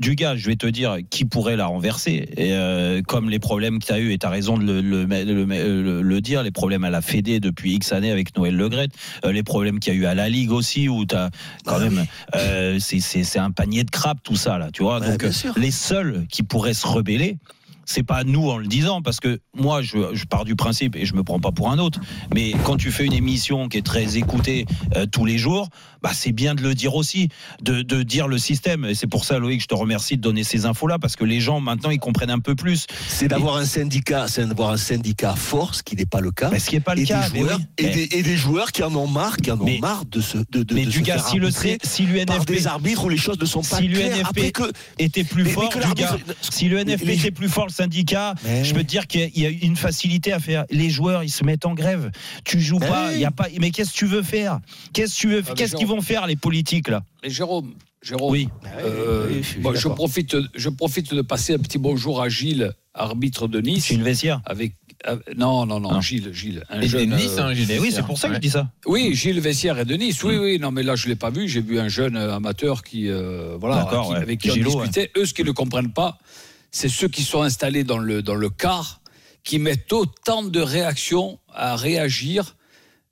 du 0.00 0.14
gars, 0.16 0.34
je 0.36 0.46
vais 0.46 0.56
te 0.56 0.66
dire 0.66 0.96
qui 1.10 1.24
pourrait 1.24 1.56
la 1.56 1.66
renverser? 1.66 2.28
Et 2.36 2.52
euh, 2.52 3.00
comme 3.06 3.30
les 3.30 3.38
problèmes 3.38 3.78
que 3.78 3.86
tu 3.86 3.92
as 3.92 3.98
eu, 4.00 4.12
et 4.12 4.18
tu 4.18 4.26
as 4.26 4.30
raison 4.30 4.58
de 4.58 4.64
le, 4.64 4.80
le, 4.80 5.04
le- 5.04 5.44
le- 5.82 6.02
le 6.02 6.20
dire, 6.20 6.42
les 6.42 6.50
problèmes 6.50 6.84
à 6.84 6.90
la 6.90 7.00
Fédé 7.00 7.27
depuis 7.38 7.74
X 7.74 7.92
années 7.92 8.10
avec 8.10 8.36
Noël 8.36 8.56
Legrette, 8.56 8.92
euh, 9.24 9.32
les 9.32 9.42
problèmes 9.42 9.78
qu'il 9.78 9.92
y 9.92 9.96
a 9.96 9.98
eu 10.00 10.06
à 10.06 10.14
la 10.14 10.28
Ligue 10.28 10.50
aussi, 10.52 10.88
où 10.88 11.04
tu 11.04 11.14
as 11.14 11.30
quand 11.64 11.76
Ah 11.76 11.80
même. 11.80 12.06
euh, 12.34 12.78
c'est- 12.80 13.38
un 13.38 13.50
panier 13.50 13.84
de 13.84 13.90
crap 13.90 14.18
tout 14.22 14.36
ça, 14.36 14.58
là, 14.58 14.70
tu 14.72 14.82
vois. 14.82 15.00
Ouais, 15.00 15.10
Donc, 15.10 15.22
euh, 15.24 15.30
les 15.56 15.70
seuls 15.70 16.26
qui 16.30 16.42
pourraient 16.42 16.74
se 16.74 16.86
rebeller, 16.86 17.36
c'est 17.90 18.02
pas 18.02 18.22
nous 18.22 18.50
en 18.50 18.58
le 18.58 18.66
disant, 18.66 19.00
parce 19.00 19.18
que 19.18 19.40
moi, 19.56 19.80
je, 19.80 20.14
je 20.14 20.24
pars 20.26 20.44
du 20.44 20.56
principe, 20.56 20.94
et 20.94 21.06
je 21.06 21.14
me 21.14 21.24
prends 21.24 21.40
pas 21.40 21.52
pour 21.52 21.70
un 21.70 21.78
autre, 21.78 21.98
mais 22.34 22.52
quand 22.64 22.76
tu 22.76 22.90
fais 22.92 23.06
une 23.06 23.14
émission 23.14 23.68
qui 23.68 23.78
est 23.78 23.82
très 23.86 24.18
écoutée 24.18 24.66
euh, 24.94 25.06
tous 25.06 25.24
les 25.24 25.38
jours, 25.38 25.68
bah, 26.02 26.10
c'est 26.12 26.32
bien 26.32 26.54
de 26.54 26.62
le 26.62 26.74
dire 26.74 26.94
aussi, 26.94 27.30
de, 27.62 27.80
de 27.82 28.02
dire 28.02 28.28
le 28.28 28.36
système. 28.36 28.84
Et 28.84 28.94
c'est 28.94 29.06
pour 29.06 29.24
ça, 29.24 29.38
Loïc, 29.38 29.62
je 29.62 29.66
te 29.66 29.74
remercie 29.74 30.16
de 30.16 30.20
donner 30.22 30.44
ces 30.44 30.66
infos-là, 30.66 30.98
parce 30.98 31.16
que 31.16 31.24
les 31.24 31.40
gens, 31.40 31.60
maintenant, 31.60 31.88
ils 31.90 31.98
comprennent 31.98 32.30
un 32.30 32.38
peu 32.40 32.54
plus. 32.54 32.86
C'est 33.08 33.26
d'avoir 33.28 33.56
un 33.56 33.64
syndicat, 33.64 34.28
c'est 34.28 34.44
d'avoir 34.46 34.70
un 34.70 34.76
syndicat 34.76 35.34
fort, 35.34 35.74
ce 35.74 35.82
qui 35.82 35.96
n'est 35.96 36.04
pas 36.06 36.20
le 36.20 36.30
cas. 36.30 36.50
Mais 36.52 36.58
ce 36.58 36.68
qui 36.68 36.74
n'est 36.76 36.80
pas 36.80 36.94
le 36.94 37.00
et 37.02 37.06
cas, 37.06 37.28
Des 37.30 37.38
joueurs, 37.40 37.58
oui. 37.58 37.64
et, 37.78 37.88
des, 37.88 38.08
et 38.18 38.22
des 38.22 38.36
joueurs 38.36 38.70
qui 38.70 38.82
en 38.82 38.94
ont 38.94 39.06
marre, 39.08 39.38
qui 39.38 39.50
en 39.50 39.58
ont 39.60 39.64
Mais- 39.64 39.78
marre 39.80 40.04
de 40.04 40.20
se, 40.20 40.36
de, 40.52 40.62
de, 40.62 40.74
mais 40.74 40.84
de 40.84 40.90
du 40.90 40.98
se 40.98 41.04
gars, 41.04 41.14
faire 41.14 41.26
si 41.28 41.38
le 41.38 41.50
si 41.50 42.02
l'UNFP 42.06 42.46
des 42.48 42.66
arbitres 42.66 43.04
où 43.04 43.08
les 43.08 43.16
choses 43.16 43.38
ne 43.40 43.46
sont 43.46 43.62
pas 43.62 43.78
si 43.78 43.88
claires. 43.88 44.14
l'UNFP 44.18 44.26
Après 44.28 44.50
que, 44.52 44.70
était 44.98 45.24
plus 45.24 45.42
mais- 45.44 45.48
mais 45.48 45.54
fort, 45.54 45.68
que 45.70 45.74
du 45.78 45.80
l'arbitre- 45.80 46.18
gars, 46.26 46.34
si 46.42 46.68
le 46.68 46.78
NFP 46.78 47.06
les- 47.06 47.14
était 47.14 47.30
plus 47.30 47.48
fort, 47.48 47.66
le 47.66 47.72
syndicat, 47.82 48.34
Mais- 48.44 48.64
je 48.64 48.74
peux 48.74 48.82
te 48.82 48.88
dire 48.88 49.06
qu'il 49.06 49.30
y 49.38 49.46
a- 49.46 49.50
une 49.50 49.76
facilité 49.76 50.32
à 50.32 50.40
faire. 50.40 50.64
Les 50.70 50.90
joueurs, 50.90 51.22
ils 51.22 51.30
se 51.30 51.44
mettent 51.44 51.64
en 51.66 51.74
grève. 51.74 52.10
Tu 52.44 52.60
joues 52.60 52.78
Mais 52.80 52.88
pas, 52.88 53.12
il 53.14 53.20
y 53.20 53.24
a 53.24 53.30
pas. 53.30 53.46
Mais 53.60 53.70
qu'est-ce 53.70 53.92
que 53.92 53.96
tu 53.98 54.06
veux 54.06 54.22
faire? 54.22 54.58
Qu'est-ce 54.92 55.14
que 55.14 55.20
tu 55.20 55.28
veux 55.28 55.42
Ah, 55.48 55.54
Qu'est-ce 55.54 55.76
qu'ils 55.76 55.86
vont 55.86 56.00
faire 56.00 56.26
les 56.26 56.36
politiques 56.36 56.88
là? 56.88 57.02
Mais 57.22 57.30
Jérôme, 57.30 57.74
Jérôme, 58.02 58.32
Oui. 58.32 58.48
euh, 58.84 59.26
oui, 59.30 59.42
je 59.42 59.88
bon, 59.88 59.94
profite, 59.94 60.36
je 60.54 60.68
profite 60.68 61.14
de 61.14 61.22
passer 61.22 61.54
un 61.54 61.58
petit 61.58 61.78
bonjour 61.78 62.20
à 62.22 62.28
Gilles, 62.28 62.72
arbitre 62.94 63.46
de 63.48 63.60
Nice. 63.60 63.86
Gilles 63.86 64.02
Vessière. 64.02 64.40
Avec, 64.44 64.72
non, 65.36 65.64
non, 65.66 65.78
non, 65.80 65.92
Non. 65.92 66.00
Gilles, 66.00 66.30
Gilles. 66.32 66.64
Un 66.70 66.80
Et 66.80 66.84
de 66.84 66.88
jeune, 66.88 67.10
Nice, 67.14 67.38
hein, 67.38 67.52
Gilles 67.54 67.78
oui, 67.80 67.90
c'est 67.92 68.02
pour 68.04 68.18
ça 68.18 68.28
que 68.28 68.34
je 68.34 68.40
dis 68.40 68.50
ça. 68.50 68.68
Oui, 68.86 69.14
Gilles 69.14 69.40
Vessière 69.40 69.78
est 69.78 69.84
de 69.84 69.94
Nice. 69.94 70.22
Oui, 70.24 70.36
oui, 70.36 70.58
non, 70.58 70.70
mais 70.72 70.82
là, 70.82 70.96
je 70.96 71.04
ne 71.06 71.10
l'ai 71.10 71.16
pas 71.16 71.30
vu. 71.30 71.48
J'ai 71.48 71.60
vu 71.60 71.78
un 71.78 71.88
jeune 71.88 72.16
amateur 72.16 72.82
qui, 72.82 73.08
euh, 73.08 73.56
voilà, 73.60 73.76
D'accord, 73.84 74.06
qui- 74.08 74.12
ouais. 74.14 74.18
avec 74.18 74.40
qui 74.40 74.50
Gilot, 74.50 74.72
on 74.76 74.82
discutait. 74.84 75.10
Eux, 75.16 75.24
ce 75.26 75.34
qu'ils 75.34 75.46
ne 75.46 75.52
comprennent 75.52 75.92
pas, 75.92 76.18
c'est 76.70 76.88
ceux 76.88 77.08
qui 77.08 77.22
sont 77.22 77.42
installés 77.42 77.84
dans 77.84 77.98
le, 77.98 78.22
dans 78.22 78.34
le 78.34 78.50
car, 78.50 79.00
qui 79.44 79.58
mettent 79.58 79.92
autant 79.92 80.42
de 80.42 80.60
réactions 80.60 81.38
à 81.54 81.76
réagir. 81.76 82.54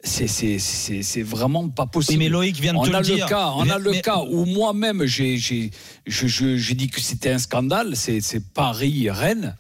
C'est- 0.05 0.29
C'est 0.29 0.59
c'est- 0.59 1.03
c'est 1.03 1.23
vraiment 1.23 1.69
pas 1.69 1.87
possible. 1.87 2.19
Oui, 2.19 2.25
mais 2.27 2.29
Loïc 2.29 2.61
vient 2.61 2.75
de 2.75 2.79
on 2.79 2.85
te 2.85 2.93
a 2.95 3.01
le 3.01 3.05
dire. 3.07 3.27
Cas, 3.27 3.53
on 3.57 3.69
a 3.71 3.79
le 3.79 3.91
mais- 3.93 4.03
cas 4.03 4.19
où 4.31 4.45
moi-même, 4.45 5.05
j'ai 5.07 5.37
dit 5.37 6.89
que 6.91 7.01
c'était 7.01 7.31
un 7.31 7.39
scandale. 7.39 7.97
C'est 7.97 8.21
c'est 8.21 8.41
Paris-Rennes, 8.53 9.57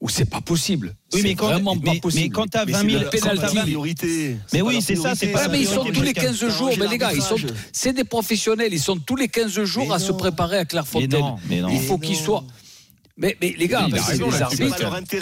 où 0.00 0.08
c'est 0.08 0.24
pas 0.28 0.40
possible. 0.40 0.94
Oui, 1.12 1.20
mais 1.22 1.28
C'est 1.30 1.34
quand, 1.36 1.46
vraiment 1.48 1.76
pas 1.76 1.94
possible. 2.00 2.24
mais 2.24 2.30
quand 2.30 2.46
t'as 2.46 2.64
mais 2.64 2.72
20 2.72 2.78
c'est 2.80 2.86
000 2.88 2.98
la- 2.98 3.04
le 3.04 3.10
c'est 3.12 3.20
pas 3.20 3.34
la 3.34 3.40
penalty. 3.40 3.58
priorité. 3.60 4.36
Mais 4.52 4.62
oui, 4.62 4.80
c'est 4.80 4.94
ça, 4.96 5.00
priorité. 5.14 5.26
c'est 5.26 5.32
pas 5.32 5.42
la 5.42 5.48
mais 5.48 5.60
ils 5.60 5.66
sont 5.68 5.84
tous 5.84 6.02
les 6.02 6.12
parce 6.14 6.26
que 6.26 6.32
15 6.40 6.48
jours, 6.56 6.70
mais 6.78 6.88
les 6.88 6.98
gars, 6.98 7.12
ils 7.14 7.22
sont, 7.22 7.36
c'est 7.72 7.92
des 7.92 8.04
professionnels, 8.04 8.72
ils 8.72 8.80
sont 8.80 8.96
tous 8.96 9.16
les 9.16 9.28
15 9.28 9.62
jours 9.64 9.88
Mais 9.88 9.94
à 9.94 9.98
se 9.98 10.12
préparer 10.12 10.56
à 10.56 10.60
Mais 10.60 10.66
Clairefontaine. 10.66 11.10
non, 11.20 11.36
mais 11.48 11.60
non. 11.60 11.68
Il 11.68 11.80
faut 11.80 11.98
qu'ils 11.98 12.16
soient. 12.16 12.44
Mais, 13.20 13.36
mais 13.40 13.54
les 13.58 13.66
gars, 13.68 13.86
raison, 13.90 14.30
les 14.30 14.42
arbitres, 14.42 14.64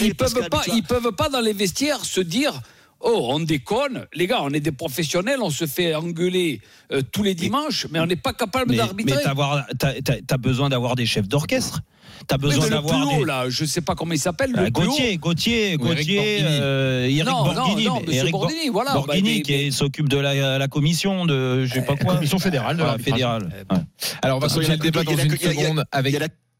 ils 0.02 0.14
peuvent 0.14 0.32
pas, 0.34 0.40
qu'habituellement- 0.40 0.76
ils 0.76 0.82
peuvent 0.82 1.12
pas 1.12 1.28
dans 1.30 1.40
les 1.40 1.54
vestiaires 1.54 2.04
se 2.04 2.20
dire. 2.20 2.52
Oh, 3.00 3.28
on 3.30 3.40
déconne. 3.40 4.06
Les 4.14 4.26
gars, 4.26 4.40
on 4.42 4.50
est 4.50 4.60
des 4.60 4.72
professionnels, 4.72 5.38
on 5.42 5.50
se 5.50 5.66
fait 5.66 5.94
engueuler 5.94 6.60
euh, 6.92 7.02
tous 7.12 7.22
les 7.22 7.34
dimanches, 7.34 7.86
mais 7.90 8.00
on 8.00 8.06
n'est 8.06 8.16
pas 8.16 8.32
capable 8.32 8.70
Mais, 8.70 8.76
mais 8.78 8.82
d'arbitrer. 8.86 9.22
t'avoir- 9.22 9.66
t'as 9.78 9.92
t'as 10.26 10.36
besoin 10.38 10.70
d'avoir 10.70 10.94
des 10.96 11.04
chefs 11.04 11.28
d'orchestre. 11.28 11.80
T'as 12.26 12.36
Oui, 12.36 12.42
besoin 12.42 12.64
mais 12.64 12.70
le 12.70 12.76
d'avoir 12.76 13.18
des. 13.18 13.24
là, 13.26 13.44
je 13.50 13.64
sais 13.66 13.82
pas 13.82 13.94
comment 13.94 14.14
il 14.14 14.18
s'appelle, 14.18 14.50
haut. 14.58 14.70
Gauthier, 14.70 15.18
Gauthier, 15.18 15.76
Gauthier, 15.76 16.16
Borghini. 16.16 16.48
euh, 16.62 17.04
Eric 17.06 17.24
Non, 17.26 17.44
non, 17.46 17.52
Borghini, 17.54 17.84
non, 17.84 18.00
monsieur 18.00 18.14
Eric 18.14 18.32
Bor- 18.32 18.40
Borghini, 18.42 18.68
voilà, 18.70 18.92
Borghini 18.94 19.22
bah, 19.22 19.30
mais- 19.36 19.42
qui 19.42 19.72
s'occupe 19.72 20.08
de 20.08 20.16
la, 20.18 20.58
la 20.58 20.68
commission 20.68 21.26
de 21.26 21.66
je 21.66 21.74
sais 21.74 21.82
pas 21.82 21.96
quoi. 21.96 22.14
commission 22.14 22.38
fédérale 22.38 22.78
de 22.78 23.02
fédérale. 23.02 23.50
Eh 23.70 23.74
Ouais. 23.74 23.80
Alors, 24.22 24.38
on 24.38 24.40
va 24.40 24.48
façon, 24.48 24.60
continuer 24.60 24.78
le 24.78 24.82
débat 24.82 25.02
dans 25.04 25.12
il 25.12 25.18
y 25.18 25.20
a- 25.20 25.24
une 25.24 25.36
seconde 25.36 25.84
avec. 25.92 26.14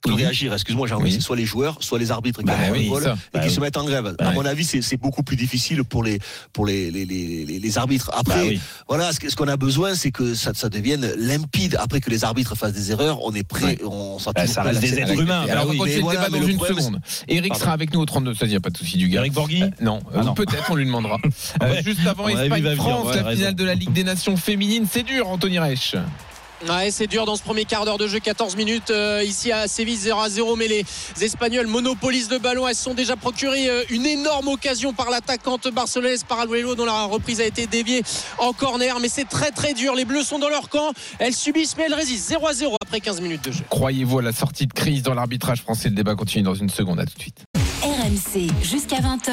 Pour 0.07 0.17
Oui. 0.17 0.23
réagir, 0.23 0.53
excuse-moi, 0.53 0.87
Jean, 0.87 1.01
Oui. 1.01 1.21
soit 1.21 1.37
les 1.37 1.45
joueurs, 1.47 1.77
soit 1.81 1.99
les 1.99 2.11
arbitres 2.11 2.41
qui 2.41 2.47
Bah 2.47 2.55
oui, 2.73 2.91
ça. 3.03 3.17
Bah 3.33 3.41
oui. 3.45 3.51
se 3.51 3.61
mettent 3.61 3.77
en 3.77 3.85
grève. 3.85 4.15
Bah 4.19 4.29
à 4.29 4.33
mon 4.33 4.45
avis, 4.45 4.65
c'est 4.65 4.97
beaucoup 4.97 5.23
plus 5.23 5.37
difficile 5.37 5.85
pour 5.85 6.03
les 6.05 6.19
pour 6.53 6.67
les 6.67 6.91
les, 6.91 7.05
les, 7.05 7.45
les- 7.45 7.59
les 7.59 7.79
arbitres. 7.79 8.11
Après, 8.15 8.35
Bah 8.37 8.47
oui. 8.49 8.61
voilà, 8.89 9.11
ce 9.13 9.35
qu'on 9.37 9.49
a 9.49 9.57
besoin, 9.57 9.95
c'est 9.95 10.11
que 10.11 10.35
ça, 10.35 10.53
ça 10.55 10.69
devienne 10.69 11.11
limpide. 11.19 11.77
Après 11.81 12.01
que 12.01 12.11
les 12.11 12.25
arbitres 12.25 12.55
fassent 12.55 12.73
des 12.73 12.91
erreurs, 12.93 13.19
on 13.25 13.33
est 13.35 13.43
prêt, 13.47 13.79
on 13.85 14.19
toujours 14.19 14.33
ça 14.47 14.63
reste 14.63 14.81
des 14.81 14.99
êtres 14.99 15.21
humains. 15.21 15.45
Alors, 15.49 15.65
on 15.65 15.67
va 15.67 15.73
oui, 15.73 15.79
continuer 15.79 15.95
mais 15.97 15.97
le 15.97 16.03
voilà, 16.05 16.27
débat 16.27 16.39
dans 16.41 16.47
une 16.47 16.57
problème, 16.57 16.79
seconde. 16.79 17.01
Eric 17.29 17.49
Pardon. 17.51 17.61
sera 17.65 17.73
avec 17.73 17.93
nous 17.93 18.01
au 18.01 18.07
32 18.07 18.35
16, 18.35 18.43
il 18.43 18.51
n'y 18.51 18.57
a 18.57 18.61
pas 18.61 18.71
de 18.71 18.77
souci 18.79 18.97
du 18.97 19.09
gars. 19.09 19.21
Eric 19.21 19.33
Borghi 19.33 19.63
Non, 19.81 20.01
Ah 20.15 20.19
euh, 20.19 20.23
non. 20.23 20.35
peut-être 20.35 20.65
on 20.71 20.75
lui 20.77 20.85
demandera. 20.87 21.19
Euh. 21.63 21.83
Juste 21.85 22.07
avant 22.07 22.29
Espagne-France, 22.29 23.15
la 23.15 23.33
finale 23.35 23.55
de 23.55 23.65
la 23.65 23.75
Ligue 23.75 23.93
des 23.93 24.05
Nations 24.05 24.37
féminines, 24.37 24.87
c'est 24.91 25.03
dur, 25.03 25.29
Anthony 25.29 25.59
Reich. 25.59 25.95
Ouais, 26.65 26.91
c'est 26.91 27.07
dur 27.07 27.27
dans 27.27 27.37
ce 27.37 27.43
premier 27.43 27.67
quart 27.67 27.85
d'heure 27.85 27.99
de 27.99 28.07
jeu, 28.07 28.19
14 28.19 28.57
minutes 28.57 28.91
euh, 28.91 29.23
ici 29.23 29.53
à 29.53 29.69
Séville 29.69 29.97
0 29.97 30.19
à 30.19 30.31
0, 30.31 30.57
mais 30.57 30.69
les 30.69 30.85
Espagnols 31.21 31.67
monopolisent 31.67 32.31
le 32.31 32.39
ballon. 32.39 32.67
Elles 32.67 32.75
se 32.75 32.83
sont 32.83 32.95
déjà 32.95 33.15
procuré 33.15 33.69
euh, 33.69 33.85
une 33.91 34.07
énorme 34.07 34.49
occasion 34.49 34.95
par 34.95 35.11
l'attaquante 35.11 35.69
barcelonaise 35.69 36.25
Paraguelo 36.25 36.75
dont 36.75 36.87
la 36.87 37.05
reprise 37.05 37.43
a 37.43 37.45
été 37.45 37.67
déviée 37.67 38.03
en 38.39 38.55
corner, 38.55 38.99
mais 39.01 39.09
c'est 39.09 39.29
très 39.29 39.51
très 39.51 39.75
dur. 39.75 39.95
Les 39.95 40.07
Bleus 40.07 40.25
sont 40.25 40.39
dans 40.39 40.49
leur 40.49 40.71
camp, 40.71 40.93
elles 41.19 41.35
subissent 41.35 41.77
mais 41.77 41.85
elles 41.85 41.95
résistent 41.95 42.29
0 42.31 42.47
à 42.47 42.55
0 42.55 42.77
après 42.83 43.01
15 43.01 43.21
minutes 43.21 43.45
de 43.45 43.53
jeu. 43.53 43.65
Croyez-vous 43.69 44.21
à 44.21 44.23
la 44.23 44.33
sortie 44.33 44.67
de 44.67 44.73
crise 44.73 45.03
dans 45.03 45.15
l'arbitrage 45.15 45.61
français? 45.61 45.91
Le 45.91 45.95
débat 45.95 46.15
continue 46.15 46.43
dans 46.43 46.55
une 46.55 46.71
seconde. 46.71 47.01
À 47.01 47.05
tout 47.05 47.17
de 47.17 47.21
suite. 47.21 47.45
RMC 48.07 48.47
jusqu'à 48.63 48.99
20h. 48.99 49.33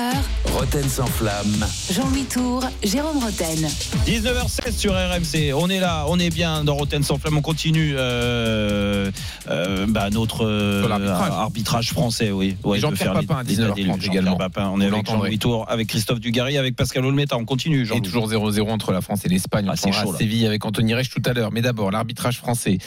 Roten 0.58 0.90
sans 0.90 1.06
flamme. 1.06 1.64
Jean-Louis 1.92 2.24
Tour, 2.24 2.64
Jérôme 2.82 3.18
Roten. 3.24 3.68
19h16 4.08 4.76
sur 4.76 4.94
RMC. 4.94 5.54
On 5.54 5.70
est 5.70 5.80
là, 5.80 6.06
on 6.08 6.18
est 6.18 6.32
bien 6.32 6.64
dans 6.64 6.74
Roten 6.74 7.04
sans 7.04 7.20
flamme. 7.20 7.38
On 7.38 7.42
continue 7.44 7.94
euh, 7.96 9.12
euh, 9.48 9.86
bah, 9.88 10.10
notre 10.10 10.46
euh, 10.48 10.88
arbitrage 10.90 11.92
français. 11.92 12.32
Oui, 12.32 12.56
ouais, 12.64 12.80
Jean-Pierre 12.80 13.14
Papin 13.14 13.36
à 13.38 13.44
les- 13.44 13.50
les 13.50 13.62
19h30 13.62 13.72
adéluges. 13.74 13.92
Jean-Pierre 13.94 14.12
également. 14.12 14.38
Papin. 14.38 14.72
On 14.74 14.82
est 14.82 14.88
Vous 14.88 14.96
avec. 14.96 15.08
Jean-Louis 15.08 15.38
Tour, 15.38 15.66
avec 15.70 15.88
Christophe 15.90 16.20
Dugarry, 16.20 16.58
avec 16.58 16.76
Pascal 16.76 17.06
Olmeta. 17.06 17.38
On 17.38 17.46
continue. 17.46 17.86
Jean 17.86 17.98
Et 17.98 18.02
toujours 18.02 18.28
0-0 18.28 18.72
entre 18.72 18.92
la 18.92 19.02
France 19.02 19.24
et 19.26 19.30
l'Espagne. 19.30 19.68
Ah, 19.70 19.76
on 19.86 19.92
chaud, 19.92 20.12
là. 20.14 20.18
Séville 20.18 20.48
avec 20.48 20.66
Anthony 20.66 20.96
Reich 20.96 21.12
tout 21.12 21.22
à 21.26 21.34
l'heure. 21.34 21.52
Mais 21.52 21.62
d'abord, 21.62 21.92
l'arbitrage 21.92 22.38
français. 22.38 22.80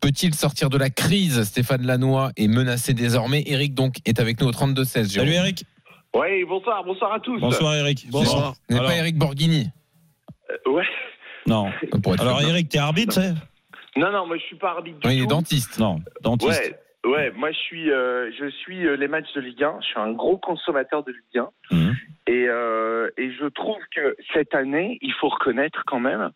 Peut-il 0.00 0.34
sortir 0.34 0.70
de 0.70 0.78
la 0.78 0.88
crise? 0.90 1.42
Stéphane 1.44 1.82
Lannoy 1.86 2.30
est 2.36 2.48
menacé 2.48 2.94
désormais. 2.94 3.42
Eric 3.46 3.74
donc 3.74 3.96
est 4.06 4.18
avec 4.18 4.40
nous 4.40 4.48
au 4.48 4.52
32-16. 4.52 5.19
Salut 5.20 5.32
Eric. 5.32 5.64
Oui, 6.14 6.44
bonsoir, 6.44 6.82
bonsoir 6.82 7.12
à 7.12 7.20
tous. 7.20 7.38
Bonsoir 7.38 7.74
Eric. 7.74 8.06
Bonsoir. 8.10 8.54
Vous 8.68 8.74
n'êtes 8.74 8.80
Alors- 8.80 8.90
pas 8.90 8.96
Eric 8.96 9.16
Borghini 9.18 9.66
Euh, 10.50 10.70
ouais. 10.72 10.86
Non. 11.46 11.70
Alors. 12.18 12.40
Eric, 12.42 12.68
t'es 12.70 12.78
arbitre, 12.78 13.12
c'est 13.12 13.34
Non, 14.00 14.10
non, 14.10 14.26
moi 14.26 14.36
je 14.38 14.42
suis 14.44 14.56
pas 14.56 14.70
arbitre 14.70 14.98
du 14.98 15.06
Non, 15.06 15.12
il 15.12 15.22
est 15.22 15.26
dentiste. 15.26 15.78
Non, 15.78 16.00
dentiste. 16.22 16.74
Ouais, 17.04 17.10
ouais, 17.10 17.30
moi 17.32 17.52
je 17.52 17.58
suis, 17.58 17.90
euh, 17.90 18.30
je 18.38 18.48
suis 18.50 18.86
euh, 18.86 18.96
les 18.96 19.08
matchs 19.08 19.30
de 19.34 19.40
Ligue 19.42 19.62
1. 19.62 19.76
Je 19.82 19.86
suis 19.88 20.00
un 20.00 20.12
gros 20.12 20.38
consommateur 20.38 21.04
de 21.04 21.12
Ligue 21.12 21.38
1. 21.70 21.76
Mhm. 21.76 21.96
Et, 22.26 22.46
euh, 22.48 23.10
et 23.18 23.30
je 23.32 23.46
trouve 23.46 23.78
que 23.94 24.16
cette 24.32 24.54
année, 24.54 24.98
il 25.02 25.12
faut 25.20 25.28
reconnaître 25.28 25.82
quand 25.86 26.00
même 26.00 26.30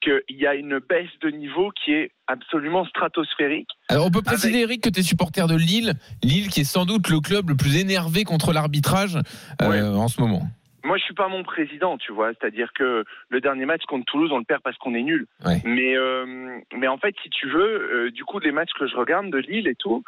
qu'il 0.00 0.36
y 0.36 0.46
a 0.46 0.54
une 0.54 0.78
baisse 0.78 1.10
de 1.20 1.30
niveau 1.30 1.70
qui 1.70 1.92
est 1.92 2.12
absolument 2.26 2.84
stratosphérique. 2.84 3.68
Alors 3.88 4.06
on 4.06 4.10
peut 4.10 4.22
préciser 4.22 4.60
Eric 4.60 4.82
que 4.82 4.88
tu 4.88 5.00
es 5.00 5.02
supporter 5.02 5.46
de 5.46 5.56
Lille, 5.56 5.94
Lille 6.22 6.48
qui 6.48 6.60
est 6.60 6.64
sans 6.64 6.84
doute 6.84 7.08
le 7.08 7.20
club 7.20 7.48
le 7.50 7.56
plus 7.56 7.78
énervé 7.78 8.24
contre 8.24 8.52
l'arbitrage 8.52 9.18
euh, 9.62 9.94
en 9.94 10.08
ce 10.08 10.20
moment. 10.20 10.42
Moi, 10.82 10.96
je 10.96 11.04
suis 11.04 11.14
pas 11.14 11.28
mon 11.28 11.42
président, 11.42 11.98
tu 11.98 12.12
vois. 12.12 12.30
C'est-à-dire 12.30 12.72
que 12.72 13.04
le 13.28 13.40
dernier 13.40 13.66
match 13.66 13.82
contre 13.86 14.06
Toulouse, 14.06 14.30
on 14.32 14.38
le 14.38 14.44
perd 14.44 14.62
parce 14.62 14.78
qu'on 14.78 14.94
est 14.94 15.02
nul. 15.02 15.26
Ouais. 15.44 15.60
Mais, 15.64 15.94
euh, 15.94 16.58
mais 16.74 16.88
en 16.88 16.96
fait, 16.96 17.14
si 17.22 17.28
tu 17.28 17.48
veux, 17.48 18.06
euh, 18.06 18.10
du 18.10 18.24
coup, 18.24 18.38
les 18.38 18.50
matchs 18.50 18.72
que 18.78 18.86
je 18.86 18.96
regarde 18.96 19.30
de 19.30 19.38
Lille 19.38 19.68
et 19.68 19.74
tout, 19.74 20.02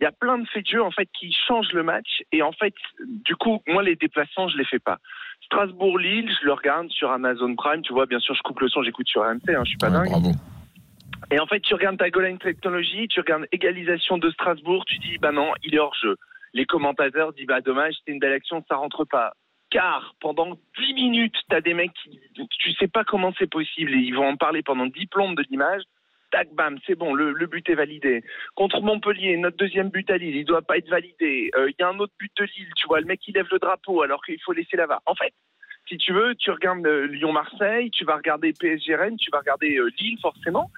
il 0.00 0.04
y 0.04 0.06
a 0.06 0.12
plein 0.12 0.38
de 0.38 0.46
faits 0.46 0.64
de 0.64 0.70
jeu 0.70 0.82
en 0.82 0.90
fait 0.90 1.08
qui 1.18 1.34
changent 1.46 1.72
le 1.72 1.82
match. 1.82 2.22
Et 2.30 2.42
en 2.42 2.52
fait, 2.52 2.74
du 3.06 3.36
coup, 3.36 3.62
moi, 3.66 3.82
les 3.82 3.96
déplacements, 3.96 4.48
je 4.48 4.58
les 4.58 4.64
fais 4.64 4.78
pas. 4.78 4.98
Strasbourg-Lille, 5.42 6.30
je 6.40 6.46
le 6.46 6.52
regarde 6.52 6.90
sur 6.90 7.10
Amazon 7.10 7.54
Prime. 7.56 7.82
Tu 7.82 7.92
vois, 7.92 8.06
bien 8.06 8.20
sûr, 8.20 8.34
je 8.34 8.42
coupe 8.42 8.60
le 8.60 8.68
son, 8.68 8.82
j'écoute 8.82 9.08
sur 9.08 9.22
RMC. 9.22 9.48
Hein, 9.48 9.62
je 9.64 9.70
suis 9.70 9.78
pas 9.78 9.90
dingue. 9.90 10.10
Bravo. 10.10 10.32
Et 11.30 11.38
en 11.38 11.46
fait, 11.46 11.60
tu 11.60 11.74
regardes 11.74 11.98
ta 11.98 12.10
goal 12.10 12.24
line 12.24 12.38
technologie, 12.38 13.06
tu 13.08 13.20
regardes 13.20 13.46
égalisation 13.52 14.18
de 14.18 14.30
Strasbourg, 14.30 14.84
tu 14.86 14.98
dis, 14.98 15.18
bah 15.18 15.32
non, 15.32 15.52
il 15.62 15.74
est 15.74 15.78
hors 15.78 15.94
jeu. 15.94 16.16
Les 16.54 16.64
commentateurs 16.64 17.32
disent, 17.32 17.46
bah 17.46 17.60
dommage, 17.60 17.94
c'était 17.98 18.12
une 18.12 18.18
belle 18.18 18.32
action, 18.32 18.64
ça 18.68 18.76
rentre 18.76 19.04
pas. 19.04 19.32
Car 19.70 20.14
pendant 20.20 20.58
10 20.78 20.94
minutes, 20.94 21.36
tu 21.48 21.54
as 21.54 21.60
des 21.60 21.74
mecs 21.74 21.92
qui, 22.02 22.18
tu 22.58 22.72
sais 22.72 22.88
pas 22.88 23.04
comment 23.04 23.32
c'est 23.38 23.50
possible 23.50 23.92
et 23.92 23.98
ils 23.98 24.14
vont 24.14 24.26
en 24.26 24.36
parler 24.36 24.62
pendant 24.62 24.86
10 24.86 25.06
plombes 25.06 25.36
de 25.36 25.44
l'image. 25.50 25.82
Tac, 26.30 26.48
bam, 26.52 26.78
c'est 26.86 26.94
bon, 26.94 27.14
le, 27.14 27.32
but 27.46 27.68
est 27.70 27.74
validé. 27.74 28.22
Contre 28.54 28.82
Montpellier, 28.82 29.36
notre 29.38 29.56
deuxième 29.56 29.88
but 29.88 30.10
à 30.10 30.18
Lille, 30.18 30.36
il 30.36 30.44
doit 30.44 30.62
pas 30.62 30.76
être 30.76 30.88
validé. 30.88 31.50
Euh, 31.56 31.70
Il 31.70 31.74
y 31.78 31.82
a 31.82 31.88
un 31.88 31.98
autre 31.98 32.12
but 32.18 32.30
de 32.36 32.44
Lille, 32.44 32.68
tu 32.76 32.86
vois, 32.86 33.00
le 33.00 33.06
mec 33.06 33.26
il 33.26 33.34
lève 33.34 33.46
le 33.50 33.58
drapeau 33.58 34.02
alors 34.02 34.22
qu'il 34.24 34.40
faut 34.42 34.52
laisser 34.52 34.76
la 34.76 34.86
VAR. 34.86 35.00
En 35.06 35.14
fait, 35.14 35.32
si 35.88 35.96
tu 35.96 36.12
veux, 36.12 36.34
tu 36.34 36.50
regardes 36.50 36.86
euh, 36.86 37.06
Lyon-Marseille, 37.06 37.90
tu 37.90 38.04
vas 38.04 38.16
regarder 38.16 38.52
PSG-Rennes, 38.52 39.16
tu 39.16 39.30
vas 39.30 39.38
regarder 39.38 39.78
euh, 39.78 39.90
Lille 39.98 40.18
forcément, 40.20 40.70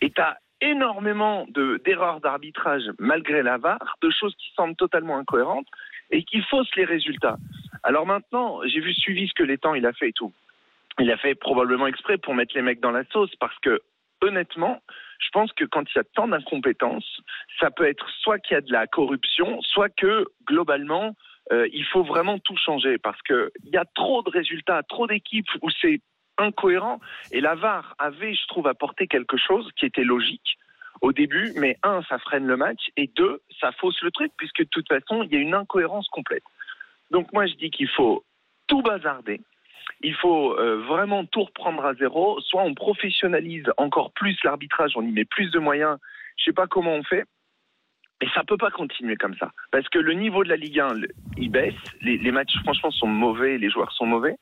et 0.00 0.10
tu 0.10 0.20
as 0.20 0.38
énormément 0.60 1.46
de- 1.50 1.80
d'erreurs 1.84 2.20
d'arbitrage 2.20 2.82
malgré 2.98 3.42
la 3.42 3.58
VAR, 3.58 3.96
de 4.02 4.10
choses 4.10 4.34
qui 4.36 4.50
semblent 4.56 4.74
totalement 4.76 5.18
incohérentes 5.18 5.68
et 6.10 6.24
qui 6.24 6.40
faussent 6.42 6.74
les 6.76 6.84
résultats. 6.84 7.36
Alors 7.84 8.06
maintenant, 8.06 8.60
j'ai 8.64 8.80
vu 8.80 8.92
suivi 8.92 9.28
ce 9.28 9.34
que 9.34 9.44
l'étang 9.44 9.74
il 9.74 9.86
a 9.86 9.92
fait 9.92 10.08
et 10.08 10.12
tout. 10.12 10.32
Il 10.98 11.10
a 11.12 11.16
fait 11.18 11.34
probablement 11.34 11.86
exprès 11.86 12.16
pour 12.18 12.34
mettre 12.34 12.54
les 12.56 12.62
mecs 12.62 12.80
dans 12.80 12.90
la 12.90 13.04
sauce 13.12 13.34
parce 13.36 13.56
que 13.60 13.80
honnêtement, 14.22 14.82
je 15.18 15.28
pense 15.32 15.52
que 15.52 15.64
quand 15.64 15.82
il 15.82 15.96
y 15.96 16.00
a 16.00 16.04
tant 16.14 16.28
d'incompétences, 16.28 17.20
ça 17.60 17.70
peut 17.70 17.86
être 17.86 18.08
soit 18.20 18.38
qu'il 18.38 18.54
y 18.54 18.58
a 18.58 18.60
de 18.60 18.72
la 18.72 18.86
corruption, 18.86 19.60
soit 19.62 19.88
que 19.88 20.26
globalement, 20.46 21.14
euh, 21.52 21.68
il 21.72 21.84
faut 21.84 22.02
vraiment 22.02 22.38
tout 22.38 22.56
changer 22.56 22.98
parce 22.98 23.20
que 23.22 23.52
il 23.64 23.70
y 23.70 23.76
a 23.76 23.84
trop 23.94 24.22
de 24.22 24.30
résultats, 24.30 24.82
trop 24.82 25.06
d'équipes 25.06 25.48
où 25.62 25.70
c'est 25.70 26.00
incohérent. 26.38 27.00
Et 27.32 27.40
la 27.40 27.54
VAR 27.54 27.94
avait, 27.98 28.34
je 28.34 28.46
trouve, 28.48 28.66
apporté 28.66 29.06
quelque 29.06 29.36
chose 29.36 29.70
qui 29.76 29.86
était 29.86 30.04
logique 30.04 30.58
au 31.02 31.12
début, 31.12 31.52
mais 31.56 31.76
un, 31.82 32.02
ça 32.08 32.18
freine 32.18 32.46
le 32.46 32.56
match, 32.56 32.88
et 32.96 33.06
deux, 33.14 33.42
ça 33.60 33.70
fausse 33.72 34.00
le 34.02 34.10
truc, 34.10 34.32
puisque 34.36 34.60
de 34.60 34.68
toute 34.70 34.88
façon, 34.88 35.22
il 35.22 35.32
y 35.32 35.36
a 35.36 35.40
une 35.40 35.54
incohérence 35.54 36.08
complète. 36.08 36.42
Donc 37.10 37.32
moi, 37.32 37.46
je 37.46 37.54
dis 37.54 37.70
qu'il 37.70 37.88
faut 37.88 38.24
tout 38.66 38.82
bazarder. 38.82 39.40
Il 40.02 40.14
faut 40.14 40.58
euh, 40.58 40.82
vraiment 40.86 41.24
tout 41.24 41.44
reprendre 41.44 41.84
à 41.84 41.94
zéro. 41.94 42.40
Soit 42.40 42.62
on 42.62 42.74
professionnalise 42.74 43.64
encore 43.76 44.12
plus 44.12 44.36
l'arbitrage, 44.44 44.92
on 44.96 45.02
y 45.02 45.12
met 45.12 45.24
plus 45.24 45.50
de 45.50 45.58
moyens. 45.58 45.96
Je 46.36 46.44
sais 46.44 46.52
pas 46.52 46.66
comment 46.66 46.92
on 46.94 47.02
fait. 47.02 47.24
Mais 48.22 48.28
ça 48.34 48.42
peut 48.44 48.56
pas 48.56 48.70
continuer 48.70 49.16
comme 49.16 49.34
ça. 49.36 49.50
Parce 49.70 49.86
que 49.90 49.98
le 49.98 50.14
niveau 50.14 50.42
de 50.42 50.48
la 50.48 50.56
Ligue 50.56 50.80
1, 50.80 50.94
le- 50.94 51.08
il 51.36 51.50
baisse. 51.50 51.74
Les, 52.00 52.16
les 52.16 52.30
matchs, 52.30 52.54
franchement, 52.62 52.90
sont 52.90 53.06
mauvais. 53.06 53.58
Les 53.58 53.68
joueurs 53.68 53.92
sont 53.92 54.06
mauvais. 54.06 54.36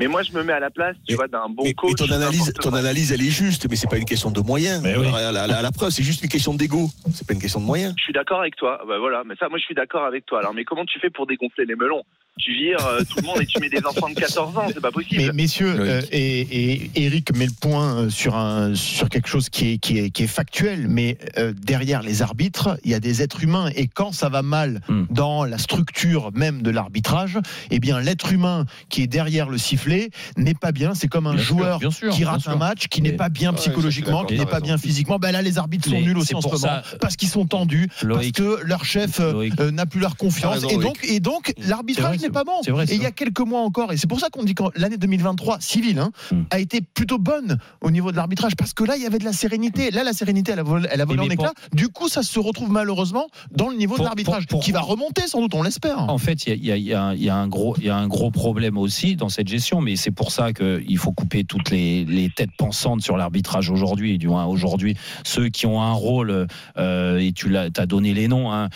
Mais 0.00 0.08
moi, 0.08 0.22
je 0.24 0.32
me 0.32 0.42
mets 0.42 0.52
à 0.52 0.58
la 0.58 0.70
place, 0.70 0.96
tu 1.08 1.14
vois, 1.14 1.28
d'un 1.28 1.48
bon 1.48 1.62
Et 1.64 1.72
coach. 1.74 1.94
ton 1.94 2.10
analyse, 2.10 2.52
ton 2.54 2.74
analyse, 2.74 3.12
elle 3.12 3.20
est 3.22 3.30
juste, 3.30 3.68
mais 3.70 3.76
c'est 3.76 3.88
pas 3.88 3.98
une 3.98 4.04
question 4.04 4.32
de 4.32 4.40
moyens. 4.40 4.84
À 4.84 4.90
la, 5.32 5.42
à 5.42 5.46
la- 5.46 5.58
à 5.58 5.62
la 5.62 5.70
preuve, 5.70 5.90
c'est 5.90 6.02
juste 6.02 6.24
une 6.24 6.28
question 6.28 6.54
d'ego. 6.54 6.88
C'est 7.14 7.24
pas 7.24 7.34
une 7.34 7.40
question 7.40 7.60
de 7.60 7.66
moyens. 7.66 7.94
Je 7.98 8.02
suis 8.02 8.12
d'accord 8.12 8.40
avec 8.40 8.56
toi. 8.56 8.82
Bah 8.88 8.98
voilà, 8.98 9.22
mais 9.24 9.36
ça, 9.36 9.48
moi, 9.48 9.58
je 9.58 9.64
suis 9.64 9.76
d'accord 9.76 10.04
avec 10.04 10.26
toi. 10.26 10.40
Alors, 10.40 10.52
mais 10.52 10.64
comment 10.64 10.84
tu 10.84 10.98
fais 10.98 11.10
pour 11.10 11.28
dégonfler 11.28 11.66
les 11.66 11.76
melons? 11.76 12.02
Tu 12.38 12.54
vires 12.54 12.86
euh, 12.86 13.00
tout 13.00 13.16
le 13.20 13.26
monde 13.26 13.42
et 13.42 13.46
tu 13.46 13.58
mets 13.60 13.68
des 13.68 13.84
enfants 13.84 14.08
de 14.08 14.14
14 14.14 14.56
ans, 14.56 14.62
c'est 14.68 14.80
pas 14.80 14.92
possible. 14.92 15.20
Mais 15.20 15.32
messieurs, 15.32 15.74
euh, 15.78 16.00
et, 16.10 16.40
et 16.40 16.90
Eric 17.04 17.36
met 17.36 17.44
le 17.44 17.52
point 17.60 17.96
euh, 18.04 18.08
sur 18.08 18.34
un 18.36 18.74
sur 18.74 19.08
quelque 19.10 19.28
chose 19.28 19.50
qui 19.50 19.72
est 19.72 19.78
qui 19.78 19.98
est, 19.98 20.10
qui 20.10 20.22
est 20.22 20.26
factuel, 20.28 20.86
mais 20.88 21.18
euh, 21.36 21.52
derrière 21.54 22.02
les 22.02 22.22
arbitres, 22.22 22.78
il 22.84 22.92
y 22.92 22.94
a 22.94 23.00
des 23.00 23.20
êtres 23.20 23.42
humains 23.42 23.70
et 23.74 23.88
quand 23.88 24.12
ça 24.12 24.28
va 24.28 24.42
mal 24.42 24.80
Hmm. 24.88 25.04
dans 25.10 25.44
la 25.44 25.58
structure 25.58 26.30
même 26.32 26.62
de 26.62 26.70
l'arbitrage, 26.70 27.38
eh 27.70 27.78
bien 27.80 28.00
l'être 28.00 28.32
humain 28.32 28.64
qui 28.88 29.02
est 29.02 29.06
derrière 29.06 29.48
le 29.50 29.58
sifflet 29.58 30.10
n'est 30.36 30.54
pas 30.54 30.72
bien. 30.72 30.94
C'est 30.94 31.08
comme 31.08 31.26
un 31.26 31.34
Bien 31.34 31.42
joueur 31.42 31.80
sûr, 31.92 32.10
qui 32.12 32.24
rate 32.24 32.46
un 32.46 32.56
match, 32.56 32.86
qui 32.88 33.02
n'est 33.02 33.12
pas 33.12 33.28
bien 33.28 33.52
psychologiquement, 33.52 34.24
qui 34.24 34.38
n'est 34.38 34.46
pas 34.46 34.54
raison. 34.54 34.64
bien 34.66 34.78
physiquement. 34.78 35.18
Ben 35.18 35.32
là, 35.32 35.42
les 35.42 35.58
arbitres 35.58 35.84
sont 35.88 35.90
Mais 35.96 36.02
nuls 36.02 36.16
aussi 36.16 36.28
c'est 36.28 36.34
en 36.36 36.40
ce 36.40 36.46
moment 36.46 36.58
ça- 36.58 36.82
parce 37.00 37.16
qu'ils 37.16 37.28
sont 37.28 37.44
tendus, 37.46 37.88
Loïc. 38.02 38.36
parce 38.36 38.46
que 38.48 38.64
leur 38.64 38.84
chef 38.84 39.18
n'a 39.20 39.84
plus 39.86 40.00
leur 40.00 40.16
confiance 40.16 40.54
raison, 40.64 40.68
et 40.70 40.76
donc 40.78 40.98
et 41.04 41.20
donc 41.20 41.52
C'est 41.58 41.68
l'arbitrage 41.68 42.19
n'est 42.20 42.26
c'est- 42.26 42.32
pas 42.32 42.44
bon. 42.44 42.60
vrai, 42.68 42.84
et 42.84 42.94
il 42.94 43.02
y 43.02 43.06
a 43.06 43.10
quelques 43.10 43.40
mois 43.40 43.60
encore, 43.62 43.92
et 43.92 43.96
c'est 43.96 44.06
pour 44.08 44.20
ça 44.20 44.28
qu'on 44.30 44.42
dit 44.44 44.54
que 44.54 44.62
l'année 44.76 44.96
2023 44.96 45.58
civile 45.60 45.98
hein, 45.98 46.10
Hmm. 46.30 46.42
a 46.50 46.58
été 46.60 46.80
plutôt 46.80 47.18
bonne 47.18 47.58
au 47.80 47.90
niveau 47.90 48.10
de 48.12 48.16
l'arbitrage 48.16 48.54
parce 48.56 48.72
que 48.74 48.84
là 48.84 48.96
il 48.96 49.02
y 49.02 49.06
avait 49.06 49.18
de 49.18 49.24
la 49.24 49.32
sérénité. 49.32 49.90
Là 49.90 50.04
la 50.04 50.12
sérénité 50.12 50.52
elle 50.52 50.60
a 50.60 50.62
volé, 50.62 50.88
elle 50.90 51.00
a 51.00 51.04
volé 51.04 51.18
Mais 51.28 51.32
en 51.32 51.36
pour- 51.36 51.44
éclat. 51.46 51.54
Du 51.72 51.88
coup 51.88 52.08
ça 52.08 52.22
se 52.22 52.38
retrouve 52.38 52.70
malheureusement 52.70 53.26
dans 53.50 53.68
le 53.68 53.76
niveau 53.76 53.94
Pour- 53.96 54.04
de 54.04 54.08
l'arbitrage 54.08 54.46
pour- 54.46 54.60
qui 54.62 54.72
va 54.72 54.80
remonter 54.80 55.26
sans 55.26 55.40
doute, 55.40 55.54
on 55.54 55.62
l'espère. 55.62 55.98
En 56.10 56.18
fait, 56.18 56.46
il 56.46 56.64
y 56.64 56.70
y 56.70 56.76
y 56.78 56.90
y 56.90 57.28
a 57.28 57.36
un 57.36 57.48
gros, 57.48 57.74
il 57.78 57.84
y 57.84 57.90
a 57.90 57.96
un 57.96 58.06
gros 58.08 58.30
problème 58.30 58.76
aussi 58.78 59.16
dans 59.16 59.28
cette 59.28 59.48
gestion, 59.48 59.80
mais 59.80 59.96
c'est 59.96 60.10
pour 60.10 60.30
ça 60.32 60.52
qu'il 60.52 60.98
faut 60.98 61.12
couper 61.12 61.44
toutes 61.44 61.70
les, 61.70 62.04
les 62.04 62.30
têtes 62.30 62.50
pensantes 62.58 63.02
sur 63.02 63.16
l'arbitrage 63.16 63.70
aujourd'hui, 63.70 64.18
du 64.18 64.28
moins 64.28 64.44
aujourd'hui, 64.46 64.96
ceux 65.24 65.48
qui 65.48 65.66
ont 65.66 65.80
un 65.82 65.92
rôle, 65.92 66.46
euh, 66.78 67.18
et 67.18 67.32
tu 67.32 67.48
l'as, 67.48 67.68
as 67.76 67.86
donné 67.86 68.14
les 68.14 68.28
noms, 68.28 68.52
hein, 68.52 68.68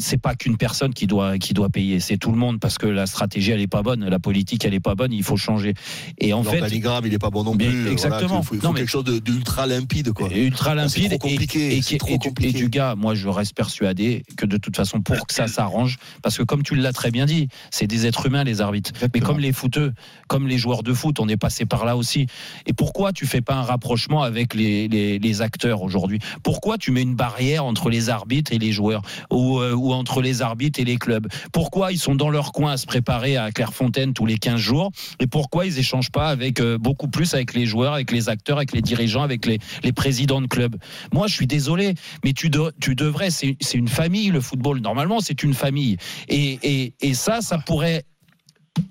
c'est 0.00 0.18
pas 0.20 0.34
qu'une 0.34 0.56
personne 0.56 0.94
qui 0.94 1.06
doit 1.06 1.38
qui 1.38 1.54
doit 1.54 1.68
payer, 1.68 2.00
c'est 2.00 2.16
tout 2.16 2.30
le 2.30 2.38
monde 2.38 2.60
parce 2.60 2.78
que 2.78 2.86
la 2.86 3.06
stratégie 3.06 3.50
elle 3.50 3.60
est 3.60 3.66
pas 3.66 3.82
bonne, 3.82 4.04
la 4.08 4.18
politique 4.18 4.64
elle 4.64 4.74
est 4.74 4.80
pas 4.80 4.94
bonne, 4.94 5.12
il 5.12 5.22
faut 5.22 5.36
changer. 5.36 5.74
Et 6.18 6.32
en 6.32 6.42
fait, 6.42 6.58
L'organigramme, 6.60 7.06
il 7.06 7.14
est 7.14 7.18
pas 7.18 7.30
bon 7.30 7.44
non 7.44 7.54
Mais 7.54 7.66
plus. 7.66 7.76
Voilà, 7.76 7.92
exactement. 7.92 8.40
il 8.40 8.46
faut, 8.46 8.54
il 8.54 8.58
Non, 8.58 8.62
faut 8.68 8.72
mais- 8.72 8.80
quelque 8.80 8.90
chose 8.90 9.04
d'ultra 9.04 9.66
limpide, 9.66 10.12
quoi. 10.12 10.28
ultra 10.32 10.74
limpide 10.74 11.08
trop 11.10 11.18
compliqué, 11.28 11.74
et, 11.76 11.78
et, 11.78 11.98
trop 11.98 12.08
et 12.14 12.18
du, 12.18 12.28
compliqué. 12.28 12.50
et 12.50 12.52
du 12.60 12.68
gars 12.68 12.94
moi 12.96 13.14
je 13.14 13.28
reste 13.28 13.54
persuadé 13.54 14.24
que 14.36 14.46
de 14.46 14.56
toute 14.56 14.76
façon 14.76 15.00
pour 15.00 15.26
que 15.26 15.34
ça 15.34 15.46
s'arrange 15.48 15.98
parce 16.22 16.36
que 16.38 16.42
comme 16.42 16.62
tu 16.62 16.74
l'as 16.74 16.92
très 16.92 17.10
bien 17.10 17.26
dit 17.26 17.48
c'est 17.70 17.86
des 17.86 18.06
êtres 18.06 18.26
humains 18.26 18.44
les 18.44 18.60
arbitres 18.60 18.92
mais 19.14 19.20
comme 19.20 19.38
les 19.38 19.52
footeux 19.52 19.92
comme 20.28 20.46
les 20.48 20.58
joueurs 20.58 20.82
de 20.82 20.92
foot 20.92 21.20
on 21.20 21.28
est 21.28 21.36
passé 21.36 21.66
par 21.66 21.84
là 21.84 21.96
aussi 21.96 22.26
et 22.66 22.72
pourquoi 22.72 23.12
tu 23.12 23.26
fais 23.26 23.40
pas 23.40 23.54
un 23.54 23.62
rapprochement 23.62 24.22
avec 24.22 24.54
les, 24.54 24.88
les, 24.88 25.18
les 25.18 25.42
acteurs 25.42 25.82
aujourd'hui? 25.82 26.18
Pourquoi 26.42 26.78
tu 26.78 26.90
mets 26.90 27.02
une 27.02 27.14
barrière 27.14 27.64
entre 27.64 27.90
les 27.90 28.08
arbitres 28.10 28.52
et 28.52 28.58
les 28.58 28.72
joueurs? 28.72 29.02
Joueurs 29.30 29.47
euh, 29.56 29.72
ou 29.72 29.92
entre 29.92 30.20
les 30.20 30.42
arbitres 30.42 30.78
et 30.80 30.84
les 30.84 30.96
clubs 30.96 31.26
Pourquoi 31.52 31.92
ils 31.92 31.98
sont 31.98 32.14
dans 32.14 32.30
leur 32.30 32.52
coin 32.52 32.72
à 32.72 32.76
se 32.76 32.86
préparer 32.86 33.36
à 33.36 33.50
Clairefontaine 33.50 34.12
tous 34.12 34.26
les 34.26 34.36
15 34.38 34.60
jours 34.60 34.90
Et 35.20 35.26
pourquoi 35.26 35.64
ils 35.66 35.78
échangent 35.78 36.10
pas 36.10 36.28
avec 36.28 36.60
euh, 36.60 36.76
beaucoup 36.78 37.08
plus 37.08 37.34
avec 37.34 37.54
les 37.54 37.66
joueurs, 37.66 37.94
avec 37.94 38.10
les 38.12 38.28
acteurs, 38.28 38.58
avec 38.58 38.72
les 38.72 38.82
dirigeants, 38.82 39.22
avec 39.22 39.46
les, 39.46 39.58
les 39.82 39.92
présidents 39.92 40.40
de 40.42 40.46
clubs 40.46 40.76
Moi, 41.12 41.26
je 41.26 41.34
suis 41.34 41.46
désolé, 41.46 41.94
mais 42.24 42.32
tu, 42.32 42.50
de- 42.50 42.72
tu 42.80 42.94
devrais. 42.94 43.30
C'est 43.30 43.56
une 43.74 43.88
famille 43.88 44.28
le 44.30 44.40
football. 44.40 44.80
Normalement, 44.80 45.20
c'est 45.20 45.42
une 45.42 45.54
famille. 45.54 45.96
Et, 46.28 46.58
et, 46.62 46.94
et 47.00 47.14
ça, 47.14 47.40
ça 47.40 47.58
pourrait 47.58 48.04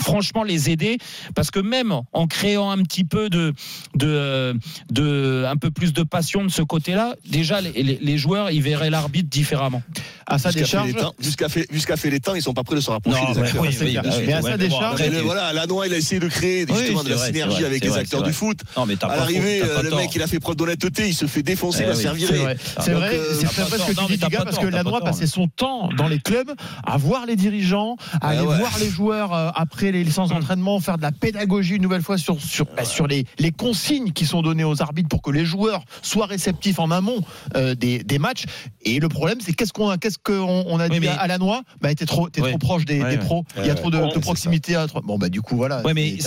franchement 0.02 0.44
les 0.44 0.70
aider 0.70 0.98
parce 1.36 1.52
que 1.52 1.60
même 1.60 1.94
en 2.14 2.28
créant 2.28 2.70
un 2.72 2.84
petit 2.84 3.04
peu 3.04 3.30
de, 3.30 3.54
de, 3.96 4.54
de 4.92 5.46
un 5.48 5.56
peu 5.58 5.72
plus 5.72 5.94
de 5.94 6.04
passion 6.04 6.44
de 6.44 6.50
ce 6.50 6.62
côté-là, 6.62 7.16
déjà 7.30 7.62
les, 7.62 7.72
les- 7.72 8.00
les 8.02 8.18
joueurs 8.18 8.52
ils 8.52 8.62
verraient 8.62 8.90
l'arbitre 8.90 9.30
différemment. 9.30 9.82
À 10.26 10.38
sa 10.38 10.50
Jusqu'à 10.50 10.60
fait 10.60 10.64
décharge, 10.66 10.88
les 10.88 10.94
temps- 10.94 11.14
Jusqu'à 11.20 11.50
fait, 11.50 11.68
jusqu'à 11.72 11.98
fait 11.98 12.10
les 12.10 12.20
temps, 12.20 12.36
ils 12.36 12.42
sont 12.42 12.54
pas 12.54 12.64
prêts 12.64 12.76
de 12.76 12.82
se 12.82 12.90
rapprocher 12.92 13.22
Non, 13.22 13.32
des 13.34 13.40
acteurs. 13.40 13.62
oui, 13.62 13.70
oui, 13.80 13.92
clair. 13.92 14.04
oui, 14.06 14.24
Mais 14.28 14.34
à 14.34 14.42
sa 14.42 14.58
décharge, 14.58 15.02
le- 15.02 15.20
voilà, 15.22 15.54
Lanois, 15.54 15.88
il 15.88 15.94
a 15.94 15.98
essayé 15.98 16.20
de 16.20 16.28
créer 16.28 16.66
justement 16.68 17.04
de 17.04 17.10
la 17.10 17.16
vrai, 17.16 17.28
synergie 17.28 17.56
vrai, 17.58 17.66
avec 17.66 17.84
les 17.84 17.90
vrai, 17.90 18.00
acteurs 18.02 18.24
du 18.24 18.34
foot. 18.34 18.60
Non, 18.76 18.86
mais 18.86 18.96
t'as 18.98 19.08
À 19.08 19.10
pas 19.12 19.16
l'arrivée, 19.18 19.62
le 19.84 19.96
mec, 19.96 20.14
il 20.16 20.22
a 20.22 20.28
fait 20.28 20.40
preuve 20.40 20.56
d'honnêteté, 20.58 21.08
il 21.08 21.14
se 21.14 21.26
fait 21.28 21.44
défoncer, 21.44 21.80
Eh 21.82 21.84
il 21.84 21.88
va 21.88 21.96
se 21.96 22.08
oui, 22.10 22.20
faire 22.26 22.28
C'est 22.28 22.38
vrai, 22.38 22.58
c'est 22.80 22.92
euh, 22.92 23.66
pas 23.70 23.78
ce 23.78 23.92
que 23.92 24.06
tu 24.08 24.14
dis, 24.14 24.18
pas 24.18 24.44
parce 24.44 24.58
que 24.60 24.66
Lanois 24.68 25.02
passait 25.02 25.28
son 25.28 25.48
temps 25.48 25.90
dans 25.98 26.08
les 26.08 26.20
clubs 26.20 26.52
à 26.86 26.98
voir 26.98 27.26
les 27.26 27.36
dirigeants, 27.36 27.96
à 28.22 28.30
aller 28.30 28.40
Ah 28.42 28.46
ouais. 28.46 28.58
voir 28.58 28.78
les 28.80 28.90
joueurs 28.90 29.34
euh, 29.34 29.50
après 29.78 29.92
les 29.92 30.04
licences 30.04 30.30
d'entraînement, 30.30 30.80
faire 30.80 30.98
de 30.98 31.04
la 31.04 31.12
pédagogie 31.12 31.76
une 31.76 31.84
nouvelle 31.84 32.02
fois 32.02 32.18
sur, 32.18 32.42
sur, 32.42 32.66
bah, 32.76 32.84
sur 32.84 33.06
les, 33.06 33.26
les 33.38 33.52
consignes 33.52 34.12
qui 34.12 34.26
sont 34.26 34.42
données 34.42 34.64
aux 34.64 34.82
arbitres 34.82 35.08
pour 35.08 35.22
que 35.22 35.30
les 35.30 35.46
joueurs 35.46 35.84
soient 36.02 36.26
réceptifs 36.26 36.80
en 36.80 36.90
amont 36.90 37.20
euh, 37.56 37.76
des, 37.76 38.00
des 38.04 38.18
matchs. 38.18 38.46
Et 38.82 39.00
le 39.00 39.08
problème, 39.08 39.38
c'est 39.40 39.54
qu'est-ce 39.54 39.74
qu'on 39.74 39.90
a, 39.90 40.00
qu'est-ce 40.00 40.18
qu'on 40.18 40.64
on 40.68 40.80
a 40.80 40.86
Oui, 40.88 40.94
dit 40.96 41.00
mais- 41.02 41.08
à 41.10 41.18
à 41.22 41.28
Lanois 41.28 41.62
Bah, 41.80 41.94
t'es 41.94 42.08
trop, 42.08 42.24
Ouais. 42.24 42.50
trop 42.50 42.58
proche 42.58 42.86
des, 42.86 43.00
pros. 43.20 43.46
Il 43.58 43.68
y 43.68 43.70
a 43.70 43.76
trop 43.76 43.92
de, 43.92 44.00
proximité 44.20 44.76
à. 44.76 44.88
Bon, 45.04 45.20
bah, 45.20 45.30
du 45.30 45.42
coup, 45.44 45.56
voilà. 45.58 45.84
Ouais, 45.84 45.94
mais 45.94 46.18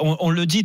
on, 0.00 0.16
on 0.20 0.30
le 0.30 0.46
dit, 0.46 0.64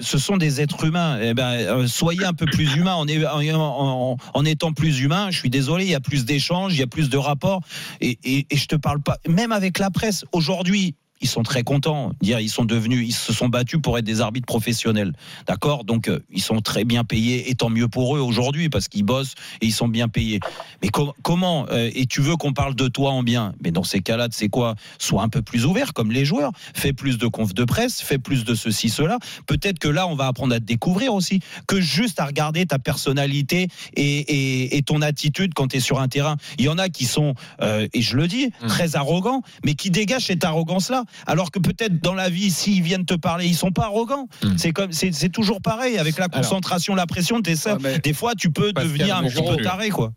ce 0.00 0.18
sont 0.18 0.36
des 0.38 0.60
êtres 0.62 0.84
humains. 0.84 1.18
Eh 1.20 1.34
ben, 1.34 1.50
euh, 1.50 1.86
soyez 1.86 2.24
un 2.24 2.32
peu 2.32 2.46
plus 2.46 2.68
en- 2.82 3.46
en- 3.54 4.16
en 4.32 4.44
étant 4.46 4.72
plus 4.72 5.00
humain, 5.00 5.28
je 5.30 5.38
suis 5.38 5.50
désolé, 5.50 5.84
il 5.84 5.90
y 5.90 5.94
a 5.94 6.00
plus 6.00 6.24
d'échanges, 6.24 6.72
il 6.72 6.80
y 6.80 6.82
a 6.82 6.86
plus 6.86 7.10
de 7.10 7.18
rapports. 7.18 7.60
Et, 8.00 8.18
et, 8.24 8.46
et 8.50 8.56
je 8.56 8.66
te 8.66 8.76
parle 8.76 9.02
pas, 9.02 9.18
même 9.28 9.52
avec 9.52 9.78
la 9.78 9.90
presse, 9.90 10.24
aujourd'hui. 10.32 10.85
Ils 11.20 11.28
sont 11.28 11.42
très 11.42 11.62
contents. 11.62 12.12
Dire, 12.20 12.40
ils 12.40 12.50
sont 12.50 12.64
devenus, 12.64 13.06
ils 13.08 13.12
se 13.14 13.32
sont 13.32 13.48
battus 13.48 13.80
pour 13.82 13.96
être 13.98 14.04
des 14.04 14.20
arbitres 14.20 14.46
professionnels. 14.46 15.12
D'accord? 15.46 15.84
Donc, 15.84 16.08
euh, 16.08 16.20
ils 16.30 16.42
sont 16.42 16.60
très 16.60 16.84
bien 16.84 17.04
payés 17.04 17.50
et 17.50 17.54
tant 17.54 17.70
mieux 17.70 17.88
pour 17.88 18.16
eux 18.16 18.20
aujourd'hui 18.20 18.68
parce 18.68 18.88
qu'ils 18.88 19.04
bossent 19.04 19.34
et 19.60 19.66
ils 19.66 19.72
sont 19.72 19.88
bien 19.88 20.08
payés. 20.08 20.40
Mais 20.82 20.88
com- 20.88 21.12
comment 21.22 21.66
euh, 21.70 21.90
Et 21.94 22.06
tu 22.06 22.20
veux 22.20 22.36
qu'on 22.36 22.52
parle 22.52 22.74
de 22.74 22.88
toi 22.88 23.10
en 23.12 23.22
bien? 23.22 23.54
Mais 23.62 23.70
dans 23.70 23.82
ces 23.84 24.00
cas-là, 24.00 24.28
c'est 24.30 24.48
quoi? 24.48 24.74
Sois 24.98 25.22
un 25.22 25.28
peu 25.28 25.42
plus 25.42 25.64
ouvert 25.64 25.92
comme 25.94 26.10
les 26.12 26.24
joueurs. 26.24 26.52
Fais 26.74 26.92
plus 26.92 27.16
de 27.18 27.26
conf 27.26 27.54
de 27.54 27.64
presse, 27.64 28.00
fais 28.02 28.18
plus 28.18 28.44
de 28.44 28.54
ceci, 28.54 28.88
cela. 28.90 29.18
Peut-être 29.46 29.78
que 29.78 29.88
là, 29.88 30.06
on 30.06 30.16
va 30.16 30.26
apprendre 30.26 30.54
à 30.54 30.58
te 30.60 30.64
découvrir 30.64 31.14
aussi. 31.14 31.40
Que 31.66 31.80
juste 31.80 32.20
à 32.20 32.26
regarder 32.26 32.66
ta 32.66 32.78
personnalité 32.78 33.68
et, 33.94 34.02
et- 34.18 34.76
et 34.76 34.82
ton 34.82 35.00
attitude 35.02 35.54
quand 35.54 35.68
tu 35.68 35.78
es 35.78 35.80
sur 35.80 35.98
un 36.00 36.08
terrain. 36.08 36.36
Il 36.58 36.64
y 36.64 36.68
en 36.68 36.76
a 36.78 36.88
qui 36.88 37.04
sont, 37.06 37.34
euh, 37.62 37.88
et 37.94 38.02
je 38.02 38.16
le 38.16 38.28
dis, 38.28 38.50
très 38.68 38.96
arrogants, 38.96 39.42
mais 39.64 39.74
qui 39.74 39.90
dégagent 39.90 40.26
cette 40.26 40.44
arrogance-là. 40.44 41.04
Alors 41.26 41.50
que 41.50 41.58
peut-être 41.58 42.00
dans 42.02 42.14
la 42.14 42.28
vie, 42.30 42.50
s'ils 42.50 42.82
viennent 42.82 43.04
te 43.06 43.14
parler, 43.14 43.46
ils 43.46 43.54
sont 43.56 43.72
pas 43.72 43.84
arrogants. 43.84 44.28
C'est 44.56 44.72
comme, 44.72 44.92
c'est 44.92 45.28
toujours 45.32 45.60
pareil 45.60 45.98
avec 45.98 46.18
la 46.18 46.28
concentration, 46.28 46.94
la 46.94 47.06
pression. 47.06 47.40
t'es 47.42 47.56
ça. 47.56 47.76
Ouais, 47.78 47.98
Des 47.98 48.12
fois, 48.12 48.34
tu 48.34 48.50
peux 48.50 48.72
devenir 48.72 49.16
un 49.16 49.22
petit 49.24 49.42
peu 49.56 49.62
taré, 49.62 49.90
quoi. 49.90 50.12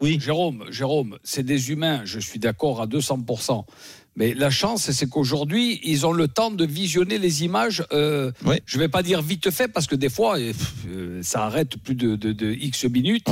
Oui. 0.00 0.18
Jérôme, 0.20 0.64
Jérôme, 0.70 1.16
c'est 1.22 1.44
des 1.44 1.70
humains, 1.70 2.02
je 2.04 2.18
suis 2.18 2.38
d'accord 2.38 2.82
à 2.82 2.86
200%. 2.86 3.64
Mais 4.16 4.32
la 4.34 4.50
chance, 4.50 4.90
c'est 4.90 5.08
qu'aujourd'hui, 5.08 5.80
ils 5.82 6.06
ont 6.06 6.12
le 6.12 6.28
temps 6.28 6.50
de 6.50 6.64
visionner 6.64 7.18
les 7.18 7.42
images. 7.44 7.82
euh, 7.92 8.30
Je 8.66 8.76
ne 8.76 8.82
vais 8.82 8.88
pas 8.88 9.02
dire 9.02 9.22
vite 9.22 9.50
fait, 9.50 9.66
parce 9.68 9.86
que 9.86 9.96
des 9.96 10.10
fois, 10.10 10.38
euh, 10.38 10.52
pff, 10.52 10.72
euh, 10.88 11.20
ça 11.22 11.44
arrête 11.46 11.76
plus 11.78 11.94
de, 11.96 12.14
de- 12.16 12.32
de 12.32 12.52
X 12.52 12.84
minutes. 12.84 13.28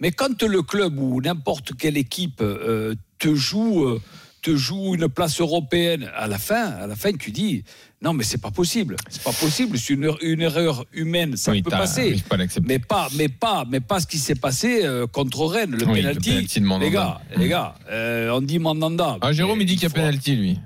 Mais 0.00 0.12
quand 0.12 0.42
le 0.42 0.62
club 0.62 0.98
ou 0.98 1.20
n'importe 1.20 1.72
quelle 1.76 1.96
équipe 1.96 2.40
euh, 2.40 2.94
te 3.18 3.34
joue, 3.34 3.84
euh, 3.84 4.00
te 4.46 4.56
joue 4.56 4.94
une 4.94 5.08
place 5.08 5.40
européenne, 5.40 6.08
à 6.14 6.28
la 6.28 6.38
fin, 6.38 6.66
à 6.70 6.86
la 6.86 6.94
fin, 6.94 7.12
tu 7.12 7.32
dis 7.32 7.64
non, 8.00 8.12
mais 8.12 8.22
c'est 8.22 8.40
pas 8.40 8.50
possible. 8.52 8.94
C'est 9.08 9.22
pas 9.22 9.32
possible. 9.32 9.76
C'est 9.78 9.94
une, 9.94 10.12
une 10.20 10.40
erreur 10.42 10.84
humaine, 10.92 11.36
ça 11.36 11.50
Oui, 11.50 11.62
peut 11.62 11.70
passer. 11.70 12.12
oui, 12.12 12.22
pas 12.28 12.36
mais 12.62 12.78
pas, 12.78 13.08
mais 13.16 13.28
pas, 13.28 13.64
mais 13.68 13.80
pas 13.80 13.98
ce 14.00 14.06
qui 14.06 14.18
s'est 14.18 14.34
passé 14.36 14.84
euh, 14.84 15.06
contre 15.08 15.44
Rennes, 15.46 15.72
le 15.72 15.84
Oui, 15.86 15.96
le 16.02 16.08
penalty. 16.10 16.30
penalty 16.30 16.60
de 16.60 16.64
Mandanda. 16.66 16.86
Les 16.86 16.90
gars, 16.92 17.20
les 17.38 17.48
gars, 17.48 17.74
euh, 17.90 18.30
on 18.30 18.40
dit 18.42 18.58
Mandanda. 18.60 19.18
Ah, 19.20 19.32
Jérôme, 19.32 19.60
il 19.62 19.66
dit 19.66 19.74
qu'il 19.74 19.84
y 19.84 19.86
a 19.86 19.90
penalty, 19.90 20.36
lui. 20.36 20.58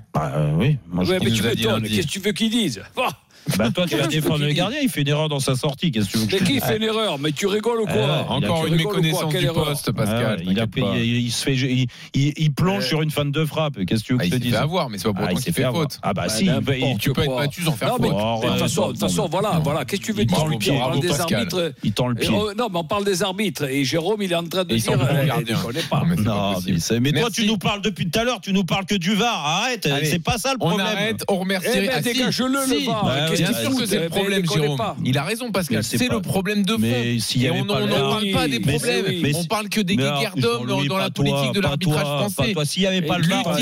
oui, 0.59 0.77
moi, 0.87 1.03
Ouais, 1.05 1.17
je- 1.19 1.23
mais 1.23 1.31
tu. 1.31 1.41
Qu'est-ce 1.95 2.07
que 2.19 2.19
veux 2.19 2.31
qu'ils 2.33 2.51
disent 2.51 2.81
Ah, 2.97 3.09
Bah, 3.57 3.69
toi, 3.71 3.85
tu 3.87 3.97
vas 3.97 4.07
défendre 4.07 4.45
le 4.45 4.51
gardien, 4.53 4.79
il 4.81 4.89
fait 4.89 5.01
une 5.01 5.07
erreur 5.07 5.27
dans 5.29 5.39
sa 5.39 5.55
sortie. 5.55 5.91
Qu'est-ce 5.91 6.05
que 6.07 6.11
tu 6.11 6.17
veux 6.19 6.25
que 6.27 6.31
Mais 6.33 6.37
je 6.39 6.43
te 6.43 6.47
qui 6.47 6.53
dise 6.53 6.63
fait 6.63 6.77
une 6.77 6.83
erreur 6.83 7.17
Mais 7.19 7.31
tu 7.31 7.47
rigoles 7.47 7.81
ou 7.81 7.85
quoi 7.85 7.93
Ah, 7.95 8.25
a- 8.29 8.31
Encore 8.33 8.65
une 8.67 8.75
méconnaissance 8.75 9.33
du 9.33 9.47
poste, 9.47 9.91
Pascal. 9.91 10.37
Ah, 10.39 10.43
il, 10.45 10.59
a 10.59 10.63
se 10.63 11.43
fait, 11.43 11.53
il, 11.55 11.87
il- 12.13 12.33
il 12.37 12.53
plonge 12.53 12.83
Euh, 12.85 12.87
sur 12.87 13.01
une 13.01 13.11
fan 13.11 13.31
de 13.31 13.43
frappe. 13.45 13.83
Qu'est-ce 13.85 14.01
que 14.01 14.07
tu 14.07 14.13
veux 14.13 14.19
que 14.19 14.23
Ah, 14.23 14.25
je 14.25 14.29
te 14.31 14.35
il 14.35 14.39
s'est 14.39 14.43
dise 14.43 14.51
fait 14.53 14.57
avoir, 14.57 14.89
mais 14.89 14.97
c'est 14.97 15.03
pas 15.05 15.13
pour 15.13 15.19
Ah, 15.21 15.23
autant 15.25 15.31
il 15.31 15.35
qu'il 15.43 15.53
s'est 15.53 15.61
fait 15.61 15.67
fait 15.67 15.73
faute. 15.73 15.99
Ah 16.03 16.13
bah 16.13 16.23
Bah, 16.23 16.29
si, 16.29 16.43
il 16.43 16.51
n'importe 16.51 16.99
tu 16.99 17.13
peux 17.13 17.21
être 17.23 17.35
battu 17.35 17.61
sans 17.63 17.71
faire 17.73 17.87
non, 17.89 17.95
mais, 17.99 18.09
faute. 18.09 18.17
de 18.17 18.91
toute 18.91 18.99
façon, 18.99 19.27
voilà, 19.29 19.59
voilà. 19.63 19.85
Qu'est-ce 19.85 20.01
que 20.01 20.05
tu 20.05 20.11
veux 20.13 20.21
Il 20.21 20.27
dire 20.27 20.37
tend 20.37 20.47
le 20.47 20.57
pied, 20.57 20.71
On 20.71 20.79
parle 20.79 20.99
des 20.99 21.19
arbitres. 21.19 21.73
Il 21.83 21.93
tend 21.93 22.07
le 22.07 22.15
pied. 22.15 22.29
oh, 22.31 22.51
non, 22.57 22.67
mais 22.71 22.79
on 22.79 22.83
parle 22.83 23.05
des 23.05 23.23
arbitres. 23.23 23.63
Et 23.69 23.83
Jérôme, 23.83 24.21
il 24.21 24.31
est 24.31 24.35
en 24.35 24.43
train 24.47 24.63
de 24.63 24.75
dire. 24.75 24.91
euh, 24.91 25.81
pas. 25.89 26.03
Non, 26.17 26.55
mais 27.01 27.11
toi, 27.11 27.29
tu 27.33 27.45
nous 27.45 27.57
parles 27.57 27.81
depuis 27.81 28.09
tout 28.09 28.19
à 28.19 28.23
l'heure, 28.23 28.39
tu 28.41 28.53
nous 28.53 28.63
parles 28.63 28.85
que 28.85 28.95
du 28.95 29.15
VAR. 29.15 29.45
Arrête, 29.45 29.87
c'est 30.03 30.19
pas 30.23 30.37
ça 30.37 30.51
le 30.51 30.57
On 30.61 30.67
problème. 30.69 30.87
arrête, 30.87 31.23
on 31.27 31.37
remercie. 31.37 31.67
Ah, 31.91 32.01
dégage-le, 32.01 32.47
le 32.47 32.85
VAR. 32.85 33.30
Bien 33.35 33.53
sûr 33.53 33.75
que 33.75 33.85
c'est 33.85 33.99
le 33.99 34.09
problème, 34.09 34.43
Jérôme. 34.51 34.81
Il 35.05 35.17
a 35.17 35.23
raison, 35.23 35.51
Pascal. 35.51 35.83
C'est 35.83 36.09
le 36.09 36.21
problème 36.21 36.63
de 36.63 36.73
fond. 36.73 36.81
Et 36.83 37.51
on 37.51 37.65
n'en 37.65 37.85
VAR- 37.87 38.09
parle 38.09 38.31
pas 38.31 38.47
des 38.47 38.59
problèmes. 38.59 39.05
On 39.35 39.45
parle 39.45 39.69
que 39.69 39.81
des 39.81 39.97
alors, 40.01 40.35
d'hommes 40.35 40.87
dans, 40.87 40.97
la 40.97 41.09
politique 41.09 41.53
de 41.53 41.61
l'arbitrage 41.61 42.01
français. 42.05 42.53
S'il 42.65 42.81
n'y 42.83 42.87
avait 42.87 43.01
pas 43.01 43.17
le 43.17 43.27
VAR, 43.27 43.57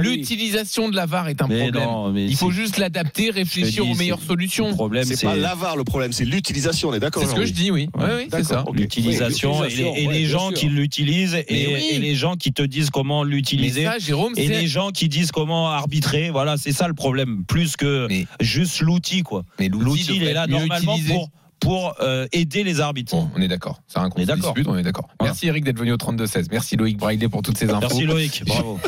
L'utilisation, 0.00 0.88
de 0.88 0.96
la 0.96 1.06
VAR 1.06 1.28
est 1.28 1.42
un 1.42 1.46
Mais 1.48 1.62
problème. 1.62 1.84
non, 1.84 2.10
mais 2.12 2.26
Il 2.26 2.36
faut 2.36 2.50
juste 2.50 2.78
l'adapter, 2.78 3.30
réfléchir 3.30 3.84
dis, 3.84 3.90
aux 3.90 3.94
meilleures 3.94 4.22
solutions. 4.22 4.68
Le 4.68 4.74
problème, 4.74 5.04
C'est 5.04 5.26
pas 5.26 5.36
l'avare 5.36 5.76
le 5.76 5.84
problème, 5.84 6.12
c'est 6.12 6.24
l'utilisation, 6.24 6.90
on 6.90 6.94
est 6.94 7.00
d'accord 7.00 7.22
C'est 7.22 7.30
ce 7.30 7.34
que 7.34 7.44
je 7.44 7.52
dis, 7.52 7.70
oui. 7.70 7.88
Oui, 7.96 8.04
oui, 8.16 8.28
c'est 8.30 8.44
ça. 8.44 8.64
L'utilisation 8.72 9.60
Oui, 9.60 9.82
et 9.96 10.06
les, 10.06 10.26
gens 10.26 10.50
qui 10.50 10.66
l'utilisent 10.66 11.34
et, 11.34 11.44
Mais 11.50 11.66
oui. 11.74 11.88
et 11.92 11.98
les 11.98 12.14
gens 12.14 12.36
qui 12.36 12.52
te 12.52 12.62
disent 12.62 12.90
comment 12.90 13.24
l'utiliser 13.24 13.84
ça, 13.84 13.98
Jérôme, 13.98 14.32
et 14.36 14.48
les 14.48 14.66
gens 14.66 14.90
qui 14.90 15.08
disent 15.08 15.32
comment 15.32 15.68
arbitrer. 15.68 16.30
Voilà, 16.30 16.56
c'est 16.56 16.72
ça 16.72 16.88
le 16.88 16.94
problème, 16.94 17.44
plus 17.46 17.76
que 17.76 18.06
Mais- 18.10 18.26
juste 18.40 18.80
l'outil 18.80 19.22
quoi. 19.22 19.44
Mais 19.58 19.68
l'outil 19.68 20.16
il 20.16 20.24
est 20.24 20.34
là 20.34 20.46
normalement 20.46 20.98
pour 21.08 21.30
pour 21.60 21.94
euh, 22.00 22.26
aider 22.32 22.64
les 22.64 22.80
arbitres. 22.80 23.14
Bon, 23.14 23.30
on 23.36 23.40
est 23.40 23.48
d'accord. 23.48 23.80
C'est 23.86 23.98
un 23.98 24.08
On 24.14 24.20
est 24.20 24.24
d'accord. 24.26 24.54
on 24.66 24.76
est 24.78 24.82
d'accord. 24.82 25.08
Voilà. 25.18 25.32
Merci 25.32 25.46
Eric 25.46 25.62
d'être 25.64 25.78
venu 25.78 25.92
au 25.92 25.96
32-16. 25.96 26.46
Merci 26.50 26.76
Loïc 26.76 26.96
Braillet 26.96 27.28
pour 27.28 27.42
toutes 27.42 27.58
ces 27.58 27.68
infos. 27.70 27.80
Merci 27.80 28.04
Loïc, 28.04 28.42
bravo. 28.46 28.78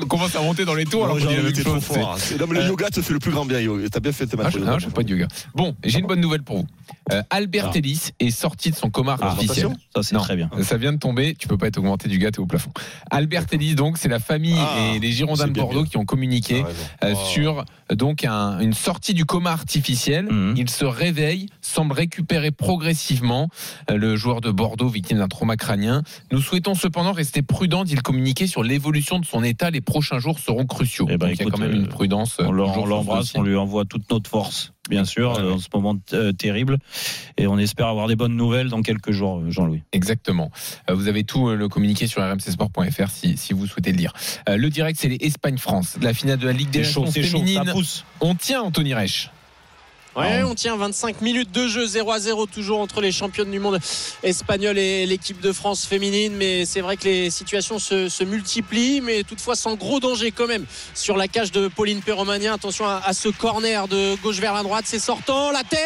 Qu'on 0.00 0.06
commence 0.06 0.36
à 0.36 0.42
monter 0.42 0.64
dans 0.64 0.74
les 0.74 0.84
tours 0.84 1.04
alors 1.04 1.18
t'es 1.18 1.62
trop 1.64 1.80
fort. 1.80 2.16
C'est- 2.18 2.38
Non, 2.38 2.46
mais 2.48 2.60
le 2.60 2.66
yoga 2.68 2.90
te 2.90 3.00
fait 3.00 3.12
le 3.12 3.18
plus 3.18 3.30
grand 3.32 3.46
bien, 3.46 3.60
Yo. 3.60 3.88
T'as 3.88 4.00
bien 4.00 4.12
fait 4.12 4.26
de 4.26 4.30
te 4.30 4.36
Ah, 4.38 4.44
mettre 4.44 4.58
je, 4.58 4.62
au 4.62 4.66
non, 4.66 4.78
je 4.78 4.86
fais 4.86 4.92
pas 4.92 5.02
de 5.02 5.10
yoga. 5.10 5.26
Bon, 5.54 5.74
j'ai 5.84 5.98
une 6.00 6.06
bonne 6.06 6.20
nouvelle 6.20 6.42
pour 6.42 6.58
vous. 6.58 6.66
Euh, 7.12 7.22
Albert 7.30 7.70
Ah. 7.72 7.78
Ellis 7.78 8.10
est 8.20 8.30
sorti 8.30 8.70
de 8.70 8.76
son 8.76 8.90
coma 8.90 9.16
artificiel. 9.20 9.68
Ça 9.94 10.02
c'est 10.02 10.16
très 10.16 10.36
bien. 10.36 10.50
Ça 10.62 10.76
vient 10.76 10.92
de 10.92 10.98
tomber, 10.98 11.34
tu 11.38 11.48
peux 11.48 11.56
pas 11.56 11.68
être 11.68 11.78
augmenté 11.78 12.08
du 12.08 12.18
gâteau 12.18 12.42
au 12.42 12.46
plafond. 12.46 12.70
Albert 13.10 13.46
Ellis, 13.52 13.74
donc, 13.74 13.96
c'est 13.98 14.08
la 14.08 14.18
famille 14.20 14.54
Ah, 14.58 14.94
et 14.94 14.98
les 14.98 15.12
Girondins 15.12 15.46
de 15.46 15.52
Bordeaux 15.52 15.82
bien. 15.82 15.90
qui 15.90 15.96
ont 15.96 16.04
communiqué 16.04 16.64
euh, 17.04 17.14
sur 17.14 17.60
euh, 17.90 17.94
donc 17.94 18.24
un- 18.24 18.58
une 18.60 18.72
sortie 18.74 19.14
du 19.14 19.24
coma 19.24 19.50
artificiel. 19.52 20.26
Mhm. 20.30 20.54
Il 20.56 20.68
se 20.70 20.84
réveille, 20.84 21.48
semble 21.86 21.92
récupérer 21.98 22.50
progressivement. 22.50 23.48
Euh, 23.90 23.96
le 23.96 24.16
joueur 24.16 24.40
de 24.40 24.50
Bordeaux, 24.50 24.88
victime 24.88 25.18
d'un 25.18 25.28
trauma 25.28 25.56
crânien. 25.56 26.02
Nous 26.32 26.40
souhaitons 26.40 26.74
cependant 26.74 27.12
rester 27.12 27.42
prudents, 27.42 27.84
dit 27.84 27.94
le 27.94 28.00
communiqué, 28.02 28.46
sur 28.48 28.62
l'évolution 28.64 29.18
de 29.20 29.24
son 29.24 29.44
état. 29.44 29.70
Les 29.70 29.80
prochains 29.80 30.18
jours 30.18 30.38
seront 30.40 30.66
cruciaux. 30.66 31.06
Eh 31.08 31.16
ben, 31.16 31.28
donc, 31.28 31.36
il 31.38 31.44
y 31.44 31.48
a 31.48 31.50
quand 31.50 31.58
même 31.58 31.70
euh, 31.70 31.76
une 31.76 31.86
prudence. 31.88 32.38
euh, 32.40 32.46
On 32.46 32.52
l'embrasse, 32.86 33.32
on 33.36 33.42
lui 33.42 33.54
envoie 33.56 33.84
toute 33.84 34.10
notre 34.10 34.28
force, 34.28 34.72
bien 34.90 35.04
sûr, 35.04 35.32
Ouais, 35.32 35.38
euh, 35.40 35.46
ouais. 35.48 35.52
en 35.54 35.58
ce 35.58 35.68
moment 35.72 35.94
euh, 36.12 36.32
terrible. 36.32 36.78
Et 37.36 37.46
on 37.46 37.56
espère 37.58 37.86
avoir 37.86 38.08
des 38.08 38.16
bonnes 38.16 38.36
nouvelles 38.36 38.68
dans 38.68 38.82
quelques 38.82 39.12
jours, 39.12 39.38
euh, 39.38 39.50
Jean-Louis. 39.50 39.82
Exactement. 39.92 40.50
Euh, 40.90 40.94
Vous 40.94 41.06
avez 41.06 41.22
tout 41.22 41.48
euh, 41.48 41.54
le 41.54 41.68
communiqué 41.68 42.06
sur 42.08 42.20
rmcsport.fr 42.22 43.10
si, 43.10 43.36
si 43.36 43.52
vous 43.52 43.66
souhaitez 43.66 43.92
le 43.92 43.98
lire. 43.98 44.12
Euh, 44.48 44.56
Le 44.56 44.70
direct, 44.70 44.98
c'est 45.00 45.08
les 45.08 45.18
Espagne-France. 45.20 45.98
La 46.00 46.12
finale 46.14 46.38
de 46.38 46.46
la 46.46 46.52
Ligue 46.52 46.70
des 46.70 46.80
Nations 46.80 47.06
c'est 47.06 47.22
chaud, 47.22 47.38
ça 47.38 47.44
féminine. 47.44 47.70
pousse. 47.72 48.04
On 48.20 48.34
tient 48.34 48.62
Anthony 48.62 48.94
Reich. 48.94 49.30
Ouais, 50.16 50.42
on 50.42 50.54
tient 50.54 50.76
25 50.76 51.20
minutes 51.20 51.52
de 51.52 51.68
jeu 51.68 51.86
0 51.86 52.10
à 52.10 52.18
0 52.18 52.46
toujours 52.46 52.80
entre 52.80 53.02
les 53.02 53.12
championnes 53.12 53.50
du 53.50 53.58
monde 53.58 53.78
espagnoles 54.22 54.78
et 54.78 55.04
l'équipe 55.04 55.40
de 55.42 55.52
France 55.52 55.84
féminine. 55.84 56.32
Mais 56.36 56.64
c'est 56.64 56.80
vrai 56.80 56.96
que 56.96 57.04
les 57.04 57.28
situations 57.28 57.78
se, 57.78 58.08
se 58.08 58.24
multiplient, 58.24 59.02
mais 59.02 59.24
toutefois 59.24 59.56
sans 59.56 59.74
gros 59.74 60.00
danger 60.00 60.30
quand 60.30 60.46
même 60.46 60.64
sur 60.94 61.18
la 61.18 61.28
cage 61.28 61.52
de 61.52 61.68
Pauline 61.68 62.00
Perromania. 62.00 62.54
Attention 62.54 62.86
à, 62.86 63.02
à 63.04 63.12
ce 63.12 63.28
corner 63.28 63.88
de 63.88 64.16
gauche 64.22 64.38
vers 64.38 64.54
la 64.54 64.62
droite, 64.62 64.84
c'est 64.86 64.98
sortant, 64.98 65.50
la 65.50 65.64
tête. 65.64 65.80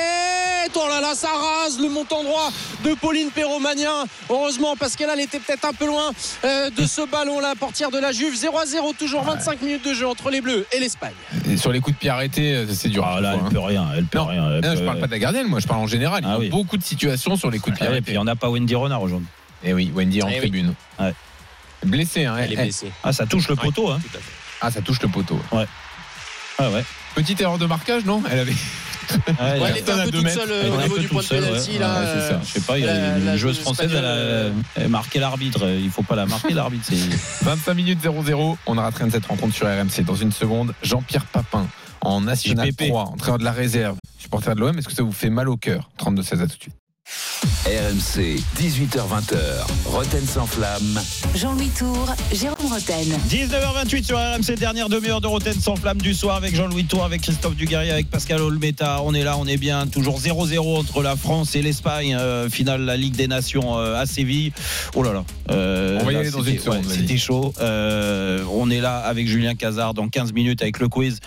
Oh 0.77 0.87
là 0.89 1.01
là, 1.01 1.15
ça 1.15 1.29
rase 1.29 1.81
le 1.81 1.89
montant 1.89 2.23
droit 2.23 2.51
de 2.85 2.95
Pauline 2.95 3.31
Perromagnin. 3.31 4.05
Heureusement, 4.29 4.77
parce 4.77 4.95
qu'elle 4.95 5.11
elle 5.13 5.21
était 5.21 5.41
peut-être 5.41 5.65
un 5.65 5.73
peu 5.73 5.87
loin 5.87 6.11
euh, 6.45 6.71
de 6.71 6.85
ce 6.85 7.03
ballon-là, 7.11 7.55
portière 7.59 7.91
de 7.91 7.99
la 7.99 8.13
Juve. 8.13 8.35
0 8.35 8.59
à 8.59 8.67
0, 8.67 8.93
toujours 8.93 9.23
25 9.25 9.63
minutes 9.63 9.85
de 9.85 9.95
jeu 9.95 10.07
entre 10.07 10.31
les 10.31 10.41
Bleus 10.41 10.67
et 10.73 10.79
l'Espagne. 10.79 11.15
Et 11.49 11.57
sur 11.57 11.73
les 11.73 11.81
coups 11.81 11.97
de 11.97 12.01
pied 12.01 12.11
arrêtés, 12.11 12.55
euh, 12.55 12.67
c'est 12.73 12.89
dur. 12.89 13.05
Ah 13.05 13.21
là, 13.21 13.35
elle 13.35 13.53
peut 13.53 13.59
rien, 13.59 13.89
elle 13.97 14.05
peut 14.05 14.20
rien. 14.27 14.51
elle 14.51 14.61
Non, 14.71 14.77
je 14.77 14.85
parle 14.85 14.99
pas 15.01 15.07
de 15.07 15.13
la 15.13 15.19
gardienne, 15.19 15.47
moi 15.49 15.61
je 15.61 15.67
parle 15.67 15.81
en 15.83 15.87
général. 15.87 16.21
Il 16.23 16.29
y 16.29 16.31
a 16.31 16.35
Ah 16.35 16.39
oui. 16.39 16.49
beaucoup 16.49 16.77
de 16.77 16.83
situations 16.83 17.37
sur 17.37 17.51
les 17.51 17.59
coups 17.59 17.75
de 17.75 17.79
pied 17.79 17.87
Ah 17.87 17.91
ouais, 17.91 17.97
arrêtés. 17.97 18.11
puis 18.13 18.19
on 18.19 18.25
n'a 18.25 18.37
pas 18.37 18.49
Wendy 18.49 18.75
Renard 18.75 19.03
aujourd'hui. 19.03 19.29
Et 19.65 19.73
oui, 19.75 19.91
Wendy 19.95 20.23
en 20.23 20.29
Eh 20.29 20.33
oui. 20.35 20.39
tribune. 20.39 20.75
Ouais. 20.99 21.13
Blessée, 21.85 22.25
hein. 22.27 22.37
Elle 22.39 22.53
est 22.53 22.57
blessée. 22.57 22.91
Ah, 23.03 23.13
ça 23.13 23.27
touche 23.27 23.49
le 23.49 23.57
poteau, 23.57 23.91
hein. 23.91 23.99
Ah, 24.61 24.71
ça 24.71 24.81
touche 24.83 25.01
le 25.03 25.09
poteau. 25.09 25.39
Ouais. 25.53 25.67
Ah 26.59 26.71
ouais. 26.71 26.85
Petite 27.15 27.41
erreur 27.41 27.59
de 27.59 27.67
marquage, 27.67 28.05
non? 28.05 28.23
Elle 28.31 28.41
avait. 28.41 28.53
Ouais, 29.11 29.35
Ouais, 29.61 29.69
elle 29.71 29.79
était 29.79 29.91
un 29.91 30.05
peu 30.05 30.11
toute 30.13 30.29
seule 30.29 30.51
euh, 30.53 30.63
Elle 30.67 30.71
au 30.71 30.75
était 30.75 30.79
un 30.79 30.83
niveau 30.85 30.95
peu 30.95 31.01
du 31.01 31.09
point 31.09 31.23
de 31.23 31.29
ouais. 31.35 31.41
là, 31.41 31.51
Ouais, 31.53 31.59
c'est 31.59 31.79
ça. 31.79 32.35
euh, 32.35 32.39
Je 32.45 32.49
sais 32.53 32.61
pas, 32.61 32.79
il 32.79 32.85
y 32.85 32.89
a 32.89 32.95
la- 32.95 33.17
une 33.19 33.25
la 33.25 33.37
joueuse 33.37 33.59
française, 33.59 33.91
elle 33.93 34.05
a, 34.05 34.53
elle 34.77 34.85
a 34.85 34.89
marqué 34.89 35.19
l'arbitre. 35.19 35.67
Il 35.69 35.91
faut 35.91 36.05
pas 36.05 36.15
la 36.15 36.27
marquer, 36.27 36.55
l'arbitre. 36.55 36.85
c'est- 36.89 37.43
25 37.45 37.75
minutes 37.75 38.01
0-0. 38.01 38.57
On 38.67 38.79
a 38.79 38.83
raté 38.83 39.03
cette 39.11 39.27
rencontre 39.27 39.53
sur 39.55 39.67
RMC. 39.67 40.05
Dans 40.05 40.15
une 40.15 40.31
seconde, 40.31 40.75
Jean-Pierre 40.85 41.25
Papin 41.25 41.67
en 42.03 42.21
National 42.23 42.69
JPP. 42.69 42.89
3, 42.89 43.03
entraîneur 43.05 43.39
de 43.39 43.45
la 43.45 43.53
réserve, 43.53 43.97
supporter 44.19 44.55
de 44.55 44.61
l'OM. 44.61 44.79
Est-ce 44.79 44.89
que 44.89 44.95
ça 44.95 45.03
vous 45.03 45.13
fait 45.13 45.31
mal 45.31 45.49
au 45.49 45.57
cœur? 45.57 45.91
32-16 45.99 46.41
à 46.41 46.47
tout 46.47 46.57
de 46.57 46.63
suite. 46.63 46.75
RMC, 47.67 48.39
18h20h. 48.57 49.37
Roten 49.87 50.25
sans 50.27 50.47
flamme. 50.47 51.01
Jean-Louis 51.35 51.71
Tour, 51.77 52.15
Jérôme 52.33 52.73
Roten. 52.73 53.07
19h28 53.29 54.05
sur 54.05 54.17
RMC, 54.19 54.57
dernière 54.59 54.89
demi-heure 54.89 55.21
de 55.21 55.27
Roten 55.27 55.53
sans 55.55 55.75
flamme 55.77 56.01
du 56.01 56.15
soir 56.15 56.37
avec 56.37 56.55
Jean-Louis 56.55 56.85
Tour, 56.85 57.05
avec 57.05 57.23
Christophe 57.23 57.57
Duguerrier, 57.57 57.91
avec 57.91 58.11
Pascal 58.11 58.41
Olmeta. 58.41 59.01
On 59.03 59.13
est 59.15 59.25
là, 59.25 59.37
on 59.39 59.47
est 59.47 59.57
bien. 59.57 59.87
Toujours 59.89 60.21
0-0 60.21 60.79
entre 60.79 61.03
la 61.03 61.17
France 61.17 61.57
et 61.57 61.63
l'Espagne. 61.63 62.15
euh, 62.15 62.49
finale 62.49 62.83
la 62.83 62.97
Ligue 62.97 63.17
des 63.17 63.27
Nations 63.29 63.77
euh, 63.79 64.01
à 64.01 64.07
Séville. 64.07 64.53
Oh 64.95 65.03
là 65.03 65.13
là. 65.13 65.25
Euh, 65.51 65.99
On 66.01 66.05
va 66.05 66.11
y 66.13 66.15
là, 66.15 66.21
aller 66.21 66.31
dans 66.31 66.43
une 66.43 66.59
seconde, 66.59 66.87
ouais. 66.87 66.95
C'était 66.95 67.19
chaud. 67.19 67.53
Euh, 67.61 68.45
on 68.53 68.71
est 68.71 68.81
là 68.81 68.99
avec 68.99 69.27
Julien 69.27 69.55
Cazard 69.55 69.95
dans 69.95 70.09
15 70.09 70.33
minutes 70.33 70.63
avec 70.63 70.79
le 70.79 70.89
quiz. 70.89 71.19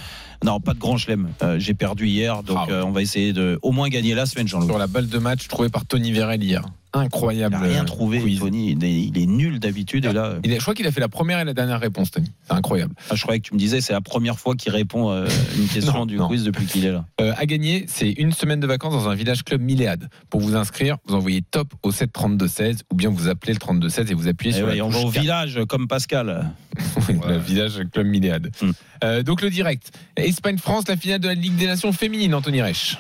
Non, 0.44 0.60
pas 0.60 0.74
de 0.74 0.80
grand 0.80 0.98
chelem. 0.98 1.30
Euh, 1.42 1.58
J'ai 1.60 1.74
perdu 1.74 2.08
hier, 2.08 2.44
donc 2.44 2.58
Ah 2.60 2.66
ouais. 2.68 2.74
euh, 2.74 2.86
on 2.86 2.92
va 2.92 3.02
essayer 3.02 3.32
de 3.34 3.58
au 3.62 3.72
moins 3.72 3.90
gagner 3.90 4.14
la 4.14 4.26
semaine, 4.26 4.48
Jean-Louis. 4.48 4.68
Sur 4.68 4.78
la 4.78 4.88
balle 4.88 5.08
de 5.08 5.18
match 5.18 5.48
trouvée 5.48 5.70
par 5.70 5.86
Tony 5.86 6.12
Vérel 6.12 6.44
hier. 6.44 6.64
Incroyable. 6.94 7.56
Il 7.60 7.62
n'a 7.62 7.68
rien 7.74 7.82
euh, 7.82 7.86
trouvé, 7.86 8.20
quiz. 8.20 8.40
Tony. 8.40 8.72
Il 8.72 8.84
est, 8.86 9.02
il 9.06 9.18
est 9.18 9.26
nul 9.26 9.60
d'habitude. 9.60 10.06
Et 10.06 10.14
là, 10.14 10.36
Il 10.44 10.54
je 10.54 10.60
crois 10.60 10.74
qu'il 10.76 10.86
a 10.86 10.92
fait 10.92 11.00
la 11.00 11.10
première 11.10 11.40
et 11.40 11.46
la 11.46 11.54
dernière 11.54 11.80
réponse, 11.80 12.12
Tony. 12.12 12.32
C'est 12.48 12.54
incroyable. 12.54 12.94
ah, 13.10 13.16
je 13.16 13.22
croyais 13.24 13.40
que 13.40 13.48
tu 13.48 13.54
me 13.54 13.60
disais 13.60 13.82
c'est 13.82 13.94
la 13.94 14.02
première 14.02 14.38
fois 14.40 14.56
qu'il 14.56 14.72
répond 14.72 15.12
euh, 15.12 15.28
une 15.58 15.68
question 15.68 15.94
Non, 16.00 16.06
du 16.06 16.18
non. 16.18 16.28
quiz 16.28 16.44
depuis 16.44 16.66
qu'il 16.66 16.86
est 16.86 16.92
là. 16.92 17.06
Euh, 17.20 17.34
à 17.36 17.46
gagner, 17.46 17.86
c'est 17.88 18.12
une 18.12 18.32
semaine 18.32 18.60
de 18.60 18.68
vacances 18.68 18.94
dans 18.94 19.10
un 19.10 19.16
village 19.16 19.44
club 19.44 19.62
Milléade. 19.62 20.08
Pour 20.30 20.40
vous 20.42 20.56
inscrire, 20.56 20.98
vous 21.08 21.16
envoyez 21.16 21.42
top 21.42 21.74
au 21.84 21.92
7 21.92 22.12
32 22.14 22.48
16 22.48 22.84
ou 22.92 22.96
bien 22.96 23.10
vous 23.10 23.28
appelez 23.28 23.54
le 23.54 23.60
32 23.60 23.90
16 23.90 24.12
et 24.12 24.14
vous 24.14 24.28
appuyez 24.28 24.54
Et 24.54 24.58
sur 24.60 24.68
Eh 24.68 24.72
ouais, 24.72 24.78
la 24.78 24.86
on 24.86 24.90
va 24.90 25.00
au 25.00 25.10
4. 25.12 25.22
village 25.22 25.60
comme 25.68 25.88
Pascal. 25.88 26.52
Oui, 27.10 27.16
le 27.28 27.38
village 27.38 27.82
club 27.92 28.08
Milléade. 28.08 28.50
Hmm. 28.62 28.72
Euh, 29.04 29.24
donc 29.24 29.42
le 29.42 29.50
direct. 29.50 29.92
Espagne-France, 30.16 30.86
la 30.88 30.96
finale 30.96 31.20
de 31.20 31.28
la 31.28 31.34
Ligue 31.34 31.56
des 31.56 31.66
Nations 31.68 31.92
féminine, 31.92 32.34
Anthony 32.34 32.62
Reich. 32.62 32.98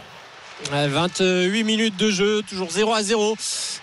Ouais, 0.72 0.88
28 0.88 1.64
minutes 1.64 1.98
de 1.98 2.10
jeu, 2.10 2.42
toujours 2.48 2.72
0 2.72 2.94
à 2.94 3.04
0. 3.04 3.36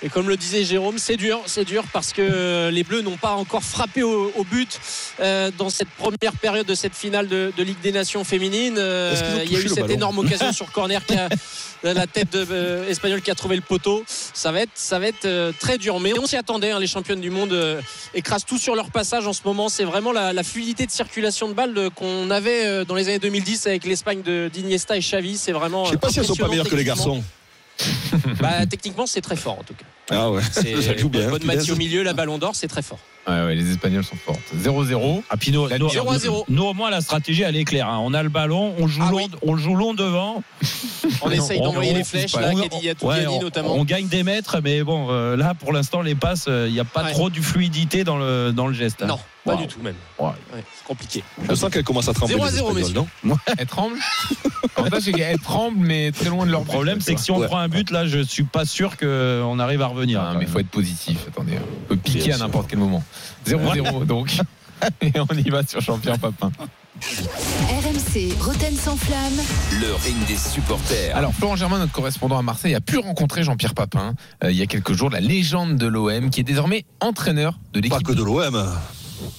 Et 0.03 0.09
comme 0.09 0.29
le 0.29 0.37
disait 0.37 0.65
Jérôme, 0.65 0.99
c'est 0.99 1.17
dur, 1.17 1.41
c'est 1.47 1.65
dur 1.65 1.85
parce 1.93 2.13
que 2.13 2.71
les 2.71 2.85
Bleus 2.85 3.03
n'ont 3.03 3.17
pas 3.19 3.33
encore 3.33 3.63
frappé 3.63 4.03
au, 4.03 4.33
au 4.37 4.45
but 4.45 4.81
euh, 5.21 5.51
dans 5.59 5.69
cette 5.69 5.91
première 5.91 6.33
période 6.41 6.67
de 6.67 6.75
cette 6.75 6.95
finale 6.95 7.29
de, 7.29 7.53
de 7.57 7.63
Ligue 7.63 7.81
des 7.83 7.93
Nations 7.93 8.25
féminines. 8.25 8.77
Euh, 8.79 9.15
il 9.45 9.53
y 9.53 9.57
a 9.57 9.61
eu 9.61 9.69
cette 9.69 9.91
énorme 9.91 10.19
occasion 10.19 10.53
sur 10.53 10.73
corner 10.73 11.05
qui 11.05 11.15
a 11.15 11.29
la 11.83 12.07
tête 12.07 12.33
de, 12.33 12.47
euh, 12.51 12.89
espagnole 12.89 13.23
qui 13.23 13.31
a 13.31 13.35
trouvé 13.35 13.57
le 13.57 13.63
poteau. 13.63 14.05
Ça 14.07 14.53
va 14.53 14.61
être, 14.61 14.71
ça 14.75 14.99
va 14.99 15.07
être 15.07 15.25
euh, 15.25 15.53
très 15.59 15.79
dur. 15.79 15.99
Mais 16.01 16.13
on 16.19 16.27
s'y 16.27 16.37
attendait. 16.37 16.71
hein, 16.71 16.79
les 16.79 16.87
championnes 16.87 17.21
du 17.21 17.31
monde 17.31 17.53
euh, 17.53 17.81
écrasent 18.15 18.45
tout 18.45 18.59
sur 18.59 18.75
leur 18.75 18.91
passage 18.91 19.27
en 19.27 19.33
ce 19.33 19.41
moment. 19.45 19.69
C'est 19.69 19.85
vraiment 19.85 20.13
la, 20.13 20.33
la 20.33 20.43
fluidité 20.43 20.87
de 20.87 20.91
circulation 20.91 21.49
de 21.49 21.55
balles 21.55 21.91
qu'on 21.95 22.31
avait 22.31 22.67
euh, 22.67 22.85
dans 22.85 22.95
les 22.95 23.09
années 23.09 23.19
2010 23.19 23.67
avec 23.67 23.85
l'Espagne 23.85 24.23
de 24.23 24.51
d'Iniesta 24.53 24.97
et 24.97 25.01
Xavi. 25.01 25.37
C'est 25.37 25.53
vraiment. 25.53 25.85
Je 25.87 25.93
sais 25.93 25.97
pas 25.97 26.11
si 26.11 26.19
elles 26.19 26.27
sont 26.27 26.37
pas 26.37 26.49
meilleures 26.49 26.69
que 26.69 26.77
les 26.77 26.85
garçons. 26.85 27.23
Bah, 28.41 28.67
techniquement, 28.69 29.07
c'est 29.07 29.23
très 29.23 29.37
fort 29.37 29.59
en 29.59 29.63
tout 29.63 29.75
cas. 29.75 29.87
Ah 30.11 30.31
ouais, 30.31 30.43
ça 30.53 30.97
joue 30.97 31.09
bien. 31.09 31.31
bonne. 31.31 31.45
Mathieu 31.45 31.73
au 31.73 31.77
milieu, 31.77 32.03
la 32.03 32.13
ballon 32.13 32.37
d'or, 32.37 32.55
c'est 32.55 32.69
très 32.69 32.83
fort. 32.83 32.99
Ouais, 33.31 33.45
ouais, 33.47 33.55
les 33.55 33.71
Espagnols 33.71 34.05
sont 34.05 34.17
fortes. 34.17 34.41
0-0. 34.57 35.23
Ah, 35.31 35.37
puis 35.37 35.53
nous, 35.53 35.67
La 35.69 35.79
nous- 35.79 35.89
demi-heure 35.89 36.11
à 36.11 36.19
0. 36.19 36.45
nous, 36.49 36.65
au 36.65 36.75
moins 36.75 36.91
la 36.91 37.01
stratégie 37.01 37.43
elle 37.43 37.57
est 37.57 37.65
claire. 37.65 37.89
hein. 37.89 37.99
On 38.03 38.13
a 38.15 38.23
le 38.23 38.29
ballon, 38.29 38.75
on 38.79 38.87
joue 38.89 39.03
Ah 39.07 39.11
long, 39.11 39.17
oui. 39.19 39.31
on 39.47 39.57
joue 39.57 39.75
long 39.77 39.95
devant. 39.95 40.43
On 41.23 41.31
essaye 41.31 41.61
d'envoyer 41.61 41.93
les 41.93 42.05
flèches, 42.05 42.35
on- 42.35 42.41
là, 42.41 42.51
on- 42.53 42.61
Kedi 42.63 42.77
ouais, 42.85 42.91
Atouyani 42.91 43.27
on- 43.29 43.43
notamment. 43.43 43.75
On 43.75 43.85
gagne 43.85 44.07
des 44.07 44.23
mètres, 44.23 44.61
mais 44.63 44.83
bon, 44.83 45.09
euh, 45.11 45.37
là 45.37 45.55
pour 45.55 45.73
l'instant 45.73 46.01
les 46.03 46.15
passes, 46.15 46.47
euh, 46.49 46.67
il 46.69 46.73
n'y 46.73 46.81
a 46.81 46.85
pas 46.85 47.05
Ouais. 47.05 47.13
trop 47.13 47.29
de 47.31 47.41
fluidité 47.41 48.05
dans 48.05 48.17
le 48.17 48.53
dans 48.53 48.67
le 48.69 48.73
geste. 48.75 49.03
hein. 49.03 49.07
Non, 49.07 49.19
pas 49.45 49.57
du 49.57 49.67
tout 49.67 49.81
même. 49.83 49.95
Ouais, 50.19 50.31
c'est 50.55 50.85
compliqué. 50.87 51.23
Je 51.49 51.55
sens 51.55 51.69
qu'elle 51.71 51.85
commence 51.85 52.09
à 52.09 52.15
trembler. 52.15 52.35
0 52.37 52.45
à 52.47 52.51
les 52.51 52.57
0, 52.57 52.77
Espagnols, 52.79 53.07
non 53.25 53.37
Elle 53.59 53.67
tremble. 53.67 53.97
Qu'elle 55.15 55.39
tremble, 55.41 55.77
mais 55.79 56.11
très 56.13 56.31
loin 56.31 56.47
de 56.47 56.51
leur 56.51 56.61
Le 56.61 56.67
problème, 56.67 57.01
c'est 57.01 57.15
que 57.15 57.21
si 57.21 57.31
on 57.31 57.39
Ouais. 57.39 57.47
prend 57.47 57.59
un 57.59 57.69
but, 57.69 57.91
là, 57.91 58.07
je 58.07 58.21
suis 58.21 58.45
pas 58.45 58.65
sûr 58.65 58.97
qu'on 58.97 59.59
arrive 59.59 59.83
à 59.83 59.87
revenir. 59.89 60.21
Ah, 60.23 60.35
mais 60.39 60.45
il 60.45 60.49
faut 60.51 60.59
être 60.59 60.69
positif. 60.71 61.19
Attendez, 61.29 61.55
on 61.59 61.89
peut 61.89 61.97
piquer 61.97 62.21
Bien 62.29 62.37
à 62.37 62.39
n'importe 62.39 62.69
quel 62.71 62.79
moment. 62.79 63.03
0-0 63.47 64.05
donc. 64.07 64.37
Et 65.03 65.13
on 65.21 65.35
y 65.37 65.51
va 65.51 65.63
sur 65.67 65.81
Jean-Pierre 65.81 66.19
Papin. 66.19 66.51
RMC, 67.03 68.35
Roten 68.41 68.75
sans 68.75 68.97
flamme. 68.97 69.39
Le 69.81 69.95
ring 69.95 70.17
des 70.27 70.37
supporters. 70.37 71.15
Alors, 71.17 71.33
Florent 71.35 71.57
Germain, 71.57 71.79
notre 71.79 71.93
correspondant 71.93 72.39
à 72.39 72.43
Marseille, 72.43 72.75
a 72.75 72.81
pu 72.81 72.99
rencontrer 72.99 73.43
Jean-Pierre 73.43 73.75
Papin 73.75 74.15
euh, 74.45 74.51
il 74.51 74.57
y 74.57 74.63
a 74.63 74.67
quelques 74.67 74.93
jours, 74.93 75.11
la 75.11 75.21
légende 75.21 75.77
de 75.77 75.87
l'OM, 75.87 76.31
qui 76.31 76.41
est 76.41 76.45
désormais 76.45 76.85
entraîneur 77.01 77.59
de 77.73 77.81
Pas 77.81 77.89
l'équipe. 77.89 78.07
que 78.07 78.13
de 78.13 78.23
l'OM. 78.23 78.67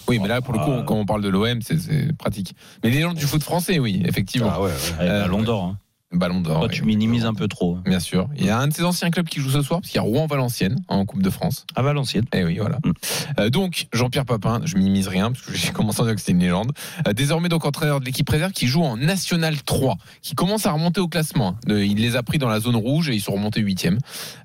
Oui, 0.07 0.19
mais 0.19 0.27
là, 0.27 0.41
pour 0.41 0.53
le 0.53 0.59
coup, 0.59 0.73
Ah. 0.79 0.83
quand 0.85 0.95
on 0.95 1.05
parle 1.05 1.21
de 1.23 1.29
l'OM, 1.29 1.59
c'est- 1.61 2.15
pratique. 2.17 2.53
Mais 2.83 2.89
légende 2.91 3.15
du 3.17 3.25
foot 3.25 3.43
français, 3.43 3.79
oui, 3.79 4.01
effectivement. 4.05 4.51
Ah 4.53 4.61
ouais, 4.61 4.67
ouais. 4.69 4.99
Avec 4.99 5.11
Euh, 5.11 5.51
hein. 5.51 5.77
Ballon 6.11 6.41
d'or. 6.41 6.67
Tu 6.69 6.83
minimises 6.83 7.25
un 7.25 7.33
peu 7.33 7.47
trop. 7.47 7.75
hein. 7.77 7.83
Bien 7.85 7.99
sûr. 7.99 8.27
Il 8.37 8.45
y 8.45 8.49
a 8.49 8.57
un 8.59 8.67
de 8.67 8.73
ses 8.73 8.83
anciens 8.83 9.09
clubs 9.11 9.27
qui 9.27 9.39
joue 9.39 9.49
ce 9.49 9.61
soir, 9.61 9.79
parce 9.81 9.91
qu'il 9.91 9.97
y 9.97 9.99
a 9.99 10.07
Rouen-Valenciennes 10.07 10.77
en 10.87 11.05
Coupe 11.05 11.21
de 11.23 11.29
France. 11.29 11.65
À 11.75 11.81
Valenciennes. 11.81 12.25
Eh 12.33 12.43
oui, 12.43 12.57
voilà. 12.59 12.77
Mm. 12.83 12.91
Euh, 13.39 13.49
donc, 13.49 13.87
Jean-Pierre 13.93 14.25
Papin, 14.25 14.61
je 14.65 14.75
minimise 14.77 15.07
rien, 15.07 15.31
parce 15.31 15.45
que 15.45 15.53
j'ai 15.55 15.71
commencé 15.71 16.01
à 16.01 16.05
dire 16.05 16.13
que 16.15 16.19
c'était 16.19 16.33
une 16.33 16.39
légende. 16.39 16.71
Euh, 17.07 17.13
désormais, 17.13 17.49
donc, 17.49 17.65
entraîneur 17.65 17.99
de 17.99 18.05
l'équipe 18.05 18.29
réserve 18.29 18.51
qui 18.51 18.67
joue 18.67 18.83
en 18.83 18.97
National 18.97 19.61
3, 19.63 19.95
qui 20.21 20.35
commence 20.35 20.65
à 20.65 20.71
remonter 20.71 20.99
au 20.99 21.07
classement. 21.07 21.55
De- 21.65 21.79
il 21.79 21.97
les 21.97 22.15
a 22.15 22.23
pris 22.23 22.37
dans 22.37 22.49
la 22.49 22.59
zone 22.59 22.75
rouge 22.75 23.09
et 23.09 23.13
ils 23.15 23.21
sont 23.21 23.33
remontés 23.33 23.61
huitième. 23.61 23.97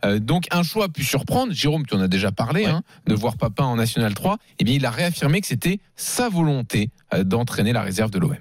Euh, 0.05 0.19
donc, 0.19 0.47
un 0.53 0.63
choix 0.63 0.85
a 0.85 0.89
pu 0.89 1.03
surprendre. 1.05 1.53
Jérôme, 1.53 1.85
tu 1.87 1.95
en 1.95 2.01
as 2.01 2.09
déjà 2.09 2.31
parlé, 2.33 2.65
Ouais. 2.65 2.71
hein, 2.71 2.83
de 3.07 3.15
voir 3.15 3.37
Papin 3.37 3.65
en 3.65 3.77
National 3.77 4.15
3. 4.15 4.39
Eh 4.61 4.65
bien, 4.65 4.75
il 4.75 4.87
a 4.87 4.91
réaffirmé 4.91 5.41
que 5.41 5.47
c'était 5.47 5.81
sa 5.97 6.29
volonté 6.29 6.91
d'entraîner 7.25 7.73
la 7.73 7.83
réserve 7.83 8.11
de 8.11 8.19
l'OM. 8.19 8.37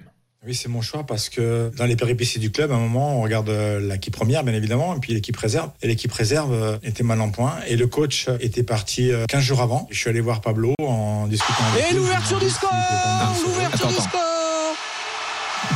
Oui, 0.46 0.54
c'est 0.54 0.68
mon 0.68 0.80
choix 0.80 1.02
parce 1.02 1.28
que 1.28 1.72
dans 1.76 1.86
les 1.86 1.96
péripéties 1.96 2.38
du 2.38 2.52
club, 2.52 2.70
à 2.70 2.76
un 2.76 2.78
moment, 2.78 3.18
on 3.18 3.22
regarde 3.22 3.48
euh, 3.48 3.80
l'équipe 3.80 4.14
première, 4.14 4.44
bien 4.44 4.54
évidemment, 4.54 4.94
et 4.94 5.00
puis 5.00 5.12
l'équipe 5.12 5.36
réserve. 5.36 5.70
Et 5.82 5.88
l'équipe 5.88 6.12
réserve 6.12 6.52
euh, 6.52 6.78
était 6.84 7.02
mal 7.02 7.20
en 7.20 7.30
point. 7.30 7.56
Et 7.66 7.74
le 7.74 7.88
coach 7.88 8.28
était 8.38 8.62
parti 8.62 9.10
euh, 9.10 9.24
15 9.28 9.42
jours 9.42 9.60
avant. 9.60 9.88
Je 9.90 9.98
suis 9.98 10.08
allé 10.08 10.20
voir 10.20 10.40
Pablo 10.40 10.72
en 10.80 11.26
discutant 11.26 11.64
avec 11.72 11.86
Et 11.86 11.94
lui. 11.94 11.96
l'ouverture 11.96 12.38
du 12.38 12.48
score 12.48 12.70
L'ouverture 13.44 13.88
du 13.88 13.94
score 13.94 14.76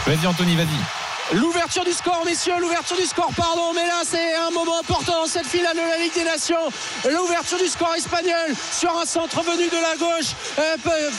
Vas-y, 0.06 0.26
Anthony, 0.28 0.54
vas-y. 0.54 1.09
L'ouverture 1.32 1.84
du 1.84 1.92
score, 1.92 2.22
messieurs, 2.26 2.54
l'ouverture 2.60 2.96
du 2.96 3.04
score, 3.06 3.30
pardon, 3.36 3.72
mais 3.72 3.86
là 3.86 4.02
c'est 4.04 4.34
un 4.34 4.50
moment 4.50 4.80
important 4.80 5.12
dans 5.22 5.26
cette 5.28 5.46
finale 5.46 5.76
de 5.76 5.80
la 5.80 5.98
Ligue 5.98 6.12
des 6.12 6.24
Nations. 6.24 6.70
L'ouverture 7.08 7.58
du 7.58 7.68
score 7.68 7.94
espagnol 7.94 8.50
sur 8.72 8.98
un 8.98 9.04
centre 9.04 9.40
venu 9.42 9.68
de 9.68 9.76
la 9.80 9.96
gauche 9.96 10.32
euh, 10.58 10.76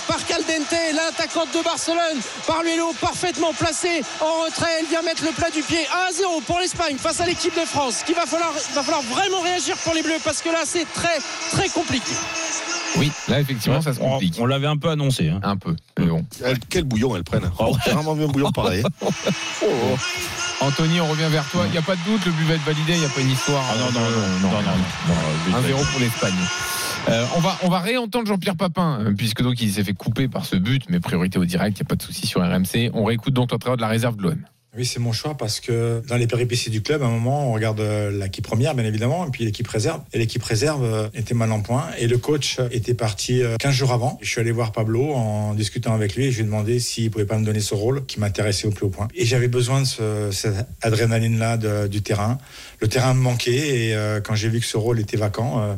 par 0.09 0.25
Caldente, 0.25 0.75
l'attaquante 0.93 1.47
de 1.57 1.63
Barcelone, 1.63 2.19
par 2.45 2.61
Luelo, 2.61 2.91
parfaitement 2.99 3.53
placé 3.53 4.01
en 4.19 4.43
retrait. 4.43 4.69
Elle 4.81 4.87
vient 4.87 5.01
mettre 5.01 5.23
le 5.23 5.31
plat 5.31 5.49
du 5.49 5.61
pied 5.61 5.79
1-0 6.11 6.41
pour 6.43 6.59
l'Espagne 6.59 6.97
face 6.97 7.21
à 7.21 7.25
l'équipe 7.25 7.55
de 7.57 7.65
France. 7.65 8.03
Qui 8.05 8.11
va 8.13 8.25
falloir, 8.25 8.51
va 8.73 8.83
falloir 8.83 9.03
vraiment 9.03 9.39
réagir 9.39 9.77
pour 9.77 9.93
les 9.93 10.01
Bleus 10.03 10.19
parce 10.25 10.41
que 10.41 10.49
là 10.49 10.63
c'est 10.65 10.91
très 10.93 11.19
très 11.51 11.69
compliqué. 11.69 12.11
Oui, 12.97 13.09
là, 13.29 13.39
effectivement, 13.39 13.81
ça 13.81 13.93
se 13.93 13.99
complique. 13.99 14.35
on 14.37 14.45
l'avait 14.45 14.67
un 14.67 14.75
peu 14.75 14.89
annoncé. 14.89 15.29
hein. 15.29 15.39
Un 15.43 15.55
peu. 15.55 15.73
Mais 15.97 16.07
bon. 16.07 16.25
Quel 16.69 16.83
bouillon 16.83 17.15
elles 17.15 17.23
prennent. 17.23 17.49
Oh, 17.57 17.73
J'ai 17.85 17.91
vraiment 17.93 18.13
vu 18.15 18.25
un 18.25 18.27
bouillon 18.27 18.51
pareil. 18.51 18.83
Oh. 19.63 19.67
Anthony, 20.61 21.01
on 21.01 21.07
revient 21.07 21.27
vers 21.29 21.47
toi. 21.49 21.63
Il 21.65 21.71
n'y 21.71 21.77
a 21.77 21.81
pas 21.81 21.95
de 21.95 22.01
doute, 22.05 22.23
le 22.25 22.31
but 22.31 22.45
va 22.45 22.53
être 22.53 22.63
validé. 22.65 22.93
Il 22.93 22.99
n'y 22.99 23.05
a 23.05 23.09
pas 23.09 23.21
une 23.21 23.31
histoire. 23.31 23.63
Ah 23.71 23.75
non, 23.77 23.91
non, 23.91 23.99
non, 23.99 24.49
non, 24.49 24.61
non, 24.61 25.53
non, 25.53 25.59
1-0 25.59 25.91
pour 25.91 25.99
l'Espagne. 25.99 26.33
Euh, 27.09 27.25
on, 27.35 27.39
va, 27.39 27.57
on 27.63 27.69
va 27.69 27.79
réentendre 27.79 28.27
Jean-Pierre 28.27 28.55
Papin, 28.55 28.99
euh, 29.01 29.13
puisque 29.17 29.41
donc 29.41 29.59
il 29.59 29.71
s'est 29.71 29.83
fait 29.83 29.93
couper 29.93 30.27
par 30.27 30.45
ce 30.45 30.55
but, 30.55 30.83
mais 30.89 30.99
priorité 30.99 31.39
au 31.39 31.45
direct, 31.45 31.79
il 31.79 31.81
n'y 31.81 31.87
a 31.87 31.89
pas 31.89 31.95
de 31.95 32.03
souci 32.03 32.27
sur 32.27 32.41
RMC. 32.41 32.91
On 32.93 33.05
réécoute 33.05 33.33
donc 33.33 33.51
l'entraîneur 33.51 33.77
de 33.77 33.81
la 33.81 33.87
réserve 33.87 34.17
de 34.17 34.23
l'OM. 34.23 34.45
Oui, 34.77 34.85
c'est 34.85 34.99
mon 34.99 35.11
choix 35.11 35.35
parce 35.35 35.59
que 35.59 36.01
dans 36.07 36.15
les 36.15 36.27
péripéties 36.27 36.69
du 36.69 36.81
club, 36.81 37.03
à 37.03 37.05
un 37.05 37.09
moment, 37.09 37.49
on 37.49 37.51
regarde 37.53 37.81
euh, 37.81 38.09
l'équipe 38.09 38.45
première, 38.47 38.73
bien 38.73 38.85
évidemment, 38.85 39.27
et 39.27 39.29
puis 39.29 39.43
l'équipe 39.43 39.67
réserve. 39.67 40.01
Et 40.13 40.17
l'équipe 40.17 40.41
réserve 40.41 40.85
euh, 40.85 41.09
était 41.13 41.33
mal 41.33 41.51
en 41.51 41.59
point. 41.61 41.89
Et 41.99 42.07
le 42.07 42.17
coach 42.17 42.57
était 42.71 42.93
parti 42.93 43.43
euh, 43.43 43.57
15 43.59 43.73
jours 43.73 43.91
avant. 43.91 44.17
Je 44.21 44.29
suis 44.29 44.39
allé 44.39 44.51
voir 44.51 44.71
Pablo 44.71 45.11
en 45.13 45.53
discutant 45.55 45.93
avec 45.93 46.15
lui 46.15 46.27
et 46.27 46.31
je 46.31 46.37
lui 46.37 46.43
ai 46.43 46.45
demandé 46.45 46.79
s'il 46.79 47.11
pouvait 47.11 47.25
pas 47.25 47.37
me 47.37 47.43
donner 47.43 47.59
ce 47.59 47.73
rôle 47.75 48.05
qui 48.05 48.21
m'intéressait 48.21 48.65
au 48.65 48.71
plus 48.71 48.85
haut 48.85 48.89
point. 48.89 49.09
Et 49.13 49.25
j'avais 49.25 49.49
besoin 49.49 49.81
de 49.81 49.85
ce- 49.85 50.29
cette 50.31 50.55
adrénaline-là 50.81 51.57
du 51.89 52.01
terrain. 52.01 52.37
Le 52.79 52.87
terrain 52.87 53.13
me 53.13 53.19
manquait 53.19 53.87
et 53.89 53.93
euh, 53.95 54.21
quand 54.21 54.35
j'ai 54.35 54.47
vu 54.47 54.61
que 54.61 54.65
ce 54.65 54.77
rôle 54.77 55.01
était 55.01 55.17
vacant, 55.17 55.59
euh, 55.61 55.75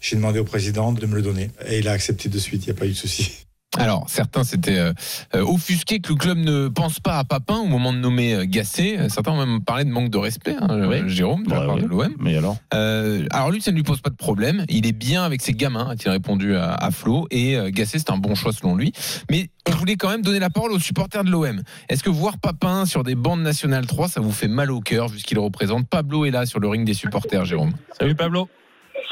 j'ai 0.00 0.16
demandé 0.16 0.40
au 0.40 0.44
président 0.44 0.90
de 0.90 1.06
me 1.06 1.14
le 1.14 1.22
donner. 1.22 1.52
Et 1.68 1.78
il 1.78 1.86
a 1.86 1.92
accepté 1.92 2.28
de 2.28 2.38
suite, 2.40 2.64
il 2.64 2.72
n'y 2.72 2.76
a 2.76 2.78
pas 2.80 2.86
eu 2.86 2.90
de 2.90 2.94
souci. 2.96 3.46
Alors, 3.78 4.04
certains 4.08 4.44
s'étaient 4.44 4.78
euh, 4.78 4.92
euh, 5.34 5.42
offusqués 5.42 6.00
que 6.00 6.10
le 6.10 6.16
club 6.16 6.36
ne 6.38 6.68
pense 6.68 7.00
pas 7.00 7.18
à 7.18 7.24
Papin 7.24 7.56
au 7.58 7.66
moment 7.66 7.92
de 7.92 7.98
nommer 7.98 8.34
euh, 8.34 8.44
Gasset. 8.46 8.98
Euh, 8.98 9.08
Certains 9.08 9.32
ont 9.32 9.46
même 9.46 9.62
parlé 9.62 9.84
de 9.84 9.90
manque 9.90 10.10
de 10.10 10.18
respect, 10.18 10.54
hein, 10.60 10.68
euh, 10.70 11.08
Jérôme, 11.08 11.44
de 11.46 11.50
la 11.50 11.64
part 11.64 11.76
ouais. 11.76 11.82
de 11.82 11.86
l'OM. 11.86 12.14
Mais 12.18 12.36
alors 12.36 12.56
Euh, 12.74 13.24
alors 13.30 13.50
lui, 13.50 13.62
ça 13.62 13.70
ne 13.70 13.76
lui 13.76 13.82
pose 13.82 14.00
pas 14.02 14.10
de 14.10 14.16
problème. 14.16 14.64
Il 14.68 14.86
est 14.86 14.92
bien 14.92 15.22
avec 15.24 15.40
ses 15.40 15.54
gamins, 15.54 15.88
a-t-il 15.88 16.10
répondu 16.10 16.54
à, 16.54 16.74
à 16.74 16.90
Flo. 16.90 17.26
Et 17.30 17.56
euh, 17.56 17.70
Gasset, 17.70 17.98
c'est 17.98 18.10
un 18.10 18.18
bon 18.18 18.34
choix 18.34 18.52
selon 18.52 18.76
lui. 18.76 18.92
Mais 19.30 19.48
on 19.66 19.70
voulait 19.72 19.96
quand 19.96 20.10
même 20.10 20.22
donner 20.22 20.38
la 20.38 20.50
parole 20.50 20.72
aux 20.72 20.78
supporters 20.78 21.24
de 21.24 21.30
l'OM. 21.30 21.62
Est-ce 21.88 22.02
que 22.02 22.10
voir 22.10 22.36
Papin 22.38 22.84
sur 22.84 23.04
des 23.04 23.14
bandes 23.14 23.42
nationales 23.42 23.86
3, 23.86 24.08
ça 24.08 24.20
vous 24.20 24.32
fait 24.32 24.48
mal 24.48 24.70
au 24.70 24.80
cœur 24.80 25.08
vu 25.08 25.18
ce 25.18 25.24
qu'il 25.24 25.38
représente? 25.38 25.88
Pablo 25.88 26.26
est 26.26 26.30
là 26.30 26.44
sur 26.44 26.60
le 26.60 26.68
ring 26.68 26.84
des 26.84 26.94
supporters, 26.94 27.44
Jérôme. 27.46 27.72
Salut 27.98 28.14
Pablo. 28.14 28.48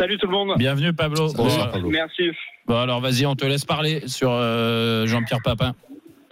Salut 0.00 0.16
tout 0.16 0.28
le 0.28 0.32
monde. 0.32 0.54
Bienvenue 0.56 0.94
Pablo. 0.94 1.28
Bonsoir, 1.36 1.78
Bon, 1.78 1.90
Merci. 1.90 2.30
Bon 2.64 2.76
alors 2.76 3.02
vas-y, 3.02 3.26
on 3.26 3.34
te 3.34 3.44
laisse 3.44 3.66
parler 3.66 4.08
sur 4.08 4.30
euh, 4.32 5.04
Jean-Pierre 5.04 5.40
Papin. 5.44 5.74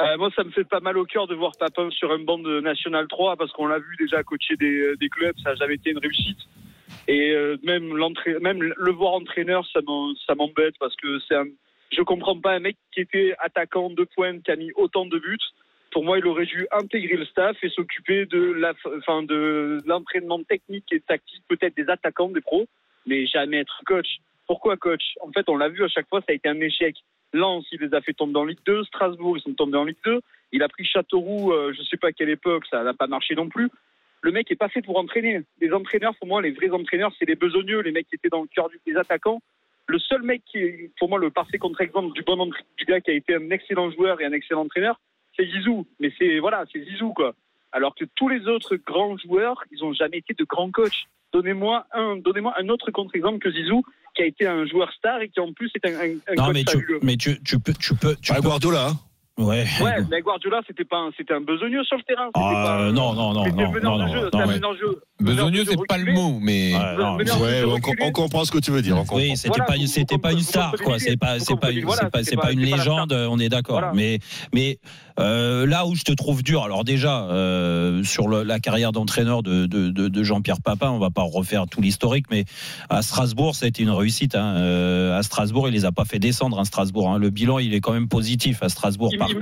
Euh, 0.01 0.17
moi, 0.17 0.31
ça 0.35 0.43
me 0.43 0.51
fait 0.53 0.65
pas 0.65 0.81
mal 0.81 0.97
au 0.97 1.05
cœur 1.05 1.27
de 1.27 1.35
voir 1.35 1.53
Papin 1.61 1.91
sur 1.91 2.11
un 2.11 2.19
banc 2.19 2.39
de 2.39 2.63
National 2.63 3.07
3 3.09 3.37
parce 3.37 3.53
qu'on 3.53 3.67
l'a 3.67 3.79
vu 3.79 3.95
déjà 3.99 4.23
coacher 4.23 4.57
des, 4.57 4.97
des 4.99 5.11
clubs, 5.11 5.35
ça 5.45 5.51
n'a 5.51 5.57
jamais 5.57 5.75
été 5.75 5.91
une 5.91 5.99
réussite. 5.99 6.39
Et 7.09 7.33
euh, 7.33 7.59
même, 7.63 7.93
même 8.41 8.63
le 8.63 8.91
voir 8.91 9.13
entraîneur, 9.13 9.67
ça 9.71 10.35
m'embête 10.35 10.75
parce 10.81 10.97
que 10.97 11.19
c'est 11.29 11.37
un. 11.37 11.45
Je 11.93 12.01
comprends 12.01 12.41
pas 12.41 12.53
un 12.53 12.61
mec 12.61 12.77
qui 12.95 13.01
était 13.01 13.35
attaquant 13.39 13.91
de 13.91 14.05
pointe, 14.17 14.45
qui 14.45 14.51
a 14.51 14.57
mis 14.57 14.73
autant 14.77 15.05
de 15.05 15.19
buts. 15.19 15.37
Pour 15.93 16.05
moi, 16.05 16.19
il 16.19 16.27
aurait 16.27 16.47
dû 16.47 16.67
intégrer 16.71 17.17
le 17.17 17.27
staff 17.27 17.57
et 17.63 17.69
s'occuper 17.69 18.25
de 18.25 18.53
la, 18.53 18.73
enfin, 18.97 19.23
de 19.25 19.79
l'entraînement 19.85 20.43
technique 20.43 20.91
et 20.91 21.01
tactique, 21.01 21.43
peut-être 21.49 21.77
des 21.77 21.91
attaquants, 21.91 22.31
des 22.31 22.41
pros, 22.41 22.67
mais 23.09 23.27
jamais 23.27 23.59
être 23.59 23.81
coach. 23.87 24.19
Pourquoi 24.47 24.77
coach? 24.77 25.03
En 25.21 25.33
fait, 25.33 25.49
on 25.49 25.57
l'a 25.57 25.69
vu 25.69 25.83
à 25.85 25.89
chaque 25.89 26.09
fois, 26.09 26.21
ça 26.21 26.27
a 26.29 26.35
été 26.35 26.49
un 26.49 26.61
échec. 26.61 26.97
Lens, 27.33 27.67
il 27.73 27.81
les 27.81 27.95
a 27.95 28.01
fait 28.01 28.13
tomber 28.13 28.39
en 28.39 28.45
Ligue 28.45 28.61
2. 28.65 28.85
Strasbourg, 28.85 29.37
ils 29.37 29.43
sont 29.43 29.55
tombés 29.55 29.77
en 29.77 29.85
Ligue 29.85 29.99
2. 30.05 30.21
Il 30.53 30.63
a 30.63 30.69
pris 30.69 30.85
Châteauroux, 30.85 31.53
euh, 31.53 31.75
je 31.77 31.83
sais 31.83 31.97
pas 31.97 32.09
à 32.09 32.13
quelle 32.13 32.31
époque, 32.31 32.65
ça 32.71 32.83
n'a 32.83 32.95
pas 32.95 33.07
marché 33.07 33.35
non 33.35 33.49
plus. 33.49 33.69
Le 34.23 34.33
mec 34.33 34.51
est 34.51 34.57
pas 34.57 34.69
fait 34.69 34.83
pour 34.83 34.99
entraîner. 34.99 35.43
Les 35.61 35.73
entraîneurs, 35.73 36.15
pour 36.17 36.27
moi, 36.27 36.43
les 36.43 36.51
vrais 36.51 36.71
entraîneurs, 36.71 37.13
c'est 37.19 37.29
les 37.29 37.37
besogneux, 37.37 37.81
les 37.81 37.93
mecs 37.93 38.09
qui 38.09 38.15
étaient 38.15 38.29
dans 38.29 38.43
le 38.43 38.49
cœur 38.49 38.69
des 38.87 38.97
attaquants. 38.97 39.41
Le 39.87 39.99
seul 39.99 40.23
mec 40.23 40.43
qui 40.45 40.59
est, 40.59 40.91
pour 40.99 41.09
moi, 41.09 41.19
le 41.19 41.31
parfait 41.31 41.59
contre-exemple 41.59 42.13
du 42.15 42.23
bon 42.23 42.51
du 42.77 42.85
gars 42.85 43.01
qui 43.01 43.11
a 43.11 43.15
été 43.15 43.35
un 43.35 43.51
excellent 43.51 43.91
joueur 43.91 44.21
et 44.21 44.25
un 44.25 44.33
excellent 44.33 44.63
entraîneur, 44.63 45.01
c'est 45.37 45.47
Zizou. 45.47 45.87
Mais 46.01 46.13
c'est, 46.19 46.41
voilà, 46.41 46.65
c'est 46.73 46.83
Zizou, 46.83 47.13
quoi. 47.13 47.35
Alors 47.73 47.95
que 47.95 48.05
tous 48.17 48.29
les 48.29 48.47
autres 48.49 48.77
grands 48.77 49.17
joueurs, 49.17 49.65
ils 49.71 49.85
ont 49.85 49.93
jamais 49.93 50.19
été 50.19 50.35
de 50.35 50.45
grands 50.45 50.71
coachs. 50.71 51.07
Donnez-moi 51.33 51.87
un, 51.93 52.17
donnez-moi 52.17 52.55
un 52.59 52.69
autre 52.69 52.91
contre-exemple 52.91 53.39
que 53.39 53.51
Zizou, 53.53 53.83
qui 54.15 54.23
a 54.23 54.27
été 54.27 54.47
un 54.47 54.67
joueur 54.67 54.91
star 54.93 55.21
et 55.21 55.29
qui 55.29 55.41
en 55.41 55.53
plus 55.53 55.71
est 55.75 55.87
un, 55.87 55.93
un, 55.95 56.17
un 56.33 56.35
Non 56.37 56.45
coach 56.47 56.55
mais 56.55 56.65
tu, 56.65 56.73
fabuleux. 56.73 56.99
mais 57.03 57.17
tu, 57.17 57.43
tu 57.43 57.59
peux, 57.61 57.73
tu 57.75 57.95
peux, 57.95 58.17
tu 58.23 58.33
peux. 58.33 58.41
Guardiola. 58.41 58.93
Ouais. 59.37 59.65
Ouais, 59.81 59.95
mais 60.11 60.21
Guardiola, 60.21 60.63
c'était 60.67 60.85
pas, 60.85 60.97
un- 60.97 61.11
c'était 61.17 61.35
un 61.35 61.41
besogneux 61.41 61.85
sur 61.85 61.97
le 61.97 62.03
terrain. 62.03 62.27
C'était 62.35 62.41
Ah, 62.45 62.65
pas, 62.67 62.91
non, 62.93 63.13
non, 63.15 63.33
non, 63.35 63.45
c'était 63.45 63.57
non, 63.63 63.71
non, 63.99 64.09
jeu, 64.09 64.31
non, 64.33 64.39
non, 64.41 64.47
meneur 64.47 64.73
de 64.73 64.79
jeu. 64.79 65.03
Besogneux, 65.21 65.65
c'est 65.69 65.77
pas 65.89 65.99
le 65.99 66.13
mot, 66.13 66.39
mais. 66.41 66.75
Ouais, 66.75 66.97
non, 66.97 67.19
on, 68.03 68.11
comprend 68.13 68.45
ce 68.45 68.51
que 68.53 68.59
tu 68.59 68.71
veux 68.71 68.83
dire. 68.83 68.97
Oui, 69.13 69.33
c'était 69.37 69.49
Voilà, 69.49 69.65
pas, 69.65 69.75
c'était 69.87 70.15
une 70.33 70.41
star, 70.41 70.75
quoi. 70.85 70.99
C'est 70.99 71.17
pas, 71.17 71.39
c'est 71.41 71.53
une- 71.73 71.87
c'est 72.23 72.37
pas, 72.37 72.53
légende. 72.53 73.13
On 73.13 73.39
est 73.39 73.49
d'accord. 73.49 73.79
Voilà. 73.81 73.93
Mais, 73.95 74.21
mais 74.55 74.79
euh, 75.19 75.67
là 75.67 75.87
où 75.87 75.95
je 75.97 76.03
te 76.05 76.13
trouve 76.13 76.43
dur, 76.45 76.63
alors 76.63 76.85
déjà 76.85 77.23
euh, 77.25 78.05
sur 78.05 78.29
le- 78.29 78.45
la 78.45 78.61
carrière 78.61 78.93
d'entraîneur 78.93 79.43
de, 79.43 79.67
de, 79.67 79.91
de- 79.91 80.09
de 80.09 80.23
Jean-Pierre 80.23 80.61
Papin, 80.61 80.91
on 80.91 80.99
va 81.01 81.11
pas 81.11 81.23
refaire 81.23 81.67
tout 81.67 81.81
l'historique, 81.81 82.27
mais 82.31 82.45
à 82.89 83.03
Strasbourg, 83.03 83.57
ça 83.57 83.65
a 83.67 83.69
été 83.69 83.83
une 83.83 83.91
réussite. 83.91 84.37
hein. 84.37 84.55
Euh, 84.57 85.19
à 85.19 85.23
Strasbourg, 85.25 85.69
il 85.69 85.73
les 85.73 85.85
a 85.85 85.93
pas 85.93 86.05
fait 86.05 86.19
descendre. 86.21 86.59
à 86.61 86.65
Strasbourg, 86.65 87.11
hein. 87.11 87.19
le 87.19 87.31
bilan, 87.31 87.59
il 87.59 87.75
est 87.75 87.81
quand 87.81 87.93
même 87.93 88.09
positif 88.09 88.63
à 88.63 88.69
Strasbourg. 88.69 89.11
Il- 89.13 89.19
par- 89.19 89.29
il- 89.31 89.37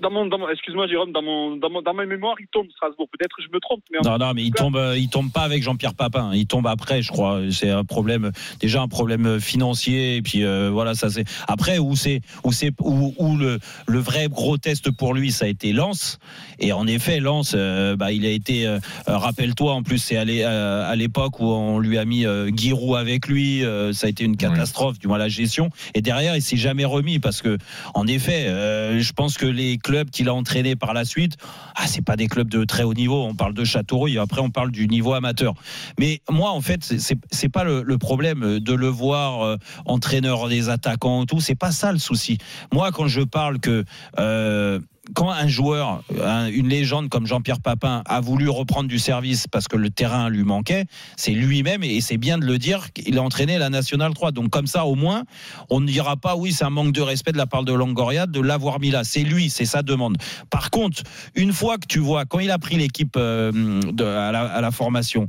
dans 0.00 0.10
mon, 0.10 0.26
dans 0.26 0.38
mon- 0.38 0.48
excuse-moi 0.48 0.86
Jérôme, 0.88 1.12
dans 1.12 1.22
mon, 1.22 1.56
dans 1.56 1.70
mon, 1.70 1.82
dans 1.82 1.94
ma 1.94 2.06
mémoire, 2.06 2.34
il 2.40 2.46
tombe 2.48 2.66
Strasbourg. 2.70 3.08
Peut-être 3.16 3.34
que 3.36 3.42
je 3.42 3.48
me 3.52 3.60
trompe, 3.60 3.82
mais 3.92 3.98
Non, 4.04 4.18
non, 4.18 4.32
mais 4.34 4.42
il 4.42 4.52
tombe, 4.52 4.76
euh, 4.76 4.96
il 4.98 5.08
tombe 5.08 5.30
pas 5.30 5.42
avec 5.42 5.62
Jean-Pierre 5.62 5.94
Papin. 5.94 6.30
Il 6.34 6.46
tombe 6.46 6.66
après, 6.66 7.02
je 7.02 7.10
crois. 7.10 7.40
C'est 7.50 7.70
un 7.70 7.84
problème, 7.84 8.30
déjà 8.60 8.80
un 8.80 8.88
problème 8.88 9.40
financier. 9.40 10.16
Et 10.16 10.22
puis 10.22 10.44
euh, 10.44 10.70
voilà, 10.72 10.94
ça 10.94 11.10
c'est. 11.10 11.24
Après, 11.48 11.78
où 11.78 11.96
c'est, 11.96 12.20
où 12.44 12.52
c'est, 12.52 12.72
où, 12.80 13.14
où 13.18 13.36
le, 13.36 13.58
le 13.86 13.98
vrai 13.98 14.28
gros 14.28 14.56
test 14.58 14.90
pour 14.90 15.12
lui, 15.14 15.30
ça 15.32 15.44
a 15.44 15.48
été 15.48 15.72
Lens. 15.72 16.18
Et 16.58 16.72
en 16.72 16.86
effet, 16.86 17.20
Lens, 17.20 17.52
euh, 17.54 17.96
bah, 17.96 18.12
il 18.12 18.24
a 18.26 18.30
été. 18.30 18.66
euh, 18.66 18.78
euh, 19.08 19.16
Rappelle-toi, 19.18 19.72
en 19.74 19.82
plus, 19.82 19.98
c'est 19.98 20.16
à 20.16 20.24
l'é- 20.24 20.44
euh, 20.44 20.90
à 20.90 20.96
l'époque 20.96 21.40
où 21.40 21.44
on 21.46 21.78
lui 21.78 21.98
a 21.98 22.04
mis 22.04 22.24
euh, 22.26 22.50
Giroud 22.56 22.96
avec 22.96 23.28
lui. 23.28 23.64
euh, 23.64 23.92
ça 23.92 24.06
a 24.06 24.10
été 24.10 24.24
une 24.24 24.36
catastrophe, 24.36 24.98
du 24.98 25.08
moins 25.08 25.18
la 25.18 25.28
gestion. 25.28 25.68
Et 25.94 26.00
derrière, 26.00 26.36
il 26.36 26.42
s'est 26.42 26.56
jamais 26.56 26.84
remis 26.84 27.18
parce 27.18 27.42
que, 27.42 27.58
en 27.94 28.06
effet, 28.06 28.46
euh, 28.48 28.98
je 29.00 29.12
pense 29.12 29.36
que 29.36 29.46
les 29.46 29.76
clubs 29.76 29.89
qu'il 30.10 30.28
a 30.28 30.34
entraînés 30.34 30.76
par 30.76 30.94
la 30.94 31.04
suite, 31.04 31.36
ah, 31.74 31.86
c'est 31.86 32.04
pas 32.04 32.16
des 32.16 32.26
clubs 32.28 32.48
de 32.48 32.64
très 32.64 32.82
haut 32.82 32.94
niveau. 32.94 33.24
On 33.24 33.34
parle 33.34 33.54
de 33.54 33.64
Châteauroux, 33.64 34.08
et 34.08 34.18
après 34.18 34.40
on 34.40 34.50
parle 34.50 34.70
du 34.70 34.86
niveau 34.88 35.14
amateur. 35.14 35.54
Mais 35.98 36.20
moi, 36.30 36.50
en 36.50 36.60
fait, 36.60 36.84
c'est- 36.84 37.48
pas 37.48 37.64
le, 37.64 37.98
problème 37.98 38.60
de 38.60 38.72
le 38.72 38.86
voir 38.86 39.42
euh, 39.42 39.56
entraîneur 39.84 40.48
des 40.48 40.68
attaquants 40.68 41.26
tout. 41.26 41.40
C'est 41.40 41.56
pas 41.56 41.72
ça 41.72 41.92
le 41.92 41.98
souci. 41.98 42.38
Moi, 42.72 42.92
quand 42.92 43.08
je 43.08 43.22
parle 43.22 43.58
que 43.58 43.84
euh, 44.18 44.78
quand 45.14 45.30
un 45.30 45.48
joueur, 45.48 46.02
un- 46.22 46.48
une 46.48 46.68
légende 46.68 47.08
comme 47.08 47.26
Jean-Pierre 47.26 47.60
Papin 47.60 48.02
a 48.06 48.20
voulu 48.20 48.48
reprendre 48.48 48.88
du 48.88 48.98
service 48.98 49.46
parce 49.46 49.68
que 49.68 49.76
le 49.76 49.90
terrain 49.90 50.28
lui 50.28 50.44
manquait, 50.44 50.84
c'est 51.16 51.32
lui-même 51.32 51.82
et 51.82 52.00
c'est 52.00 52.16
bien 52.18 52.38
de 52.38 52.44
le 52.44 52.58
dire 52.58 52.92
qu'il 52.92 53.18
a 53.18 53.22
entraîné 53.22 53.58
la 53.58 53.70
Nationale 53.70 54.14
3. 54.14 54.32
Donc 54.32 54.50
comme 54.50 54.66
ça, 54.66 54.86
au 54.86 54.94
moins, 54.94 55.24
on 55.68 55.80
ne 55.80 55.86
dira 55.86 56.16
pas 56.16 56.36
oui, 56.36 56.52
c'est 56.52 56.64
un 56.64 56.70
manque 56.70 56.92
de 56.92 57.00
respect 57.00 57.32
de 57.32 57.38
la 57.38 57.46
part 57.46 57.64
de 57.64 57.72
Longoria 57.72 58.26
de 58.26 58.40
l'avoir 58.40 58.80
mis 58.80 58.90
là. 58.90 59.04
C'est 59.04 59.22
lui, 59.24 59.50
c'est 59.50 59.64
sa 59.66 59.82
demande. 59.82 60.16
Par 60.50 60.70
contre, 60.70 61.02
une 61.34 61.52
fois 61.52 61.78
que 61.78 61.86
tu 61.86 61.98
vois 61.98 62.24
quand 62.24 62.38
il 62.40 62.50
a 62.50 62.58
pris 62.58 62.76
l'équipe 62.76 63.14
euh, 63.16 63.52
de- 63.92 64.04
à, 64.04 64.32
la, 64.32 64.42
à 64.42 64.60
la 64.60 64.70
formation. 64.70 65.26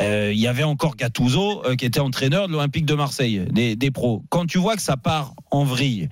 euh, 0.00 0.32
il 0.34 0.40
y 0.40 0.48
avait 0.48 0.64
encore 0.64 0.96
Gattuso 0.96 1.64
euh, 1.64 1.76
qui 1.76 1.84
était 1.84 2.00
entraîneur 2.00 2.48
de 2.48 2.52
l'Olympique 2.52 2.84
de 2.84 2.94
Marseille, 2.94 3.44
des, 3.52 3.76
des 3.76 3.90
pros. 3.92 4.24
Quand 4.28 4.44
tu 4.44 4.58
vois 4.58 4.74
que 4.74 4.82
ça 4.82 4.96
part 4.96 5.34
en 5.52 5.62
vrille 5.62 6.08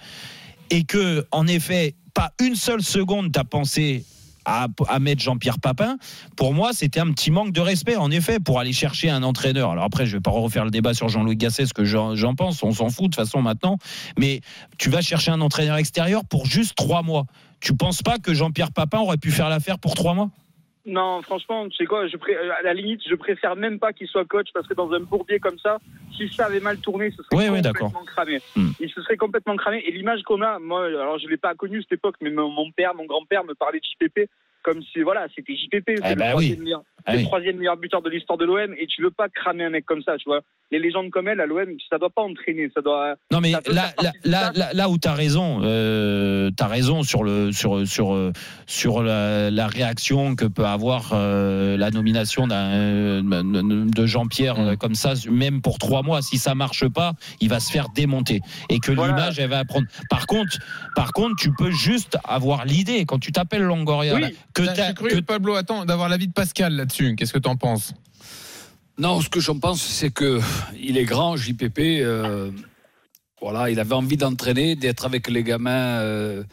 et 0.73 0.85
que, 0.85 1.27
en 1.33 1.47
effet, 1.47 1.95
pas 2.15 2.33
une 2.41 2.57
seule 2.57 2.83
seconde 2.83 3.31
t'as 3.31 3.45
pensé 3.45 4.07
à, 4.47 4.67
mettre 4.99 5.23
Jean-Pierre 5.23 5.61
Papin, 5.61 5.99
pour 6.35 6.55
moi, 6.55 6.73
c'était 6.73 6.99
un 6.99 7.13
petit 7.13 7.31
manque 7.31 7.53
de 7.53 7.61
respect, 7.61 7.95
en 7.95 8.11
effet, 8.11 8.41
pour 8.41 8.59
aller 8.59 8.73
chercher 8.73 9.11
un 9.11 9.23
entraîneur. 9.23 9.71
Alors 9.71 9.85
après, 9.85 10.07
je 10.07 10.17
vais 10.17 10.21
pas 10.21 10.31
refaire 10.31 10.65
le 10.65 10.71
débat 10.71 10.95
sur 10.95 11.11
Jean-Louis 11.11 11.37
Gasset, 11.37 11.67
ce 11.67 11.75
que 11.75 11.85
j'en 11.85 12.17
j'en 12.17 12.35
pense, 12.35 12.63
on 12.63 12.73
s'en 12.73 12.89
fout 12.89 13.05
de 13.05 13.09
toute 13.09 13.17
façon 13.17 13.43
maintenant, 13.43 13.77
mais 14.19 14.41
tu 14.79 14.89
vas 14.89 15.03
chercher 15.03 15.31
un 15.31 15.43
entraîneur 15.43 15.77
extérieur 15.77 16.25
pour 16.25 16.47
juste 16.47 16.75
trois 16.75 17.03
mois. 17.03 17.27
Tu 17.61 17.77
penses 17.77 18.03
pas 18.03 18.19
que 18.19 18.33
Jean-Pierre 18.33 18.73
Papin 18.73 18.99
aurait 18.99 19.19
pu 19.19 19.31
faire 19.31 19.51
l'affaire 19.51 19.79
pour 19.79 19.95
trois 19.95 20.15
mois? 20.15 20.31
Non, 20.85 21.23
franchement, 21.23 21.69
tu 21.69 21.77
sais 21.77 21.85
quoi, 21.87 22.09
je 22.09 22.17
pré- 22.17 22.35
à 22.37 22.63
la 22.63 22.75
limite, 22.75 23.01
je 23.09 23.15
préfère 23.15 23.55
même 23.55 23.79
pas 23.79 23.93
qu'il 23.93 24.09
soit 24.09 24.25
coach 24.25 24.49
parce 24.53 24.67
que 24.67 24.75
dans 24.75 24.91
un 24.93 25.01
bourbier 25.01 25.39
comme 25.39 25.59
ça, 25.59 25.79
si 26.17 26.29
ça 26.29 26.47
avait 26.47 26.61
mal 26.61 26.79
tourné, 26.79 27.11
ce 27.13 27.23
serait 27.23 27.51
Oui, 27.51 27.63
complètement 27.63 28.05
cramé. 28.05 28.41
Hmm. 28.57 28.71
Il 28.81 28.91
se 28.91 29.01
serait 29.03 29.17
complètement 29.17 29.57
cramé. 29.57 29.83
Et 29.87 29.93
l'image 29.93 30.23
qu'on 30.23 30.43
a, 30.43 30.59
moi, 30.59 30.87
alors 30.87 31.19
je 31.19 31.29
l'ai 31.29 31.37
pas 31.37 31.55
connu 31.55 31.81
cette 31.83 31.93
époque, 31.93 32.17
mais 32.21 32.31
mon, 32.31 32.71
père, 32.73 32.95
mon 32.97 33.05
grand-père 33.05 33.45
me 33.45 33.55
parlait 33.55 33.79
de 33.81 33.85
JPP 33.85 34.29
comme 34.63 34.81
si, 34.83 35.03
voilà, 35.03 35.27
c'était 35.35 35.57
JPP, 35.57 36.01
Eh 36.05 36.15
ben 36.15 36.35
oui. 36.37 36.57
Ah 37.07 37.13
le 37.13 37.19
oui. 37.19 37.25
troisième 37.25 37.57
meilleur 37.57 37.77
buteur 37.77 38.03
de 38.03 38.11
l'histoire 38.11 38.39
de 38.39 38.45
l'OM. 38.45 38.75
Et 38.79 38.87
tu 38.87 39.03
veux 39.03 39.11
pas 39.11 39.29
cramer 39.29 39.65
un 39.65 39.71
mec 39.71 39.85
comme 39.85 40.03
ça, 40.03 40.17
tu 40.19 40.25
vois. 40.27 40.41
Les 40.71 40.79
légendes 40.79 41.11
comme 41.11 41.29
elle, 41.29 41.41
à 41.41 41.47
l'OM, 41.47 41.69
ça 41.91 41.99
doit 41.99 42.11
pas 42.11 42.23
entraîner, 42.23 42.71
ça 42.75 42.81
doit. 42.81 43.15
Non 43.31 43.41
mais 43.41 43.51
là, 43.53 43.61
là, 44.03 44.13
là, 44.25 44.53
là, 44.55 44.71
là 44.73 44.89
où 44.89 44.99
tu 44.99 45.09
as 45.09 45.15
raison, 45.15 45.61
euh, 45.63 46.51
tu 46.57 46.63
as 46.63 46.67
raison 46.67 47.03
sur, 47.03 47.25
le, 47.25 47.53
sur, 47.53 47.87
sur, 47.87 48.15
euh, 48.15 48.33
sur 48.67 49.03
la, 49.03 49.51
la 49.51 49.67
réaction 49.67 50.35
que 50.35 50.45
peut 50.47 50.65
avoir 50.65 51.11
euh, 51.13 51.77
la 51.77 51.91
nomination 51.91 52.47
d'un, 52.47 53.23
de 53.23 54.07
Jean-Pierre 54.07 54.59
euh, 54.61 54.77
comme 54.77 54.95
ça, 54.95 55.15
même 55.31 55.61
pour 55.61 55.79
trois 55.79 56.03
mois. 56.03 56.23
Si 56.23 56.39
ça 56.39 56.55
marche 56.55 56.89
pas, 56.89 57.13
il 57.41 57.49
va 57.49 57.61
se 57.61 57.71
faire 57.71 57.89
démonter. 57.95 58.41
Et 58.71 58.79
que 58.81 58.93
l'image, 58.93 59.39
elle 59.39 59.51
va 59.51 59.59
apprendre. 59.59 59.87
Par 60.09 60.27
contre, 60.27 60.59
par 60.95 61.13
contre, 61.13 61.37
tu 61.37 61.51
peux 61.53 61.71
juste 61.71 62.17
avoir 62.25 62.65
l'idée, 62.65 63.05
quand 63.05 63.19
tu 63.19 63.33
t'appelles 63.33 63.63
Longoria, 63.63 64.19
là, 64.19 64.29
que 64.55 64.63
Là, 64.63 64.73
t'as- 64.73 64.89
j'ai 64.89 64.95
cru, 64.95 65.23
Pablo, 65.23 65.55
attends, 65.55 65.85
d'avoir 65.85 66.09
l'avis 66.09 66.29
de 66.29 66.33
Pascal 66.33 66.87
là-dessus. 67.01 67.17
Qu'est-ce 67.17 67.33
que 67.33 67.39
tu 67.39 67.49
en 67.49 67.57
penses? 67.57 67.93
Non, 68.99 69.21
ce 69.21 69.29
que 69.29 69.41
j'en 69.41 69.59
pense, 69.59 69.83
c'est 69.83 70.11
que 70.11 70.41
il 70.79 70.99
est 70.99 71.05
grand, 71.05 71.37
JPP. 71.37 71.79
euh, 72.01 72.51
voilà, 73.41 73.71
il 73.71 73.81
avait 73.81 73.95
envie 73.95 74.17
d'entraîner, 74.17 74.77
d'être 74.77 75.05
avec 75.05 75.29
les 75.29 75.43
gamins, 75.43 75.99
euh, 76.01 76.45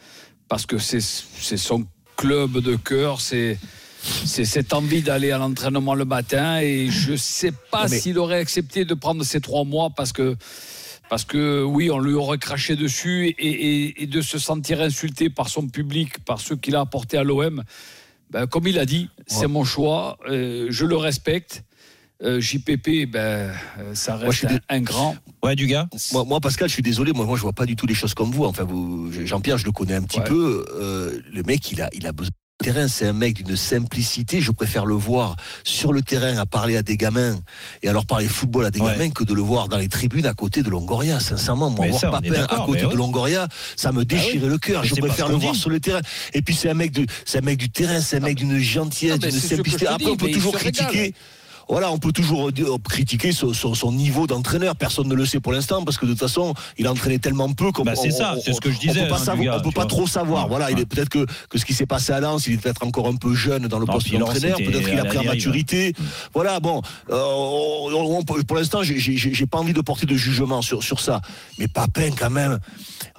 parce 0.47 0.65
que 0.65 0.77
c'est 0.79 1.01
son 1.01 1.85
club 2.15 2.59
de 2.59 2.75
cœur. 2.75 3.21
C'est 3.21 3.57
c'est 4.01 4.45
cette 4.45 4.71
envie 4.73 5.01
d'aller 5.01 5.31
à 5.31 5.37
l'entraînement 5.37 5.93
le 5.93 6.05
matin 6.05 6.59
et 6.61 6.87
je 6.89 7.17
sais 7.17 7.51
pas 7.69 7.89
Mais- 7.89 7.99
s'il 7.99 8.17
aurait 8.17 8.39
accepté 8.39 8.85
de 8.85 8.93
prendre 8.93 9.25
ces 9.25 9.41
trois 9.41 9.65
mois 9.65 9.89
parce 9.89 10.13
que 10.13 10.37
parce 11.09 11.25
que 11.25 11.63
oui, 11.63 11.91
on 11.91 11.99
lui 11.99 12.13
aurait 12.13 12.37
craché 12.37 12.77
dessus 12.77 13.27
et, 13.27 13.31
et- 13.45 14.03
et 14.03 14.07
de 14.07 14.21
se 14.21 14.39
sentir 14.39 14.79
insulté 14.79 15.29
par 15.29 15.49
son 15.49 15.67
public, 15.67 16.23
par 16.23 16.39
ceux 16.39 16.55
qu'il 16.55 16.75
a 16.77 16.79
apporté 16.79 17.17
à 17.17 17.23
l'OM. 17.23 17.61
Ben, 18.31 18.45
comme 18.47 18.67
il 18.67 18.77
a 18.77 18.85
dit, 18.85 19.09
c'est 19.27 19.47
mon 19.47 19.63
choix, 19.63 20.17
euh, 20.27 20.67
je 20.69 20.85
le 20.85 20.95
respecte. 20.97 21.63
Euh, 22.21 22.41
JPP, 22.41 23.05
ben, 23.09 23.19
euh, 23.79 23.95
ça 23.95 24.17
Moi, 24.17 24.19
je 24.19 24.25
reste 24.25 24.37
suis 24.39 24.47
un, 24.47 24.53
dé- 24.55 24.59
un 24.67 24.81
grand. 24.81 25.15
Ouais, 25.41 25.55
du 25.55 25.67
gars. 25.67 25.87
Moi, 26.11 26.25
moi, 26.25 26.41
Pascal, 26.41 26.67
je 26.67 26.73
suis 26.73 26.83
désolé. 26.83 27.13
Moi, 27.13 27.25
moi, 27.25 27.37
je 27.37 27.41
vois 27.41 27.53
pas 27.53 27.65
du 27.65 27.77
tout 27.77 27.87
les 27.87 27.93
choses 27.93 28.13
comme 28.13 28.29
vous. 28.31 28.43
Enfin, 28.43 28.65
vous, 28.65 29.09
Jean-Pierre, 29.25 29.57
je 29.57 29.65
le 29.65 29.71
connais 29.71 29.93
un 29.95 30.01
petit 30.03 30.19
Ouais. 30.19 30.25
peu. 30.25 30.65
Euh, 30.75 31.21
le 31.31 31.43
mec, 31.43 31.71
il 31.71 31.81
a, 31.81 31.89
il 31.93 32.05
a 32.05 32.11
besoin 32.11 32.31
terrain. 32.59 32.87
C'est 32.87 33.07
un 33.07 33.13
mec 33.13 33.43
d'une 33.43 33.55
simplicité. 33.55 34.41
Je 34.41 34.51
préfère 34.51 34.85
le 34.85 34.93
voir 34.95 35.35
sur 35.63 35.93
le 35.93 36.01
terrain 36.01 36.37
à 36.37 36.45
parler 36.45 36.77
à 36.77 36.83
des 36.83 36.97
gamins 36.97 37.39
et 37.81 37.87
alors 37.89 38.05
parler 38.05 38.27
football 38.27 38.65
à 38.65 38.71
des 38.71 38.79
Ouais. 38.79 38.91
gamins 38.91 39.09
que 39.09 39.23
de 39.23 39.33
le 39.33 39.41
voir 39.41 39.67
dans 39.69 39.77
les 39.77 39.87
tribunes 39.87 40.25
à 40.25 40.33
côté 40.33 40.61
de 40.61 40.69
Longoria. 40.69 41.19
Sincèrement, 41.19 41.69
moi, 41.69 41.85
Mais 41.85 41.89
voir 41.91 42.01
ça, 42.01 42.09
Papin 42.11 42.45
à 42.49 42.65
côté 42.65 42.81
de. 42.85 42.95
Longoria, 42.95 43.47
ça 43.75 43.91
me 43.91 44.03
déchirait 44.05 44.47
le 44.47 44.57
cœur. 44.57 44.83
Je 44.83 44.95
préfère 44.95 45.29
le 45.29 45.35
voir 45.35 45.55
sur 45.55 45.69
le 45.69 45.79
terrain. 45.79 46.01
Et 46.33 46.41
puis, 46.41 46.53
c'est 46.53 46.69
un 46.69 46.73
mec 46.73 46.91
de, 46.91 47.05
c'est 47.25 47.39
un 47.39 47.41
mec 47.41 47.57
du 47.57 47.69
terrain. 47.69 48.01
C'est 48.01 48.17
un 48.17 48.21
mec 48.21 48.35
d'une 48.37 48.57
gentillesse, 48.59 49.19
d'une 49.19 49.31
simplicité. 49.31 49.87
Après, 49.87 50.09
on 50.09 50.17
peut 50.17 50.29
toujours 50.31 50.53
critiquer. 50.57 51.13
Voilà, 51.69 51.91
on 51.91 51.99
peut 51.99 52.11
toujours 52.11 52.51
dire- 52.51 52.65
critiquer 52.83 53.31
son, 53.31 53.53
son- 53.53 53.75
son 53.75 53.91
niveau 53.91 54.25
d'entraîneur. 54.25 54.75
Personne 54.75 55.07
ne 55.07 55.13
le 55.13 55.25
sait 55.25 55.39
pour 55.39 55.51
l'instant 55.53 55.83
parce 55.85 55.97
que 55.97 56.05
de 56.07 56.11
toute 56.11 56.19
façon, 56.19 56.55
il 56.79 56.87
a 56.87 56.91
entraîné 56.91 57.19
tellement 57.19 57.51
peu 57.53 57.71
qu'on 57.71 57.83
Bah, 57.83 57.93
c'est 57.95 58.09
ça, 58.09 58.35
c'est 58.43 58.53
ce 58.53 58.59
que 58.59 58.71
je 58.71 58.77
on 58.77 58.79
disais, 58.79 59.03
peut 59.03 59.09
pas, 59.09 59.15
hein, 59.15 59.19
savoir- 59.19 59.37
du 59.37 59.45
gars, 59.45 59.57
on 59.57 59.61
peut 59.61 59.69
tu 59.69 59.75
pas 59.75 59.85
trop 59.85 60.07
savoir. 60.07 60.43
Ouais, 60.45 60.49
voilà, 60.49 60.71
il 60.71 60.79
est 60.79 60.85
peut-être 60.87 61.09
que, 61.09 61.25
que 61.49 61.57
ce 61.59 61.65
qui 61.65 61.73
s'est 61.75 61.85
passé 61.85 62.11
à 62.11 62.19
Lens, 62.19 62.47
il 62.47 62.53
est 62.53 62.57
peut-être 62.57 62.83
encore 62.83 63.07
un 63.07 63.15
peu 63.15 63.35
jeune 63.35 63.67
dans 63.67 63.77
le 63.77 63.85
Non, 63.85 63.93
poste 63.93 64.11
d'entraîneur. 64.11 64.57
Peut-être 64.57 64.89
qu'il 64.89 64.99
a 64.99 65.05
pris 65.05 65.17
en 65.19 65.23
maturité. 65.23 65.93
Voilà, 66.33 66.59
bon, 66.59 66.81
euh, 67.11 67.21
on- 67.23 68.17
on 68.17 68.23
peut- 68.23 68.43
pour 68.43 68.57
l'instant, 68.57 68.81
j'ai- 68.81 69.45
pas 69.45 69.59
envie 69.59 69.73
de 69.73 69.81
porter 69.81 70.05
de 70.07 70.15
jugement 70.15 70.61
sur, 70.63 70.81
sur 70.83 70.99
ça. 70.99 71.21
Mais 71.59 71.67
Papin, 71.67 72.09
quand 72.17 72.29
même, 72.31 72.57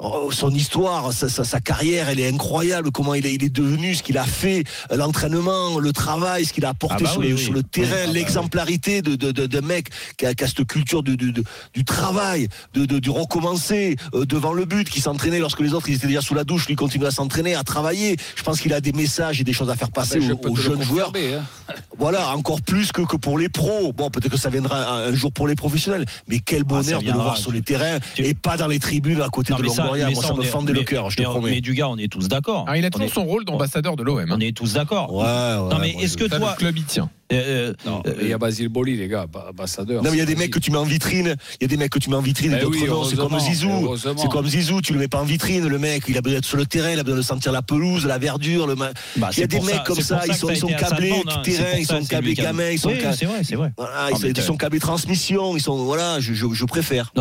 oh, 0.00 0.30
son 0.32 0.50
histoire, 0.50 1.12
sa, 1.12 1.28
sa- 1.28 1.44
sa 1.44 1.60
carrière, 1.60 2.08
elle 2.08 2.18
est 2.20 2.28
incroyable. 2.28 2.90
Comment 2.90 3.14
il 3.14 3.26
est, 3.26 3.34
il 3.34 3.44
est 3.44 3.48
devenu, 3.48 3.94
ce 3.94 4.02
qu'il 4.02 4.18
a 4.18 4.24
fait, 4.24 4.64
euh, 4.90 4.96
l'entraînement, 4.96 5.78
le 5.78 5.92
travail, 5.92 6.44
ce 6.44 6.52
qu'il 6.52 6.64
a 6.64 6.70
apporté 6.70 6.96
Ah 6.98 7.04
bah 7.04 7.10
sur, 7.10 7.20
oui, 7.20 7.28
le, 7.28 7.34
oui. 7.34 7.40
sur 7.42 7.52
le 7.52 7.62
terrain, 7.62 7.96
ah 8.04 8.06
bah 8.06 8.12
l'exemplarité 8.40 9.02
de, 9.02 9.14
de, 9.16 9.32
de, 9.32 9.46
de 9.46 9.60
mec 9.60 9.88
qui 10.16 10.26
a, 10.26 10.34
qui 10.34 10.44
a 10.44 10.46
cette 10.46 10.64
culture 10.66 11.02
du, 11.02 11.16
du, 11.16 11.32
du- 11.32 11.42
du 11.74 11.84
travail, 11.84 12.48
de, 12.74 12.84
de- 12.86 12.98
du 12.98 13.10
recommencer 13.10 13.96
euh, 14.14 14.24
devant 14.24 14.52
le 14.52 14.64
but, 14.64 14.88
qui 14.88 15.00
s'entraînait 15.00 15.38
lorsque 15.38 15.60
les 15.60 15.74
autres 15.74 15.88
ils 15.88 15.96
étaient 15.96 16.06
déjà 16.06 16.20
sous 16.20 16.34
la 16.34 16.44
douche, 16.44 16.66
lui 16.66 16.76
continue 16.76 17.06
à 17.06 17.10
s'entraîner, 17.10 17.54
à 17.54 17.62
travailler. 17.64 18.16
Je 18.36 18.42
pense 18.42 18.60
qu'il 18.60 18.72
a 18.72 18.80
des 18.80 18.92
messages 18.92 19.40
et 19.40 19.44
des 19.44 19.52
choses 19.52 19.70
à 19.70 19.76
faire 19.76 19.90
passer 19.90 20.18
Ben, 20.18 20.28
je 20.28 20.32
aux, 20.32 20.52
aux 20.52 20.56
jeunes 20.56 20.82
joueurs. 20.82 21.12
hein. 21.16 21.42
Voilà, 21.98 22.34
encore 22.34 22.62
plus 22.62 22.92
que, 22.92 23.02
que 23.02 23.16
pour 23.16 23.38
les 23.38 23.48
pros. 23.50 23.92
Bon, 23.92 24.08
peut-être 24.10 24.32
que 24.32 24.38
ça 24.38 24.48
viendra 24.48 24.78
un, 25.04 25.08
un 25.10 25.14
jour 25.14 25.32
pour 25.32 25.46
les 25.46 25.54
professionnels, 25.54 26.06
mais 26.28 26.38
quel 26.38 26.62
Ah, 26.62 26.68
ça 26.82 26.82
bonheur 26.82 27.02
de 27.02 27.06
le 27.06 27.12
voir 27.12 27.36
sur 27.36 27.52
les 27.52 27.60
terrains 27.62 27.98
Tu- 28.14 28.24
et 28.24 28.32
pas 28.34 28.56
dans 28.56 28.68
les 28.68 28.78
tribunes 28.78 29.20
à 29.20 29.28
côté 29.28 29.52
Non, 29.52 29.58
de 29.58 29.68
ça, 29.68 29.82
Longoria. 29.82 30.06
mais 30.08 30.14
Moi, 30.14 30.22
ça, 30.22 30.28
ça 30.30 30.34
me 30.34 30.42
fendait 30.42 30.72
le 30.72 30.82
cœur, 30.82 31.10
je 31.10 31.16
te 31.16 31.22
mais- 31.22 31.28
promets. 31.28 31.50
Mais 31.50 31.60
du 31.60 31.74
gars, 31.74 31.88
on 31.88 31.98
est 31.98 32.10
tous 32.10 32.28
d'accord. 32.28 32.62
Alors, 32.64 32.76
il 32.76 32.84
a 32.86 32.90
toujours 32.90 33.06
est- 33.08 33.14
son 33.14 33.24
rôle 33.24 33.44
d'ambassadeur 33.44 33.96
de 33.96 34.02
l'OM. 34.02 34.18
hein. 34.20 34.26
On 34.30 34.40
est 34.40 34.56
tous 34.56 34.72
d'accord. 34.74 35.12
Ouais, 35.12 35.22
ouais, 35.24 35.74
Non, 35.74 35.78
mais 35.80 35.90
est-ce 36.02 36.16
que 36.16 36.28
Ça, 36.28 36.38
toi. 36.38 36.52
le 36.52 36.56
club 36.58 36.78
y 36.78 36.82
tient. 36.84 37.10
Euh, 37.32 37.72
Non, 37.86 38.02
euh, 38.06 38.14
il 38.22 38.28
y 38.28 38.32
a 38.32 38.38
Basile 38.38 38.68
Boli, 38.68 38.96
les 38.96 39.08
gars, 39.08 39.26
ba- 39.26 39.46
ambassadeur. 39.50 40.02
Non, 40.02 40.10
mais 40.10 40.16
il 40.16 40.20
y 40.20 40.22
a 40.22 40.26
des 40.26 40.36
mecs 40.36 40.50
que 40.52 40.58
tu 40.58 40.70
mets 40.70 40.78
en 40.78 40.84
vitrine. 40.84 41.36
Il 41.60 41.62
y 41.62 41.64
a 41.64 41.68
des 41.68 41.76
mecs 41.76 41.90
que 41.90 41.98
tu 41.98 42.10
mets 42.10 42.16
en 42.16 42.20
vitrine 42.22 42.52
d'autres 42.58 42.70
oui. 42.70 43.06
C'est 43.10 43.16
comme 43.16 43.38
Zizou. 43.38 43.96
C'est 44.16 44.28
comme 44.30 44.46
Zizou. 44.46 44.80
Tu 44.80 44.92
le 44.92 44.98
mets 44.98 45.08
pas 45.08 45.20
en 45.20 45.24
vitrine, 45.24 45.66
le 45.66 45.78
mec. 45.78 46.04
Il 46.08 46.16
a 46.18 46.20
besoin 46.22 46.38
d'être 46.38 46.46
sur 46.46 46.56
le 46.56 46.66
terrain. 46.66 46.90
Il 46.90 46.98
a 46.98 47.02
besoin 47.02 47.18
de 47.18 47.24
sentir 47.24 47.52
la 47.52 47.62
pelouse, 47.62 48.06
la 48.06 48.18
verdure. 48.18 48.66
Le 48.66 48.74
ma- 48.74 48.90
bah, 49.16 49.30
il 49.32 49.40
y 49.40 49.42
a 49.42 49.46
des 49.46 49.60
mecs 49.60 49.74
ça- 49.76 49.82
comme 49.86 50.00
ça. 50.00 50.22
Ils 50.26 50.34
sont, 50.34 50.54
sont 50.54 50.66
câblés 50.68 51.10
demande, 51.10 51.24
hein. 51.30 51.42
terrain. 51.44 51.64
Ils 51.78 51.86
sont 51.86 52.04
câblés 52.04 52.34
gamins. 52.34 52.70
Ils 52.70 52.78
sont 52.78 52.90
câblés- 52.90 53.16
c'est 53.16 53.26
vrai, 53.26 53.40
c'est 53.44 53.56
vrai. 53.56 53.72
Voilà, 53.76 53.92
Ah, 53.96 54.08
ils, 54.10 54.42
sont, 54.42 54.56
câblés 54.56 54.80
transmission. 54.80 55.56
Ils 55.56 55.60
sont 55.62 55.76
voilà. 55.84 56.18
Je, 56.20 56.64
préfère. 56.64 57.12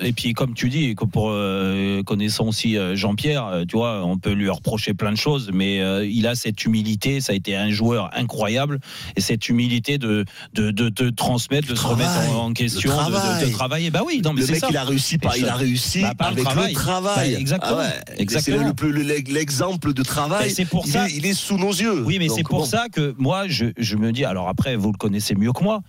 Et, 0.00 0.12
puis, 0.12 0.32
comme 0.32 0.54
tu 0.54 0.68
dis, 0.68 0.94
euh, 1.16 2.02
connaissant 2.02 2.46
aussi 2.48 2.76
euh, 2.76 2.94
Jean-Pierre, 2.96 3.46
euh, 3.46 3.64
tu 3.66 3.76
vois, 3.76 4.04
on 4.04 4.18
peut 4.18 4.32
lui 4.32 4.48
reprocher 4.50 4.94
plein 4.94 5.12
de 5.12 5.16
choses, 5.16 5.50
mais 5.52 5.80
euh, 5.80 6.06
il 6.06 6.26
a 6.26 6.34
cette 6.34 6.64
humilité. 6.64 7.20
Ça 7.20 7.32
a 7.32 7.36
été 7.36 7.56
un 7.56 7.70
joueur 7.70 8.10
incroyable, 8.14 8.80
et 9.16 9.20
cette 9.20 9.48
humilité 9.48 9.98
de 9.98 10.24
de, 10.52 10.70
de, 10.70 10.88
de 10.88 11.10
transmettre, 11.10 11.68
de 11.68 11.74
se 11.74 11.80
travail, 11.80 12.06
remettre 12.06 12.34
en, 12.38 12.52
question, 12.52 12.90
de- 12.90 12.94
de, 12.94 13.10
travail. 13.10 13.44
de 13.46 13.50
travailler. 13.52 13.90
Bah 13.90 14.02
oui, 14.06 14.20
non, 14.24 14.32
mais 14.32 14.40
le 14.42 14.46
c'est 14.46 14.52
mec, 14.52 14.60
ça. 14.60 14.68
il 14.70 14.76
a 14.76 14.84
réussi, 14.84 15.18
par, 15.18 15.36
il 15.36 15.46
a 15.48 15.54
réussi 15.54 16.02
bah, 16.02 16.14
par 16.16 16.28
le 16.30 16.34
avec 16.34 16.44
travail. 16.44 16.68
le 16.68 16.74
travail. 16.74 17.32
Bah, 17.32 17.38
exactement. 17.40 17.76
Ah 17.80 18.10
ouais, 18.10 18.14
Exactement. 18.18 18.74
C'est 18.76 18.84
le- 18.86 18.92
le- 18.92 19.02
le- 19.02 19.32
l'exemple 19.32 19.92
de 19.92 20.02
travail. 20.02 20.46
Et 20.48 20.50
c'est 20.50 20.64
pour 20.66 20.86
il, 20.86 20.92
ça- 20.92 21.08
est, 21.08 21.12
il 21.16 21.26
est 21.26 21.34
sous 21.34 21.56
nos 21.58 21.72
yeux. 21.72 22.02
Oui, 22.04 22.18
mais 22.18 22.28
c'est 22.28 22.42
pour 22.42 22.60
bon. 22.60 22.64
ça 22.64 22.86
que 22.92 23.14
moi, 23.18 23.48
je, 23.48 23.66
je 23.78 23.96
me 23.96 24.12
dis, 24.12 24.24
alors 24.24 24.48
après, 24.48 24.76
vous 24.76 24.92
le 24.92 24.98
connaissez 24.98 25.34
mieux 25.34 25.52
que 25.52 25.62
moi, 25.64 25.80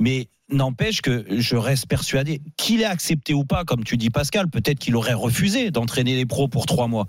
mais 0.00 0.28
n'empêche 0.48 1.00
que 1.02 1.24
je 1.28 1.56
reste 1.56 1.86
persuadé 1.86 2.40
qu'il 2.56 2.80
ait 2.80 2.84
accepté 2.84 3.34
ou 3.34 3.44
pas, 3.44 3.64
comme 3.64 3.82
tu 3.82 3.96
dis 3.96 4.10
Pascal, 4.10 4.48
peut-être 4.48 4.78
qu'il 4.78 4.94
aurait 4.94 5.12
refusé 5.12 5.72
d'entraîner 5.72 6.14
les 6.14 6.24
pros 6.24 6.46
pour 6.46 6.66
trois 6.66 6.86
mois. 6.86 7.06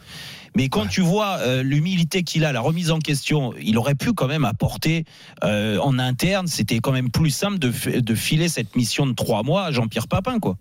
Mais 0.57 0.69
quand 0.69 0.87
tu 0.87 1.01
vois 1.01 1.37
euh, 1.41 1.61
l'humilité 1.61 2.23
qu'il 2.23 2.43
a, 2.43 2.51
la 2.51 2.61
remise 2.61 2.89
en 2.89 2.97
question, 2.97 3.53
il 3.61 3.77
aurait 3.77 3.93
pu 3.93 4.13
quand 4.13 4.25
même 4.25 4.43
apporter 4.43 5.05
euh, 5.43 5.77
en 5.77 5.99
interne, 5.99 6.47
c'était 6.47 6.79
quand 6.79 6.91
même 6.91 7.11
plus 7.11 7.29
simple 7.29 7.59
de, 7.59 8.15
filer 8.15 8.49
cette 8.49 8.75
mission 8.75 9.05
de 9.05 9.13
trois 9.13 9.43
mois 9.43 9.65
à 9.65 9.71
Jean-Pierre 9.71 10.07
Papin, 10.07 10.39
quoi. 10.39 10.57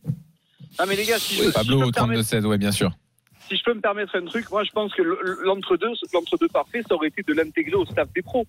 Ah 0.79 0.85
mais 0.87 0.97
les 0.97 1.07
gars, 1.07 1.19
si 1.19 1.37
je, 1.37 1.49
Pablo 1.51 1.87
me 1.87 1.91
permettre- 1.93 2.21
32-16, 2.21 2.45
ouais, 2.45 2.59
bien 2.59 2.73
sûr. 2.73 2.93
si 3.49 3.57
je 3.57 3.63
peux 3.65 3.73
me 3.73 3.81
permettre 3.81 4.15
un 4.17 4.27
truc, 4.27 4.51
moi 4.51 4.65
je 4.65 4.71
pense 4.71 4.93
que 4.93 5.01
le- 5.01 5.39
l'entre-deux, 5.47 5.93
l'entre-deux 6.13 6.49
parfait, 6.49 6.83
ça 6.87 6.95
aurait 6.95 7.09
été 7.09 7.23
de 7.23 7.33
l'intégrer 7.33 7.77
au 7.77 7.87
staff 7.87 8.09
des 8.15 8.21
pros. 8.21 8.47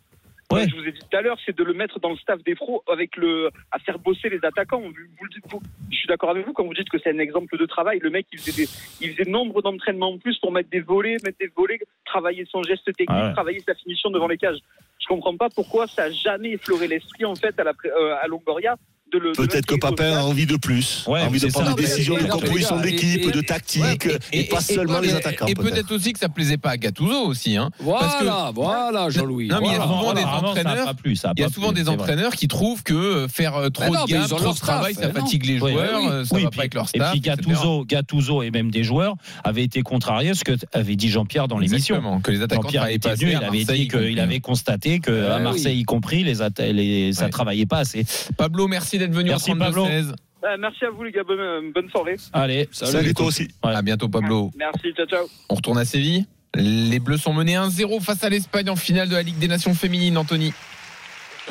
Ouais. 0.51 0.65
Je 0.69 0.75
vous 0.75 0.83
ai 0.87 0.93
dit 0.93 0.99
tout 0.99 1.17
à 1.17 1.21
l'heure, 1.21 1.37
c'est 1.45 1.55
de 1.55 1.63
le 1.63 1.73
mettre 1.73 1.99
dans 1.99 2.09
le 2.09 2.15
staff 2.15 2.41
des 2.43 2.55
pros 2.55 2.81
avec 2.89 3.17
le, 3.17 3.49
à 3.71 3.79
faire 3.79 3.99
bosser 3.99 4.29
les 4.29 4.39
attaquants. 4.43 4.79
Vous, 4.79 4.87
vous 4.87 5.25
le 5.25 5.29
dites, 5.29 5.43
vous. 5.51 5.61
Je 5.91 5.97
suis 5.97 6.07
d'accord 6.07 6.29
avec 6.29 6.45
vous 6.45 6.53
quand 6.53 6.63
vous 6.63 6.73
dites 6.73 6.89
que 6.89 6.97
c'est 6.99 7.11
un 7.11 7.19
exemple 7.19 7.57
de 7.57 7.65
travail. 7.65 7.99
Le 7.99 8.09
mec, 8.09 8.27
il 8.31 8.39
faisait, 8.39 8.63
des, 8.63 8.69
il 9.01 9.13
faisait 9.13 9.29
nombre 9.29 9.61
d'entraînements 9.61 10.13
en 10.13 10.17
plus 10.17 10.37
pour 10.39 10.53
mettre 10.53 10.69
des 10.69 10.79
volets, 10.79 11.17
mettre 11.25 11.37
des 11.39 11.51
volets, 11.53 11.79
travailler 12.05 12.45
son 12.49 12.63
geste 12.63 12.85
technique, 12.85 13.09
Ah 13.09 13.27
ouais. 13.27 13.33
travailler 13.33 13.59
sa 13.59 13.75
finition 13.75 14.09
devant 14.09 14.27
les 14.27 14.37
cages. 14.37 14.59
Je 15.01 15.07
comprends 15.07 15.35
pas 15.35 15.49
pourquoi 15.49 15.85
ça 15.87 16.03
a 16.03 16.11
jamais 16.11 16.51
effleuré 16.51 16.87
l'esprit 16.87 17.25
en 17.25 17.35
fait 17.35 17.59
à, 17.59 17.65
la, 17.65 17.73
euh, 17.85 18.15
à 18.21 18.27
Longoria 18.27 18.77
de 19.13 19.19
le. 19.19 19.31
de 19.31 19.35
Peut-être 19.37 19.65
que 19.65 19.75
Papin 19.75 20.13
a 20.17 20.23
envie 20.23 20.45
de 20.45 20.55
plus, 20.57 21.05
Ouais, 21.07 21.21
a 21.21 21.25
envie 21.27 21.39
de 21.39 21.47
prendre 21.47 21.75
des 21.75 21.83
décisions 21.83 22.17
et- 22.17 22.21
de 22.21 22.25
et- 22.25 22.29
composition 22.29 22.79
et- 22.79 22.83
d'équipe, 22.83 23.23
et- 23.27 23.31
de 23.31 23.41
tactique, 23.41 24.07
et, 24.33 24.43
pas 24.45 24.61
seulement 24.61 24.99
les 24.99 25.13
attaquants. 25.13 25.45
Et 25.47 25.55
peut-être. 25.55 25.91
aussi 25.93 26.11
que 26.13 26.19
ça 26.19 26.27
plaisait 26.29 26.57
pas 26.57 26.71
à 26.71 26.77
Gattuso 26.77 27.25
aussi. 27.27 27.55
Hein. 27.57 27.69
Parce 27.85 28.15
que- 28.17 28.23
Voilà, 28.25 28.51
voilà, 28.53 29.09
Jean-Louis. 29.09 29.47
Non, 29.47 29.59
mais 29.61 29.67
il 29.67 29.71
y 29.73 29.75
a 29.75 29.81
souvent 29.83 30.13
des 30.13 30.23
entraîneurs. 30.23 30.93
Il 31.35 31.41
y 31.41 31.43
a 31.43 31.49
souvent 31.49 31.71
des 31.71 31.87
entraîneurs 31.89 32.35
qui 32.35 32.47
trouvent 32.47 32.83
que 32.83 32.93
euh, 32.93 33.27
faire 33.27 33.55
euh, 33.55 33.69
trop 33.69 33.85
de 33.85 34.07
gamme, 34.11 34.27
trop 34.27 34.53
de 34.53 34.59
travail, 34.59 34.93
ça 34.93 35.11
fatigue 35.11 35.45
les 35.45 35.57
joueurs, 35.57 35.73
oui. 36.01 36.07
euh, 36.09 36.25
ça 36.25 36.35
Oui, 36.35 36.43
va 36.43 36.49
puis- 36.49 36.57
pas 36.57 36.61
avec 36.63 36.73
leur 36.73 36.85
Et 36.93 36.97
staff. 36.99 37.11
puis 37.11 37.19
etc. 37.19 37.35
Gattuso, 37.37 37.85
Gattuso 37.85 38.43
et 38.43 38.51
même 38.51 38.69
des 38.71 38.83
joueurs 38.83 39.15
avaient 39.43 39.63
été 39.63 39.81
contrariés 39.81 40.31
à 40.31 40.33
ce 40.33 40.43
que 40.43 40.53
avait 40.73 40.95
dit 40.95 41.09
Jean-Pierre 41.09 41.47
dans 41.47 41.57
l'émission. 41.59 41.95
Exactement, 41.95 42.19
que 42.21 42.31
les 42.31 42.41
attaquants 42.41 42.69
travaillaient 42.69 42.99
pas 42.99 43.15
il 43.15 43.35
avait 43.35 43.57
Marseille, 43.59 43.79
dit 43.79 43.87
qu'il 43.87 44.19
avait 44.19 44.39
constaté 44.39 44.99
que 44.99 45.29
à 45.31 45.37
Eh 45.39 45.43
Marseille 45.43 45.79
y 45.79 45.83
compris, 45.83 46.23
les, 46.23 47.13
ça 47.13 47.29
travaillait 47.29 47.65
pas 47.65 47.79
assez. 47.79 48.05
Pablo, 48.37 48.67
merci 48.67 48.96
d'être 48.97 49.13
venu 49.13 49.29
Merci, 49.29 49.51
au 49.51 49.55
32-16. 49.55 50.13
Euh, 50.43 50.55
merci 50.59 50.85
à 50.85 50.89
vous 50.91 51.03
les 51.03 51.11
gars, 51.11 51.23
bonne, 51.23 51.71
bonne 51.71 51.89
soirée. 51.89 52.15
Allez, 52.31 52.69
Salut 52.71 53.13
toi 53.13 53.27
aussi. 53.27 53.47
Ouais. 53.63 53.73
À 53.73 53.81
bientôt, 53.81 54.07
Pablo. 54.07 54.51
Merci, 54.55 54.93
ciao 54.93 55.05
ciao. 55.07 55.25
On 55.49 55.55
retourne 55.55 55.77
à 55.77 55.85
Séville. 55.85 56.25
Les 56.55 56.99
Bleus 56.99 57.17
sont 57.17 57.33
menés 57.33 57.55
1-0 57.55 58.01
face 58.01 58.23
à 58.23 58.29
l'Espagne 58.29 58.69
en 58.69 58.75
finale 58.75 59.09
de 59.09 59.15
la 59.15 59.21
Ligue 59.21 59.37
des 59.37 59.47
Nations 59.47 59.73
féminines, 59.73 60.17
Anthony. 60.17 60.53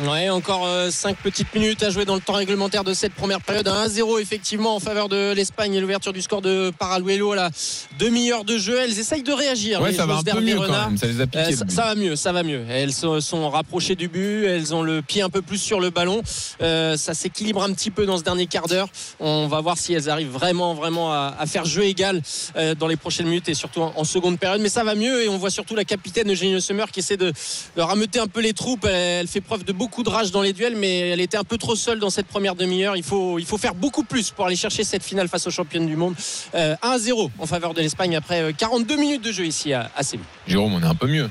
Ouais, 0.05 0.29
encore 0.29 0.69
5 0.91 1.17
petites 1.17 1.55
minutes 1.55 1.83
à 1.83 1.89
jouer 1.89 2.05
dans 2.05 2.17
le 2.17 2.21
temps 2.21 2.35
réglementaire 2.35 2.85
de 2.85 2.93
cette 2.93 3.15
première 3.15 3.41
période. 3.41 3.67
Un 3.67 3.87
1-0 3.87 4.21
effectivement 4.21 4.77
en 4.77 4.81
faveur 4.81 5.09
de 5.09 5.33
l'Espagne 5.33 5.73
et 5.75 5.81
l'ouverture 5.81 6.13
du 6.13 6.21
score 6.21 6.43
de 6.43 6.71
Paraluelo 6.79 7.33
à 7.33 7.37
la 7.37 7.51
demi-heure 7.99 8.45
de 8.45 8.59
jeu. 8.59 8.79
Elles 8.79 8.99
essayent 8.99 9.23
de 9.23 9.33
réagir. 9.33 9.81
Ouais, 9.81 9.95
ça 9.95 10.05
va 10.05 10.17
un 10.19 10.23
peu 10.23 10.41
mieux 10.41 10.59
Renard. 10.59 10.85
quand 10.85 10.89
même. 10.91 10.99
Ça 10.99 11.07
les 11.07 11.21
a 11.23 11.27
piqués. 11.27 11.39
Euh, 11.39 11.67
ça, 11.69 11.85
va 11.87 11.95
mieux, 11.95 12.15
ça 12.15 12.33
va 12.33 12.43
mieux. 12.43 12.63
Elles 12.69 12.93
se 12.93 13.21
sont 13.21 13.49
rapprochées 13.49 13.95
du 13.95 14.09
but, 14.09 14.45
elles 14.45 14.75
ont 14.75 14.83
le 14.83 15.01
pied 15.01 15.23
un 15.23 15.31
peu 15.31 15.41
plus 15.41 15.57
sur 15.59 15.81
le 15.81 15.89
ballon. 15.89 16.23
Euh, 16.61 16.99
ça 16.99 17.15
s'équilibre 17.15 17.63
un 17.63 17.73
petit 17.73 17.91
peu 17.91 18.05
dans 18.05 18.19
ce 18.19 18.23
dernier 18.23 18.47
quart 18.47 18.67
d'heure. 18.67 18.89
On 19.19 19.47
va 19.49 19.63
voir 19.63 19.79
si 19.79 19.95
elles 19.95 20.11
arrivent 20.11 20.31
vraiment, 20.31 20.75
vraiment 20.75 21.11
à, 21.11 21.35
à 21.39 21.47
faire 21.47 21.65
jeu 21.65 21.85
égal 21.85 22.21
euh, 22.57 22.75
dans 22.75 22.87
les 22.87 22.97
prochaines 22.97 23.27
minutes 23.27 23.49
et 23.49 23.55
surtout 23.55 23.81
en, 23.81 23.95
en 23.97 24.05
seconde 24.05 24.39
période. 24.39 24.61
Mais 24.61 24.69
ça 24.69 24.85
va 24.85 24.95
mieux 24.95 25.25
et 25.25 25.29
on 25.31 25.39
voit 25.39 25.51
surtout 25.51 25.75
la 25.75 25.85
capitaine 25.85 26.31
Eugénie 26.31 26.61
Sommer 26.61 26.85
qui 26.93 27.01
essaie 27.01 27.17
de, 27.17 27.33
de 27.77 27.81
rameuter 27.81 28.19
un 28.19 28.27
peu 28.27 28.41
les 28.41 28.53
troupes. 28.53 28.85
Elle, 28.85 29.21
elle 29.21 29.29
fait 29.29 29.41
preuve 29.41 29.65
de 29.65 29.73
beaucoup 29.73 29.86
de 30.03 30.09
rage 30.11 30.31
dans 30.31 30.43
les 30.43 30.53
duels, 30.53 30.77
mais 30.77 30.99
elle 31.11 31.21
était 31.21 31.37
un 31.37 31.45
peu 31.45 31.57
trop 31.59 31.75
seule 31.77 31.99
dans 31.99 32.11
cette 32.11 32.27
première 32.27 32.55
demi-heure. 32.55 32.97
Il 32.97 33.03
faut, 33.03 33.39
il 33.39 33.45
faut 33.47 33.59
faire 33.59 33.75
beaucoup 33.75 34.03
plus 34.05 34.31
pour 34.31 34.47
aller 34.47 34.57
chercher 34.57 34.85
cette 34.85 35.03
finale 35.03 35.29
face 35.29 35.47
aux 35.47 35.51
championnes 35.51 35.87
du 35.87 35.97
monde. 35.97 36.15
Euh, 36.55 36.75
1-0 36.83 37.31
en 37.39 37.47
faveur 37.47 37.75
de 37.75 37.81
l'Espagne 37.81 38.17
après 38.17 38.43
euh, 38.43 38.53
42 38.57 38.97
minutes 38.97 39.25
de 39.25 39.33
jeu 39.33 39.47
ici 39.47 39.73
à, 39.73 39.91
à 39.97 40.03
Séville. 40.03 40.27
Jérôme, 40.47 40.75
on 40.75 40.81
est 40.83 40.87
un 40.87 40.95
peu 40.95 41.07
mieux. 41.07 41.31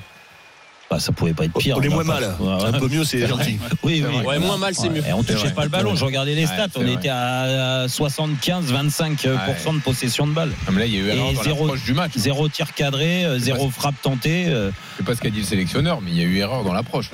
Bah, 0.90 0.99
ça 0.99 1.11
pouvait 1.11 1.34
pas 1.34 1.45
être 1.45 1.57
pire. 1.57 1.77
On 1.77 1.82
est 1.82 1.88
va 1.88 1.95
moins 1.95 2.06
pas- 2.06 2.19
mal. 2.19 2.36
Ouais, 2.40 2.65
Un 2.65 2.73
peu 2.73 2.88
mieux, 2.88 3.03
c'est 3.03 3.26
gentil. 3.26 3.57
Oui. 3.84 4.03
Ouais, 4.23 4.38
moins 4.38 4.57
mal, 4.57 4.76
c'est 4.76 4.90
mieux. 4.90 5.03
Et 5.07 5.14
on 5.14 5.23
touchait 5.23 5.49
pas 5.49 5.64
le 5.64 5.69
ballon. 5.69 5.95
Je 5.95 6.06
regardais 6.06 6.36
les 6.36 6.45
stats. 6.45 6.68
on 6.76 6.82
vrai. 6.84 6.94
était 6.94 7.10
à 7.10 7.88
75, 7.90 8.65
25 8.72 9.23
de 9.23 9.80
possession 9.82 10.27
de 10.27 10.32
balle. 10.34 10.52
Mais 10.72 10.80
là, 10.82 10.86
il 10.86 10.94
y 10.94 10.98
a 10.98 10.99
eu 10.99 11.07
erreur 11.10 11.44
zéro- 11.44 11.61
l'approche 11.65 11.84
du 11.86 11.94
match. 11.95 12.11
Zéro 12.15 12.49
tir 12.49 12.73
cadré, 12.76 13.26
euh, 13.26 13.40
zéro 13.40 13.65
pas- 13.65 13.72
frappe 13.73 14.02
tentée. 14.03 14.45
euh. 14.48 14.69
Je 14.94 14.98
sais 14.98 15.03
pas 15.03 15.15
ce 15.15 15.22
qu'a 15.22 15.32
dit 15.32 15.40
le 15.40 15.45
sélectionneur, 15.45 16.02
mais 16.02 16.11
il 16.11 16.18
y 16.18 16.22
a 16.22 16.26
eu 16.26 16.38
erreur 16.38 16.64
dans 16.64 16.73
l'approche. 16.73 17.10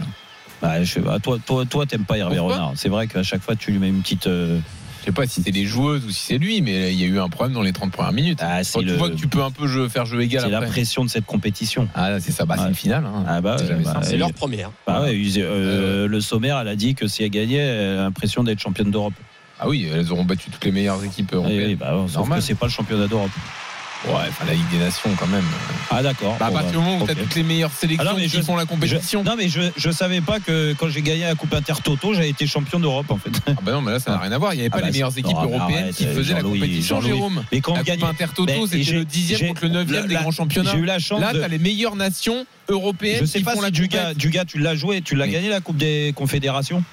Bah, 0.62 0.84
je 0.84 0.92
sais 0.92 1.02
pas, 1.02 1.20
toi, 1.20 1.38
toi, 1.46 1.66
toi, 1.66 1.86
t'aimes 1.86 2.06
pas 2.06 2.18
Hervé 2.18 2.38
Pourquoi 2.38 2.56
Renard. 2.56 2.74
C'est 2.76 2.90
vrai 2.90 3.08
qu'à 3.08 3.24
chaque 3.24 3.42
fois, 3.42 3.56
tu 3.56 3.72
lui 3.72 3.80
mets 3.80 3.90
une 3.90 4.02
petite. 4.02 4.28
euh, 4.28 4.60
Je 5.00 5.06
sais 5.06 5.12
pas 5.12 5.26
si 5.26 5.42
c'est 5.42 5.50
les 5.52 5.66
joueuses 5.66 6.06
ou 6.06 6.12
si 6.12 6.20
c'est 6.28 6.38
lui, 6.38 6.62
mais 6.62 6.94
il 6.94 7.00
y 7.02 7.04
a 7.04 7.08
eu 7.08 7.20
un 7.20 7.30
problème 7.30 7.54
dans 7.56 7.64
les 7.64 7.74
30 7.74 7.92
premières 7.92 8.14
minutes. 8.14 8.40
Ah, 8.44 8.64
c'est 8.64 8.74
Quand 8.74 8.80
tu 8.82 8.86
le- 8.86 8.94
vois 8.94 9.10
que 9.10 9.16
tu 9.16 9.28
peux 9.28 9.42
un 9.42 9.50
peu 9.50 9.66
jeu- 9.68 9.90
faire 9.90 10.06
jeu 10.06 10.22
égal 10.22 10.44
C'est 10.44 10.50
la 10.52 10.58
après. 10.60 10.70
pression 10.70 11.04
de 11.04 11.10
cette 11.10 11.26
compétition. 11.26 11.88
Ah, 11.96 12.20
c'est 12.20 12.32
ça, 12.32 12.46
bah, 12.46 12.56
c'est 12.60 12.68
une 12.68 12.76
finale. 12.76 13.06
hein. 13.06 13.24
Ah 13.28 13.42
bah, 13.42 13.56
C'est 13.58 13.64
ouais, 13.64 13.70
jamais 13.70 13.84
bah. 13.84 14.00
C'est 14.04 14.18
leur 14.18 14.32
première. 14.34 14.70
Bah 14.86 15.02
ouais, 15.02 15.18
ils- 15.18 15.40
euh, 15.40 16.08
le 16.08 16.22
sommaire, 16.22 16.60
elle 16.60 16.68
a 16.68 16.76
dit 16.76 16.94
que 16.94 17.08
si 17.08 17.24
elle 17.24 17.32
gagnait, 17.32 17.56
elle 17.58 17.98
a 17.98 18.04
l'impression 18.04 18.44
d'être 18.44 18.60
championne 18.60 18.92
d'Europe. 18.92 19.14
Ah 19.60 19.68
oui, 19.68 19.88
elles 19.92 20.12
auront 20.12 20.26
battu 20.26 20.50
toutes 20.52 20.66
les 20.66 20.72
meilleures 20.72 21.04
équipes 21.04 21.30
Oui, 21.32 21.38
européennes. 21.38 21.68
oui, 21.70 21.76
bah, 21.76 21.94
sauf 22.08 22.16
Normal. 22.18 22.40
que 22.40 22.46
c'est 22.46 22.56
pas 22.56 22.68
le 22.68 22.72
championnat 22.72 23.08
d'Europe. 23.08 23.30
Ouais, 24.08 24.14
enfin 24.30 24.46
la 24.48 24.54
Ligue 24.54 24.70
des 24.72 24.80
Nations 24.80 25.12
quand 25.18 25.28
même. 25.28 25.44
Ah 25.92 26.02
d'accord. 26.02 26.36
Bah, 26.40 26.48
à 26.48 26.52
partir 26.52 26.72
bah, 26.72 26.72
du 26.72 26.78
moment 26.78 26.98
où 26.98 27.02
ok. 27.04 27.08
t'as 27.08 27.16
toutes 27.16 27.36
les 27.36 27.44
meilleures 27.44 27.72
sélections 27.72 28.04
Ah 28.08 28.12
non, 28.14 28.18
mais 28.18 28.28
qui 28.28 28.38
je- 28.38 28.42
font 28.42 28.56
la 28.56 28.66
compétition. 28.66 29.24
Je- 29.24 29.30
non 29.30 29.36
mais 29.38 29.48
je 29.48 29.62
je 29.78 29.92
savais 29.92 30.22
pas 30.22 30.40
que 30.40 30.74
quand 30.74 30.90
j'ai 30.90 31.02
gagné 31.04 31.22
la 31.26 31.36
Coupe 31.36 31.54
Intertoto, 31.54 32.14
j'avais 32.16 32.30
été 32.30 32.48
champion 32.48 32.80
d'Europe 32.80 33.12
en 33.12 33.18
fait. 33.18 33.30
Ah 33.48 33.52
bah 33.62 33.72
non, 33.74 33.82
mais 33.82 33.92
là 33.92 34.00
ça 34.00 34.12
n'a 34.12 34.18
rien 34.18 34.32
à 34.32 34.38
voir. 34.40 34.54
Il 34.54 34.58
n'y 34.58 34.62
avait 34.64 34.70
Ah 34.74 34.78
pas 34.78 34.82
bah, 34.82 34.88
les 34.88 34.92
meilleures 34.94 35.12
c'est- 35.12 35.20
équipes 35.20 35.36
non, 35.36 35.44
européennes 35.44 35.84
arrête, 35.84 35.96
qui 35.96 36.06
faisaient 36.08 36.34
la 36.34 36.42
compétition. 36.42 37.00
Jérôme. 37.02 37.44
Mais 37.52 37.62
quand 37.62 37.74
on 37.74 37.76
la 37.76 37.84
gagne- 37.84 38.00
Coupe 38.00 38.10
Intertoto, 38.10 38.46
Ben, 38.46 38.68
c'était 38.68 38.92
le 38.92 39.06
dixième 39.06 39.48
contre 39.50 39.64
le 39.66 39.70
neuvième 39.70 40.08
des 40.08 40.14
la- 40.16 40.22
grands 40.22 40.32
championnats. 40.32 40.72
j'ai 40.74 40.80
eu 40.80 40.86
la 40.86 40.98
chance 41.00 41.22
Là, 41.22 41.32
t'as 41.40 41.48
les 41.48 41.60
meilleures 41.60 41.96
nations 41.96 42.46
européennes 42.70 43.18
Je 43.22 43.26
sais 43.26 43.38
qui 43.40 43.44
pas 43.46 43.52
font 43.52 43.60
si 43.60 43.64
la. 43.66 44.14
Dugas, 44.16 44.46
tu 44.46 44.58
l'as 44.58 44.76
joué, 44.76 45.02
tu 45.02 45.16
l'as 45.16 45.28
gagné 45.28 45.50
la 45.50 45.62
Coupe 45.62 45.78
des 45.78 46.12
Confédérations. 46.16 46.84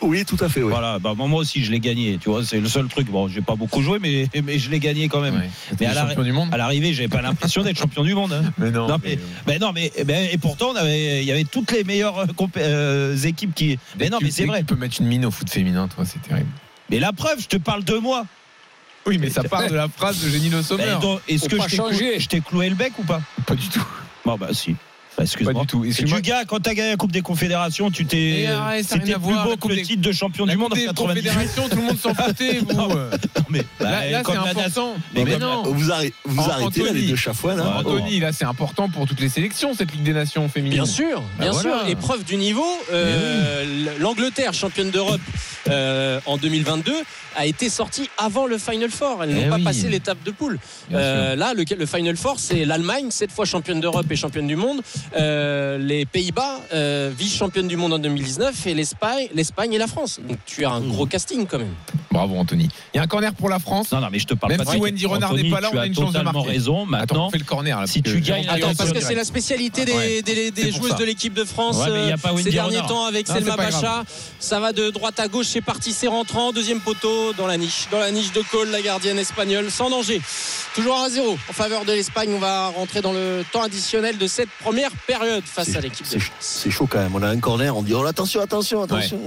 Oui, 0.00 0.24
tout 0.24 0.36
à 0.40 0.48
fait. 0.48 0.62
Oui. 0.62 0.70
Voilà, 0.70 0.98
bah, 0.98 1.14
moi 1.16 1.28
aussi 1.40 1.64
je 1.64 1.70
l'ai 1.70 1.80
gagné. 1.80 2.18
Tu 2.20 2.28
vois, 2.28 2.44
c'est 2.44 2.60
le 2.60 2.68
seul 2.68 2.88
truc. 2.88 3.08
Bon, 3.10 3.28
j'ai 3.28 3.40
pas 3.40 3.54
beaucoup 3.56 3.80
joué, 3.82 3.98
mais, 4.00 4.28
mais 4.44 4.58
je 4.58 4.70
l'ai 4.70 4.78
gagné 4.80 5.08
quand 5.08 5.20
même. 5.20 5.34
Ouais. 5.36 5.50
Mais 5.80 5.86
à 5.86 5.94
champion 5.94 6.08
l'arri- 6.16 6.24
du 6.24 6.32
monde. 6.32 6.48
à 6.52 6.56
l'arrivée, 6.56 6.92
j'avais 6.92 7.08
pas 7.08 7.22
l'impression 7.22 7.62
d'être 7.62 7.78
champion 7.78 8.02
du 8.04 8.14
monde. 8.14 8.32
hein. 8.32 8.42
Mais 8.58 8.70
non. 8.70 8.86
Non, 8.88 8.96
mais, 9.02 9.18
mais 9.46 9.58
non, 9.58 9.72
mais 9.72 9.90
et 10.32 10.38
pourtant, 10.38 10.70
on 10.72 10.76
avait, 10.76 11.22
il 11.22 11.26
y 11.26 11.32
avait 11.32 11.44
toutes 11.44 11.72
les 11.72 11.84
meilleures 11.84 12.18
euh, 12.18 12.26
compé- 12.26 12.60
euh, 12.60 13.16
équipes 13.16 13.54
qui. 13.54 13.78
Mais 13.98 14.08
non, 14.10 14.18
mais 14.20 14.30
c'est 14.30 14.44
vrai. 14.46 14.60
Tu 14.60 14.66
peux 14.66 14.76
mettre 14.76 15.00
une 15.00 15.06
mine 15.06 15.24
au 15.26 15.30
foot 15.30 15.48
féminin, 15.50 15.88
toi, 15.88 16.04
c'est 16.04 16.20
terrible. 16.22 16.48
Mais 16.90 16.98
la 17.00 17.12
preuve, 17.12 17.40
je 17.40 17.46
te 17.48 17.56
parle 17.56 17.82
de 17.84 17.96
moi. 17.98 18.26
Oui, 19.06 19.18
mais 19.18 19.28
ça 19.30 19.42
part 19.44 19.68
de 19.68 19.74
la 19.74 19.88
phrase 19.88 20.22
de 20.24 20.28
Génie 20.30 20.48
Le 20.50 20.62
Sommer. 20.62 20.84
Ben, 20.84 20.98
donc, 20.98 21.20
Est-ce 21.28 21.42
Faut 21.44 21.48
que 21.50 21.56
pas 21.56 21.64
je 21.64 21.70
t'ai, 21.70 21.76
changer. 21.76 22.10
clou- 22.12 22.20
je 22.20 22.26
t'ai 22.26 22.40
cloué 22.40 22.68
le 22.70 22.74
bec 22.74 22.92
ou 22.98 23.02
pas? 23.04 23.20
Pas 23.46 23.54
du 23.54 23.68
tout. 23.68 23.86
Bon, 24.24 24.36
bah 24.38 24.48
si. 24.52 24.76
Bah, 25.16 25.18
Pas 25.18 25.22
excuse-moi. 25.24 25.60
du 25.62 25.66
tout. 25.68 25.84
Et 25.84 25.88
Excuse-moi. 25.88 26.20
du 26.20 26.28
gars, 26.28 26.44
quand 26.44 26.58
t'as 26.60 26.74
gagné 26.74 26.90
la 26.90 26.96
Coupe 26.96 27.12
des 27.12 27.20
Confédérations, 27.22 27.88
tu 27.92 28.04
t'es. 28.04 28.40
Et 28.40 28.46
a 28.48 28.66
rien 28.66 28.82
C'était 28.82 29.12
plus 29.12 29.14
voir, 29.20 29.44
beau 29.46 29.56
que 29.56 29.68
le 29.68 29.76
des- 29.76 29.82
titre 29.82 30.02
de 30.02 30.10
champion 30.12 30.44
La 30.44 30.52
du 30.54 30.58
monde 30.58 30.70
Coupe 30.70 30.78
en 30.78 30.80
des 30.80 30.86
98. 30.88 31.22
Confédérations, 31.30 31.68
tout 31.68 31.76
le 31.76 31.82
monde 31.82 31.98
s'en 31.98 32.14
foutait, 32.14 32.58
vous. 32.58 32.72
Non, 32.74 32.88
mais, 33.48 33.60
bah, 33.78 33.90
Là, 33.90 34.10
là, 34.10 34.22
comme 34.24 34.34
c'est 34.34 34.50
important. 34.50 34.94
mais 35.14 35.24
Mais 35.24 35.30
comme 35.32 35.40
la- 35.40 35.46
non. 35.46 35.62
Vous, 35.72 35.92
arrêtez, 35.92 36.14
vous 36.24 36.40
arrêtez 36.40 36.80
là, 36.82 36.86
Anthony. 36.88 37.00
les 37.02 37.08
deux 37.10 37.16
chafouins. 37.16 37.54
Là. 37.54 37.62
Ouais, 37.62 37.70
Oh. 37.76 37.78
Anthony, 37.90 38.18
là, 38.18 38.32
c'est 38.32 38.44
important 38.44 38.88
pour 38.88 39.06
toutes 39.06 39.20
les 39.20 39.28
sélections, 39.28 39.72
cette 39.74 39.92
Ligue 39.92 40.02
des 40.02 40.12
Nations 40.14 40.48
féminine. 40.48 40.74
Bien 40.78 40.86
sûr, 40.86 41.20
Bah 41.20 41.44
bien 41.44 41.52
voilà. 41.52 41.78
sûr. 41.80 41.88
Épreuve 41.88 42.24
du 42.24 42.36
niveau. 42.36 42.66
euh, 42.92 43.64
L'Angleterre, 44.00 44.52
championne 44.52 44.90
d'Europe 44.90 45.20
euh, 45.68 46.20
en 46.26 46.36
2022, 46.36 46.92
a 47.36 47.46
été 47.46 47.68
sortie 47.68 48.08
avant 48.18 48.46
le 48.46 48.58
Final 48.58 48.90
Four. 48.90 49.22
Elles 49.24 49.30
Eh 49.36 49.44
n'ont 49.44 49.50
pas 49.50 49.56
oui. 49.56 49.64
passé 49.64 49.88
l'étape 49.88 50.22
de 50.24 50.30
poule. 50.30 50.58
Euh, 50.92 51.36
là, 51.36 51.52
le, 51.54 51.64
le 51.76 51.86
Final 51.86 52.16
Four, 52.16 52.38
c'est 52.38 52.64
l'Allemagne, 52.64 53.06
cette 53.10 53.32
fois 53.32 53.44
championne 53.44 53.80
d'Europe 53.80 54.06
et 54.10 54.16
championne 54.16 54.46
du 54.46 54.56
monde. 54.56 54.80
Euh, 55.16 55.78
les 55.78 56.06
Pays-Bas, 56.06 56.60
euh, 56.72 57.10
vice-championne 57.16 57.68
du 57.68 57.76
monde 57.76 57.92
en 57.92 57.98
2019, 57.98 58.66
et 58.66 58.74
l'Espagne, 58.74 59.28
l'Espagne 59.34 59.72
et 59.72 59.78
la 59.78 59.86
France. 59.86 60.20
Donc 60.26 60.38
tu 60.46 60.64
as 60.64 60.70
un 60.70 60.80
gros 60.80 61.06
casting 61.06 61.46
quand 61.46 61.58
même. 61.58 61.74
Bravo, 62.10 62.36
Anthony. 62.36 62.68
Il 62.92 62.98
y 62.98 63.00
a 63.00 63.02
un 63.02 63.06
corner 63.08 63.34
pour 63.34 63.48
la 63.48 63.58
France. 63.58 63.90
Non, 63.92 64.00
non, 64.00 64.08
mais 64.10 64.18
je 64.20 64.26
te 64.26 64.34
parle 64.34 64.52
Même 64.52 64.64
pas 64.64 64.70
si 64.72 64.78
Wendy 64.78 65.06
Renard 65.06 65.30
Anthony, 65.32 65.44
n'est 65.48 65.54
pas 65.54 65.60
là, 65.60 65.68
tu 65.70 65.76
on 65.76 65.80
a 65.80 65.82
as 65.82 65.86
une 65.86 65.94
chance 65.94 66.12
de 66.12 66.18
totalement 66.18 66.32
marquer. 66.32 66.50
raison. 66.50 66.82
Attends, 66.82 66.86
Maintenant, 66.90 67.26
on 67.26 67.30
fait 67.30 67.38
le 67.38 67.44
corner 67.44 67.80
là. 67.80 67.86
si 67.88 68.02
tu 68.02 68.20
gagnes 68.20 68.46
Attends, 68.48 68.68
parce 68.76 68.90
que 68.90 68.94
direct. 68.94 69.06
c'est 69.08 69.14
la 69.16 69.24
spécialité 69.24 69.84
des, 69.84 69.92
Ouais. 69.92 70.22
des- 70.22 70.50
des 70.52 70.62
C'est 70.62 70.68
pour 70.70 70.78
joueuses 70.82 70.90
ça. 70.92 70.98
de 70.98 71.04
l'équipe 71.04 71.34
de 71.34 71.44
France 71.44 71.78
Ouais, 71.78 71.88
euh, 71.90 72.16
ces 72.42 72.50
derniers 72.50 72.76
Renard. 72.76 72.86
temps 72.88 73.04
avec 73.06 73.28
Non, 73.28 73.34
Selma. 73.34 73.56
Bacha. 73.56 74.04
Ça 74.38 74.60
va 74.60 74.72
de 74.72 74.90
droite 74.90 75.18
à 75.18 75.26
gauche, 75.28 75.46
c'est 75.46 75.60
parti, 75.60 75.92
c'est 75.92 76.06
rentrant. 76.06 76.52
Deuxième 76.52 76.80
poteau 76.80 77.23
dans 77.32 77.46
la 77.46 77.56
niche. 77.56 77.88
Dans 77.90 77.98
la 77.98 78.10
niche 78.10 78.32
de 78.32 78.42
Cole, 78.42 78.70
la 78.70 78.82
gardienne 78.82 79.18
espagnole, 79.18 79.70
sans 79.70 79.90
danger. 79.90 80.20
Toujours 80.74 81.00
à 81.00 81.08
zéro 81.08 81.38
en 81.48 81.52
faveur 81.52 81.84
de 81.84 81.92
l'Espagne. 81.92 82.30
On 82.34 82.38
va 82.38 82.68
rentrer 82.68 83.00
dans 83.00 83.12
le 83.12 83.42
temps 83.52 83.62
additionnel 83.62 84.18
de 84.18 84.26
cette 84.26 84.50
première 84.62 84.90
période 85.06 85.44
face 85.44 85.74
à 85.76 85.80
l'équipe 85.80 86.04
de 86.04 86.10
C'est 86.10 86.18
France. 86.18 86.36
c'est 86.40 86.70
chaud 86.70 86.86
quand 86.90 86.98
même. 86.98 87.14
On 87.14 87.22
a 87.22 87.28
un 87.28 87.38
corner, 87.38 87.76
on 87.76 87.82
dit 87.82 87.94
oh, 87.94 88.04
attention, 88.04 88.40
attention, 88.40 88.82
attention. 88.82 89.18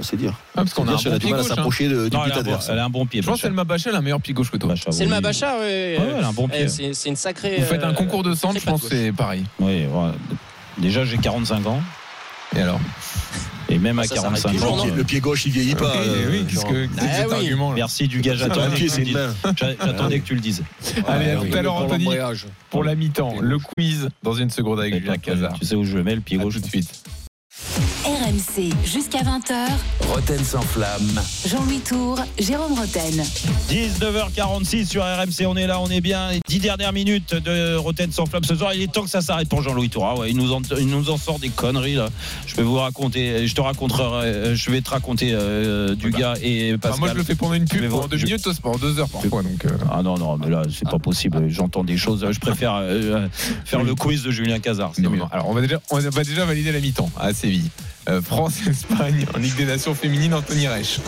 C'est 0.00 0.16
dur. 0.16 0.32
Ah, 0.54 0.58
parce 0.62 0.74
qu'on 0.74 0.86
a 0.86 0.92
bon 0.92 1.10
a 1.10 1.18
du 1.18 1.18
pied 1.18 1.30
mal 1.32 1.40
à 1.40 1.42
hein. 1.42 1.46
s'approcher 1.46 1.88
de- 1.88 2.08
du 2.08 2.16
Non, 2.16 2.22
but 2.22 2.30
elle, 2.30 2.32
a 2.32 2.34
un 2.34 2.34
bon, 2.34 2.38
adverse. 2.38 2.68
elle 2.70 2.78
a 2.78 2.84
un 2.84 2.88
bon 2.88 3.06
pied. 3.06 3.20
Je 3.20 3.26
pense 3.26 3.38
Bacha. 3.38 3.48
qu'Elma 3.48 3.64
Bacha, 3.64 3.90
elle 3.90 3.96
a 3.96 3.98
un 3.98 4.02
meilleur 4.02 4.20
pied 4.20 4.32
gauche 4.32 4.50
que 4.52 4.56
toi. 4.56 4.68
Bacha, 4.68 4.92
C'est 4.92 5.00
le 5.00 5.06
oui. 5.06 5.14
Mabacha, 5.16 5.58
ouais. 5.58 5.98
Ouais, 5.98 6.14
elle 6.18 6.24
a 6.24 6.28
un 6.28 6.32
bon 6.32 6.46
pied. 6.46 6.68
C'est 6.68 6.94
c'est 6.94 7.08
une 7.08 7.16
sacrée. 7.16 7.56
Vous 7.58 7.64
faites 7.66 7.82
un 7.82 7.90
euh, 7.90 7.94
concours 7.94 8.22
de 8.22 8.32
centre, 8.34 8.60
je 8.60 8.64
pense 8.64 8.82
que 8.82 8.88
c'est 8.90 9.12
pareil. 9.12 9.44
Oui. 9.58 9.86
Déjà, 10.78 11.04
j'ai 11.04 11.18
45 11.18 11.66
ans. 11.66 11.80
Et 12.56 12.60
alors 12.60 12.80
Et 13.68 13.78
même 13.78 13.98
Ah, 13.98 14.02
à 14.02 14.04
ça 14.06 14.16
s'arrête 14.16 14.42
45 14.42 14.52
toujours, 14.52 14.72
ans. 14.72 14.86
non 14.86 14.94
Le 14.94 15.04
pied 15.04 15.20
gauche, 15.20 15.44
il 15.46 15.52
vieillit 15.52 15.74
pas. 15.74 15.92
Oui, 15.96 16.06
euh, 16.08 16.28
oui, 16.30 16.46
qu'est-ce 16.48 16.64
que 16.64 16.88
Ah 16.98 17.02
cet 17.14 17.28
oui. 17.28 17.34
argument 17.34 17.70
là 17.70 17.76
Merci 17.76 18.08
du 18.08 18.20
gars, 18.20 18.34
j'attendais 18.34 18.74
pied, 18.74 18.86
que 18.86 18.90
tu 18.92 18.96
c'est 18.96 18.98
le 19.00 19.04
dises. 19.04 19.14
main. 19.14 19.54
J'a- 19.56 19.86
J'attendais 19.86 20.20
que 20.20 20.26
tu 20.26 20.34
le 20.34 20.40
dises. 20.40 20.62
Allez, 21.06 21.30
à 21.30 21.36
tout 21.36 21.54
à 21.56 21.62
l'heure, 21.62 21.74
pour 21.76 21.84
Anthony, 21.92 22.08
pour 22.70 22.84
la 22.84 22.94
mi-temps. 22.94 23.34
Le 23.40 23.58
quiz 23.58 24.08
dans 24.22 24.32
une 24.34 24.50
seconde 24.50 24.80
avec 24.80 24.94
Julien 24.94 25.18
Cazard. 25.18 25.52
Tu 25.58 25.66
sais 25.66 25.74
où 25.74 25.84
je 25.84 25.96
le 25.96 26.02
mets, 26.04 26.14
le 26.14 26.20
pied 26.22 26.38
gauche 26.38 26.54
tout 26.54 26.60
de 26.60 26.66
suite. 26.66 26.90
RMC 28.32 28.68
jusqu'à 28.84 29.20
20h. 29.20 29.54
Roten 30.12 30.44
sans 30.44 30.60
flamme. 30.60 31.22
Jean-Louis 31.46 31.78
Tour, 31.80 32.18
Jérôme 32.38 32.74
Roten. 32.78 33.24
19h46 33.70 34.84
sur 34.86 35.02
RMC, 35.02 35.46
on 35.46 35.56
est 35.56 35.66
là, 35.66 35.80
on 35.80 35.88
est 35.88 36.02
bien. 36.02 36.32
Les 36.32 36.40
10 36.46 36.58
dernières 36.60 36.92
minutes 36.92 37.34
de 37.34 37.76
Roten 37.76 38.12
sans 38.12 38.26
flamme 38.26 38.44
ce 38.44 38.54
soir. 38.54 38.74
Il 38.74 38.82
est 38.82 38.92
temps 38.92 39.04
que 39.04 39.08
ça 39.08 39.22
s'arrête 39.22 39.48
pour 39.48 39.62
Jean-Louis 39.62 39.88
Tour. 39.88 40.04
Ah 40.06 40.18
ouais, 40.18 40.30
il 40.30 40.36
nous, 40.36 40.52
en, 40.52 40.60
il 40.78 40.88
nous 40.88 41.08
en 41.08 41.16
sort 41.16 41.38
des 41.38 41.48
conneries 41.48 41.94
là. 41.94 42.10
Je 42.46 42.54
vais 42.56 42.62
vous 42.64 42.74
raconter, 42.76 43.46
je 43.46 43.54
te 43.54 43.62
raconterai, 43.62 44.54
je 44.54 44.70
vais 44.70 44.82
te 44.82 44.90
raconter 44.90 45.30
euh, 45.32 45.94
du 45.94 46.10
gars 46.10 46.34
et 46.42 46.72
Enfin, 46.74 46.78
Pascal. 46.80 47.00
moi, 47.00 47.08
je 47.10 47.14
le 47.14 47.22
fais 47.24 47.34
pendant 47.34 47.54
une 47.54 47.64
pub, 47.64 47.88
pendant 47.88 48.08
deux 48.08 48.18
je- 48.18 48.26
minutes, 48.26 48.46
pendant 48.62 48.76
deux 48.78 48.98
heures 48.98 49.08
parfois. 49.08 49.42
Donc, 49.42 49.64
euh, 49.64 49.70
Ah 49.90 50.02
non, 50.02 50.18
non, 50.18 50.36
mais 50.36 50.50
là, 50.50 50.62
c'est 50.70 50.88
pas 50.90 50.98
possible. 50.98 51.48
J'entends 51.48 51.82
des 51.84 51.96
choses. 51.96 52.26
Je 52.30 52.38
préfère 52.40 52.74
euh, 52.82 53.26
faire 53.64 53.82
le 53.82 53.94
quiz 53.94 54.22
de 54.22 54.30
Julien 54.30 54.58
Cazard. 54.58 54.92
non, 54.98 55.10
non. 55.12 55.28
Alors, 55.32 55.48
on 55.48 55.54
va 55.54 55.62
déjà, 55.62 55.78
on 55.90 55.98
va 55.98 56.24
déjà 56.24 56.44
valider 56.44 56.72
la 56.72 56.80
mi-temps 56.80 57.10
à 57.18 57.32
Séville. 57.32 57.70
Euh, 58.08 58.22
France-Espagne 58.22 59.26
en 59.34 59.38
Ligue 59.38 59.56
des 59.56 59.66
Nations 59.66 59.94
féminine, 59.94 60.32
Anthony 60.32 60.66
Reich. 60.66 60.98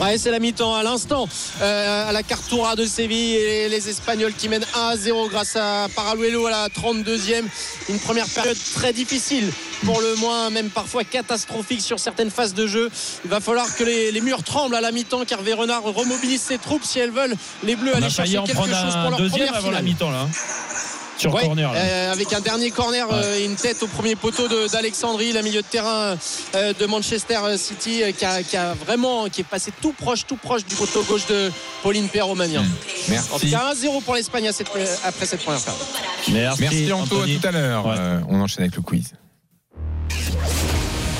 Ouais, 0.00 0.16
c'est 0.16 0.30
la 0.30 0.38
mi-temps 0.38 0.74
à 0.74 0.82
l'instant. 0.82 1.28
Euh, 1.60 2.08
à 2.08 2.12
la 2.12 2.22
Cartoura 2.22 2.76
de 2.76 2.84
Séville 2.86 3.34
et 3.36 3.68
les 3.68 3.88
Espagnols 3.88 4.32
qui 4.32 4.48
mènent 4.48 4.64
1 4.74 4.80
à 4.88 4.96
0 4.96 5.28
grâce 5.28 5.56
à 5.56 5.86
Paraluelo 5.94 6.46
à 6.46 6.50
la 6.50 6.68
32e. 6.68 7.44
Une 7.88 7.98
première 7.98 8.26
période 8.26 8.56
très 8.74 8.92
difficile, 8.92 9.50
pour 9.84 10.00
le 10.00 10.14
moins 10.16 10.50
même 10.50 10.70
parfois 10.70 11.04
catastrophique 11.04 11.82
sur 11.82 11.98
certaines 11.98 12.30
phases 12.30 12.54
de 12.54 12.66
jeu. 12.66 12.90
Il 13.24 13.30
va 13.30 13.40
falloir 13.40 13.74
que 13.76 13.84
les, 13.84 14.12
les 14.12 14.20
murs 14.22 14.42
tremblent 14.42 14.74
à 14.74 14.80
la 14.80 14.92
mi-temps 14.92 15.24
car 15.26 15.40
Renard 15.40 15.82
remobilise 15.82 16.40
ses 16.40 16.58
troupes 16.58 16.84
si 16.84 16.98
elles 16.98 17.10
veulent 17.10 17.36
les 17.62 17.76
Bleus 17.76 17.92
On 17.94 17.98
aller 17.98 18.10
chercher 18.10 18.38
en 18.38 18.44
quelque 18.44 18.62
chose 18.62 18.96
pour 19.02 19.10
leur 19.10 19.18
deuxième 19.18 19.48
première 19.48 19.56
avant 19.56 19.70
la 19.70 19.78
finale. 19.78 19.84
mi-temps 19.84 20.10
là. 20.10 20.26
Sur 21.22 21.34
Ouais, 21.34 21.42
corner. 21.42 21.72
là. 21.72 21.78
euh, 21.78 22.12
avec 22.12 22.32
un 22.32 22.40
dernier 22.40 22.70
corner 22.72 23.06
euh, 23.12 23.38
et 23.38 23.44
une 23.44 23.54
tête 23.54 23.80
au 23.82 23.86
premier 23.86 24.16
poteau 24.16 24.48
de- 24.48 24.66
d'Alexandrie, 24.72 25.32
la 25.32 25.42
milieu 25.42 25.62
de 25.62 25.66
terrain 25.66 26.16
euh, 26.56 26.72
de 26.78 26.86
Manchester 26.86 27.38
City, 27.56 28.02
euh, 28.02 28.10
qui, 28.12 28.24
a, 28.24 28.42
qui 28.42 28.56
a 28.56 28.74
vraiment 28.74 29.28
qui 29.28 29.42
est 29.42 29.44
passé 29.44 29.72
tout 29.80 29.92
proche, 29.92 30.26
tout 30.26 30.36
proche 30.36 30.64
du 30.64 30.74
poteau 30.74 31.02
gauche 31.04 31.26
de 31.26 31.52
Pauline 31.82 32.08
Perromania. 32.08 32.60
En 32.60 32.64
tout 32.64 32.70
Merci. 33.08 33.50
cas, 33.50 33.72
1-0 33.72 34.02
pour 34.02 34.14
l'Espagne 34.16 34.48
euh, 34.48 34.86
après 35.04 35.26
cette 35.26 35.42
première 35.44 35.60
période. 35.60 35.80
Merci, 36.28 36.62
Merci 36.62 36.92
Anto, 36.92 37.20
à 37.22 37.26
tout 37.26 37.46
à 37.46 37.50
l'heure. 37.52 37.86
Ouais. 37.86 37.94
Euh, 37.98 38.20
on 38.28 38.40
enchaîne 38.40 38.64
avec 38.64 38.74
le 38.76 38.82
quiz. 38.82 39.12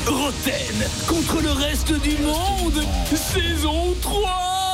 Roten 0.07 0.89
contre 1.07 1.41
le 1.43 1.53
reste 1.53 1.93
du 1.93 2.17
monde, 2.19 2.83
saison 3.15 3.95
3 4.03 4.72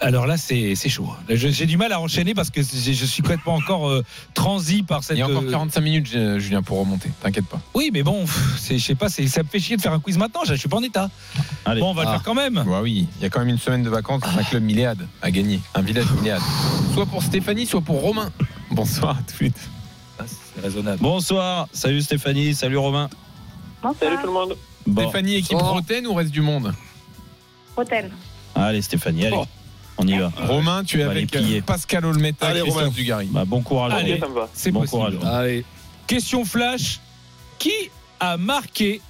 Alors 0.00 0.26
là, 0.26 0.36
c'est 0.36 0.74
c'est 0.74 0.88
chaud. 0.88 1.08
Je- 1.28 1.48
J'ai 1.48 1.66
du 1.66 1.76
mal 1.76 1.92
à 1.92 2.00
enchaîner 2.00 2.34
parce 2.34 2.50
que 2.50 2.62
je 2.62 3.04
suis 3.04 3.22
complètement 3.22 3.54
encore 3.54 3.88
euh, 3.88 4.04
transi 4.34 4.82
par 4.82 5.04
cette. 5.04 5.16
Il 5.16 5.20
y 5.20 5.22
a 5.22 5.26
encore 5.26 5.42
euh, 5.42 5.50
45 5.50 5.80
minutes, 5.80 6.10
euh, 6.14 6.38
Julien, 6.38 6.62
pour 6.62 6.78
remonter. 6.78 7.10
T'inquiète 7.22 7.46
pas. 7.46 7.60
Oui, 7.74 7.90
mais 7.92 8.02
bon, 8.02 8.24
je 8.68 8.78
sais 8.78 8.94
pas, 8.94 9.08
ça 9.08 9.22
me 9.22 9.48
fait 9.48 9.60
chier 9.60 9.76
de 9.76 9.82
faire 9.82 9.92
un 9.92 10.00
quiz 10.00 10.16
maintenant. 10.18 10.40
Je 10.46 10.54
suis 10.54 10.68
pas 10.68 10.76
en 10.78 10.82
état. 10.82 11.10
Allez. 11.64 11.80
Bon, 11.80 11.90
on 11.90 11.94
va 11.94 12.02
le 12.04 12.08
Ah. 12.08 12.12
faire 12.12 12.22
quand 12.22 12.34
même. 12.34 12.54
Bah 12.66 12.80
oui, 12.82 13.06
il 13.18 13.22
y 13.22 13.26
a 13.26 13.30
quand 13.30 13.40
même 13.40 13.48
une 13.48 13.58
semaine 13.58 13.82
de 13.82 13.90
vacances. 13.90 14.22
C'est 14.32 14.40
un 14.40 14.44
club 14.44 14.62
milléade 14.62 15.06
à 15.22 15.30
gagner. 15.30 15.60
Un 15.74 15.82
village 15.82 16.10
milléade. 16.12 16.40
Soit 16.94 17.06
pour 17.06 17.22
Stéphanie, 17.22 17.66
soit 17.66 17.80
pour 17.82 18.00
Romain. 18.00 18.30
Bonsoir 18.70 19.18
à 19.18 19.22
tous 19.22 19.44
les 19.44 19.50
deux. 19.50 19.56
Ah, 20.18 20.24
C'est 20.26 20.60
raisonnable. 20.62 20.98
Bonsoir, 21.00 21.68
salut 21.72 22.00
Stéphanie, 22.02 22.54
salut 22.54 22.76
Romain. 22.78 23.08
Salut 24.00 24.16
tout 24.20 24.26
le 24.26 24.32
monde. 24.32 24.56
Bon, 24.86 25.02
Stéphanie, 25.02 25.34
équipe 25.36 25.52
Bonsoir. 25.52 25.72
Roten 25.74 26.06
ou 26.06 26.14
reste 26.14 26.30
du 26.30 26.40
monde? 26.40 26.72
Hôtel. 27.76 28.10
allez 28.54 28.82
Stéphanie, 28.82 29.26
allez, 29.26 29.36
Oh. 29.38 29.46
On 29.98 30.06
y 30.06 30.18
va. 30.18 30.32
Romain, 30.46 30.84
tu 30.84 31.00
es 31.00 31.04
avec 31.04 31.34
euh, 31.36 31.60
Pascal 31.60 32.04
Olmeta, 32.06 32.46
Allez, 32.48 32.60
Christophe 32.60 32.82
Romain. 32.82 32.92
Dugarry. 32.94 33.26
Bah, 33.26 33.44
bon 33.44 33.62
courage. 33.62 33.92
Allez. 33.94 34.18
Ça 34.18 34.28
me 34.28 34.34
va. 34.34 34.48
C'est 34.54 34.70
Bon 34.70 34.80
possible. 34.80 35.18
courage. 35.18 35.34
Allez. 35.34 35.64
Question 36.06 36.44
flash. 36.44 37.00
Qui 37.58 37.72
a 38.20 38.36
marqué 38.36 39.00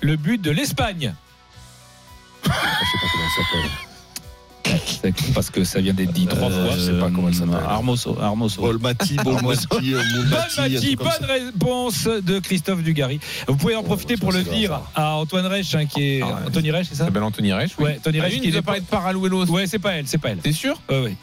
le 0.00 0.16
but 0.16 0.40
de 0.40 0.50
l'Espagne? 0.50 1.14
Je 2.44 2.48
sais 2.48 2.52
pas 2.52 2.58
comment 3.12 3.28
ça 3.36 3.42
s'appelle. 3.42 3.85
Parce 5.34 5.50
que 5.50 5.64
ça 5.64 5.80
vient 5.80 5.92
d'être 5.94 6.12
dit 6.12 6.26
trois 6.26 6.50
Euh, 6.50 6.66
fois. 6.68 6.76
je 6.76 6.80
sais 6.82 6.92
pas 6.98 7.10
comment 7.10 7.28
elle 7.28 7.34
s'appelle. 7.34 7.54
Armoso, 7.66 8.16
Armoso. 8.20 8.60
Bolmati, 8.62 9.16
Bolmati, 9.24 9.66
Bonne 9.94 10.30
Mati, 10.30 10.96
bonne 10.96 11.06
réponse 11.28 12.04
de 12.04 12.38
Christophe 12.38 12.82
Dugarry. 12.82 13.20
Vous 13.48 13.56
pouvez 13.56 13.76
en 13.76 13.82
profiter 13.82 14.16
pour 14.16 14.32
le 14.32 14.42
dire 14.42 14.80
à 14.94 15.14
Antoine 15.16 15.46
Reich, 15.46 15.74
hein, 15.74 15.86
qui 15.86 16.18
est 16.18 16.22
Anthony 16.22 16.70
Reich, 16.70 16.86
c'est 16.88 16.94
ça 16.94 16.98
Ça 17.00 17.04
s'appelle 17.06 17.22
Anthony 17.22 17.52
Reich. 17.52 17.72
oui. 17.78 17.84
Ouais, 17.84 18.00
Tony 18.02 18.18
Ah, 18.20 18.22
Reich 18.24 18.32
lui, 18.34 18.40
qui 18.40 18.46
il 18.48 18.50
nous 18.50 18.56
est 18.56 18.60
a 18.60 18.62
parlé 18.62 18.80
de 18.80 18.86
Paralouelos. 18.86 19.46
Ouais, 19.46 19.66
c'est 19.66 19.78
pas 19.78 19.92
elle, 19.92 20.06
c'est 20.06 20.18
pas 20.18 20.30
elle. 20.30 20.38
T'es 20.38 20.52
sûr? 20.52 20.80
Ouais, 20.88 21.00
ouais. 21.02 21.16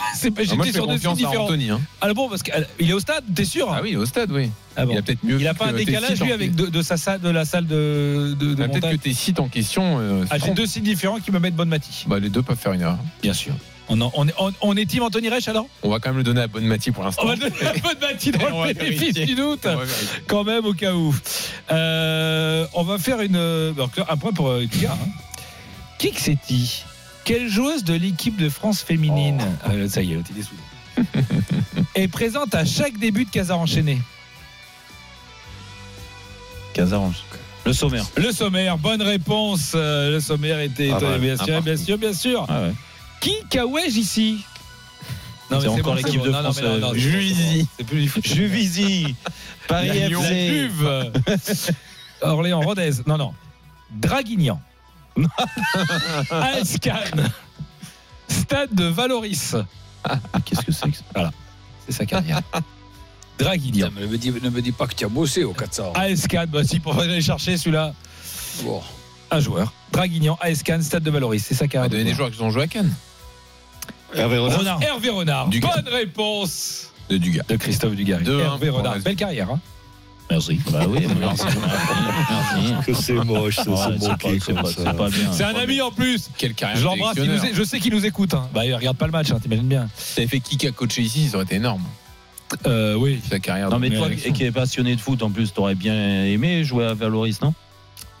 c'est 0.14 0.30
pas, 0.30 0.42
Ah, 0.42 0.44
j'étais 0.64 0.72
sur 0.72 0.86
deux 0.86 0.94
confiance 0.94 1.12
à 1.12 1.16
différents. 1.16 1.44
Anthony. 1.44 1.70
hein. 1.70 1.80
Ah 2.00 2.12
bon, 2.14 2.28
parce 2.28 2.42
qu'il 2.42 2.88
est 2.90 2.92
au 2.92 3.00
stade, 3.00 3.24
t'es 3.34 3.44
sûr 3.44 3.68
Ah 3.72 3.80
oui, 3.82 3.90
il 3.90 3.94
est 3.94 3.96
au 3.96 4.06
stade, 4.06 4.30
oui. 4.32 4.50
Ah 4.76 4.86
bon. 4.86 4.92
Il 4.92 4.98
a 4.98 5.02
peut-être 5.02 5.24
mieux. 5.24 5.40
Il 5.40 5.46
a 5.48 5.54
pas 5.54 5.66
un 5.66 5.72
que 5.72 5.76
décalage 5.78 6.20
lui 6.22 6.32
avec 6.32 6.54
de, 6.54 6.66
de 6.66 6.82
sa 6.82 6.96
salle, 6.96 7.20
de 7.20 7.28
la 7.30 7.44
salle 7.44 7.66
de, 7.66 8.34
de, 8.38 8.54
de 8.54 8.62
Ah, 8.62 8.68
Peut-être 8.68 8.90
que 8.90 8.96
tes 8.96 9.12
sites 9.14 9.40
en 9.40 9.48
question. 9.48 9.98
euh, 10.00 10.24
Ah, 10.30 10.38
j'ai 10.38 10.52
deux 10.52 10.66
sites 10.66 10.84
différents 10.84 11.18
qui 11.20 11.30
me 11.32 11.38
mettent 11.38 11.56
Bonne 11.56 11.68
Mati. 11.68 12.04
Bah, 12.06 12.18
les 12.18 12.28
deux 12.30 12.42
peuvent 12.42 12.56
faire 12.58 12.72
une 12.72 12.80
erreur. 12.82 12.98
Bien 13.22 13.34
sûr. 13.34 13.52
On, 13.92 14.00
on, 14.00 14.12
on, 14.38 14.52
on 14.60 14.76
est 14.76 14.86
team 14.86 15.02
Anthony 15.02 15.28
Reich 15.30 15.48
alors? 15.48 15.66
On 15.82 15.90
va 15.90 15.98
quand 15.98 16.10
même 16.10 16.18
le 16.18 16.22
donner 16.22 16.42
à 16.42 16.46
Bonne 16.46 16.64
Mati 16.64 16.92
pour 16.92 17.02
l'instant. 17.02 17.22
On 17.24 17.28
va 17.28 17.34
donner 17.34 17.56
la 17.60 17.72
Bonne 17.72 17.98
Mati 18.00 18.30
dans 18.30 18.64
le 18.64 18.72
bénéfice 18.72 19.14
du 19.14 19.34
doute. 19.34 19.66
Quand 20.28 20.44
même 20.44 20.64
au 20.64 20.74
cas 20.74 20.94
où. 20.94 21.12
Euh, 21.72 22.66
on 22.74 22.84
va 22.84 22.98
faire 22.98 23.20
une, 23.20 23.34
euh, 23.36 23.72
un 24.08 24.16
point 24.16 24.32
pour 24.32 24.48
euh, 24.48 24.60
Edgar. 24.62 24.92
Hein. 24.94 25.08
Kixetti, 25.98 26.84
quelle 27.24 27.48
joueuse 27.48 27.84
de 27.84 27.94
l'équipe 27.94 28.36
de 28.36 28.48
France 28.48 28.82
féminine 28.82 29.40
euh, 29.68 29.88
Ça 29.88 30.02
y 30.02 30.12
est, 30.12 30.16
l'autre, 30.16 30.30
il 30.34 30.40
est 30.40 30.42
soudé. 30.42 31.08
est 31.94 32.08
présente 32.08 32.54
à 32.54 32.64
chaque 32.64 32.98
début 32.98 33.24
de 33.24 33.30
Casar 33.30 33.58
enchaîné 33.58 34.00
Casarange. 36.72 37.22
Le 37.66 37.72
sommaire. 37.72 38.06
Le 38.16 38.32
sommaire, 38.32 38.78
bonne 38.78 39.02
réponse. 39.02 39.72
Euh, 39.74 40.10
le 40.12 40.20
sommaire 40.20 40.60
était 40.60 40.90
Ah, 40.92 40.98
bien 41.18 41.36
ouais, 41.36 41.44
sûr, 41.44 41.56
un 41.56 41.60
bien 41.60 41.76
sûr, 41.76 41.98
bien 41.98 42.12
sûr. 42.12 42.46
Ah 42.48 42.62
ouais. 42.62 42.72
Qui 43.20 43.34
Kawège 43.50 43.96
ici? 43.96 44.44
C'est 45.50 45.66
encore 45.68 45.96
l'équipe 45.96 46.22
de 46.22 46.30
Non, 46.30 46.42
non, 46.42 46.52
France, 46.52 46.60
mais 46.62 46.68
non, 46.68 46.78
non, 46.78 46.88
euh, 46.90 46.92
c'est 46.94 47.00
Juvisy. 47.00 47.68
Juvisy. 48.24 49.14
Paris. 49.66 49.88
FC. 49.88 51.72
Orléans, 52.22 52.60
Rodez. 52.60 52.90
Non, 53.06 53.18
non. 53.18 53.34
Draguignan. 53.90 54.60
Aescan. 56.30 57.22
Stade 58.28 58.74
de 58.74 58.84
Valoris. 58.84 59.54
Qu'est-ce 60.44 60.62
que 60.64 60.72
c'est 60.72 60.90
que 60.90 60.96
ça? 60.96 61.02
Voilà. 61.14 61.30
C'est 61.86 61.92
sa 61.92 62.06
carrière. 62.06 62.40
Draguignan. 63.38 63.90
Ne 63.98 64.06
me, 64.06 64.18
dis, 64.18 64.30
ne 64.30 64.50
me 64.50 64.60
dis 64.62 64.72
pas 64.72 64.86
que 64.86 64.94
tu 64.94 65.04
as 65.04 65.08
bossé 65.08 65.44
au 65.44 65.52
400. 65.52 65.92
Aescan. 65.94 66.44
Bah 66.48 66.62
si, 66.64 66.78
pour 66.80 66.98
aller 66.98 67.20
chercher 67.20 67.56
celui-là. 67.56 67.94
Bon. 68.62 68.82
Un 69.30 69.40
joueur. 69.40 69.72
Draguignan, 69.92 70.38
Aescan, 70.42 70.80
Stade 70.82 71.02
de 71.02 71.10
Valoris. 71.10 71.42
C'est 71.46 71.54
sa 71.54 71.64
va 71.64 71.68
carrière. 71.68 71.90
donner 71.90 72.04
des 72.04 72.14
joueurs 72.14 72.30
qui 72.30 72.40
ont 72.42 72.50
joué 72.50 72.64
à 72.64 72.66
Cannes. 72.66 72.92
Hervé 74.14 74.38
Renard. 74.38 74.82
Hervé 74.82 75.08
Renard. 75.08 75.48
Dugas. 75.48 75.70
Bonne 75.76 75.88
réponse 75.94 76.88
De 77.08 77.16
Dugas. 77.16 77.44
de 77.48 77.56
Christophe 77.56 77.94
Dugarry. 77.94 78.24
Hervé 78.28 78.68
Renard. 78.70 78.98
Belle 78.98 79.16
carrière. 79.16 79.50
Hein 79.50 79.60
Merci. 80.30 80.60
Bah 80.70 80.84
oui, 80.88 81.06
merci. 81.18 81.44
Merci. 81.44 82.74
Que 82.86 82.94
c'est 82.94 83.12
moche, 83.12 83.56
c'est 83.56 84.84
pas- 84.96 85.08
bien. 85.10 85.32
C'est 85.32 85.44
un 85.44 85.54
ami 85.54 85.80
en 85.80 85.90
plus. 85.90 86.30
Quelle 86.38 86.54
carrière 86.54 86.78
Je 86.78 86.84
l'embrasse. 86.84 87.16
Je 87.52 87.62
sais 87.64 87.80
qu'il 87.80 87.92
nous 87.92 88.06
écoute. 88.06 88.32
Hein. 88.34 88.48
Bah, 88.54 88.64
il 88.64 88.74
regarde 88.74 88.96
pas 88.96 89.06
le 89.06 89.12
match. 89.12 89.30
Hein, 89.30 89.38
T'imagines 89.42 89.68
bien. 89.68 89.88
T'avais 90.14 90.26
fait 90.28 90.40
qui 90.40 90.66
a 90.66 90.70
coaché 90.72 91.02
ici, 91.02 91.28
ça 91.28 91.36
aurait 91.36 91.44
été 91.44 91.56
énorme. 91.56 91.82
Euh, 92.66 92.94
oui. 92.94 93.20
Sa 93.28 93.38
carrière. 93.38 93.70
Non, 93.70 93.78
mais 93.78 93.90
toi 93.90 94.08
qui 94.10 94.44
es 94.44 94.50
passionné 94.52 94.96
de 94.96 95.00
foot, 95.00 95.22
en 95.22 95.30
plus, 95.30 95.52
t'aurais 95.52 95.74
bien 95.74 96.24
aimé 96.24 96.64
jouer 96.64 96.86
à 96.86 96.94
Valoris, 96.94 97.40
non? 97.42 97.54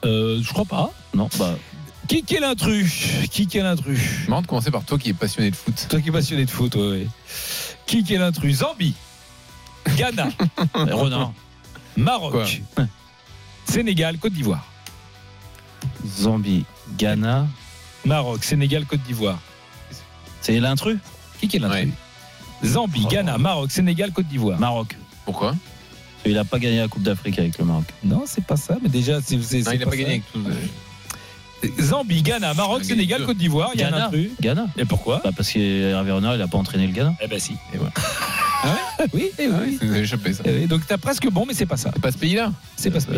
Euh, 0.04 0.40
je 0.42 0.48
crois 0.52 0.64
pas. 0.64 0.90
Non, 1.14 1.28
bah. 1.38 1.56
Qui 2.08 2.24
est 2.34 2.40
l'intrus? 2.40 3.06
Qui 3.30 3.42
est 3.54 3.62
l'intrus? 3.62 4.00
Marrant 4.28 4.42
de 4.42 4.46
commencer 4.46 4.70
par 4.72 4.84
toi 4.84 4.98
qui 4.98 5.10
est 5.10 5.14
passionné 5.14 5.50
de 5.50 5.56
foot. 5.56 5.86
Toi 5.88 6.00
qui 6.00 6.08
es 6.08 6.12
passionné 6.12 6.44
de 6.44 6.50
foot, 6.50 6.74
ouais. 6.74 6.82
ouais. 6.82 7.06
Qui 7.86 8.04
est 8.12 8.18
l'intrus? 8.18 8.56
Zambie, 8.58 8.94
Ghana, 9.96 10.28
Renard. 10.74 11.32
Maroc, 11.96 12.62
Sénégal, 13.66 14.18
Côte 14.18 14.32
d'Ivoire. 14.32 14.66
Zambie, 16.06 16.64
Ghana. 16.96 17.46
Maroc, 18.04 18.44
Sénégal, 18.44 18.86
Côte 18.86 19.02
d'Ivoire. 19.02 19.38
C'est 20.40 20.58
l'intrus 20.58 20.98
Qui 21.40 21.56
est 21.56 21.58
l'intrus 21.58 21.88
Zambie, 22.64 23.06
Ghana, 23.06 23.38
Maroc, 23.38 23.70
Sénégal, 23.70 24.12
Côte 24.12 24.26
d'Ivoire. 24.26 24.58
Maroc. 24.58 24.96
Pourquoi 25.24 25.54
Il 26.26 26.36
a 26.36 26.44
pas 26.44 26.58
gagné 26.58 26.78
la 26.78 26.88
Coupe 26.88 27.02
d'Afrique 27.02 27.38
avec 27.38 27.58
le 27.58 27.64
Maroc. 27.64 27.84
Non, 28.04 28.24
c'est 28.26 28.44
pas 28.44 28.56
ça, 28.56 28.76
mais 28.82 28.88
déjà, 28.88 29.20
c'est. 29.22 29.36
Non, 29.36 29.72
il 29.72 29.78
n'a 29.78 29.84
pas 29.84 29.90
ça. 29.92 29.96
gagné 29.96 30.10
avec 30.10 30.32
tout. 30.32 30.40
Zambie, 31.80 32.22
Ghana, 32.22 32.54
Maroc, 32.54 32.80
a 32.82 32.84
Sénégal. 32.84 33.24
Côte 33.26 33.36
d'Ivoire. 33.36 33.70
Il 33.74 33.80
y 33.80 33.84
a 33.84 33.88
un 33.88 33.90
Ghana. 33.90 34.06
intrus. 34.06 34.30
Ghana 34.40 34.66
Et 34.78 34.84
pourquoi 34.84 35.20
bah 35.22 35.30
Parce 35.36 35.50
que 35.52 35.58
Hervé 35.90 36.12
Renard, 36.12 36.34
il 36.36 36.42
a 36.42 36.48
pas 36.48 36.58
entraîné 36.58 36.86
le 36.86 36.92
Ghana. 36.92 37.14
Eh 37.20 37.26
ben 37.26 37.38
si. 37.38 37.52
Et 37.74 37.78
voilà. 37.78 37.92
Oui, 39.14 39.30
eh 39.38 39.48
oui. 39.48 39.78
Ça 39.78 39.86
nous 39.86 39.94
a 39.94 39.98
échappé 39.98 40.32
ça. 40.34 40.42
Eh 40.44 40.50
oui, 40.52 40.66
Donc 40.66 40.82
t'as 40.86 40.98
presque 40.98 41.26
bon, 41.30 41.46
mais 41.48 41.54
c'est 41.54 41.64
pas 41.64 41.78
ça. 41.78 41.90
C'est 41.94 42.02
pas 42.02 42.12
ce 42.12 42.18
pays-là 42.18 42.52
C'est 42.76 42.90
pas 42.90 43.00
ça. 43.00 43.08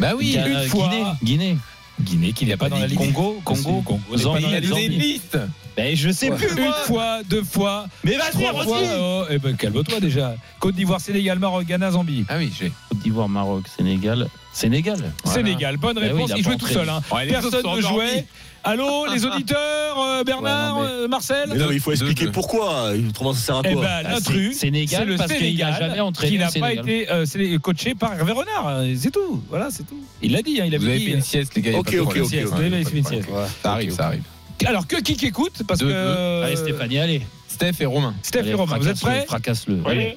Bah 0.00 0.12
oui. 0.16 0.32
Ghana, 0.32 0.64
une 0.64 0.68
fois. 0.68 0.88
Guinée. 0.88 1.04
Guinée. 1.22 1.58
Guinée 2.00 2.32
qui 2.32 2.46
n'est 2.46 2.56
pas 2.56 2.68
dans 2.68 2.78
la 2.78 2.86
liste. 2.88 2.98
Congo, 2.98 3.40
Congo, 3.44 3.82
Congo. 3.82 4.00
Zambie, 4.16 4.46
n'est 4.46 4.60
pas 4.60 4.66
dans 4.68 4.76
la 4.76 4.76
a 4.76 4.80
Zambie. 4.82 4.88
liste. 4.98 5.38
Ben, 5.78 5.94
je 5.96 6.10
sais 6.10 6.30
plus, 6.30 6.48
Une 6.56 6.64
moi. 6.64 6.72
fois, 6.86 7.18
deux 7.30 7.44
fois, 7.44 7.86
Mais 8.02 8.16
vas-y, 8.16 8.32
trois 8.32 8.64
fois. 8.64 8.78
oh, 8.98 9.22
eh 9.30 9.38
ben 9.38 9.54
calme-toi 9.56 10.00
déjà. 10.00 10.34
Côte 10.58 10.74
d'Ivoire, 10.74 11.00
Sénégal, 11.00 11.38
Maroc, 11.38 11.64
Ghana, 11.66 11.92
Zambie. 11.92 12.24
Ah 12.28 12.34
oui, 12.36 12.50
j'ai. 12.58 12.72
Côte 12.88 12.98
d'Ivoire, 12.98 13.28
Maroc, 13.28 13.62
Sénégal. 13.76 14.26
Sénégal. 14.52 14.96
Voilà. 15.22 15.38
Sénégal, 15.38 15.76
bonne 15.76 15.96
oui, 15.98 16.04
réponse. 16.08 16.30
il 16.30 16.32
a 16.34 16.38
il 16.38 16.42
jouait 16.42 16.56
tout 16.56 16.66
seul. 16.66 16.88
hein. 16.88 17.00
Personne 17.28 17.76
ne 17.76 17.80
jouait. 17.80 18.26
Allô, 18.64 19.06
les 19.14 19.24
auditeurs, 19.24 19.96
euh, 20.00 20.24
Bernard, 20.24 20.78
Ouais, 20.80 20.82
non, 20.84 20.90
euh, 20.90 21.06
Marcel 21.08 21.48
Mais 21.52 21.58
non, 21.58 21.66
mais 21.68 21.76
il 21.76 21.80
faut 21.80 21.92
expliquer 21.92 22.24
deux. 22.24 22.32
pourquoi. 22.32 22.90
Autrement, 23.08 23.32
ça 23.32 23.38
sert 23.40 23.56
à 23.58 23.62
Eh 23.64 23.72
quoi 23.74 23.82
ben, 23.82 24.02
l'intrus, 24.10 24.54
c'est- 24.54 24.58
Sénégal, 24.66 25.02
c'est 25.04 25.10
le 25.12 25.16
parce 25.16 25.30
qu'il 25.30 25.38
Sénégal 25.40 25.72
a 25.74 25.78
jamais 25.78 26.00
entraîné 26.00 26.32
qui 26.32 26.38
n'a 26.38 26.46
pas 26.46 26.50
Sénégal. 26.50 26.78
été 26.90 27.08
euh, 27.12 27.58
coaché 27.60 27.94
par 27.94 28.14
Hervé 28.14 28.32
Renard. 28.32 28.66
euh, 28.66 28.94
C'est 28.98 29.12
tout. 29.12 29.44
Voilà, 29.48 29.68
c'est 29.70 29.84
tout. 29.86 30.02
Il 30.22 30.32
l'a 30.32 30.42
dit. 30.42 30.60
hein, 30.60 30.64
il 30.66 30.76
Vous 30.76 30.82
avait 30.84 30.94
avez 30.94 30.98
dit. 30.98 31.06
fait 31.06 31.12
une 31.12 31.22
sieste, 31.22 31.54
les 31.54 31.62
gars. 31.62 31.78
Ok, 31.78 31.92
de 31.92 32.00
ok, 32.00 32.16
ok. 32.20 32.34
vous 32.34 32.60
avez 32.60 32.84
fait 32.84 32.98
une 32.98 33.04
sieste. 33.06 33.28
Ça 33.62 33.72
arrive, 33.74 33.92
ça 33.94 34.06
arrive. 34.08 34.22
Alors 34.66 34.86
que 34.86 34.96
qui 34.96 35.24
écoute 35.26 35.62
Parce 35.66 35.80
Deux, 35.80 35.86
que. 35.86 35.92
deux. 35.92 35.96
euh, 35.96 36.44
Allez, 36.44 36.56
Stéphanie, 36.56 36.98
allez. 36.98 37.26
Steph 37.48 37.74
et 37.80 37.86
Romain. 37.86 38.14
Steph 38.22 38.40
Allez, 38.40 38.50
et 38.50 38.54
Romain, 38.54 38.78
vous 38.78 38.88
êtes 38.88 39.00
prêts 39.00 39.24
Fracasse-le. 39.26 39.80
Oui. 39.86 40.16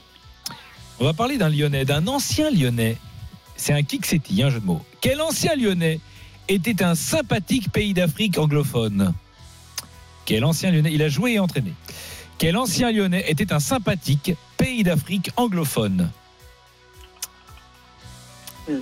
On 1.00 1.06
va 1.06 1.14
parler 1.14 1.38
d'un 1.38 1.50
Lyonnais, 1.50 1.86
d'un 1.86 2.06
ancien 2.08 2.52
Lyonnais. 2.52 2.98
C'est 3.56 3.74
un 3.74 3.84
Kiksetti, 3.84 4.42
un 4.44 4.50
jeu 4.50 4.60
de 4.60 4.66
mots. 4.66 4.84
Quel 5.02 5.22
ancien 5.22 5.56
Lyonnais 5.56 6.00
était 6.48 6.84
un 6.84 6.96
sympathique 6.96 7.72
pays 7.72 7.94
d'Afrique 7.94 8.38
anglophone? 8.38 9.14
Quel 10.26 10.44
ancien 10.46 10.72
Lyonnais 10.72 10.92
Il 10.94 11.02
a 11.04 11.10
joué 11.10 11.34
et 11.34 11.40
entraîné. 11.40 11.74
Quel 12.38 12.58
ancien 12.58 12.92
Lyonnais 12.92 13.24
était 13.28 13.54
un 13.54 13.60
sympathique 13.60 14.34
pays 14.58 14.84
d'Afrique 14.84 15.30
anglophone? 15.38 16.10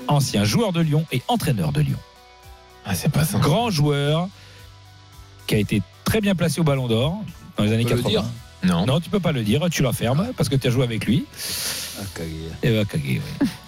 Ancien 0.08 0.44
joueur 0.44 0.72
de 0.74 0.82
Lyon 0.82 1.06
et 1.12 1.22
entraîneur 1.28 1.72
de 1.72 1.82
Lyon. 1.82 1.98
Ah, 2.86 2.96
c'est 2.96 3.10
pas 3.10 3.24
ça. 3.26 3.40
Grand 3.40 3.70
joueur 3.70 4.28
qui 5.50 5.56
a 5.56 5.58
été 5.58 5.82
très 6.06 6.22
bien 6.22 6.36
placé 6.36 6.62
au 6.62 6.64
Ballon 6.64 6.88
d'Or 6.88 7.24
dans 7.58 7.64
les 7.64 7.74
années 7.74 7.84
peut 7.84 7.96
le 7.96 8.04
80. 8.04 8.10
dire 8.10 8.24
Non. 8.64 8.86
Non, 8.86 9.00
tu 9.00 9.10
peux 9.10 9.20
pas 9.20 9.32
le 9.32 9.42
dire, 9.42 9.68
tu 9.72 9.82
la 9.82 9.92
fermes 9.94 10.32
parce 10.38 10.48
que 10.48 10.56
tu 10.56 10.68
as 10.68 10.70
joué 10.70 10.84
avec 10.84 11.08
lui. 11.08 11.26
Eh 12.62 12.70
oui. 12.70 13.20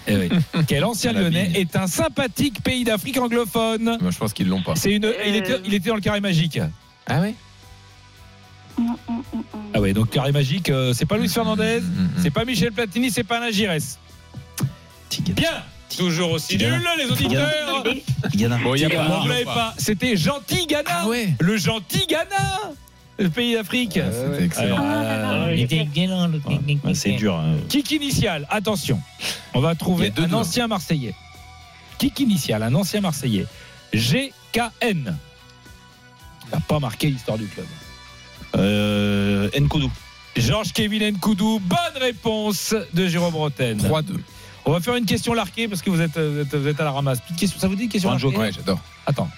Eh 0.06 0.16
oui. 0.16 0.28
Quel 0.68 0.84
ancien 0.84 1.12
lyonnais 1.12 1.50
est 1.56 1.74
un 1.74 1.88
sympathique 1.88 2.62
pays 2.62 2.84
d'Afrique 2.84 3.18
anglophone 3.18 3.98
Moi, 4.00 4.10
je 4.12 4.18
pense 4.18 4.32
qu'ils 4.32 4.48
l'ont 4.48 4.62
pas. 4.62 4.76
C'est 4.76 4.92
une. 4.92 5.12
Il 5.26 5.34
était, 5.34 5.60
il 5.64 5.74
était 5.74 5.88
dans 5.88 5.96
le 5.96 6.00
carré 6.00 6.20
magique. 6.20 6.60
Ah 7.08 7.20
ouais? 7.20 7.34
Ah 9.74 9.80
ouais, 9.80 9.92
donc 9.92 10.10
carré 10.10 10.30
magique, 10.30 10.70
euh, 10.70 10.92
c'est 10.94 11.04
pas 11.04 11.18
Luis 11.18 11.28
Fernandez, 11.28 11.80
Mm, 11.80 12.02
mm. 12.02 12.10
c'est 12.22 12.30
pas 12.30 12.44
Michel 12.44 12.72
Platini, 12.72 13.10
c'est 13.10 13.24
pas 13.24 13.38
Alain 13.38 13.50
Giresse. 13.50 13.98
Bien. 15.34 15.62
Toujours 15.96 16.30
aussi 16.32 16.56
nul, 16.56 16.80
les 16.98 17.04
auditeurs. 17.10 17.84
Ghana. 18.34 18.58
Bon, 18.62 18.74
il 18.74 18.80
y 18.80 18.84
a 18.84 18.88
Vous 18.88 18.94
pas. 18.96 19.24
ne 19.24 19.28
l'avez 19.28 19.44
pas. 19.44 19.74
C'était 19.78 20.16
Gentil 20.16 20.66
Ghana. 20.66 20.84
Ah 20.90 21.08
ouais. 21.08 21.34
Le 21.40 21.56
Gentil 21.56 22.06
Ghana. 22.08 22.60
Le 23.18 23.28
pays 23.28 23.54
d'Afrique. 23.54 24.00
C'était 24.10 24.44
excellent. 24.44 24.76
Ah, 24.80 25.46
Ouais, 25.46 26.94
c'est 26.94 27.12
dur. 27.12 27.34
hein. 27.36 27.54
Kick 27.68 27.90
initial, 27.90 28.46
attention. 28.50 29.00
On 29.54 29.60
va 29.60 29.74
trouver 29.74 30.10
deux 30.10 30.24
un 30.24 30.28
deux. 30.28 30.34
ancien 30.36 30.66
Marseillais. 30.66 31.14
Kick 31.98 32.18
initial, 32.20 32.62
un 32.62 32.74
ancien 32.74 33.00
Marseillais. 33.00 33.46
GKN. 33.92 35.14
Il 36.46 36.50
n'a 36.52 36.60
pas 36.66 36.78
marqué 36.80 37.08
l'histoire 37.08 37.38
du 37.38 37.46
club. 37.46 37.66
Euh, 38.56 39.48
Nkoudou. 39.58 39.90
Georges 40.36 40.72
Kevin 40.72 41.02
Nkoudou, 41.12 41.60
bonne 41.60 42.00
réponse 42.02 42.74
de 42.94 43.06
Jérôme 43.06 43.34
Roten. 43.36 43.78
3-2. 43.78 44.16
On 44.64 44.72
va 44.72 44.80
faire 44.80 44.94
une 44.94 45.06
question 45.06 45.34
larquée 45.34 45.66
parce 45.68 45.82
que 45.82 45.90
vous 45.90 46.00
êtes, 46.00 46.16
vous 46.18 46.38
êtes, 46.40 46.54
vous 46.54 46.68
êtes 46.68 46.80
à 46.80 46.84
la 46.84 46.92
ramasse. 46.92 47.20
Petite 47.20 47.36
question, 47.36 47.58
ça 47.60 47.68
vous 47.68 47.74
dit 47.74 47.84
une 47.84 47.88
question 47.88 48.10
Un 48.10 48.12
larquée 48.12 48.26
joker. 48.28 48.40
Ouais, 48.40 48.52
j'adore. 48.52 48.80
Attends. 49.06 49.28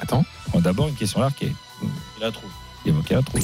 Attends. 0.00 0.24
Bon, 0.52 0.60
D'abord 0.60 0.88
une 0.88 0.94
question 0.94 1.20
larquée. 1.20 1.52
Il 1.82 1.88
la 2.22 2.30
trouve. 2.30 2.50
Il 2.84 2.92
y 2.92 3.12
a 3.12 3.16
la 3.16 3.22
trouve. 3.22 3.42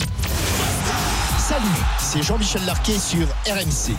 Salut, 1.39 1.67
c'est 1.99 2.23
Jean-Michel 2.23 2.65
Larquet 2.65 2.99
sur 2.99 3.27
RMC. 3.47 3.95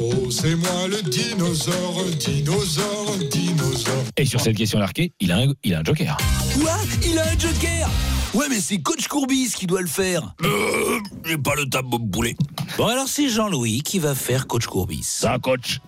Oh, 0.00 0.30
c'est 0.30 0.56
moi 0.56 0.88
le 0.88 1.02
dinosaure, 1.02 2.04
dinosaure, 2.18 3.16
dinosaure. 3.30 4.04
Et 4.16 4.26
sur 4.26 4.40
cette 4.40 4.56
question 4.56 4.78
larquée, 4.78 5.12
il 5.20 5.30
a 5.32 5.36
un, 5.38 5.46
il 5.62 5.74
a 5.74 5.78
un 5.80 5.84
joker. 5.84 6.16
Quoi? 6.60 6.72
Il 7.04 7.18
a 7.18 7.22
un 7.22 7.38
joker? 7.38 7.88
Ouais, 8.34 8.46
mais 8.50 8.60
c'est 8.60 8.78
coach 8.78 9.06
Courbis 9.06 9.52
qui 9.54 9.66
doit 9.66 9.80
le 9.80 9.86
faire. 9.86 10.34
Euh, 10.42 10.98
J'ai 11.24 11.38
pas 11.38 11.54
le 11.54 11.64
mon 11.84 12.00
poulet. 12.00 12.34
Bon, 12.76 12.86
alors 12.88 13.06
c'est 13.06 13.28
Jean-Louis 13.28 13.82
qui 13.82 14.00
va 14.00 14.14
faire 14.16 14.48
coach 14.48 14.66
Courbis. 14.66 15.04
Ça, 15.04 15.38
coach 15.38 15.78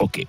Ouais. 0.00 0.06
Ok. 0.06 0.26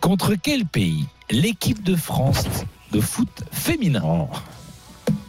Contre 0.00 0.34
quel 0.34 0.64
pays 0.66 1.06
l'équipe 1.30 1.82
de 1.82 1.96
France 1.96 2.44
de 2.92 3.00
foot 3.00 3.28
féminin 3.52 4.28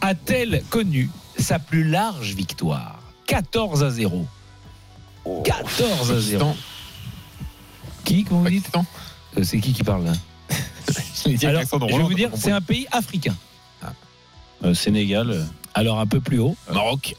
a-t-elle 0.00 0.62
connu 0.70 1.10
sa 1.38 1.58
plus 1.58 1.84
large 1.84 2.34
victoire? 2.34 2.98
14 3.26 3.82
à 3.84 3.90
0. 3.90 4.26
14 5.44 6.12
à 6.12 6.20
0. 6.20 6.56
Qui, 8.04 8.24
comment 8.24 8.40
vous 8.42 8.50
dites? 8.50 8.70
Euh, 9.38 9.42
C'est 9.44 9.60
qui 9.60 9.72
qui 9.72 9.82
parle 9.84 10.04
là? 10.04 10.12
Alors, 11.44 11.62
je 11.88 11.96
vais 11.96 12.02
vous 12.02 12.14
dire, 12.14 12.30
c'est 12.34 12.50
un 12.52 12.60
pays 12.60 12.86
africain. 12.92 13.34
Euh, 14.64 14.74
Sénégal. 14.74 15.30
euh, 15.30 15.44
Alors 15.74 15.98
un 15.98 16.06
peu 16.06 16.20
plus 16.20 16.38
haut. 16.38 16.56
Maroc. 16.72 17.16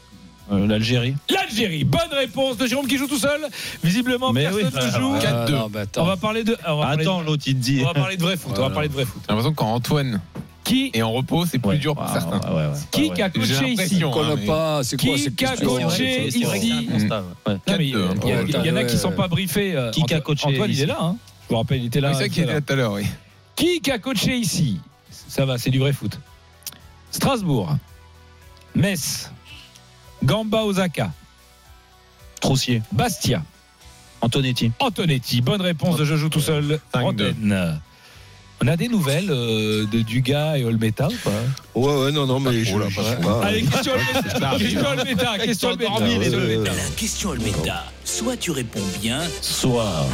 Euh, 0.52 0.66
L'Algérie. 0.66 1.14
L'Algérie, 1.30 1.84
bonne 1.84 2.12
réponse 2.12 2.56
de 2.58 2.66
Jérôme 2.66 2.86
qui 2.86 2.98
joue 2.98 3.06
tout 3.06 3.18
seul. 3.18 3.40
Visiblement, 3.82 4.30
Mais 4.32 4.42
personne 4.44 4.70
oui, 4.74 4.86
ne 4.86 4.90
joue. 4.90 5.14
alors, 5.26 5.46
4-2. 5.48 5.50
non, 5.52 5.70
mais 5.72 5.80
attends. 5.80 6.02
on 6.02 6.06
va 6.06 6.16
parler 6.18 6.44
de. 6.44 6.56
on 6.66 6.76
va 6.76 6.82
parler 6.86 7.02
Attends, 7.02 7.20
de- 7.22 7.26
l'autre, 7.26 7.44
il 7.46 7.54
te 7.54 7.60
dit. 7.60 7.78
On 7.82 7.86
va 7.86 7.94
parler 7.94 8.16
de 8.18 8.22
vrai 8.22 8.36
foot. 8.36 8.52
On 8.56 8.60
va 8.60 8.70
parler 8.70 8.88
de 8.88 8.92
vrai 8.92 9.04
foot. 9.06 9.22
J'ai 9.22 9.28
l'impression 9.32 9.50
que 9.52 9.56
quand 9.56 9.72
Antoine 9.72 10.20
Qui 10.64 10.90
est 10.92 11.00
en 11.02 11.12
repos, 11.12 11.46
c'est 11.46 11.58
plus 11.58 11.78
dur 11.78 11.94
pour 11.94 12.08
certains. 12.08 12.40
Qui 12.90 13.10
qui 13.12 13.22
a 13.22 13.30
J'ai 13.32 13.40
coaché 13.40 13.52
ici 13.72 13.98
l'impression, 14.00 14.12
On 14.14 14.22
hein, 14.22 14.34
mais- 14.38 14.46
pas, 14.46 14.82
c'est 14.82 14.96
quoi 15.00 15.14
Qui 15.14 15.18
ces 15.18 15.32
qui 15.32 15.44
a 15.46 15.48
questions 15.48 15.68
coaché 15.78 16.30
C'est 16.30 16.38
vrai 16.40 16.58
que 16.60 16.64
c'est 16.66 16.72
un 16.72 16.76
ici 16.80 16.86
constat, 16.86 17.22
ouais. 17.46 17.52
Non, 17.54 17.58
mais 17.78 17.86
il 17.86 17.90
y, 17.90 17.94
a- 17.94 17.98
il 18.22 18.28
y 18.50 18.56
a- 18.56 18.60
il 18.60 18.66
y 18.66 18.70
en 18.70 18.76
a 18.76 18.84
qui 18.84 18.96
sont 18.98 19.12
pas 19.12 19.28
briefés. 19.28 19.74
euh, 19.74 19.90
Qui 19.92 20.02
qui 20.02 20.12
a 20.14 20.18
Antoine- 20.18 20.22
coaché 20.36 20.46
Antoine, 20.48 20.70
il 20.70 20.74
ici 20.74 20.82
est 20.82 20.86
là. 20.86 20.98
hein. 21.00 21.16
Je 21.44 21.54
vous 21.54 21.56
rappelle, 21.58 21.80
il 21.80 21.86
était 21.86 22.00
là. 22.02 22.12
C'est 22.14 22.24
ça 22.24 22.28
qui 22.28 22.34
tout 22.34 22.40
à 22.40 22.42
était 22.42 22.46
l'heure. 22.52 22.54
là 22.56 22.60
tout 22.66 22.72
à 22.72 22.76
l'heure, 22.76 22.92
oui. 22.92 23.04
Qui 23.56 23.80
qui 23.80 23.90
a 23.90 23.98
coaché 23.98 24.36
ici 24.36 24.78
Ça 25.10 25.44
va, 25.46 25.56
c'est 25.58 25.70
du 25.70 25.78
vrai 25.78 25.92
foot. 25.94 26.18
Strasbourg, 27.10 27.76
Metz, 28.74 29.30
Gamba 30.24 30.62
Osaka, 30.64 31.12
Troussier. 32.40 32.82
Bastia, 32.92 33.42
Antonetti. 34.20 34.72
Antonetti. 34.80 35.40
Bonne 35.40 35.60
réponse 35.62 35.96
de 35.96 36.04
Je 36.04 36.16
joue 36.16 36.28
tout 36.28 36.40
seul. 36.40 36.80
5-2. 36.94 37.00
Roten. 37.02 37.80
On 38.62 38.66
a 38.68 38.76
des 38.76 38.88
nouvelles 38.88 39.30
euh, 39.30 39.84
de 39.86 40.00
Dugas 40.00 40.56
et 40.56 40.64
Olmeta 40.64 41.08
ou 41.08 41.16
pas? 41.24 41.30
Ouais, 41.74 42.04
ouais, 42.04 42.12
non, 42.12 42.24
non, 42.26 42.40
mais 42.40 42.64
je, 42.64 42.74
Oh 42.74 42.78
là, 42.78 42.86
je 42.88 43.00
trop. 43.00 43.22
pas. 43.22 43.46
Allez, 43.46 43.62
question 43.62 43.92
Olmeta. 43.92 44.58
Question 44.58 44.88
Olmeta. 44.88 45.38
Question 45.38 45.68
Olmeta. 45.68 45.90
Question. 46.16 46.38
Olmeta. 46.38 46.72
La 46.72 46.90
question 46.96 47.30
Almeida, 47.32 47.84
soit 48.04 48.36
tu 48.36 48.50
réponds 48.52 48.80
bien, 49.02 49.20
Soit. 49.42 50.06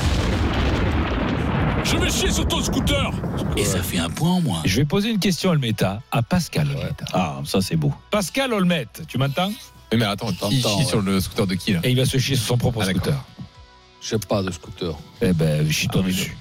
je 1.84 1.96
vais 1.96 2.10
chier 2.10 2.30
sur 2.32 2.48
ton 2.48 2.62
scooter 2.62 3.10
Et 3.56 3.64
ça 3.64 3.82
fait 3.82 3.98
un 3.98 4.08
point 4.10 4.30
en 4.32 4.40
moins. 4.40 4.62
Je 4.64 4.76
vais 4.76 4.84
poser 4.86 5.10
une 5.10 5.18
question 5.20 5.50
Olmeta 5.50 6.00
à 6.10 6.22
Pascal 6.22 6.66
Olmeta. 6.70 7.04
Ah, 7.12 7.40
ça, 7.44 7.60
c'est 7.60 7.76
beau. 7.76 7.92
Pascal 8.10 8.52
Olmet, 8.54 8.86
tu 9.06 9.18
m'entends? 9.18 9.52
Mais 9.96 10.04
attends, 10.04 10.28
qui 10.28 10.36
T'entends, 10.38 10.50
chie 10.50 10.64
ouais. 10.84 10.84
sur 10.84 11.00
le 11.02 11.20
scooter 11.20 11.46
de 11.46 11.54
qui 11.54 11.72
là 11.72 11.80
Et 11.84 11.90
il 11.90 11.96
va 11.96 12.04
se 12.04 12.18
chier 12.18 12.36
sur 12.36 12.46
son 12.46 12.56
propre 12.58 12.80
Ah, 12.82 12.90
scooter. 12.90 13.14
Je 14.02 14.08
sais 14.08 14.18
pas 14.18 14.42
de 14.42 14.50
scooter. 14.50 14.94
Eh 15.20 15.32
ben, 15.32 15.70
chie-toi 15.70 16.02
dessus. 16.02 16.36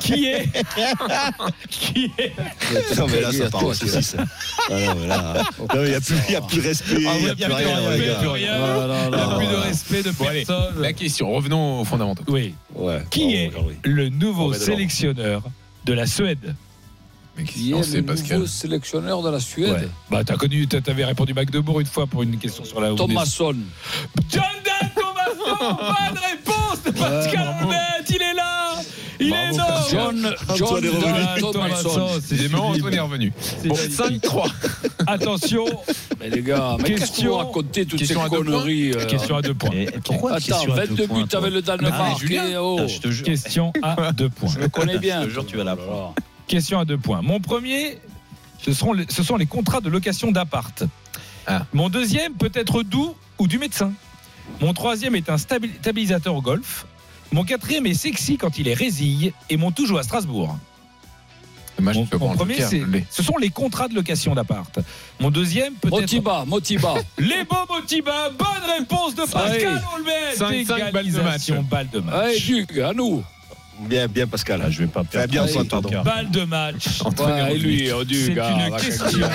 Qui 0.00 0.26
est 0.26 0.48
Qui 1.68 2.10
est 2.18 2.32
Non, 2.96 3.06
mais 3.08 3.20
là, 3.20 3.32
ça 3.32 3.46
à 3.46 3.50
part 3.50 3.62
c'est 3.74 3.86
saucisse. 3.88 4.16
Ah, 4.18 4.24
non, 4.80 4.94
mais 5.00 5.06
là, 5.08 5.42
non, 5.58 5.66
mais 5.74 5.82
il 5.84 5.88
n'y 5.90 5.94
a, 5.94 6.00
plus- 6.00 6.16
il 6.28 6.32
y 6.32 6.36
a 6.36 6.40
plus 6.40 6.56
de 6.58 6.62
respect, 6.68 6.94
il 6.94 7.00
n'y 7.00 7.06
a 7.30 7.34
plus 7.34 7.44
rien, 7.54 7.80
Il 7.80 7.98
les 8.00 8.04
n'y 8.04 8.04
a 8.04 8.12
gars. 8.14 8.18
plus 8.20 8.28
rien. 8.28 8.52
Ah, 8.54 8.86
non, 8.86 9.04
Il 9.06 9.16
n'y 9.16 9.20
a 9.22 9.26
non. 9.26 9.38
plus 9.38 9.46
de 9.46 9.54
respect 9.56 10.02
de 10.04 10.10
Bon, 10.12 10.26
allez, 10.28 10.44
personne. 10.44 10.80
La 10.82 10.92
question, 10.92 11.32
revenons 11.32 11.80
aux 11.80 11.84
fondamentaux. 11.84 12.22
Oui. 12.28 12.54
Ouais. 12.74 13.02
Qui 13.10 13.34
est 13.34 13.52
le 13.84 14.08
nouveau 14.08 14.52
sélectionneur 14.52 15.42
de 15.84 15.92
la 15.92 16.06
Suède 16.06 16.54
Mais 17.36 17.44
Qui 17.44 17.72
est 17.72 17.94
le 17.94 18.02
Pascal 18.02 18.38
nouveau 18.38 18.46
sélectionneur 18.48 19.22
de 19.22 19.30
la 19.30 19.40
Suède 19.40 19.72
Ouais. 19.72 19.88
Bah, 20.10 20.22
t'as 20.24 20.36
connu, 20.36 20.66
t'avais 20.66 21.04
répondu 21.04 21.34
Magdebourg 21.34 21.80
une 21.80 21.86
fois 21.86 22.06
pour 22.06 22.22
une 22.22 22.38
question 22.38 22.64
sur 22.64 22.80
la 22.80 22.94
Thomasson. 22.94 23.54
John 24.30 24.42
Dan 24.64 24.90
Thomasson 24.94 25.76
Bonne 25.76 26.18
réponse 26.18 26.82
de 26.84 26.90
Pascal 26.92 27.44
bravo. 27.44 27.64
Olmet 27.64 27.76
Il 28.08 28.22
est 28.22 28.34
là 28.34 28.72
Il 29.20 29.26
est 29.32 29.54
énorme 29.54 29.84
John, 29.90 30.34
John 30.56 30.66
Antoine 30.68 30.84
est 30.84 30.88
revenu. 30.88 31.02
Dan 31.42 31.52
Thomasson. 31.52 32.08
c'est 32.26 32.48
marrant, 32.50 32.74
sublime. 32.74 32.86
Antoine 32.86 32.94
est 32.94 33.00
revenu. 33.00 33.32
C'est 33.38 33.68
Bon, 33.68 33.74
magnifique. 33.74 34.24
5-3. 34.24 34.50
Attention, 35.06 35.64
Mais 36.18 36.30
les 36.30 36.42
gars, 36.42 36.76
mais 36.78 36.84
qu'est-ce 36.84 37.00
que 37.00 37.06
Question- 37.06 37.30
vous 37.30 37.36
racontez 37.36 37.86
toutes 37.86 38.04
ces 38.04 38.14
conneries 38.14 38.92
euh, 38.92 39.04
question 39.06 39.36
à 39.36 39.42
deux 39.42 39.54
points. 39.54 39.70
Et 39.72 39.86
pourquoi 40.04 40.32
Attends, 40.32 40.38
question 40.46 40.72
à 40.72 40.86
deux 40.86 40.94
22 40.94 41.06
points, 41.06 41.22
buts 41.22 41.28
avec 41.36 41.52
le 41.52 41.58
Ah, 41.58 41.76
Danemark. 41.76 42.20
Julien. 42.20 42.44
eh, 42.50 42.56
oh. 42.56 42.80
Ah. 42.80 43.08
Question 43.24 43.72
à 43.82 44.12
deux 44.12 44.28
points. 44.30 44.50
Je 44.54 44.58
le 44.60 44.68
connais 44.68 44.98
bien. 44.98 45.22
Je 45.22 45.26
te 45.26 45.30
jure, 45.32 45.46
tu 45.46 45.56
vas 45.56 45.64
la 45.64 45.74
Voilà. 45.76 46.12
Question 46.46 46.78
à 46.78 46.84
deux 46.84 46.98
points. 46.98 47.22
Mon 47.22 47.40
premier, 47.40 47.98
ce, 48.62 48.72
seront 48.72 48.92
les, 48.92 49.06
ce 49.08 49.22
sont 49.22 49.36
les 49.36 49.46
contrats 49.46 49.80
de 49.80 49.88
location 49.88 50.30
d'appart. 50.30 50.84
Ah. 51.46 51.64
Mon 51.72 51.88
deuxième 51.88 52.34
peut 52.34 52.52
être 52.54 52.82
doux 52.82 53.14
ou 53.38 53.46
du 53.48 53.58
médecin. 53.58 53.92
Mon 54.60 54.72
troisième 54.72 55.14
est 55.16 55.28
un 55.28 55.36
stabi- 55.36 55.74
stabilisateur 55.80 56.34
au 56.34 56.42
golf. 56.42 56.86
Mon 57.32 57.44
quatrième 57.44 57.86
est 57.86 57.94
sexy 57.94 58.36
quand 58.36 58.58
il 58.58 58.68
est 58.68 58.74
résille. 58.74 59.32
Et 59.50 59.56
mon 59.56 59.72
tout 59.72 59.86
joue 59.86 59.98
à 59.98 60.02
Strasbourg. 60.02 60.56
Dommage, 61.78 61.96
Mon, 61.96 62.06
premier, 62.34 62.58
ce 63.10 63.22
sont 63.22 63.36
les 63.36 63.50
contrats 63.50 63.88
de 63.88 63.94
location 63.94 64.34
d'appart. 64.34 64.78
Mon 65.20 65.30
deuxième 65.30 65.74
peut 65.74 65.88
être 65.88 66.00
Motiba, 66.00 66.44
Motiba. 66.46 66.94
les 67.18 67.44
beaux 67.44 67.66
Motiba. 67.68 68.30
Bonne 68.30 68.70
réponse 68.78 69.14
de 69.14 69.22
Pascal 69.30 69.82
Olmet. 69.94 70.64
5-5 70.64 70.92
balles 70.92 71.10
de 71.12 71.20
match. 71.20 71.48
Égalisation, 71.50 71.62
balle 71.64 71.88
de 71.92 71.98
match. 72.00 72.14
Allez, 72.14 72.40
Duc, 72.40 72.78
à 72.78 72.94
nous. 72.94 73.22
Bien, 73.80 74.06
bien, 74.08 74.26
Pascal. 74.26 74.62
Ah, 74.64 74.70
je 74.70 74.80
vais 74.80 74.86
pas 74.86 75.04
perdre. 75.04 75.30
bien, 75.30 75.42
Ah, 75.44 75.48
Antoine, 75.50 75.68
pardon. 75.68 76.02
Balle 76.02 76.30
de 76.30 76.44
match. 76.44 76.84
Ouais, 77.18 77.54
et 77.54 77.58
lui, 77.58 77.90
oh, 77.92 78.04
Duc, 78.04 78.32
C'est 78.34 78.38
ah, 78.40 78.50
une 78.66 78.70
va 78.72 78.78
question. 78.80 79.06
caguer. 79.06 79.26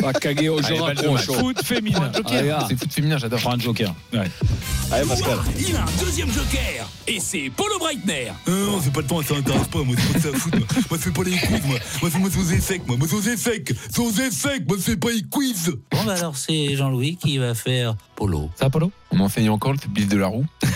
Va 0.00 0.12
caguer 0.14 0.48
au 0.48 0.58
Allez, 0.58 0.76
jeu 0.76 0.82
balle 0.82 0.96
de 0.96 1.08
match. 1.08 1.24
Foot 1.26 1.62
féminin. 1.64 2.10
Allez, 2.26 2.50
ah. 2.50 2.64
C'est 2.68 2.76
foot 2.76 2.92
féminin, 2.92 3.18
j'adore. 3.18 3.40
Prends 3.40 3.52
un 3.54 3.58
joker. 3.58 3.94
Allez, 4.12 5.06
Pascal. 5.08 5.38
Il 5.58 5.76
a 5.76 5.82
un 5.82 6.04
deuxième 6.04 6.30
joker 6.32 6.88
Et 7.06 7.20
c'est 7.20 7.50
Paulo 7.56 7.78
Breitner 7.78 8.28
Euh, 8.48 8.66
Non, 8.66 8.80
c'est 8.82 8.92
pas 8.92 9.00
le 9.00 9.06
temps, 9.06 9.22
ça 9.22 9.34
m'intéresse 9.34 9.68
pas, 9.68 9.82
moi 9.82 9.96
c'est 9.98 10.12
pas 10.12 10.18
ça 10.20 10.28
à 10.28 10.32
foutre, 10.38 10.58
moi. 10.58 10.66
Moi 10.90 10.98
je 10.98 11.02
fais 11.04 11.10
pas 11.10 11.22
les 11.24 11.30
quiz, 11.36 11.66
moi. 11.66 11.78
Moi 12.02 12.10
c'est 12.12 12.18
moi 12.18 12.28
c'est 12.32 12.38
aux 12.40 12.50
effets, 12.56 12.82
moi. 12.86 12.96
Moi 12.96 13.06
c'est 13.08 13.16
aux 13.16 13.20
effets. 13.32 13.64
C'est 13.90 14.00
aux 14.00 14.10
effets, 14.10 14.60
moi 14.66 14.76
c'est 14.80 14.96
pas 14.96 15.10
les 15.10 15.22
quiz 15.22 15.72
Bon 15.90 16.04
bah 16.04 16.14
alors 16.16 16.36
c'est 16.36 16.74
Jean-Louis 16.76 17.16
qui 17.16 17.38
va 17.38 17.54
faire 17.54 17.94
Polo. 18.16 18.50
Ça, 18.58 18.68
Polo 18.70 18.90
On 19.10 19.20
enseigne 19.20 19.50
encore 19.50 19.72
le 19.72 19.78
fils 19.78 20.08
de 20.08 20.16
la 20.16 20.26
roue. 20.26 20.44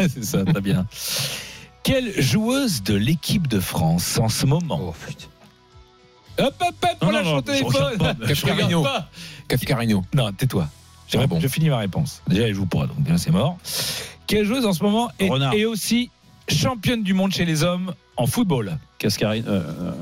C'est 0.00 0.24
ça, 0.24 0.44
très 0.46 0.62
bien. 0.62 0.86
Quelle 1.82 2.20
joueuse 2.20 2.82
de 2.82 2.94
l'équipe 2.94 3.48
de 3.48 3.58
France 3.60 4.18
en 4.18 4.28
ce 4.28 4.46
moment 4.46 4.78
Oh, 4.82 4.94
putain. 5.06 5.26
Hop, 6.38 6.54
hop, 6.60 6.74
hop, 6.82 6.90
Non, 7.02 7.08
on 7.08 7.10
lâche 7.10 7.24
non, 7.24 7.30
non, 7.32 7.36
je 7.38 7.42
téléphone. 7.42 8.16
Cafcarino. 8.26 8.86
Cafcarino. 9.48 10.04
Non, 10.14 10.32
tais-toi. 10.32 10.68
Ah 11.14 11.26
bon. 11.26 11.40
Je 11.40 11.48
finis 11.48 11.68
ma 11.70 11.78
réponse. 11.78 12.22
Déjà, 12.28 12.46
elle 12.48 12.54
joue 12.54 12.66
pas, 12.66 12.86
donc 12.86 13.08
là, 13.08 13.18
c'est 13.18 13.30
mort. 13.32 13.58
Quelle 14.26 14.44
joueuse 14.46 14.64
en 14.64 14.72
ce 14.72 14.82
moment 14.82 15.10
est, 15.18 15.64
aussi 15.64 16.10
championne 16.48 17.02
du 17.02 17.14
monde 17.14 17.32
chez 17.32 17.44
les 17.44 17.62
hommes 17.64 17.94
en 18.16 18.26
football? 18.26 18.78
Cascarine. 18.98 19.44
euh, 19.48 19.60
euh, 19.60 19.92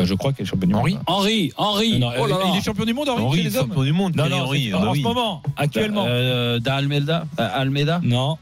Euh, 0.00 0.06
Je 0.06 0.14
crois 0.14 0.32
qu'elle 0.32 0.46
est 0.46 0.48
championne 0.48 0.70
du 0.70 0.74
Henri 0.74 0.94
monde. 0.94 1.02
Henri, 1.06 1.52
Henri. 1.56 1.98
Non, 1.98 2.12
Oh 2.18 2.26
là 2.26 2.38
là. 2.38 2.44
il 2.52 2.58
est 2.58 2.62
champion 2.64 2.84
du 2.86 2.94
monde, 2.94 3.08
Henri, 3.10 3.22
Henri, 3.22 3.38
chez 3.38 3.44
les 3.44 3.56
hommes 3.56 3.68
champion 3.68 3.82
du 3.82 3.92
monde. 3.92 4.16
Non, 4.16 4.30
Henri, 4.32 4.72
en 4.72 4.80
bah 4.80 4.92
ce 4.94 5.00
moment, 5.00 5.42
actuellement. 5.56 6.04
Euh, 6.08 6.60
Da 6.60 6.76
Almeida. 6.76 7.26
euh, 7.40 7.48
Almeida. 7.52 8.00
Non, 8.04 8.38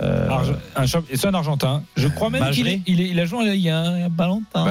Euh, 0.00 0.28
Arge- 0.28 0.54
un 0.76 0.86
champ- 0.86 1.02
c'est 1.12 1.26
un 1.26 1.34
Argentin. 1.34 1.82
Je 1.96 2.06
crois 2.08 2.30
même 2.30 2.42
qu'il 2.52 2.66
il, 2.86 3.00
est- 3.00 3.08
il 3.10 3.18
a 3.20 3.24
joué 3.24 3.46
il 3.46 3.60
y 3.60 3.70
a, 3.70 3.84
il 3.96 4.00
y 4.00 4.04
a 4.04 4.10
pas 4.10 4.26
longtemps. 4.26 4.64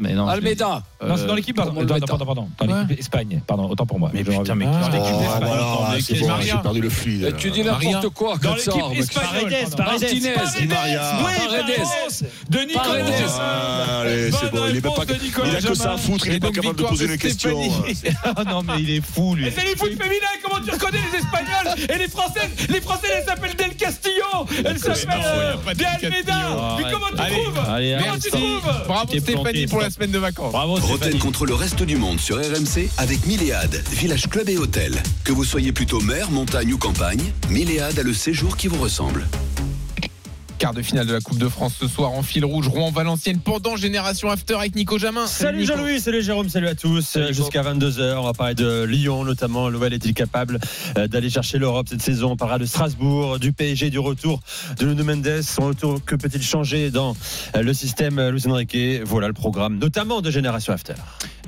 Mais- 0.00 0.14
non. 0.14 0.26
Almeida. 0.26 0.82
Non, 1.06 1.16
c'est 1.16 1.26
dans 1.26 1.34
l'équipe, 1.34 1.56
pardon, 1.56 1.72
le 1.72 1.86
pardon, 1.86 1.94
mettre 1.94 2.06
pardon, 2.06 2.26
pardon, 2.26 2.48
dans 2.58 2.66
l'équipe 2.80 2.98
Espagne, 3.00 3.40
pardon, 3.46 3.68
autant 3.70 3.86
pour 3.86 3.98
moi. 3.98 4.10
Mais 4.12 4.20
Je 4.20 4.24
putain, 4.24 4.38
reviens. 4.38 4.54
mais 4.54 4.64
Dans 4.66 5.92
l'équipe 5.92 6.16
j'ai 6.42 6.56
perdu 6.62 6.80
le 6.80 6.90
fluide. 6.90 7.34
Tu 7.38 7.50
dis 7.50 7.62
n'importe 7.62 8.08
quoi, 8.10 8.36
Dans 8.38 8.54
l'équipe. 8.54 8.72
Paredes. 9.14 9.78
Martinez. 9.78 10.32
Paredes. 10.32 10.72
réponse 11.66 12.24
de 12.48 12.58
Nicolas 12.60 12.84
Paredes. 12.84 14.34
C'est 14.40 14.50
bon, 14.50 14.62
il 14.68 14.76
est 14.76 14.80
pas. 14.80 14.90
a 14.90 15.60
que 15.60 15.74
ça 15.74 15.92
à 15.92 15.96
foutre, 15.96 16.26
il 16.26 16.34
est 16.34 16.40
pas 16.40 16.46
donc, 16.46 16.54
capable 16.56 16.76
de 16.76 16.82
poser 16.84 17.06
une 17.06 17.18
question. 17.18 17.62
Stéphanie. 17.62 18.16
Ah 18.36 18.44
non, 18.48 18.62
mais 18.62 18.80
il 18.80 18.90
est 18.90 19.00
fou, 19.04 19.34
lui. 19.34 19.50
C'est 19.54 19.64
les 19.64 19.76
foot 19.76 19.90
féminins, 19.90 20.26
comment 20.42 20.64
tu 20.64 20.70
reconnais 20.70 20.98
les 21.12 21.18
Espagnols 21.18 21.88
et 21.94 21.98
les 21.98 22.08
Françaises? 22.08 22.50
Les 22.68 22.80
Françaises, 22.80 23.10
elles 23.18 23.24
s'appellent 23.26 23.56
Del 23.56 23.74
Castillo, 23.76 24.46
elles 24.64 24.78
s'appellent 24.78 25.08
euh, 25.24 25.74
Del 25.74 25.86
Almeida. 25.86 26.32
Castillo. 26.32 26.76
Mais 26.78 26.92
comment 26.92 27.06
tu 27.14 27.20
Allez. 27.20 27.34
trouves? 27.34 27.60
Comment 28.00 28.18
tu 28.22 28.30
trouves? 28.30 28.84
Bravo 28.86 29.18
Stéphanie 29.18 29.66
pour 29.66 29.80
la 29.80 29.89
semaine 29.90 30.10
de 30.10 30.18
vacances. 30.18 30.52
Bravo, 30.52 30.76
Roten 30.76 31.18
contre 31.18 31.46
le 31.46 31.54
reste 31.54 31.82
du 31.82 31.96
monde 31.96 32.20
sur 32.20 32.36
RMC 32.36 32.88
avec 32.98 33.26
Milléade, 33.26 33.82
village 33.90 34.28
club 34.28 34.48
et 34.48 34.58
hôtel. 34.58 35.02
Que 35.24 35.32
vous 35.32 35.44
soyez 35.44 35.72
plutôt 35.72 36.00
mer, 36.00 36.30
montagne 36.30 36.72
ou 36.72 36.78
campagne, 36.78 37.32
Milléade 37.48 37.98
a 37.98 38.02
le 38.02 38.14
séjour 38.14 38.56
qui 38.56 38.68
vous 38.68 38.78
ressemble. 38.80 39.26
Quart 40.60 40.74
de 40.74 40.82
finale 40.82 41.06
de 41.06 41.14
la 41.14 41.20
Coupe 41.20 41.38
de 41.38 41.48
France 41.48 41.76
ce 41.80 41.88
soir 41.88 42.12
en 42.12 42.22
fil 42.22 42.44
rouge, 42.44 42.68
Rouen-Valenciennes 42.68 43.40
pendant 43.40 43.76
Génération 43.76 44.28
After 44.28 44.56
avec 44.56 44.74
Nico 44.74 44.98
Jamin. 44.98 45.26
Salut. 45.26 45.64
Jean-Louis, 45.64 46.00
salut 46.00 46.22
Jérôme, 46.22 46.50
salut 46.50 46.68
à 46.68 46.74
tous. 46.74 47.16
Jusqu'à 47.30 47.62
22h, 47.62 48.16
on 48.18 48.24
va 48.24 48.34
parler 48.34 48.54
de 48.54 48.82
Lyon 48.82 49.24
notamment. 49.24 49.70
L'OL 49.70 49.94
est-il 49.94 50.12
capable 50.12 50.60
euh, 50.98 51.08
d'aller 51.08 51.30
chercher 51.30 51.56
l'Europe 51.56 51.86
cette 51.88 52.02
saison? 52.02 52.32
On 52.32 52.36
parlera 52.36 52.58
de 52.58 52.66
Strasbourg, 52.66 53.38
du 53.38 53.54
PSG, 53.54 53.88
du 53.88 53.98
retour 53.98 54.42
de 54.78 54.84
Nuno 54.84 55.02
Mendes. 55.02 55.40
Son 55.40 55.62
retour, 55.62 56.04
que 56.04 56.14
peut-il 56.14 56.42
changer 56.42 56.90
dans 56.90 57.16
euh, 57.56 57.62
le 57.62 57.72
système 57.72 58.18
euh, 58.18 58.30
Luis 58.30 58.46
Enrique? 58.46 58.76
Voilà 59.06 59.28
le 59.28 59.32
programme, 59.32 59.78
notamment 59.78 60.20
de 60.20 60.30
Génération 60.30 60.74
After. 60.74 60.92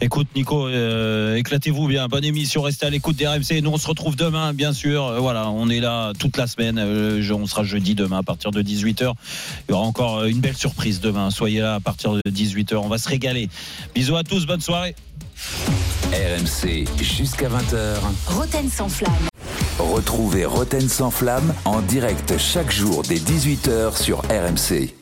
Écoute 0.04 0.26
Nico, 0.34 0.66
euh, 0.66 1.36
éclatez-vous 1.36 1.86
bien. 1.86 2.08
Bonne 2.08 2.24
émission, 2.24 2.62
restez 2.62 2.86
à 2.86 2.90
l'écoute 2.90 3.14
des 3.14 3.28
RMC. 3.28 3.60
Nous 3.62 3.70
on 3.70 3.76
se 3.76 3.86
retrouve 3.86 4.16
demain, 4.16 4.52
bien 4.52 4.72
sûr. 4.72 5.14
Voilà, 5.20 5.48
on 5.48 5.68
est 5.68 5.78
là 5.78 6.12
toute 6.18 6.36
la 6.36 6.48
semaine. 6.48 6.76
Euh, 6.76 7.22
on 7.32 7.46
sera 7.46 7.62
jeudi 7.62 7.94
demain 7.94 8.18
à 8.18 8.22
partir 8.24 8.50
de 8.50 8.62
18h. 8.62 9.01
Il 9.68 9.72
y 9.72 9.74
aura 9.74 9.84
encore 9.84 10.24
une 10.24 10.40
belle 10.40 10.56
surprise 10.56 11.00
demain. 11.00 11.30
Soyez 11.30 11.60
là 11.60 11.74
à 11.74 11.80
partir 11.80 12.12
de 12.12 12.20
18h. 12.30 12.76
On 12.76 12.88
va 12.88 12.98
se 12.98 13.08
régaler. 13.08 13.48
Bisous 13.94 14.16
à 14.16 14.24
tous, 14.24 14.46
bonne 14.46 14.60
soirée. 14.60 14.94
RMC 16.12 16.86
jusqu'à 17.02 17.48
20h. 17.48 17.96
Roten 18.26 18.68
sans 18.68 18.88
flamme. 18.88 19.28
Retrouvez 19.78 20.44
Roten 20.44 20.88
sans 20.88 21.10
flamme 21.10 21.54
en 21.64 21.80
direct 21.80 22.38
chaque 22.38 22.70
jour 22.70 23.02
dès 23.02 23.16
18h 23.16 24.00
sur 24.00 24.18
RMC. 24.28 25.01